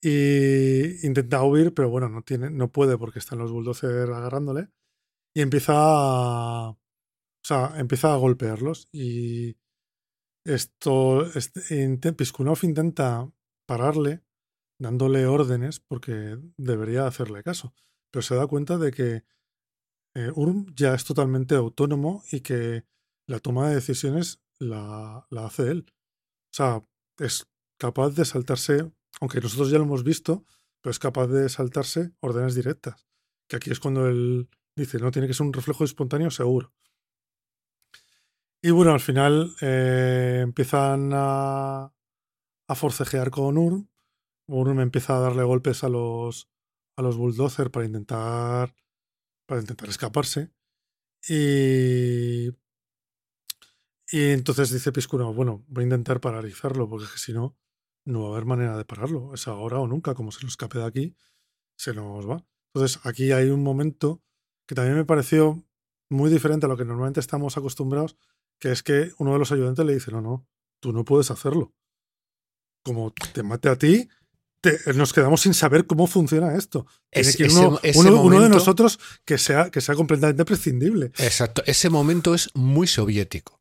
Y 0.00 1.06
intenta 1.06 1.42
huir, 1.42 1.72
pero 1.74 1.88
bueno, 1.88 2.08
no, 2.08 2.22
tiene, 2.22 2.50
no 2.50 2.70
puede 2.70 2.98
porque 2.98 3.18
están 3.18 3.38
los 3.38 3.50
bulldozers 3.50 4.10
agarrándole. 4.10 4.68
Y 5.34 5.40
empieza 5.40 5.72
a. 5.74 6.70
O 6.70 6.78
sea, 7.44 7.74
empieza 7.78 8.12
a 8.12 8.16
golpearlos. 8.16 8.88
Y 8.92 9.56
esto. 10.44 11.26
Este, 11.34 11.96
Piskunov 12.12 12.58
intenta 12.62 13.30
pararle 13.66 14.22
dándole 14.78 15.26
órdenes 15.26 15.80
porque 15.80 16.38
debería 16.56 17.06
hacerle 17.06 17.42
caso. 17.42 17.74
Pero 18.10 18.22
se 18.22 18.34
da 18.34 18.46
cuenta 18.46 18.78
de 18.78 18.90
que 18.90 19.24
eh, 20.14 20.30
Urm 20.34 20.66
ya 20.74 20.94
es 20.94 21.04
totalmente 21.04 21.54
autónomo 21.54 22.22
y 22.30 22.40
que 22.40 22.84
la 23.26 23.38
toma 23.38 23.68
de 23.68 23.76
decisiones 23.76 24.42
la, 24.58 25.26
la 25.30 25.46
hace 25.46 25.70
él. 25.70 25.86
O 25.88 26.54
sea, 26.54 26.84
es 27.18 27.46
capaz 27.78 28.10
de 28.10 28.24
saltarse, 28.24 28.92
aunque 29.20 29.40
nosotros 29.40 29.70
ya 29.70 29.78
lo 29.78 29.84
hemos 29.84 30.04
visto, 30.04 30.44
pero 30.80 30.90
es 30.90 30.98
capaz 30.98 31.28
de 31.28 31.48
saltarse 31.48 32.12
órdenes 32.20 32.54
directas. 32.54 33.06
Que 33.48 33.56
aquí 33.56 33.70
es 33.70 33.80
cuando 33.80 34.06
él 34.08 34.50
dice, 34.76 34.98
no, 34.98 35.10
tiene 35.10 35.28
que 35.28 35.34
ser 35.34 35.46
un 35.46 35.52
reflejo 35.52 35.84
espontáneo 35.84 36.30
seguro. 36.30 36.72
Y 38.62 38.70
bueno, 38.70 38.92
al 38.92 39.00
final 39.00 39.54
eh, 39.60 40.40
empiezan 40.42 41.10
a, 41.12 41.92
forcejear 42.74 43.30
con 43.30 43.58
Urm. 43.58 43.88
Urm 44.46 44.80
empieza 44.80 45.16
a 45.16 45.20
darle 45.20 45.42
golpes 45.42 45.84
a 45.84 45.88
los, 45.88 46.48
a 46.96 47.02
los 47.02 47.16
bulldozer 47.16 47.70
para 47.70 47.84
intentar, 47.84 48.74
para 49.46 49.60
intentar 49.60 49.88
escaparse. 49.88 50.52
Y, 51.28 52.48
y 54.10 54.30
entonces 54.30 54.70
dice 54.70 54.92
Piscuna, 54.92 55.24
bueno, 55.24 55.64
voy 55.68 55.82
a 55.82 55.84
intentar 55.84 56.20
paralizarlo, 56.20 56.88
porque 56.88 57.06
si 57.16 57.32
no, 57.32 57.56
no 58.04 58.22
va 58.22 58.28
a 58.28 58.32
haber 58.32 58.46
manera 58.46 58.76
de 58.76 58.84
pararlo. 58.84 59.34
Es 59.34 59.48
ahora 59.48 59.80
o 59.80 59.86
nunca, 59.86 60.14
como 60.14 60.32
se 60.32 60.44
nos 60.44 60.52
escape 60.52 60.78
de 60.78 60.86
aquí, 60.86 61.16
se 61.76 61.94
nos 61.94 62.28
va. 62.28 62.46
Entonces 62.74 63.00
aquí 63.04 63.32
hay 63.32 63.48
un 63.48 63.62
momento 63.62 64.22
que 64.72 64.76
también 64.76 64.96
me 64.96 65.04
pareció 65.04 65.62
muy 66.08 66.30
diferente 66.30 66.64
a 66.64 66.68
lo 66.70 66.78
que 66.78 66.86
normalmente 66.86 67.20
estamos 67.20 67.58
acostumbrados, 67.58 68.16
que 68.58 68.72
es 68.72 68.82
que 68.82 69.12
uno 69.18 69.34
de 69.34 69.38
los 69.38 69.52
ayudantes 69.52 69.84
le 69.84 69.92
dice, 69.92 70.10
no, 70.10 70.22
no, 70.22 70.46
tú 70.80 70.94
no 70.94 71.04
puedes 71.04 71.30
hacerlo. 71.30 71.74
Como 72.82 73.12
te 73.34 73.42
mate 73.42 73.68
a 73.68 73.76
ti, 73.76 74.08
te- 74.62 74.78
nos 74.94 75.12
quedamos 75.12 75.42
sin 75.42 75.52
saber 75.52 75.86
cómo 75.86 76.06
funciona 76.06 76.54
esto. 76.56 76.86
Tiene 77.10 77.28
Es- 77.28 77.36
que 77.36 77.44
ese- 77.44 77.66
uno, 77.66 77.80
ese 77.82 77.98
uno- 77.98 78.22
uno 78.22 78.40
de 78.40 78.48
nosotros 78.48 78.98
que 79.26 79.36
sea, 79.36 79.70
que 79.70 79.82
sea 79.82 79.94
completamente 79.94 80.44
prescindible. 80.46 81.06
Exacto, 81.18 81.62
ese 81.66 81.90
momento 81.90 82.34
es 82.34 82.48
muy 82.54 82.86
soviético. 82.86 83.60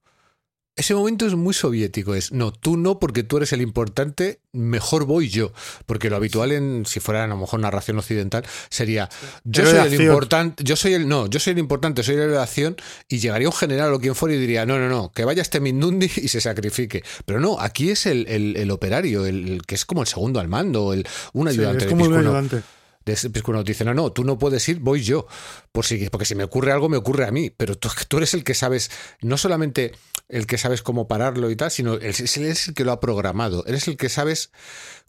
Ese 0.78 0.96
momento 0.96 1.28
es 1.28 1.36
muy 1.36 1.54
soviético, 1.54 2.16
es 2.16 2.32
no, 2.32 2.54
tú 2.54 2.78
no 2.78 2.98
porque 2.98 3.24
tú 3.24 3.36
eres 3.38 3.52
el 3.52 3.62
importante, 3.62 4.40
mejor 4.54 5.04
voy 5.06 5.28
yo, 5.28 5.52
porque 5.86 6.10
lo 6.10 6.16
habitual 6.16 6.54
en 6.54 6.86
si 6.86 7.02
fuera 7.02 7.26
a 7.26 7.28
lo 7.28 7.36
mejor 7.36 7.60
narración 7.60 7.98
occidental 8.00 8.46
sería 8.70 9.10
yo 9.44 9.66
soy 9.66 9.74
de 9.80 9.96
el 9.96 10.02
importante, 10.02 10.64
yo 10.64 10.78
soy 10.78 10.94
el 10.94 11.10
no, 11.10 11.28
yo 11.28 11.42
soy 11.42 11.52
el 11.52 11.60
importante, 11.60 12.04
soy 12.04 12.16
de 12.16 12.38
acción 12.40 12.78
y 13.10 13.20
llegaría 13.20 13.50
un 13.50 13.54
general 13.54 13.94
o 13.94 14.00
quien 14.00 14.16
fuera 14.16 14.34
y 14.34 14.40
diría, 14.40 14.66
"No, 14.66 14.80
no, 14.80 14.88
no, 14.88 15.12
que 15.12 15.26
vaya 15.26 15.42
este 15.42 15.60
Mindundi 15.60 16.06
y 16.16 16.30
se 16.30 16.40
sacrifique." 16.40 17.04
Pero 17.26 17.42
no, 17.42 17.60
aquí 17.60 17.90
es 17.90 18.06
el, 18.06 18.26
el- 18.30 18.56
el 18.56 18.72
operario, 18.72 19.26
el, 19.26 19.50
el 19.50 19.62
que 19.64 19.76
es 19.76 19.86
como 19.86 20.02
el 20.02 20.08
segundo 20.08 20.40
al 20.40 20.48
mando, 20.48 20.94
el 20.94 21.06
un 21.34 21.48
Sí, 21.52 21.60
ayudante 21.60 21.80
es 21.80 21.84
de 21.84 21.90
como 21.90 22.06
un 22.06 22.12
Piscuno 22.12 22.30
ayudante. 22.30 22.56
de 23.04 23.64
dice, 23.64 23.84
no, 23.84 23.94
no, 23.94 24.12
tú 24.12 24.24
no 24.24 24.38
puedes 24.38 24.68
ir, 24.70 24.80
voy 24.80 25.02
yo. 25.04 25.28
Por 25.72 25.86
si, 25.86 26.08
porque 26.10 26.26
si 26.26 26.36
me 26.36 26.44
ocurre 26.44 26.72
algo, 26.72 26.88
me 26.88 26.98
ocurre 26.98 27.26
a 27.26 27.32
mí. 27.32 27.50
Pero 27.50 27.76
tú, 27.78 27.90
tú 28.08 28.18
eres 28.18 28.34
el 28.36 28.44
que 28.44 28.54
sabes, 28.54 28.92
no 29.22 29.38
solamente 29.38 29.92
el 30.32 30.48
que 30.48 30.58
sabes 30.58 30.82
cómo 30.82 31.08
pararlo 31.08 31.52
y 31.52 31.56
tal, 31.56 31.70
sino 31.72 31.96
es 31.96 32.38
el- 32.38 32.74
que 32.74 32.84
lo 32.86 32.92
ha 32.92 33.00
programado. 33.00 33.66
Eres 33.68 33.88
el 33.88 33.98
que 33.98 34.10
sabes 34.10 34.52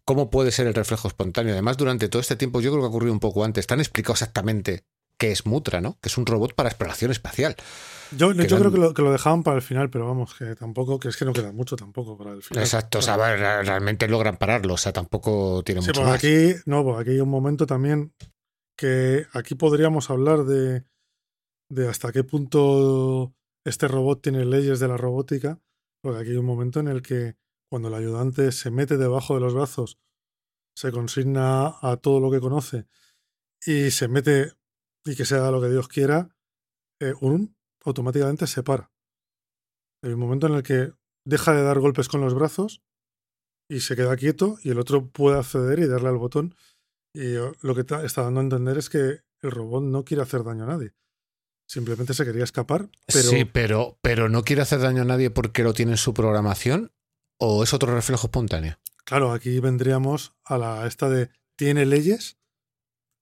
cómo 0.05 0.31
puede 0.31 0.51
ser 0.51 0.67
el 0.67 0.75
reflejo 0.75 1.09
espontáneo. 1.09 1.53
Además, 1.53 1.77
durante 1.77 2.09
todo 2.09 2.21
este 2.21 2.37
tiempo, 2.37 2.61
yo 2.61 2.71
creo 2.71 2.83
que 2.83 2.87
ha 2.87 2.91
ocurrido 2.91 3.13
un 3.13 3.21
poco 3.21 3.45
antes, 3.45 3.67
te 3.67 3.75
han 3.75 3.81
explicado 3.81 4.15
exactamente 4.15 4.85
qué 5.19 5.31
es 5.31 5.47
Mutra, 5.47 5.81
¿no? 5.81 5.99
Que 6.01 6.09
es 6.09 6.19
un 6.19 6.27
robot 6.27 6.55
para 6.55 6.69
exploración 6.69 7.13
espacial. 7.13 7.55
Yo, 8.17 8.31
creo 8.35 8.73
que 8.73 8.79
lo, 8.79 8.93
que 8.93 9.03
lo 9.03 9.13
dejaban 9.13 9.43
para 9.43 9.57
el 9.57 9.63
final, 9.63 9.89
pero 9.89 10.07
vamos, 10.07 10.35
que 10.35 10.57
tampoco, 10.57 10.99
que 10.99 11.09
es 11.09 11.17
que 11.17 11.25
no 11.25 11.33
queda 11.33 11.53
mucho 11.53 11.77
tampoco 11.77 12.19
para 12.19 12.33
el 12.33 12.43
final. 12.43 12.65
Exacto, 12.65 12.99
o 12.99 13.03
sea, 13.03 13.17
realmente 13.17 14.09
logran 14.09 14.37
pararlo, 14.37 14.75
o 14.75 14.77
sea, 14.77 14.93
tampoco 14.93 15.63
tiene 15.65 15.81
Sí, 15.81 15.89
mucho 15.89 16.03
más. 16.03 16.17
aquí, 16.17 16.55
no, 16.67 16.83
porque 16.85 17.03
aquí 17.03 17.11
hay 17.13 17.21
un 17.21 17.31
momento 17.31 17.65
también 17.65 18.13
que 18.77 19.27
aquí 19.33 19.55
podríamos 19.55 20.11
hablar 20.11 20.45
de, 20.45 20.85
de 21.71 21.89
hasta 21.89 22.11
qué 22.13 22.25
punto 22.25 23.33
este 23.65 23.89
robot 23.89 24.23
tiene 24.23 24.45
leyes 24.45 24.81
de 24.81 24.89
la 24.89 24.97
robótica, 24.97 25.61
porque 26.03 26.21
aquí 26.21 26.31
hay 26.31 26.37
un 26.37 26.47
momento 26.47 26.81
en 26.81 26.89
el 26.89 27.03
que 27.03 27.37
cuando 27.71 27.89
el 27.89 27.95
ayudante 27.95 28.53
se 28.53 28.71
mete 28.71 28.97
debajo 28.97 29.35
de 29.35 29.41
los 29.41 29.55
brazos, 29.55 29.99
se 30.77 30.91
consigna 30.91 31.79
a 31.81 31.97
todo 31.97 32.21
lo 32.21 32.31
que 32.31 32.41
conoce 32.41 32.87
y 33.65 33.91
se 33.91 34.09
mete 34.09 34.53
y 35.05 35.17
que 35.17 35.25
sea 35.25 35.51
lo 35.51 35.61
que 35.61 35.69
Dios 35.69 35.89
quiera, 35.89 36.37
eh, 37.01 37.15
Urm 37.21 37.55
automáticamente 37.85 38.47
se 38.47 38.63
para. 38.63 38.91
Hay 40.05 40.13
un 40.13 40.21
momento 40.21 40.47
en 40.47 40.55
el 40.55 40.63
que 40.63 40.93
deja 41.25 41.55
de 41.55 41.63
dar 41.63 41.79
golpes 41.79 42.09
con 42.09 42.21
los 42.21 42.35
brazos 42.35 42.83
y 43.71 43.81
se 43.81 43.97
queda 43.97 44.17
quieto 44.17 44.57
y 44.63 44.71
el 44.71 44.79
otro 44.79 45.09
puede 45.09 45.39
acceder 45.39 45.79
y 45.79 45.87
darle 45.87 46.09
al 46.09 46.19
botón. 46.19 46.55
Y 47.15 47.37
eh, 47.37 47.53
lo 47.61 47.75
que 47.75 47.81
está 47.81 48.23
dando 48.23 48.41
a 48.41 48.45
entender 48.45 48.79
es 48.79 48.91
que 48.91 49.21
el 49.43 49.51
robot 49.51 49.83
no 49.83 50.05
quiere 50.05 50.23
hacer 50.23 50.45
daño 50.45 50.65
a 50.65 50.69
nadie. 50.69 50.95
Simplemente 51.73 52.13
se 52.13 52.27
quería 52.27 52.45
escapar, 52.45 52.91
pero 53.07 53.31
Sí, 53.31 53.47
pero, 53.47 53.99
pero 54.03 54.29
no 54.29 54.45
quiere 54.45 54.61
hacer 54.61 54.81
daño 54.81 55.01
a 55.01 55.07
nadie 55.07 55.31
porque 55.31 55.63
lo 55.63 55.73
tiene 55.73 55.93
en 55.93 55.97
su 55.97 56.13
programación 56.13 56.93
o 57.39 57.63
es 57.65 57.73
otro 57.73 57.95
reflejo 57.95 58.27
espontáneo. 58.27 58.77
claro, 59.07 59.33
aquí 59.33 59.59
vendríamos 59.59 60.35
a 60.45 60.59
la 60.59 60.87
esta 60.87 61.09
de 61.09 61.31
tiene 61.57 61.87
leyes, 61.87 62.37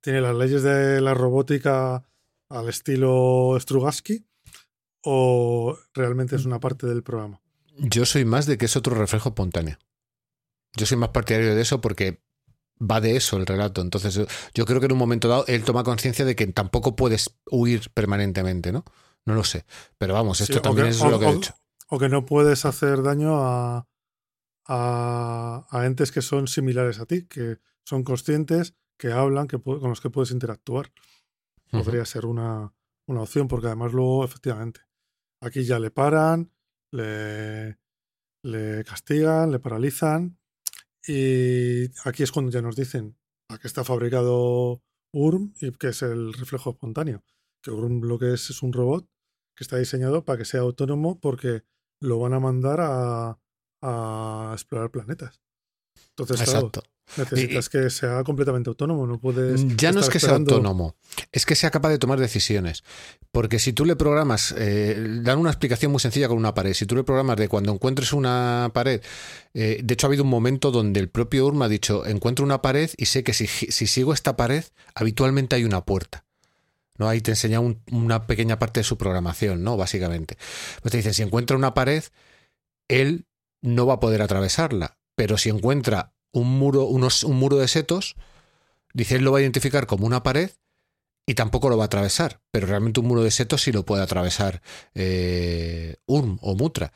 tiene 0.03 0.21
las 0.21 0.35
leyes 0.35 0.65
de 0.65 1.01
la 1.01 1.15
robótica 1.15 2.03
al 2.49 2.69
estilo 2.69 3.57
Strugatsky 3.61 4.27
o 5.05 5.79
realmente 5.95 6.35
es 6.35 6.45
una 6.45 6.59
parte 6.59 6.89
del 6.89 7.05
programa. 7.05 7.41
Yo 7.77 8.05
soy 8.05 8.25
más 8.25 8.47
de 8.47 8.59
que 8.59 8.65
es 8.65 8.75
otro 8.75 8.97
reflejo 8.97 9.29
espontáneo. 9.29 9.79
Yo 10.77 10.87
soy 10.87 10.99
más 10.99 11.11
partidario 11.11 11.55
de 11.55 11.63
eso 11.63 11.81
porque 11.81 12.21
va 12.81 13.01
de 13.01 13.17
eso 13.17 13.37
el 13.37 13.47
relato. 13.47 13.81
Entonces, 13.83 14.15
yo- 14.55 14.65
creo 14.65 14.81
que 14.81 14.87
en 14.87 14.93
un 14.93 14.99
momento 14.99 15.29
dado 15.29 15.45
él 15.47 15.65
toma 15.65 15.85
conciencia 15.85 16.25
de 16.25 16.35
que 16.37 16.47
tampoco 16.47 16.97
puedes 16.97 17.39
huir 17.51 17.91
permanentemente, 17.93 18.73
¿no? 18.73 18.85
No 19.27 19.35
lo 19.35 19.45
sé. 19.45 19.67
Pero 19.99 20.15
vamos, 20.15 20.41
esto 20.41 20.55
Sí, 20.55 20.63
también 20.63 20.87
que- 20.87 20.91
es 20.93 21.01
o- 21.03 21.11
lo 21.11 21.19
que 21.19 21.27
he 21.27 21.29
o- 21.29 21.33
dicho. 21.35 21.55
O 21.89 21.99
que 21.99 22.09
no 22.09 22.25
puedes 22.25 22.65
hacer 22.65 23.03
daño 23.03 23.41
a, 23.43 23.87
a, 24.67 25.67
a 25.71 25.87
entes 25.87 26.13
que 26.13 26.23
son 26.23 26.47
similares 26.49 27.01
a 27.01 27.07
ti, 27.07 27.27
que 27.27 27.59
son 27.85 28.05
conscientes, 28.05 28.75
que 28.99 29.13
hablan, 29.13 29.49
que 29.49 29.61
con 29.61 29.81
los 29.89 30.01
que 30.01 30.11
puedes 30.11 30.31
interactuar. 30.31 30.93
Podría 31.71 32.05
ser 32.05 32.27
una, 32.27 32.73
una 33.07 33.23
opción, 33.23 33.47
porque 33.47 33.69
además 33.69 33.93
luego, 33.93 34.25
efectivamente, 34.25 34.81
aquí 35.41 35.65
ya 35.65 35.79
le 35.79 35.91
paran, 35.93 36.53
le, 36.93 37.79
le 38.43 38.83
castigan, 38.85 39.53
le 39.53 39.61
paralizan, 39.61 40.40
y 41.07 41.87
aquí 42.05 42.23
es 42.23 42.33
cuando 42.33 42.51
ya 42.51 42.63
nos 42.63 42.77
dicen 42.77 43.17
a 43.49 43.59
qué 43.59 43.67
está 43.67 43.85
fabricado 43.85 44.83
URM 45.13 45.55
y 45.61 45.73
que 45.73 45.89
es 45.89 46.03
el 46.03 46.33
reflejo 46.33 46.71
espontáneo. 46.71 47.25
Que 47.63 47.71
URM 47.71 48.03
lo 48.03 48.19
que 48.19 48.35
es 48.35 48.51
es 48.51 48.63
un 48.63 48.73
robot 48.73 49.07
que 49.57 49.65
está 49.65 49.77
diseñado 49.77 50.25
para 50.25 50.39
que 50.39 50.45
sea 50.45 50.61
autónomo 50.61 51.21
porque 51.21 51.63
lo 52.01 52.19
van 52.19 52.35
a 52.35 52.41
mandar 52.41 52.81
a, 52.81 53.39
a 53.83 54.51
explorar 54.55 54.91
planetas. 54.91 55.43
Entonces, 56.11 56.43
claro, 56.43 56.71
Necesitas 57.17 57.69
que 57.69 57.91
sea 57.91 58.23
completamente 58.25 58.71
autónomo, 58.71 59.07
no 59.07 59.19
puedes. 59.19 59.67
Ya 59.77 59.91
no 59.93 60.01
es 60.01 60.09
que 60.09 60.21
sea 60.21 60.37
autónomo, 60.37 60.95
es 61.33 61.45
que 61.47 61.55
sea 61.57 61.71
capaz 61.71 61.89
de 61.91 61.99
tomar 61.99 62.21
decisiones. 62.21 62.85
Porque 63.33 63.59
si 63.59 63.73
tú 63.73 63.85
le 63.85 63.97
programas, 63.97 64.55
eh, 64.57 64.97
dan 65.23 65.39
una 65.39 65.51
explicación 65.51 65.91
muy 65.93 66.01
sencilla 66.01 66.29
con 66.29 66.37
una 66.39 66.55
pared. 66.55 66.73
Si 66.75 66.87
tú 66.87 66.95
le 66.97 67.05
programas 67.05 67.37
de 67.37 67.49
cuando 67.49 67.73
encuentres 67.73 68.13
una 68.13 68.71
pared, 68.75 69.01
eh, 69.55 69.81
de 69.83 69.95
hecho 69.95 70.07
ha 70.07 70.09
habido 70.09 70.23
un 70.25 70.31
momento 70.31 70.71
donde 70.71 71.01
el 71.01 71.09
propio 71.09 71.47
URM 71.47 71.63
ha 71.63 71.69
dicho, 71.69 72.07
encuentro 72.07 72.45
una 72.45 72.63
pared 72.63 72.91
y 72.97 73.07
sé 73.07 73.23
que 73.25 73.33
si, 73.33 73.47
si 73.47 73.87
sigo 73.87 74.13
esta 74.15 74.37
pared, 74.37 74.65
habitualmente 74.95 75.57
hay 75.57 75.65
una 75.65 75.85
puerta. 75.85 76.25
¿no? 76.99 77.09
Ahí 77.09 77.23
te 77.23 77.31
enseña 77.31 77.61
un- 77.61 77.81
una 77.91 78.27
pequeña 78.27 78.59
parte 78.59 78.81
de 78.81 78.85
su 78.85 78.99
programación, 78.99 79.63
¿no? 79.65 79.77
Básicamente. 79.79 80.37
Pues 80.83 80.93
te 80.93 80.99
dicen, 80.99 81.15
si 81.15 81.23
encuentra 81.23 81.57
una 81.57 81.73
pared, 81.73 82.05
él 82.89 83.25
no 83.63 83.87
va 83.87 83.95
a 83.95 84.01
poder 84.01 84.21
atravesarla. 84.23 84.99
Pero 85.15 85.39
si 85.39 85.49
encuentra 85.51 86.13
un 86.33 86.59
muro, 86.59 86.85
unos, 86.85 87.25
un 87.25 87.39
muro 87.39 87.57
de 87.57 87.69
setos, 87.69 88.17
dice, 88.95 89.17
él 89.17 89.25
lo 89.25 89.33
va 89.33 89.39
a 89.39 89.43
identificar 89.43 89.87
como 89.87 90.07
una 90.07 90.23
pared 90.23 90.51
y 91.27 91.35
tampoco 91.35 91.69
lo 91.69 91.77
va 91.77 91.85
a 91.85 91.87
atravesar, 91.87 92.41
pero 92.51 92.67
realmente 92.67 93.01
un 93.01 93.07
muro 93.07 93.23
de 93.23 93.31
setos 93.31 93.63
sí 93.63 93.73
lo 93.73 93.85
puede 93.85 94.03
atravesar 94.03 94.63
eh, 94.95 95.97
Urm 96.07 96.39
o 96.43 96.55
Mutra, 96.55 96.93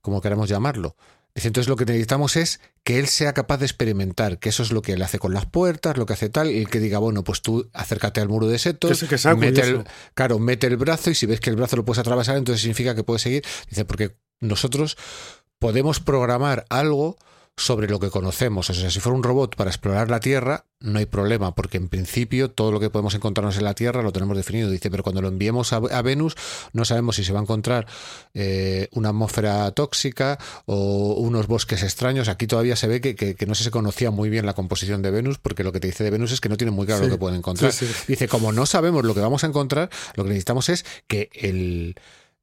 como 0.00 0.20
queramos 0.20 0.48
llamarlo. 0.48 0.96
Entonces 1.34 1.68
lo 1.68 1.76
que 1.76 1.84
necesitamos 1.84 2.36
es 2.36 2.60
que 2.82 2.98
él 2.98 3.08
sea 3.08 3.34
capaz 3.34 3.58
de 3.58 3.66
experimentar, 3.66 4.38
que 4.38 4.48
eso 4.48 4.62
es 4.62 4.72
lo 4.72 4.80
que 4.80 4.92
él 4.92 5.02
hace 5.02 5.18
con 5.18 5.34
las 5.34 5.44
puertas, 5.44 5.98
lo 5.98 6.06
que 6.06 6.14
hace 6.14 6.30
tal, 6.30 6.50
y 6.50 6.58
el 6.60 6.70
que 6.70 6.80
diga, 6.80 6.98
bueno, 6.98 7.24
pues 7.24 7.42
tú 7.42 7.68
acércate 7.74 8.22
al 8.22 8.28
muro 8.28 8.46
de 8.46 8.58
setos, 8.58 9.04
Que, 9.04 9.34
mete 9.34 9.60
el, 9.60 9.84
claro, 10.14 10.38
mete 10.38 10.66
el 10.66 10.78
brazo 10.78 11.10
y 11.10 11.14
si 11.14 11.26
ves 11.26 11.40
que 11.40 11.50
el 11.50 11.56
brazo 11.56 11.76
lo 11.76 11.84
puedes 11.84 11.98
atravesar, 11.98 12.38
entonces 12.38 12.62
significa 12.62 12.94
que 12.94 13.04
puedes 13.04 13.20
seguir. 13.20 13.44
Dice, 13.68 13.84
porque 13.84 14.16
nosotros 14.40 14.96
podemos 15.58 16.00
programar 16.00 16.64
algo 16.70 17.18
sobre 17.56 17.88
lo 17.88 17.98
que 17.98 18.10
conocemos. 18.10 18.68
O 18.68 18.74
sea, 18.74 18.90
si 18.90 19.00
fuera 19.00 19.16
un 19.16 19.22
robot 19.22 19.56
para 19.56 19.70
explorar 19.70 20.10
la 20.10 20.20
Tierra, 20.20 20.66
no 20.78 20.98
hay 20.98 21.06
problema, 21.06 21.54
porque 21.54 21.78
en 21.78 21.88
principio 21.88 22.50
todo 22.50 22.70
lo 22.70 22.78
que 22.78 22.90
podemos 22.90 23.14
encontrarnos 23.14 23.56
en 23.56 23.64
la 23.64 23.74
Tierra 23.74 24.02
lo 24.02 24.12
tenemos 24.12 24.36
definido. 24.36 24.70
Dice, 24.70 24.90
pero 24.90 25.02
cuando 25.02 25.22
lo 25.22 25.28
enviemos 25.28 25.72
a, 25.72 25.76
a 25.76 26.02
Venus, 26.02 26.36
no 26.74 26.84
sabemos 26.84 27.16
si 27.16 27.24
se 27.24 27.32
va 27.32 27.38
a 27.38 27.42
encontrar 27.42 27.86
eh, 28.34 28.88
una 28.92 29.08
atmósfera 29.08 29.70
tóxica 29.70 30.38
o 30.66 31.14
unos 31.14 31.46
bosques 31.46 31.82
extraños. 31.82 32.28
Aquí 32.28 32.46
todavía 32.46 32.76
se 32.76 32.88
ve 32.88 33.00
que, 33.00 33.16
que, 33.16 33.34
que, 33.34 33.46
no 33.46 33.54
se 33.54 33.70
conocía 33.70 34.10
muy 34.10 34.28
bien 34.28 34.44
la 34.44 34.52
composición 34.52 35.00
de 35.00 35.10
Venus, 35.10 35.38
porque 35.38 35.64
lo 35.64 35.72
que 35.72 35.80
te 35.80 35.86
dice 35.86 36.04
de 36.04 36.10
Venus 36.10 36.32
es 36.32 36.42
que 36.42 36.50
no 36.50 36.58
tiene 36.58 36.72
muy 36.72 36.84
claro 36.84 37.04
Sí, 37.04 37.08
lo 37.08 37.14
que 37.14 37.20
pueden 37.20 37.38
encontrar. 37.38 37.72
sí, 37.72 37.86
sí. 37.86 37.94
Dice, 38.08 38.28
como 38.28 38.52
no 38.52 38.66
sabemos 38.66 39.02
lo 39.04 39.14
que 39.14 39.20
vamos 39.20 39.44
a 39.44 39.46
encontrar, 39.46 39.88
lo 40.14 40.24
que 40.24 40.28
necesitamos 40.28 40.68
es 40.68 40.84
que 41.08 41.30
el, 41.32 41.96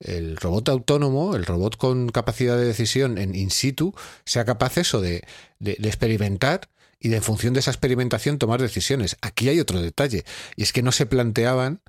el 0.03 0.37
robot 0.37 0.69
autónomo, 0.69 1.35
el 1.35 1.45
robot 1.45 1.77
con 1.77 2.09
capacidad 2.09 2.57
de 2.57 2.65
decisión 2.65 3.17
en 3.17 3.35
in 3.35 3.49
situ, 3.49 3.93
sea 4.25 4.45
capaz 4.45 4.77
eso 4.77 5.01
de, 5.01 5.23
de, 5.59 5.73
experimentar 5.83 6.69
y 6.99 7.09
de 7.09 7.17
en 7.17 7.23
función 7.23 7.53
de 7.53 7.61
esa 7.61 7.71
experimentación 7.71 8.37
tomar 8.37 8.61
decisiones. 8.61 9.17
Aquí 9.21 9.49
hay 9.49 9.59
otro 9.59 9.81
detalle, 9.81 10.23
y 10.55 10.63
es 10.63 10.73
que 10.73 10.83
no 10.83 10.91
se 10.91 11.05
planteaban 11.05 11.81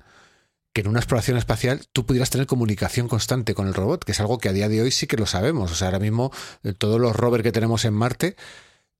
que 0.75 0.81
en 0.81 0.89
una 0.89 0.99
exploración 0.99 1.37
espacial 1.37 1.87
tú 1.93 2.05
pudieras 2.05 2.29
tener 2.29 2.47
comunicación 2.47 3.07
constante 3.07 3.53
con 3.53 3.67
el 3.67 3.73
robot, 3.73 4.03
que 4.03 4.11
es 4.11 4.19
algo 4.19 4.39
que 4.39 4.49
a 4.49 4.53
día 4.53 4.67
de 4.67 4.81
hoy 4.81 4.91
sí 4.91 5.07
que 5.07 5.15
lo 5.15 5.25
sabemos. 5.25 5.71
O 5.71 5.75
sea, 5.75 5.87
ahora 5.87 5.99
mismo 5.99 6.33
eh, 6.63 6.73
todos 6.73 6.99
los 6.99 7.15
rovers 7.15 7.43
que 7.43 7.53
tenemos 7.53 7.85
en 7.85 7.93
Marte 7.93 8.35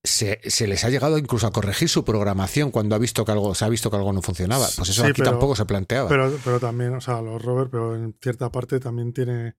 se, 0.06 0.40
se, 0.48 0.66
les 0.66 0.84
ha 0.84 0.88
llegado 0.90 1.18
incluso 1.18 1.46
a 1.46 1.52
corregir 1.52 1.88
su 1.88 2.04
programación 2.04 2.70
cuando 2.70 2.94
ha 2.94 2.98
visto 2.98 3.24
que 3.24 3.32
algo, 3.32 3.54
se 3.54 3.64
ha 3.64 3.68
visto 3.68 3.90
que 3.90 3.96
algo 3.96 4.12
no 4.12 4.22
funcionaba. 4.22 4.66
Pues 4.76 4.88
eso 4.88 5.02
Sí, 5.02 5.08
aquí 5.10 5.18
pero- 5.20 5.32
tampoco 5.32 5.54
se 5.56 5.64
planteaba. 5.66 6.08
Pero, 6.08 6.32
pero 6.44 6.60
también, 6.60 6.94
o 6.94 7.00
sea, 7.00 7.20
los 7.20 7.42
rovers, 7.42 7.70
pero 7.70 7.94
en 7.94 8.16
cierta 8.22 8.50
parte 8.50 8.80
también 8.80 9.12
tiene, 9.12 9.56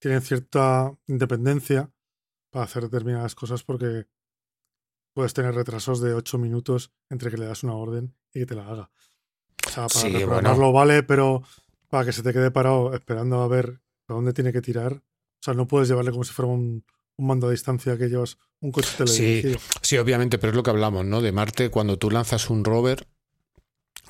tienen 0.00 0.22
cierta 0.22 0.92
independencia 1.06 1.90
para 2.50 2.64
hacer 2.64 2.82
determinadas 2.84 3.34
cosas 3.34 3.62
porque 3.62 4.06
puedes 5.14 5.34
tener 5.34 5.54
retrasos 5.54 6.00
de 6.00 6.14
8 6.14 6.38
minutos 6.38 6.92
entre 7.10 7.30
que 7.30 7.36
le 7.36 7.46
das 7.46 7.62
una 7.62 7.74
orden 7.74 8.14
y 8.34 8.40
que 8.40 8.46
te 8.46 8.54
la 8.54 8.66
haga. 8.68 8.90
O 9.66 9.70
sea, 9.70 9.86
para 9.86 10.00
Sí, 10.00 10.08
reprogramarlo 10.08 10.72
vale, 10.72 11.02
pero 11.02 11.42
para 11.88 12.04
que 12.06 12.12
se 12.12 12.22
te 12.22 12.32
quede 12.32 12.50
parado 12.50 12.94
esperando 12.94 13.42
a 13.42 13.48
ver 13.48 13.80
a 14.08 14.14
dónde 14.14 14.32
tiene 14.32 14.52
que 14.52 14.62
tirar. 14.62 14.94
O 14.94 15.44
sea, 15.44 15.54
no 15.54 15.66
puedes 15.66 15.88
llevarle 15.88 16.10
como 16.10 16.24
si 16.24 16.32
fuera 16.32 16.50
un, 16.50 16.84
un 17.16 17.26
mando 17.26 17.48
a 17.48 17.50
distancia 17.50 17.96
que 17.98 18.08
llevas 18.08 18.38
un 18.60 18.72
coche 18.72 18.90
teledirigido. 18.96 19.58
Sí, 19.80 19.98
obviamente, 19.98 20.38
pero 20.38 20.50
es 20.50 20.56
lo 20.56 20.62
que 20.62 20.70
hablamos, 20.70 21.04
¿no? 21.04 21.20
De 21.20 21.32
Marte, 21.32 21.70
cuando 21.70 21.98
tú 21.98 22.10
lanzas 22.10 22.50
un 22.50 22.64
rover, 22.64 23.06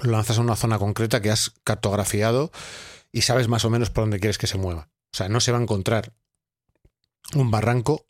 lo 0.03 0.13
lanzas 0.13 0.39
a 0.39 0.41
una 0.41 0.57
zona 0.57 0.79
concreta 0.79 1.21
que 1.21 1.31
has 1.31 1.51
cartografiado 1.65 2.51
y 3.11 3.23
sabes 3.23 3.49
más 3.49 3.65
o 3.65 3.71
menos 3.71 3.91
por 3.91 4.05
dónde 4.05 4.21
quieres 4.21 4.39
que 4.39 4.47
se 4.47 4.59
mueva. 4.59 4.91
O 5.13 5.17
sea, 5.17 5.29
no 5.29 5.41
se 5.41 5.53
va 5.53 5.59
a 5.59 5.63
encontrar 5.63 6.15
un 7.35 7.51
barranco 7.51 8.07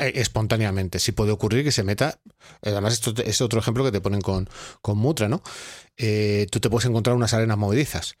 eh, 0.00 0.12
espontáneamente. 0.16 0.98
Sí 0.98 1.12
puede 1.12 1.32
ocurrir 1.32 1.64
que 1.64 1.72
se 1.72 1.84
meta. 1.84 2.18
Además, 2.62 2.94
esto 2.94 3.14
es 3.22 3.40
otro 3.40 3.60
ejemplo 3.60 3.84
que 3.84 3.92
te 3.92 4.00
ponen 4.00 4.20
con, 4.20 4.48
con 4.82 4.98
Mutra, 4.98 5.28
¿no? 5.28 5.42
Eh, 5.96 6.46
tú 6.50 6.60
te 6.60 6.70
puedes 6.70 6.86
encontrar 6.86 7.16
unas 7.16 7.34
arenas 7.34 7.58
movedizas 7.58 8.16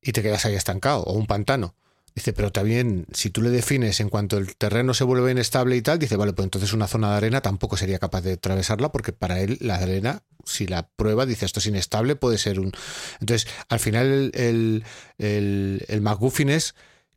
y 0.00 0.12
te 0.12 0.22
quedas 0.22 0.44
ahí 0.44 0.54
estancado, 0.54 1.02
o 1.02 1.12
un 1.12 1.26
pantano. 1.26 1.74
Dice, 2.16 2.32
pero 2.32 2.50
también, 2.50 3.04
si 3.12 3.28
tú 3.28 3.42
le 3.42 3.50
defines 3.50 4.00
en 4.00 4.08
cuanto 4.08 4.38
el 4.38 4.56
terreno 4.56 4.94
se 4.94 5.04
vuelve 5.04 5.30
inestable 5.32 5.76
y 5.76 5.82
tal, 5.82 5.98
dice, 5.98 6.16
vale, 6.16 6.32
pues 6.32 6.44
entonces 6.44 6.72
una 6.72 6.88
zona 6.88 7.10
de 7.10 7.16
arena 7.18 7.42
tampoco 7.42 7.76
sería 7.76 7.98
capaz 7.98 8.22
de 8.22 8.32
atravesarla, 8.32 8.90
porque 8.90 9.12
para 9.12 9.38
él 9.40 9.58
la 9.60 9.74
arena, 9.74 10.22
si 10.46 10.66
la 10.66 10.88
prueba, 10.88 11.26
dice, 11.26 11.44
esto 11.44 11.60
es 11.60 11.66
inestable, 11.66 12.16
puede 12.16 12.38
ser 12.38 12.58
un. 12.58 12.72
Entonces, 13.20 13.46
al 13.68 13.80
final, 13.80 14.06
el, 14.06 14.82
el, 15.18 15.84
el, 15.86 15.86
el 15.88 16.48
es 16.48 16.74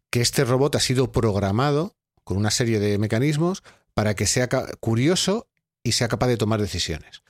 que 0.10 0.20
este 0.20 0.44
robot 0.44 0.76
ha 0.76 0.82
sido 0.82 1.14
programado 1.14 1.96
con 2.26 2.36
una 2.36 2.52
serie 2.52 2.80
de 2.80 2.98
mecanismos 2.98 3.64
para 3.94 4.16
que 4.16 4.28
sea 4.28 4.50
curioso 4.82 5.48
y 5.82 5.94
sea 5.94 6.10
capaz 6.10 6.28
de 6.28 6.36
tomar 6.36 6.60
decisiones. 6.60 7.24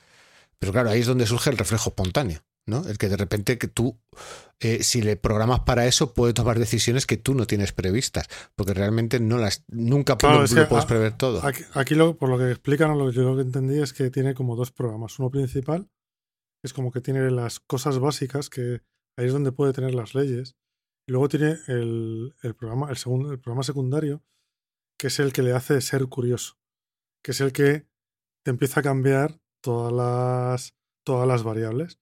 Pero 0.58 0.72
claro, 0.72 0.90
ahí 0.90 1.02
es 1.02 1.06
donde 1.06 1.24
surge 1.24 1.50
el 1.50 1.56
reflejo 1.56 1.90
espontáneo, 1.90 2.42
¿no? 2.70 2.86
El 2.88 2.96
que 2.96 3.08
de 3.10 3.16
repente 3.18 3.58
que 3.58 3.68
tú, 3.68 3.98
eh, 4.60 4.82
si 4.82 5.02
le 5.02 5.16
programas 5.16 5.60
para 5.60 5.86
eso, 5.86 6.14
puede 6.14 6.32
tomar 6.32 6.58
decisiones 6.58 7.04
que 7.06 7.16
tú 7.18 7.34
no 7.34 7.46
tienes 7.46 7.72
previstas, 7.72 8.26
porque 8.56 8.72
realmente 8.72 9.20
no 9.20 9.36
las, 9.36 9.64
nunca 9.68 10.16
Claro, 10.16 10.42
lo, 10.42 10.68
puedes 10.68 10.84
a- 10.84 10.88
prever 10.88 11.16
todo. 11.18 11.44
Aquí, 11.44 11.62
aquí 11.74 11.94
lo, 11.94 12.16
por 12.16 12.28
lo 12.30 12.38
que 12.38 12.50
explican, 12.50 12.96
lo 12.96 13.10
que 13.10 13.16
yo 13.16 13.22
lo 13.22 13.36
que 13.36 13.42
entendí 13.42 13.78
es 13.80 13.92
que 13.92 14.10
tiene 14.10 14.34
como 14.34 14.56
dos 14.56 14.70
programas. 14.72 15.18
Uno 15.18 15.30
principal, 15.30 15.84
que 16.62 16.66
es 16.68 16.72
como 16.72 16.90
que 16.92 17.00
tiene 17.02 17.30
las 17.30 17.60
cosas 17.60 17.98
básicas, 17.98 18.48
que 18.48 18.80
ahí 19.18 19.26
es 19.26 19.32
donde 19.32 19.52
puede 19.52 19.72
tener 19.74 19.94
las 19.94 20.14
leyes. 20.14 20.56
Y 21.06 21.12
luego 21.12 21.28
tiene 21.28 21.58
el, 21.66 22.34
el 22.42 22.54
programa, 22.54 22.88
el, 22.90 22.96
segundo, 22.96 23.32
el 23.32 23.40
programa 23.40 23.62
secundario, 23.64 24.22
que 24.98 25.08
es 25.08 25.18
el 25.18 25.32
que 25.32 25.42
le 25.42 25.52
hace 25.52 25.80
ser 25.80 26.06
curioso. 26.06 26.58
Que 27.22 27.32
es 27.32 27.40
el 27.40 27.52
que 27.52 27.86
te 28.44 28.50
empieza 28.50 28.80
a 28.80 28.82
cambiar 28.82 29.40
todas 29.62 29.92
las, 29.92 30.74
todas 31.04 31.26
las 31.28 31.42
variables 31.42 31.98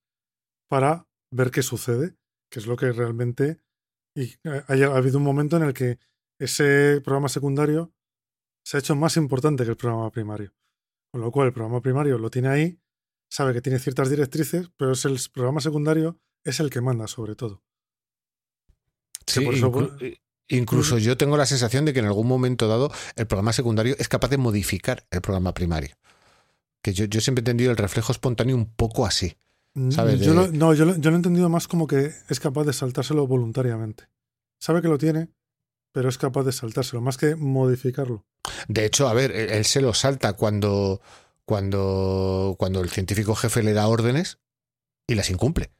para 0.68 1.06
ver 1.32 1.50
qué 1.50 1.62
sucede, 1.62 2.16
que 2.50 2.60
es 2.60 2.66
lo 2.66 2.76
que 2.76 2.92
realmente. 2.92 3.60
Y 4.14 4.34
eh, 4.44 4.62
ha, 4.66 4.72
ha 4.72 4.96
habido 4.96 5.18
un 5.18 5.24
momento 5.24 5.56
en 5.56 5.62
el 5.64 5.74
que 5.74 5.98
ese 6.40 7.00
programa 7.02 7.28
secundario 7.28 7.92
se 8.64 8.76
ha 8.76 8.80
hecho 8.80 8.94
más 8.94 9.16
importante 9.16 9.64
que 9.64 9.70
el 9.70 9.76
programa 9.76 10.10
primario. 10.10 10.54
Con 11.10 11.22
lo 11.22 11.30
cual, 11.32 11.48
el 11.48 11.52
programa 11.54 11.80
primario 11.80 12.18
lo 12.18 12.30
tiene 12.30 12.48
ahí, 12.48 12.80
sabe 13.30 13.54
que 13.54 13.62
tiene 13.62 13.78
ciertas 13.78 14.10
directrices, 14.10 14.70
pero 14.76 14.92
es 14.92 15.04
el 15.04 15.18
programa 15.32 15.60
secundario 15.60 16.20
es 16.44 16.60
el 16.60 16.70
que 16.70 16.80
manda 16.80 17.06
sobre 17.08 17.34
todo. 17.34 17.62
Sí, 19.26 19.40
por 19.40 19.54
eso, 19.54 19.70
inclu- 19.70 19.98
bueno, 19.98 20.16
incluso 20.48 20.98
yo 20.98 21.16
tengo 21.16 21.36
la 21.36 21.46
sensación 21.46 21.84
de 21.84 21.92
que 21.92 21.98
en 22.00 22.06
algún 22.06 22.26
momento 22.26 22.68
dado 22.68 22.90
el 23.16 23.26
programa 23.26 23.52
secundario 23.52 23.94
es 23.98 24.08
capaz 24.08 24.28
de 24.28 24.38
modificar 24.38 25.06
el 25.10 25.20
programa 25.20 25.52
primario. 25.52 25.96
Que 26.82 26.92
yo, 26.92 27.04
yo 27.06 27.20
siempre 27.20 27.40
he 27.40 27.42
entendido 27.42 27.70
el 27.70 27.76
reflejo 27.76 28.12
espontáneo 28.12 28.56
un 28.56 28.72
poco 28.72 29.04
así. 29.04 29.36
¿Sabes? 29.90 30.20
Yo 30.20 30.34
lo, 30.34 30.48
no, 30.48 30.74
yo 30.74 30.84
lo, 30.84 30.96
yo 30.96 31.10
lo 31.10 31.16
he 31.16 31.18
entendido 31.18 31.48
más 31.48 31.68
como 31.68 31.86
que 31.86 32.12
es 32.28 32.40
capaz 32.40 32.64
de 32.64 32.72
saltárselo 32.72 33.26
voluntariamente. 33.26 34.08
Sabe 34.60 34.82
que 34.82 34.88
lo 34.88 34.98
tiene, 34.98 35.28
pero 35.92 36.08
es 36.08 36.18
capaz 36.18 36.44
de 36.44 36.52
saltárselo, 36.52 37.00
más 37.00 37.16
que 37.16 37.36
modificarlo. 37.36 38.24
De 38.68 38.84
hecho, 38.84 39.08
a 39.08 39.14
ver, 39.14 39.30
él, 39.32 39.50
él 39.50 39.64
se 39.64 39.80
lo 39.80 39.94
salta 39.94 40.32
cuando, 40.34 41.00
cuando, 41.44 42.56
cuando 42.58 42.80
el 42.80 42.90
científico 42.90 43.34
jefe 43.34 43.62
le 43.62 43.72
da 43.72 43.86
órdenes 43.88 44.38
y 45.06 45.14
las 45.14 45.30
incumple. 45.30 45.70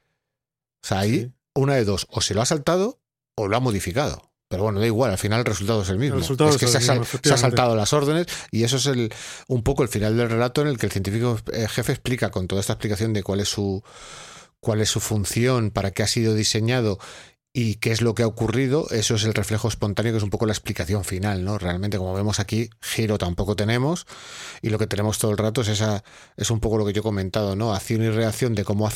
O 0.83 0.87
sea, 0.87 0.99
ahí 0.99 1.19
Sí. 1.19 1.33
una 1.55 1.75
de 1.75 1.83
dos, 1.85 2.07
o 2.09 2.21
se 2.21 2.33
lo 2.33 2.41
ha 2.41 2.45
saltado 2.45 2.99
o 3.35 3.47
lo 3.47 3.57
ha 3.57 3.59
modificado. 3.59 4.28
Pero 4.49 4.63
bueno, 4.63 4.79
da 4.79 4.87
igual, 4.87 5.11
al 5.11 5.17
final 5.17 5.39
el 5.39 5.45
resultado 5.45 5.83
es 5.83 5.89
el 5.89 5.99
mismo. 5.99 6.15
El 6.15 6.21
resultado 6.21 6.49
es 6.49 6.55
es 6.55 6.59
que 6.59 6.65
el 6.65 6.83
se, 6.83 6.91
ha, 6.91 6.95
mismo, 6.95 7.19
se 7.23 7.33
ha 7.33 7.37
saltado 7.37 7.75
las 7.75 7.93
órdenes 7.93 8.25
y 8.51 8.63
eso 8.63 8.77
es 8.77 8.87
el, 8.87 9.13
un 9.47 9.61
poco 9.61 9.83
el 9.83 9.89
final 9.89 10.17
del 10.17 10.29
relato 10.29 10.61
en 10.61 10.67
el 10.67 10.79
que 10.79 10.87
el 10.87 10.91
científico 10.91 11.39
eh, 11.53 11.67
jefe 11.69 11.91
explica 11.91 12.31
con 12.31 12.47
toda 12.47 12.59
esta 12.59 12.73
explicación 12.73 13.13
de 13.13 13.21
cuál 13.21 13.39
es 13.41 13.49
su 13.49 13.83
cuál 14.59 14.81
es 14.81 14.89
su 14.89 14.99
función, 14.99 15.71
para 15.71 15.91
qué 15.91 16.03
ha 16.03 16.07
sido 16.07 16.33
diseñado 16.33 16.99
y 17.53 17.75
qué 17.75 17.91
es 17.91 18.01
lo 18.01 18.13
que 18.13 18.23
ha 18.23 18.27
ocurrido, 18.27 18.87
eso 18.91 19.15
es 19.15 19.23
el 19.23 19.33
reflejo 19.33 19.67
espontáneo, 19.67 20.13
que 20.13 20.17
es 20.17 20.23
un 20.23 20.29
poco 20.29 20.45
la 20.45 20.53
explicación 20.53 21.03
final, 21.03 21.43
¿no? 21.43 21.57
Realmente, 21.57 21.97
como 21.97 22.13
vemos 22.13 22.39
aquí, 22.39 22.69
giro 22.81 23.17
tampoco 23.17 23.55
tenemos, 23.55 24.05
y 24.61 24.69
lo 24.69 24.77
que 24.77 24.87
tenemos 24.87 25.17
todo 25.17 25.31
el 25.31 25.37
rato 25.37 25.61
es 25.61 25.69
esa, 25.69 26.03
es 26.37 26.51
un 26.51 26.59
poco 26.59 26.77
lo 26.77 26.85
que 26.85 26.93
yo 26.93 26.99
he 26.99 27.03
comentado, 27.03 27.55
¿no? 27.55 27.73
Acción 27.73 28.03
y 28.03 28.09
reacción 28.09 28.53
de 28.53 28.63
cómo 28.63 28.87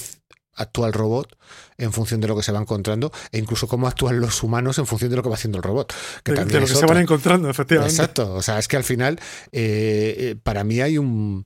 actúa 0.56 0.88
el 0.88 0.94
robot 0.94 1.38
en 1.78 1.92
función 1.94 2.22
de 2.22 2.28
lo 2.28 2.36
que 2.36 2.44
se 2.44 2.52
va 2.52 2.60
encontrando, 2.60 3.12
e 3.32 3.40
incluso 3.40 3.68
cómo 3.68 3.88
actúan 3.88 4.20
los 4.20 4.44
humanos 4.44 4.78
en 4.78 4.86
función 4.86 5.10
de 5.10 5.18
lo 5.18 5.24
que 5.24 5.30
va 5.30 5.36
haciendo 5.36 5.58
el 5.58 5.64
robot. 5.64 5.94
Que 6.24 6.34
De, 6.34 6.60
lo 6.60 6.68
que 6.68 6.76
se 6.76 6.86
van 6.86 6.98
encontrando, 6.98 7.50
efectivamente. 7.50 7.94
Exacto. 7.94 8.34
O 8.34 8.42
sea, 8.42 8.60
es 8.60 8.68
que 8.68 8.78
al 8.78 8.84
final, 8.84 9.20
eh, 9.52 10.16
eh, 10.18 10.36
para 10.42 10.64
mí 10.64 10.82
hay 10.82 10.98
un 10.98 11.46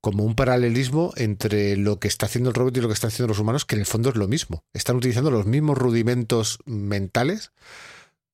como 0.00 0.24
un 0.24 0.36
paralelismo 0.36 1.12
entre 1.16 1.76
lo 1.76 1.98
que 1.98 2.08
está 2.08 2.26
haciendo 2.26 2.50
el 2.50 2.54
robot 2.54 2.76
y 2.76 2.80
lo 2.80 2.88
que 2.88 2.94
están 2.94 3.08
haciendo 3.08 3.28
los 3.28 3.40
humanos, 3.40 3.64
que 3.64 3.74
en 3.74 3.80
el 3.80 3.86
fondo 3.86 4.10
es 4.10 4.16
lo 4.16 4.28
mismo. 4.28 4.64
Están 4.72 4.96
utilizando 4.96 5.30
los 5.30 5.46
mismos 5.46 5.76
rudimentos 5.76 6.60
mentales, 6.66 7.50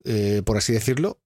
eh, 0.05 0.43
por 0.45 0.59
así 0.59 0.73
decirlo, 0.75 1.21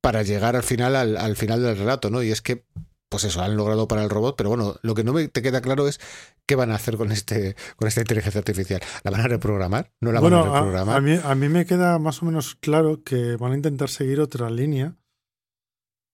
para 0.00 0.22
llegar 0.22 0.54
al 0.54 0.62
final, 0.62 0.94
al, 0.94 1.16
al 1.16 1.36
final 1.36 1.62
del 1.62 1.76
relato, 1.76 2.10
¿no? 2.10 2.22
Y 2.22 2.30
es 2.30 2.42
que, 2.42 2.64
pues 3.12 3.24
eso, 3.24 3.42
han 3.42 3.56
logrado 3.56 3.86
para 3.86 4.02
el 4.02 4.08
robot, 4.08 4.36
pero 4.36 4.48
bueno, 4.48 4.74
lo 4.80 4.94
que 4.94 5.04
no 5.04 5.12
me 5.12 5.28
te 5.28 5.42
queda 5.42 5.60
claro 5.60 5.86
es 5.86 6.00
qué 6.46 6.56
van 6.56 6.72
a 6.72 6.76
hacer 6.76 6.96
con 6.96 7.12
este, 7.12 7.54
con 7.76 7.86
esta 7.86 8.00
inteligencia 8.00 8.38
artificial. 8.38 8.80
¿La 9.04 9.10
van 9.10 9.20
a 9.20 9.28
reprogramar? 9.28 9.92
¿No 10.00 10.12
la 10.12 10.20
bueno, 10.20 10.40
van 10.40 10.48
a 10.48 10.54
reprogramar? 10.54 10.96
a 10.96 11.00
mí, 11.02 11.20
a 11.22 11.34
mí 11.34 11.48
me 11.50 11.66
queda 11.66 11.98
más 11.98 12.22
o 12.22 12.24
menos 12.24 12.54
claro 12.54 13.02
que 13.04 13.36
van 13.36 13.52
a 13.52 13.56
intentar 13.56 13.90
seguir 13.90 14.18
otra 14.18 14.48
línea, 14.48 14.96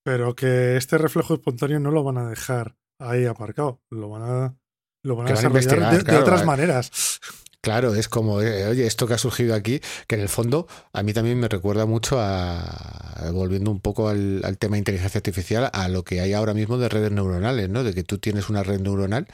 pero 0.05 0.35
que 0.35 0.77
este 0.77 0.99
reflejo 0.99 1.35
espontáneo 1.35 1.79
no 1.79 1.93
lo 1.93 2.03
van 2.03 2.19
a 2.19 2.29
dejar 2.29 2.77
ahí 2.99 3.27
aparcado. 3.27 3.81
Lo 3.91 4.09
van 4.09 4.23
a, 4.23 4.57
lo 5.05 5.15
van 5.15 5.27
a 5.27 5.29
Que 5.29 5.35
van 5.35 5.47
a 5.47 5.49
desarrollar 5.51 6.05
de, 6.05 6.17
otras 6.17 6.43
eh. 6.43 6.47
maneras. 6.47 7.21
Claro, 7.61 7.95
es 7.95 8.09
como, 8.09 8.41
eh, 8.41 8.67
oye, 8.69 8.87
esto 8.87 9.07
que 9.07 9.15
ha 9.15 9.19
surgido 9.19 9.55
aquí, 9.55 9.81
que 10.07 10.15
en 10.15 10.21
el 10.21 10.29
fondo 10.29 10.69
a 10.93 11.03
mí 11.03 11.13
también 11.13 11.41
me 11.41 11.49
recuerda 11.49 11.87
mucho 11.87 12.19
a, 12.21 13.31
volviendo 13.33 13.71
un 13.71 13.81
poco 13.81 14.09
al, 14.09 14.43
tema 14.59 14.75
de 14.75 14.79
inteligencia 14.79 15.19
artificial, 15.19 15.69
a 15.73 15.89
lo 15.89 16.05
que 16.05 16.21
hay 16.21 16.35
ahora 16.35 16.55
mismo 16.55 16.79
de 16.79 16.89
redes 16.89 17.11
neuronales, 17.11 17.69
¿no? 17.69 17.83
De 17.83 17.95
que 17.95 18.05
tú 18.05 18.19
tienes 18.19 18.49
una 18.49 18.63
red 18.63 18.81
neuronal 18.81 19.27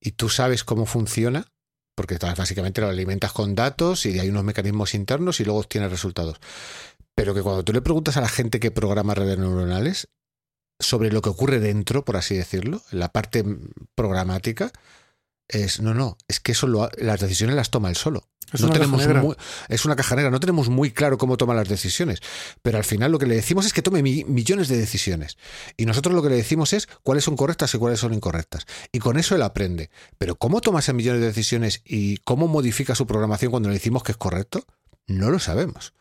y 0.00 0.12
tú 0.12 0.28
sabes 0.28 0.62
cómo 0.62 0.86
funciona, 0.86 1.48
porque 1.96 2.18
básicamente 2.18 2.80
lo 2.80 2.88
alimentas 2.88 3.32
con 3.32 3.56
datos 3.56 4.06
y 4.06 4.20
hay 4.20 4.28
unos 4.28 4.44
mecanismos 4.44 4.94
internos 4.94 5.40
y 5.40 5.44
luego 5.44 5.60
obtienes 5.60 5.90
resultados. 5.90 6.38
Pero 7.16 7.34
que 7.34 7.42
cuando 7.42 7.64
tú 7.64 7.72
le 7.72 7.82
preguntas 7.82 8.16
a 8.16 8.20
la 8.20 8.28
gente 8.28 8.60
que 8.60 8.70
programa 8.70 9.14
redes 9.14 9.38
neuronales 9.38 10.08
sobre 10.78 11.10
lo 11.10 11.22
que 11.22 11.30
ocurre 11.30 11.58
dentro, 11.58 12.04
por 12.04 12.16
así 12.16 12.36
decirlo, 12.36 12.82
en 12.92 13.00
la 13.00 13.10
parte 13.10 13.44
programática, 13.94 14.70
es 15.48 15.80
no, 15.80 15.94
no, 15.94 16.16
es 16.28 16.40
que 16.40 16.52
eso 16.52 16.66
las 16.66 17.20
decisiones 17.20 17.56
las 17.56 17.70
toma 17.70 17.88
él 17.88 17.96
solo. 17.96 18.24
Es 18.52 18.60
no 18.60 18.68
una 18.68 18.74
tenemos 18.74 19.00
muy- 19.22 19.36
es 19.68 19.84
una 19.84 19.96
caja 19.96 20.14
negra, 20.14 20.30
no 20.30 20.38
tenemos 20.38 20.68
muy 20.68 20.92
claro 20.92 21.18
cómo 21.18 21.36
toma 21.36 21.52
las 21.52 21.68
decisiones, 21.68 22.20
pero 22.62 22.78
al 22.78 22.84
final 22.84 23.10
lo 23.10 23.18
que 23.18 23.26
le 23.26 23.34
decimos 23.34 23.66
es 23.66 23.72
que 23.72 23.82
tome 23.82 24.04
mi- 24.04 24.22
millones 24.24 24.68
de 24.68 24.76
decisiones 24.76 25.36
y 25.76 25.84
nosotros 25.84 26.14
lo 26.14 26.22
que 26.22 26.28
le 26.28 26.36
decimos 26.36 26.72
es 26.72 26.86
cuáles 27.02 27.24
son 27.24 27.34
correctas 27.36 27.74
y 27.74 27.78
cuáles 27.78 27.98
son 27.98 28.14
incorrectas 28.14 28.64
y 28.92 29.00
con 29.00 29.18
eso 29.18 29.34
él 29.34 29.42
aprende. 29.42 29.90
Pero 30.16 30.36
cómo 30.36 30.60
toma 30.60 30.78
esas 30.78 30.94
millones 30.94 31.22
de 31.22 31.26
decisiones 31.26 31.82
y 31.84 32.18
cómo 32.18 32.46
modifica 32.46 32.94
su 32.94 33.04
programación 33.06 33.50
cuando 33.50 33.68
le 33.68 33.74
decimos 33.74 34.04
que 34.04 34.12
es 34.12 34.18
correcto, 34.18 34.64
no 35.08 35.30
lo 35.30 35.40
sabemos. 35.40 35.92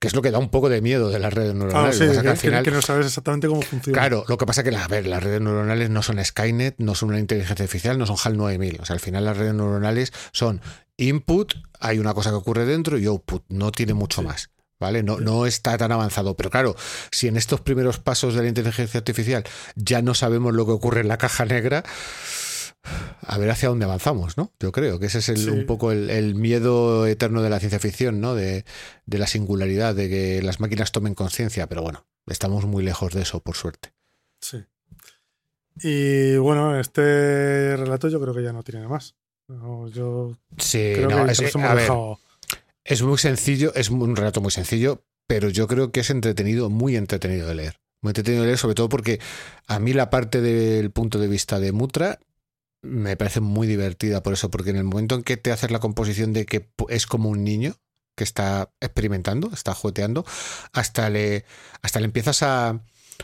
Que 0.00 0.08
es 0.08 0.14
lo 0.16 0.22
que 0.22 0.30
da 0.30 0.38
un 0.38 0.48
poco 0.48 0.68
de 0.70 0.80
miedo 0.80 1.10
de 1.10 1.18
las 1.18 1.32
redes 1.32 1.52
Claro, 1.52 1.66
neuronales. 1.66 1.96
sí, 1.98 2.04
Lo 2.04 2.06
que 2.06 2.12
es 2.12 2.16
que 2.18 2.22
que, 2.24 2.28
al 2.30 2.36
final- 2.38 2.64
que 2.64 2.70
no 2.70 2.80
sabes 2.82 3.06
exactamente 3.06 3.46
cómo 3.48 3.60
funciona. 3.62 3.98
Claro, 3.98 4.24
lo 4.28 4.38
que 4.38 4.46
pasa 4.46 4.62
que, 4.64 4.74
a 4.74 4.88
ver, 4.88 5.06
las 5.06 5.22
redes 5.22 5.40
neuronales 5.42 5.90
no 5.90 6.02
son 6.02 6.24
Skynet, 6.24 6.76
no 6.78 6.94
son 6.94 7.10
una 7.10 7.18
inteligencia 7.20 7.52
artificial, 7.52 7.98
no 7.98 8.06
son 8.06 8.16
HAL 8.22 8.36
9000. 8.38 8.78
O 8.80 8.86
sea, 8.86 8.94
al 8.94 9.00
final 9.00 9.26
las 9.26 9.36
redes 9.36 9.52
neuronales 9.54 10.12
son 10.32 10.62
input, 10.96 11.52
hay 11.80 11.98
una 11.98 12.14
cosa 12.14 12.30
que 12.30 12.36
ocurre 12.36 12.64
dentro 12.64 12.98
y 12.98 13.04
output, 13.06 13.44
no 13.50 13.70
tiene 13.72 13.92
mucho 13.94 14.22
Sí. 14.22 14.26
más. 14.26 14.50
¿Vale? 14.80 15.02
No, 15.02 15.20
no 15.20 15.44
está 15.44 15.76
tan 15.76 15.92
avanzado. 15.92 16.34
Pero 16.36 16.48
claro, 16.48 16.74
si 17.10 17.28
en 17.28 17.36
estos 17.36 17.60
primeros 17.60 17.98
pasos 17.98 18.34
de 18.34 18.40
la 18.40 18.48
inteligencia 18.48 18.96
artificial 18.96 19.44
ya 19.76 20.00
no 20.00 20.14
sabemos 20.14 20.54
lo 20.54 20.64
que 20.64 20.72
ocurre 20.72 21.02
en 21.02 21.08
la 21.08 21.18
caja 21.18 21.44
negra, 21.44 21.84
a 22.82 23.38
ver 23.38 23.50
hacia 23.50 23.68
dónde 23.68 23.84
avanzamos, 23.84 24.36
¿no? 24.36 24.52
Yo 24.60 24.72
creo 24.72 24.98
que 24.98 25.06
ese 25.06 25.18
es 25.18 25.28
el- 25.28 25.38
Sí. 25.38 25.48
un 25.50 25.66
poco 25.66 25.92
el, 25.92 26.10
el 26.10 26.34
miedo 26.34 27.06
eterno 27.06 27.42
de 27.42 27.50
la 27.50 27.58
ciencia 27.60 27.78
ficción, 27.78 28.20
¿no? 28.20 28.34
De, 28.34 28.64
de 29.06 29.18
la 29.18 29.26
singularidad, 29.26 29.94
de 29.94 30.08
que 30.08 30.42
las 30.42 30.60
máquinas 30.60 30.90
tomen 30.92 31.14
conciencia. 31.14 31.66
Pero 31.68 31.82
bueno, 31.82 32.06
estamos 32.26 32.64
muy 32.64 32.82
lejos 32.82 33.12
de 33.12 33.22
eso, 33.22 33.40
por 33.40 33.56
suerte. 33.56 33.92
Sí. 34.40 34.64
Y 35.82 36.36
bueno, 36.36 36.78
este 36.78 37.76
relato 37.76 38.08
yo 38.08 38.20
creo 38.20 38.34
que 38.34 38.42
ya 38.42 38.52
no 38.52 38.62
tiene 38.62 38.86
más. 38.88 39.14
No, 39.48 39.88
yo 39.88 40.36
Sí, 40.58 40.92
creo 40.94 41.10
no, 41.10 41.26
que 41.26 41.32
es, 41.32 41.56
a 41.56 41.74
ver, 41.74 41.90
es 42.84 43.02
muy 43.02 43.18
sencillo, 43.18 43.72
es 43.74 43.90
un 43.90 44.14
relato 44.14 44.40
muy 44.40 44.50
sencillo, 44.52 45.02
pero 45.26 45.48
yo 45.48 45.66
creo 45.66 45.90
que 45.90 46.00
es 46.00 46.10
entretenido, 46.10 46.70
muy 46.70 46.96
entretenido 46.96 47.48
de 47.48 47.54
leer. 47.54 47.80
Muy 48.02 48.10
entretenido 48.10 48.42
de 48.42 48.48
leer, 48.48 48.58
sobre 48.58 48.74
todo 48.74 48.88
porque 48.88 49.20
a 49.66 49.78
mí 49.78 49.92
la 49.92 50.08
parte 50.08 50.40
del 50.40 50.90
punto 50.90 51.18
de 51.18 51.28
vista 51.28 51.58
de 51.58 51.72
Mutra 51.72 52.18
me 52.82 53.16
parece 53.16 53.40
muy 53.40 53.66
divertida 53.66 54.22
por 54.22 54.32
eso, 54.32 54.50
porque 54.50 54.70
en 54.70 54.76
el 54.76 54.84
momento 54.84 55.14
en 55.14 55.22
que 55.22 55.36
te 55.36 55.52
haces 55.52 55.70
la 55.70 55.80
composición 55.80 56.32
de 56.32 56.46
que 56.46 56.70
es 56.88 57.06
como 57.06 57.28
un 57.28 57.44
niño 57.44 57.76
que 58.16 58.24
está 58.24 58.72
experimentando, 58.80 59.50
está 59.52 59.74
jugueteando, 59.74 60.24
hasta 60.72 61.08
le, 61.10 61.44
hasta 61.82 62.00
le 62.00 62.06
empiezas 62.06 62.42
a 62.42 62.80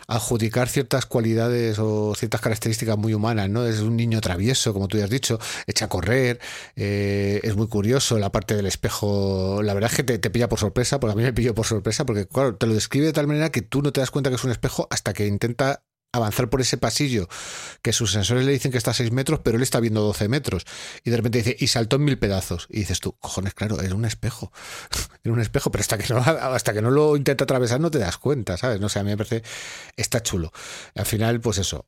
a 0.09 0.16
adjudicar 0.16 0.69
ciertas 0.69 1.07
cualidades 1.07 1.78
o 1.78 2.15
ciertas 2.15 2.41
características 2.41 2.97
muy 2.99 3.15
humanas, 3.15 3.49
¿no? 3.49 3.66
Es 3.66 3.81
un 3.81 3.97
niño 3.97 4.20
travieso, 4.20 4.73
como 4.73 4.89
tú 4.89 4.99
ya 4.99 5.05
has 5.05 5.11
dicho, 5.11 5.39
echa 5.66 5.87
a 5.87 5.89
correr, 5.89 6.41
eh, 6.77 7.41
es 7.43 7.57
muy 7.57 7.69
curioso, 7.69 8.19
la 8.19 8.33
parte 8.33 8.55
del 8.57 8.66
espejo, 8.66 9.62
la 9.62 9.74
verdad 9.74 9.91
es 9.91 9.97
que 9.97 10.05
te, 10.05 10.19
te 10.19 10.31
pilla 10.31 10.49
por 10.49 10.59
sorpresa, 10.59 11.01
porque 11.01 11.12
a 11.12 11.16
mí 11.16 11.23
me 11.23 11.33
pilló 11.33 11.55
por 11.55 11.66
sorpresa, 11.66 12.05
porque 12.07 12.27
claro, 12.27 12.57
te 12.57 12.66
lo 12.66 12.74
describe 12.74 13.07
de 13.07 13.12
tal 13.12 13.27
manera 13.27 13.51
que 13.51 13.62
tú 13.62 13.83
no 13.83 13.93
te 13.93 14.01
das 14.01 14.11
cuenta 14.11 14.31
que 14.31 14.37
es 14.37 14.45
un 14.45 14.51
espejo 14.51 14.87
hasta 14.91 15.12
que 15.12 15.27
intenta 15.27 15.85
avanzar 16.16 16.48
por 16.48 16.60
ese 16.60 16.76
pasillo 16.76 17.28
que 17.82 17.93
sus 17.93 18.12
sensores 18.12 18.44
le 18.44 18.52
dicen 18.52 18.72
que 18.72 18.78
está 18.78 18.90
a 18.90 18.94
6 18.94 19.12
metros, 19.12 19.40
pero 19.43 19.56
él 19.56 19.62
está 19.62 19.80
viendo 19.80 20.02
12 20.02 20.28
metros. 20.28 20.64
Y 21.05 21.10
de 21.10 21.16
repente 21.16 21.38
dice, 21.38 21.56
y 21.59 21.68
saltó 21.68 21.97
en 21.97 22.05
mil 22.05 22.18
pedazos. 22.18 22.66
Y 22.70 22.80
dices 22.80 23.01
tú, 23.01 23.16
cojones, 23.18 23.55
claro, 23.55 23.80
era 23.80 23.94
un 23.94 24.05
espejo. 24.05 24.52
era 25.24 25.32
un 25.32 25.40
espejo, 25.40 25.70
pero 25.70 25.80
hasta 25.80 25.98
que, 25.98 26.12
no, 26.12 26.20
hasta 26.20 26.72
que 26.72 26.82
no 26.82 26.90
lo 26.90 27.16
intenta 27.16 27.44
atravesar 27.44 27.80
no 27.80 27.90
te 27.90 27.98
das 27.98 28.18
cuenta, 28.18 28.56
¿sabes? 28.56 28.80
No 28.80 28.88
sé, 28.88 28.98
a 28.98 29.05
mí 29.05 29.10
me 29.10 29.16
parece, 29.16 29.43
está 29.97 30.22
chulo. 30.22 30.52
Al 30.94 31.06
final, 31.06 31.40
pues 31.40 31.59
eso, 31.59 31.86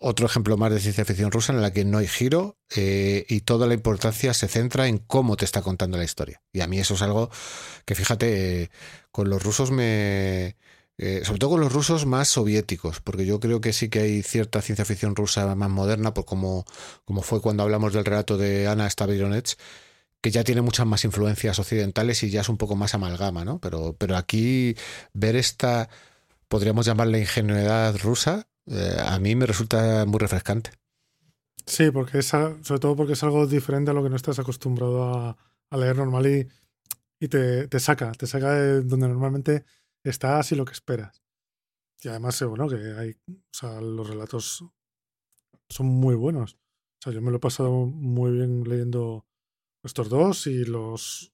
otro 0.00 0.26
ejemplo 0.26 0.56
más 0.56 0.72
de 0.72 0.80
ciencia 0.80 1.04
ficción 1.04 1.32
rusa 1.32 1.52
en 1.52 1.60
la 1.60 1.72
que 1.72 1.84
no 1.84 1.98
hay 1.98 2.06
giro 2.06 2.56
eh, 2.76 3.26
y 3.28 3.40
toda 3.40 3.66
la 3.66 3.74
importancia 3.74 4.32
se 4.32 4.48
centra 4.48 4.86
en 4.86 4.98
cómo 4.98 5.36
te 5.36 5.44
está 5.44 5.62
contando 5.62 5.98
la 5.98 6.04
historia. 6.04 6.40
Y 6.52 6.60
a 6.60 6.68
mí 6.68 6.78
eso 6.78 6.94
es 6.94 7.02
algo 7.02 7.30
que, 7.84 7.94
fíjate, 7.94 8.62
eh, 8.62 8.70
con 9.10 9.28
los 9.28 9.42
rusos 9.42 9.70
me... 9.70 10.56
eh, 10.98 11.22
sobre 11.24 11.38
todo 11.38 11.50
con 11.50 11.60
los 11.60 11.72
rusos 11.72 12.06
más 12.06 12.28
soviéticos, 12.28 13.00
porque 13.00 13.24
yo 13.24 13.38
creo 13.38 13.60
que 13.60 13.72
sí 13.72 13.88
que 13.88 14.00
hay 14.00 14.22
cierta 14.22 14.60
ciencia 14.60 14.84
ficción 14.84 15.14
rusa 15.14 15.54
más 15.54 15.70
moderna, 15.70 16.12
por 16.12 16.24
como, 16.24 16.64
fue 17.22 17.40
cuando 17.40 17.62
hablamos 17.62 17.92
del 17.92 18.04
relato 18.04 18.36
de 18.36 18.66
Ana 18.66 18.90
Stavironets, 18.90 19.56
que 20.20 20.32
ya 20.32 20.42
tiene 20.42 20.60
muchas 20.60 20.86
más 20.86 21.04
influencias 21.04 21.58
occidentales 21.60 22.22
y 22.24 22.30
ya 22.30 22.40
es 22.40 22.48
un 22.48 22.56
poco 22.56 22.74
más 22.74 22.94
amalgama, 22.94 23.44
¿no? 23.44 23.60
Pero, 23.60 23.94
pero 23.96 24.16
aquí 24.16 24.76
ver 25.12 25.36
esta, 25.36 25.88
podríamos 26.48 26.86
llamarla 26.86 27.18
ingenuidad 27.18 27.96
rusa, 27.98 28.48
eh, 28.66 28.96
a 29.00 29.20
mí 29.20 29.36
me 29.36 29.46
resulta 29.46 30.04
muy 30.04 30.18
refrescante. 30.18 30.72
Sí, 31.64 31.92
porque 31.92 32.18
es, 32.18 32.26
sobre 32.26 32.80
todo 32.80 32.96
porque 32.96 33.12
es 33.12 33.22
algo 33.22 33.46
diferente 33.46 33.92
a 33.92 33.94
lo 33.94 34.02
que 34.02 34.10
no 34.10 34.16
estás 34.16 34.40
acostumbrado 34.40 35.04
a, 35.04 35.36
a 35.70 35.76
leer 35.76 35.96
normal 35.96 36.26
y, 36.26 36.48
y 37.20 37.28
te, 37.28 37.68
te 37.68 37.78
saca, 37.78 38.10
te 38.12 38.26
saca 38.26 38.52
de 38.52 38.82
donde 38.82 39.06
normalmente 39.08 39.64
estás 40.10 40.52
y 40.52 40.56
lo 40.56 40.64
que 40.64 40.72
esperas. 40.72 41.22
Y 42.02 42.08
además, 42.08 42.40
eh, 42.42 42.44
bueno, 42.46 42.68
que 42.68 42.76
hay, 42.76 43.10
o 43.28 43.52
sea, 43.52 43.80
los 43.80 44.08
relatos 44.08 44.64
son 45.68 45.86
muy 45.86 46.14
buenos. 46.14 46.54
O 46.54 47.02
sea, 47.02 47.12
yo 47.12 47.20
me 47.20 47.30
lo 47.30 47.36
he 47.36 47.40
pasado 47.40 47.70
muy 47.70 48.32
bien 48.32 48.64
leyendo 48.64 49.26
estos 49.82 50.08
dos 50.08 50.46
y 50.46 50.64
los, 50.64 51.32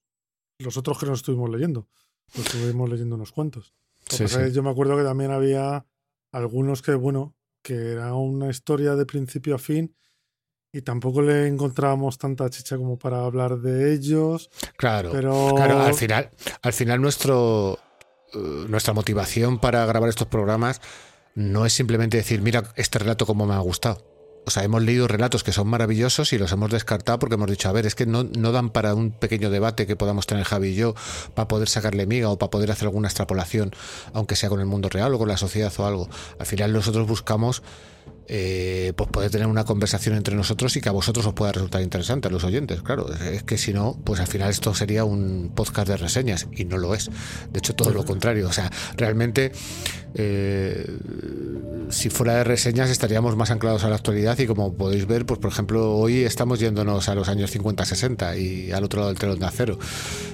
los 0.59 0.77
otros 0.77 0.99
que 0.99 1.05
nos 1.05 1.19
estuvimos 1.19 1.49
leyendo. 1.49 1.87
Los 2.35 2.45
estuvimos 2.45 2.89
leyendo 2.89 3.15
unos 3.15 3.31
cuantos. 3.31 3.73
Sí, 4.09 4.27
sí. 4.27 4.51
Yo 4.51 4.63
me 4.63 4.69
acuerdo 4.69 4.97
que 4.97 5.03
también 5.03 5.31
había 5.31 5.85
algunos 6.31 6.81
que, 6.81 6.93
bueno, 6.93 7.35
que 7.63 7.91
era 7.93 8.13
una 8.13 8.49
historia 8.49 8.95
de 8.95 9.05
principio 9.05 9.55
a 9.55 9.59
fin 9.59 9.95
y 10.75 10.81
tampoco 10.81 11.21
le 11.21 11.47
encontrábamos 11.47 12.17
tanta 12.17 12.49
chicha 12.49 12.75
como 12.75 12.99
para 12.99 13.23
hablar 13.23 13.59
de 13.59 13.93
ellos, 13.93 14.49
Claro, 14.75 15.09
pero 15.09 15.53
claro, 15.55 15.79
al 15.79 15.93
final, 15.93 16.29
al 16.61 16.73
final 16.73 17.01
nuestro, 17.01 17.79
nuestra 18.35 18.93
motivación 18.93 19.59
para 19.59 19.85
grabar 19.85 20.09
estos 20.09 20.27
programas 20.27 20.81
no 21.35 21.65
es 21.65 21.73
simplemente 21.73 22.17
decir, 22.17 22.41
mira 22.41 22.63
este 22.75 22.99
relato 22.99 23.25
como 23.25 23.45
me 23.45 23.53
ha 23.53 23.59
gustado. 23.59 24.15
O 24.47 24.51
sea, 24.51 24.63
hemos 24.63 24.83
leído 24.83 25.07
relatos 25.07 25.43
que 25.43 25.51
son 25.51 25.67
maravillosos 25.67 26.31
y 26.31 26.37
los 26.37 26.51
hemos 26.51 26.69
descartado 26.69 27.17
porque 27.17 27.33
hemos 27.33 27.49
dicho, 27.49 27.67
a 27.67 27.71
ver, 27.71 27.87
es 27.87 27.95
que 27.95 28.05
no, 28.05 28.23
no 28.23 28.51
dan 28.51 28.69
para 28.69 28.93
un 28.93 29.11
pequeño 29.11 29.49
debate 29.49 29.87
que 29.87 29.95
podamos 29.95 30.27
tener 30.27 30.43
Javi 30.43 30.69
y 30.69 30.75
yo, 30.75 30.93
para 31.33 31.47
poder 31.47 31.67
sacarle 31.67 32.05
miga 32.05 32.29
o 32.29 32.37
para 32.37 32.51
poder 32.51 32.71
hacer 32.71 32.85
alguna 32.85 33.07
extrapolación, 33.07 33.71
aunque 34.13 34.35
sea 34.35 34.49
con 34.49 34.59
el 34.59 34.67
mundo 34.67 34.87
real 34.89 35.13
o 35.15 35.17
con 35.17 35.27
la 35.27 35.37
sociedad 35.37 35.73
o 35.77 35.85
algo. 35.85 36.09
Al 36.37 36.45
final 36.45 36.73
nosotros 36.73 37.07
buscamos 37.07 37.63
eh, 38.27 38.93
pues 38.95 39.09
poder 39.09 39.29
tener 39.29 39.47
una 39.47 39.65
conversación 39.65 40.15
entre 40.15 40.35
nosotros 40.35 40.75
y 40.75 40.81
que 40.81 40.89
a 40.89 40.91
vosotros 40.91 41.25
os 41.25 41.33
pueda 41.33 41.51
resultar 41.51 41.81
interesante, 41.81 42.27
a 42.27 42.31
los 42.31 42.43
oyentes, 42.43 42.81
claro. 42.81 43.11
Es 43.13 43.43
que 43.43 43.57
si 43.57 43.73
no, 43.73 43.99
pues 44.03 44.19
al 44.19 44.27
final 44.27 44.49
esto 44.49 44.73
sería 44.73 45.03
un 45.03 45.51
podcast 45.53 45.87
de 45.87 45.97
reseñas 45.97 46.47
y 46.51 46.65
no 46.65 46.77
lo 46.77 46.95
es. 46.95 47.09
De 47.51 47.59
hecho, 47.59 47.75
todo 47.75 47.91
lo 47.91 48.03
contrario. 48.05 48.47
O 48.47 48.51
sea, 48.51 48.71
realmente, 48.97 49.51
eh, 50.15 50.97
si 51.89 52.09
fuera 52.09 52.35
de 52.35 52.43
reseñas 52.43 52.89
estaríamos 52.89 53.35
más 53.35 53.51
anclados 53.51 53.83
a 53.83 53.89
la 53.89 53.95
actualidad 53.95 54.37
y 54.39 54.47
como 54.47 54.73
podéis 54.73 55.05
ver, 55.05 55.25
pues 55.25 55.39
por 55.39 55.51
ejemplo, 55.51 55.95
hoy 55.95 56.23
estamos 56.23 56.59
yéndonos 56.59 57.09
a 57.09 57.15
los 57.15 57.29
años 57.29 57.55
50-60 57.55 58.39
y 58.39 58.71
al 58.71 58.83
otro 58.83 59.01
lado 59.01 59.09
del 59.11 59.19
telón 59.19 59.39
de 59.39 59.45
acero. 59.45 59.77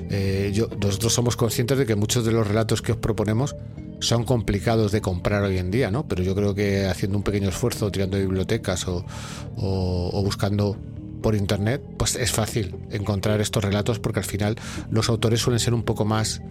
Eh, 0.10 0.52
yo, 0.54 0.68
nosotros 0.82 1.14
somos 1.14 1.36
conscientes 1.36 1.78
de 1.78 1.86
que 1.86 1.96
muchos 1.96 2.26
de 2.26 2.32
los 2.32 2.48
relatos 2.48 2.82
que 2.82 2.94
os 2.94 2.98
proponemos 2.98 3.56
son 4.02 4.26
complicados 4.26 4.92
de 4.92 5.00
comprar 5.00 5.44
hoy 5.44 5.58
en 5.58 5.72
día, 5.72 5.90
¿no? 5.92 6.08
Pero 6.08 6.22
yo 6.24 6.36
creo 6.36 6.54
que 6.54 6.86
haciendo 6.88 7.18
un 7.18 7.24
pequeño 7.24 7.48
esfuerzo, 7.50 7.92
tirando 7.92 8.18
bibliotecas 8.18 8.88
o, 8.88 9.06
o- 9.56 10.10
o 10.12 10.24
buscando 10.24 10.78
por 11.22 11.36
internet, 11.36 11.82
pues 11.98 12.16
es 12.16 12.32
fácil 12.32 12.76
encontrar 12.90 13.40
estos 13.42 13.64
relatos 13.64 14.00
porque 14.00 14.20
al 14.20 14.26
final 14.26 14.56
los 14.90 15.08
autores 15.08 15.40
suelen 15.40 15.60
ser 15.60 15.74
un 15.74 15.84
poco 15.84 16.04
más 16.04 16.42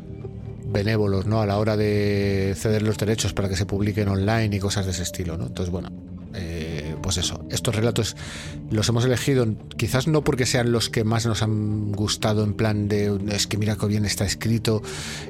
benévolos, 0.73 1.27
¿no? 1.27 1.41
A 1.41 1.47
la 1.47 1.59
hora 1.59 1.77
de 1.77 2.55
ceder 2.57 2.83
los 2.83 2.97
derechos 2.97 3.33
para 3.33 3.49
que 3.49 3.57
se 3.57 3.67
publiquen 3.67 4.09
online 4.09 4.55
y 4.57 4.61
cosas 4.61 4.85
de 4.87 4.93
ese 4.93 5.03
estilo, 5.03 5.37
¿no? 5.37 5.47
Entonces, 5.49 5.73
bueno, 5.73 5.91
eh, 6.35 6.80
pues 7.01 7.17
eso, 7.17 7.45
estos 7.51 7.75
relatos 7.75 8.17
los 8.71 8.89
hemos 8.89 9.05
elegido 9.05 9.47
quizás 9.77 10.07
no 10.07 10.23
porque 10.23 10.47
sean 10.47 10.73
los 10.73 10.91
que 10.91 11.05
más 11.05 11.27
nos 11.27 11.43
han 11.43 11.93
gustado 11.93 12.45
en 12.45 12.55
plan 12.55 12.89
de 12.89 13.19
es 13.31 13.47
que 13.47 13.57
mira 13.57 13.77
qué 13.77 13.87
bien 13.87 14.05
está 14.05 14.25
escrito, 14.25 14.83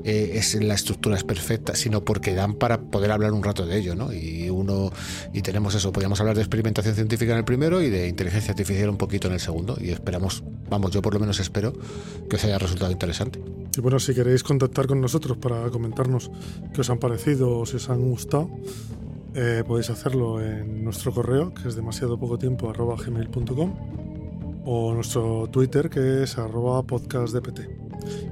eh, 0.04 0.32
es 0.34 0.54
la 0.54 0.74
estructura 0.74 1.16
es 1.16 1.24
perfecta, 1.24 1.74
sino 1.74 2.04
porque 2.04 2.34
dan 2.34 2.54
para 2.54 2.80
poder 2.80 3.12
hablar 3.12 3.32
un 3.32 3.42
rato 3.42 3.66
de 3.66 3.78
ello, 3.78 3.94
¿no? 3.94 4.12
Y 4.12 4.50
uno 4.50 4.92
y 5.32 5.42
tenemos 5.42 5.74
eso, 5.74 5.92
podríamos 5.92 6.20
hablar 6.20 6.36
de 6.36 6.42
experimentación 6.42 6.94
científica 6.94 7.32
en 7.32 7.38
el 7.38 7.44
primero 7.44 7.82
y 7.82 7.90
de 7.90 8.08
inteligencia 8.08 8.52
artificial 8.52 8.90
un 8.90 8.96
poquito 8.96 9.28
en 9.28 9.34
el 9.34 9.40
segundo 9.40 9.76
y 9.80 9.90
esperamos, 9.90 10.42
vamos, 10.68 10.90
yo 10.90 11.02
por 11.02 11.14
lo 11.14 11.20
menos 11.20 11.40
espero 11.40 11.72
que 12.28 12.36
os 12.36 12.44
haya 12.44 12.58
resultado 12.58 12.90
interesante. 12.90 13.40
Y 13.76 13.80
bueno, 13.80 13.98
si 14.00 14.14
queréis 14.14 14.42
contactar 14.42 14.86
con 14.86 15.00
nosotros 15.00 15.38
para 15.38 15.70
comentarnos 15.70 16.30
qué 16.74 16.80
os 16.80 16.90
han 16.90 16.98
parecido 16.98 17.58
o 17.58 17.66
si 17.66 17.76
os 17.76 17.88
han 17.88 18.00
gustado, 18.00 18.50
eh, 19.34 19.62
podéis 19.66 19.90
hacerlo 19.90 20.40
en 20.40 20.84
nuestro 20.84 21.12
correo, 21.12 21.54
que 21.54 21.68
es 21.68 21.76
demasiado 21.76 22.18
poco 22.18 22.38
tiempo, 22.38 22.70
arroba 22.70 22.96
gmail.com, 22.96 23.74
o 24.64 24.94
nuestro 24.94 25.46
Twitter, 25.48 25.88
que 25.88 26.22
es 26.24 26.38
arroba 26.38 26.82
podcastdpt. 26.82 27.60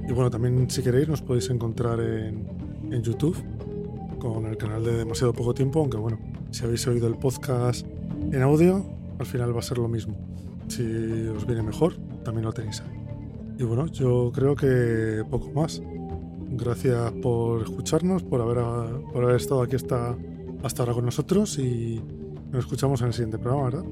Y 0.07 0.11
bueno, 0.11 0.29
también 0.29 0.69
si 0.69 0.81
queréis 0.81 1.07
nos 1.07 1.21
podéis 1.21 1.49
encontrar 1.49 1.99
en, 1.99 2.47
en 2.91 3.01
YouTube 3.01 3.37
con 4.19 4.45
el 4.45 4.57
canal 4.57 4.83
de 4.83 4.97
demasiado 4.97 5.33
poco 5.33 5.53
tiempo, 5.53 5.79
aunque 5.79 5.97
bueno, 5.97 6.19
si 6.51 6.65
habéis 6.65 6.85
oído 6.87 7.07
el 7.07 7.15
podcast 7.15 7.85
en 8.31 8.41
audio, 8.41 8.85
al 9.19 9.25
final 9.25 9.55
va 9.55 9.59
a 9.59 9.63
ser 9.63 9.77
lo 9.77 9.87
mismo. 9.87 10.17
Si 10.67 10.83
os 11.27 11.45
viene 11.45 11.63
mejor, 11.63 11.95
también 12.23 12.45
lo 12.45 12.53
tenéis 12.53 12.81
ahí. 12.81 12.99
Y 13.57 13.63
bueno, 13.63 13.87
yo 13.87 14.31
creo 14.33 14.55
que 14.55 15.23
poco 15.29 15.51
más. 15.51 15.81
Gracias 16.51 17.11
por 17.21 17.61
escucharnos, 17.63 18.23
por 18.23 18.41
haber, 18.41 18.57
por 19.11 19.23
haber 19.23 19.35
estado 19.35 19.61
aquí 19.61 19.75
hasta, 19.75 20.15
hasta 20.63 20.83
ahora 20.83 20.93
con 20.93 21.05
nosotros 21.05 21.57
y 21.59 22.01
nos 22.51 22.65
escuchamos 22.65 23.01
en 23.01 23.07
el 23.07 23.13
siguiente 23.13 23.37
programa, 23.37 23.65
¿verdad? 23.65 23.83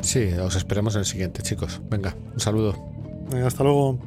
Sí, 0.00 0.24
os 0.40 0.56
esperamos 0.56 0.94
en 0.94 1.00
el 1.00 1.06
siguiente, 1.06 1.42
chicos. 1.42 1.80
Venga, 1.90 2.16
un 2.32 2.40
saludo. 2.40 2.74
Hasta 3.44 3.64
luego. 3.64 3.98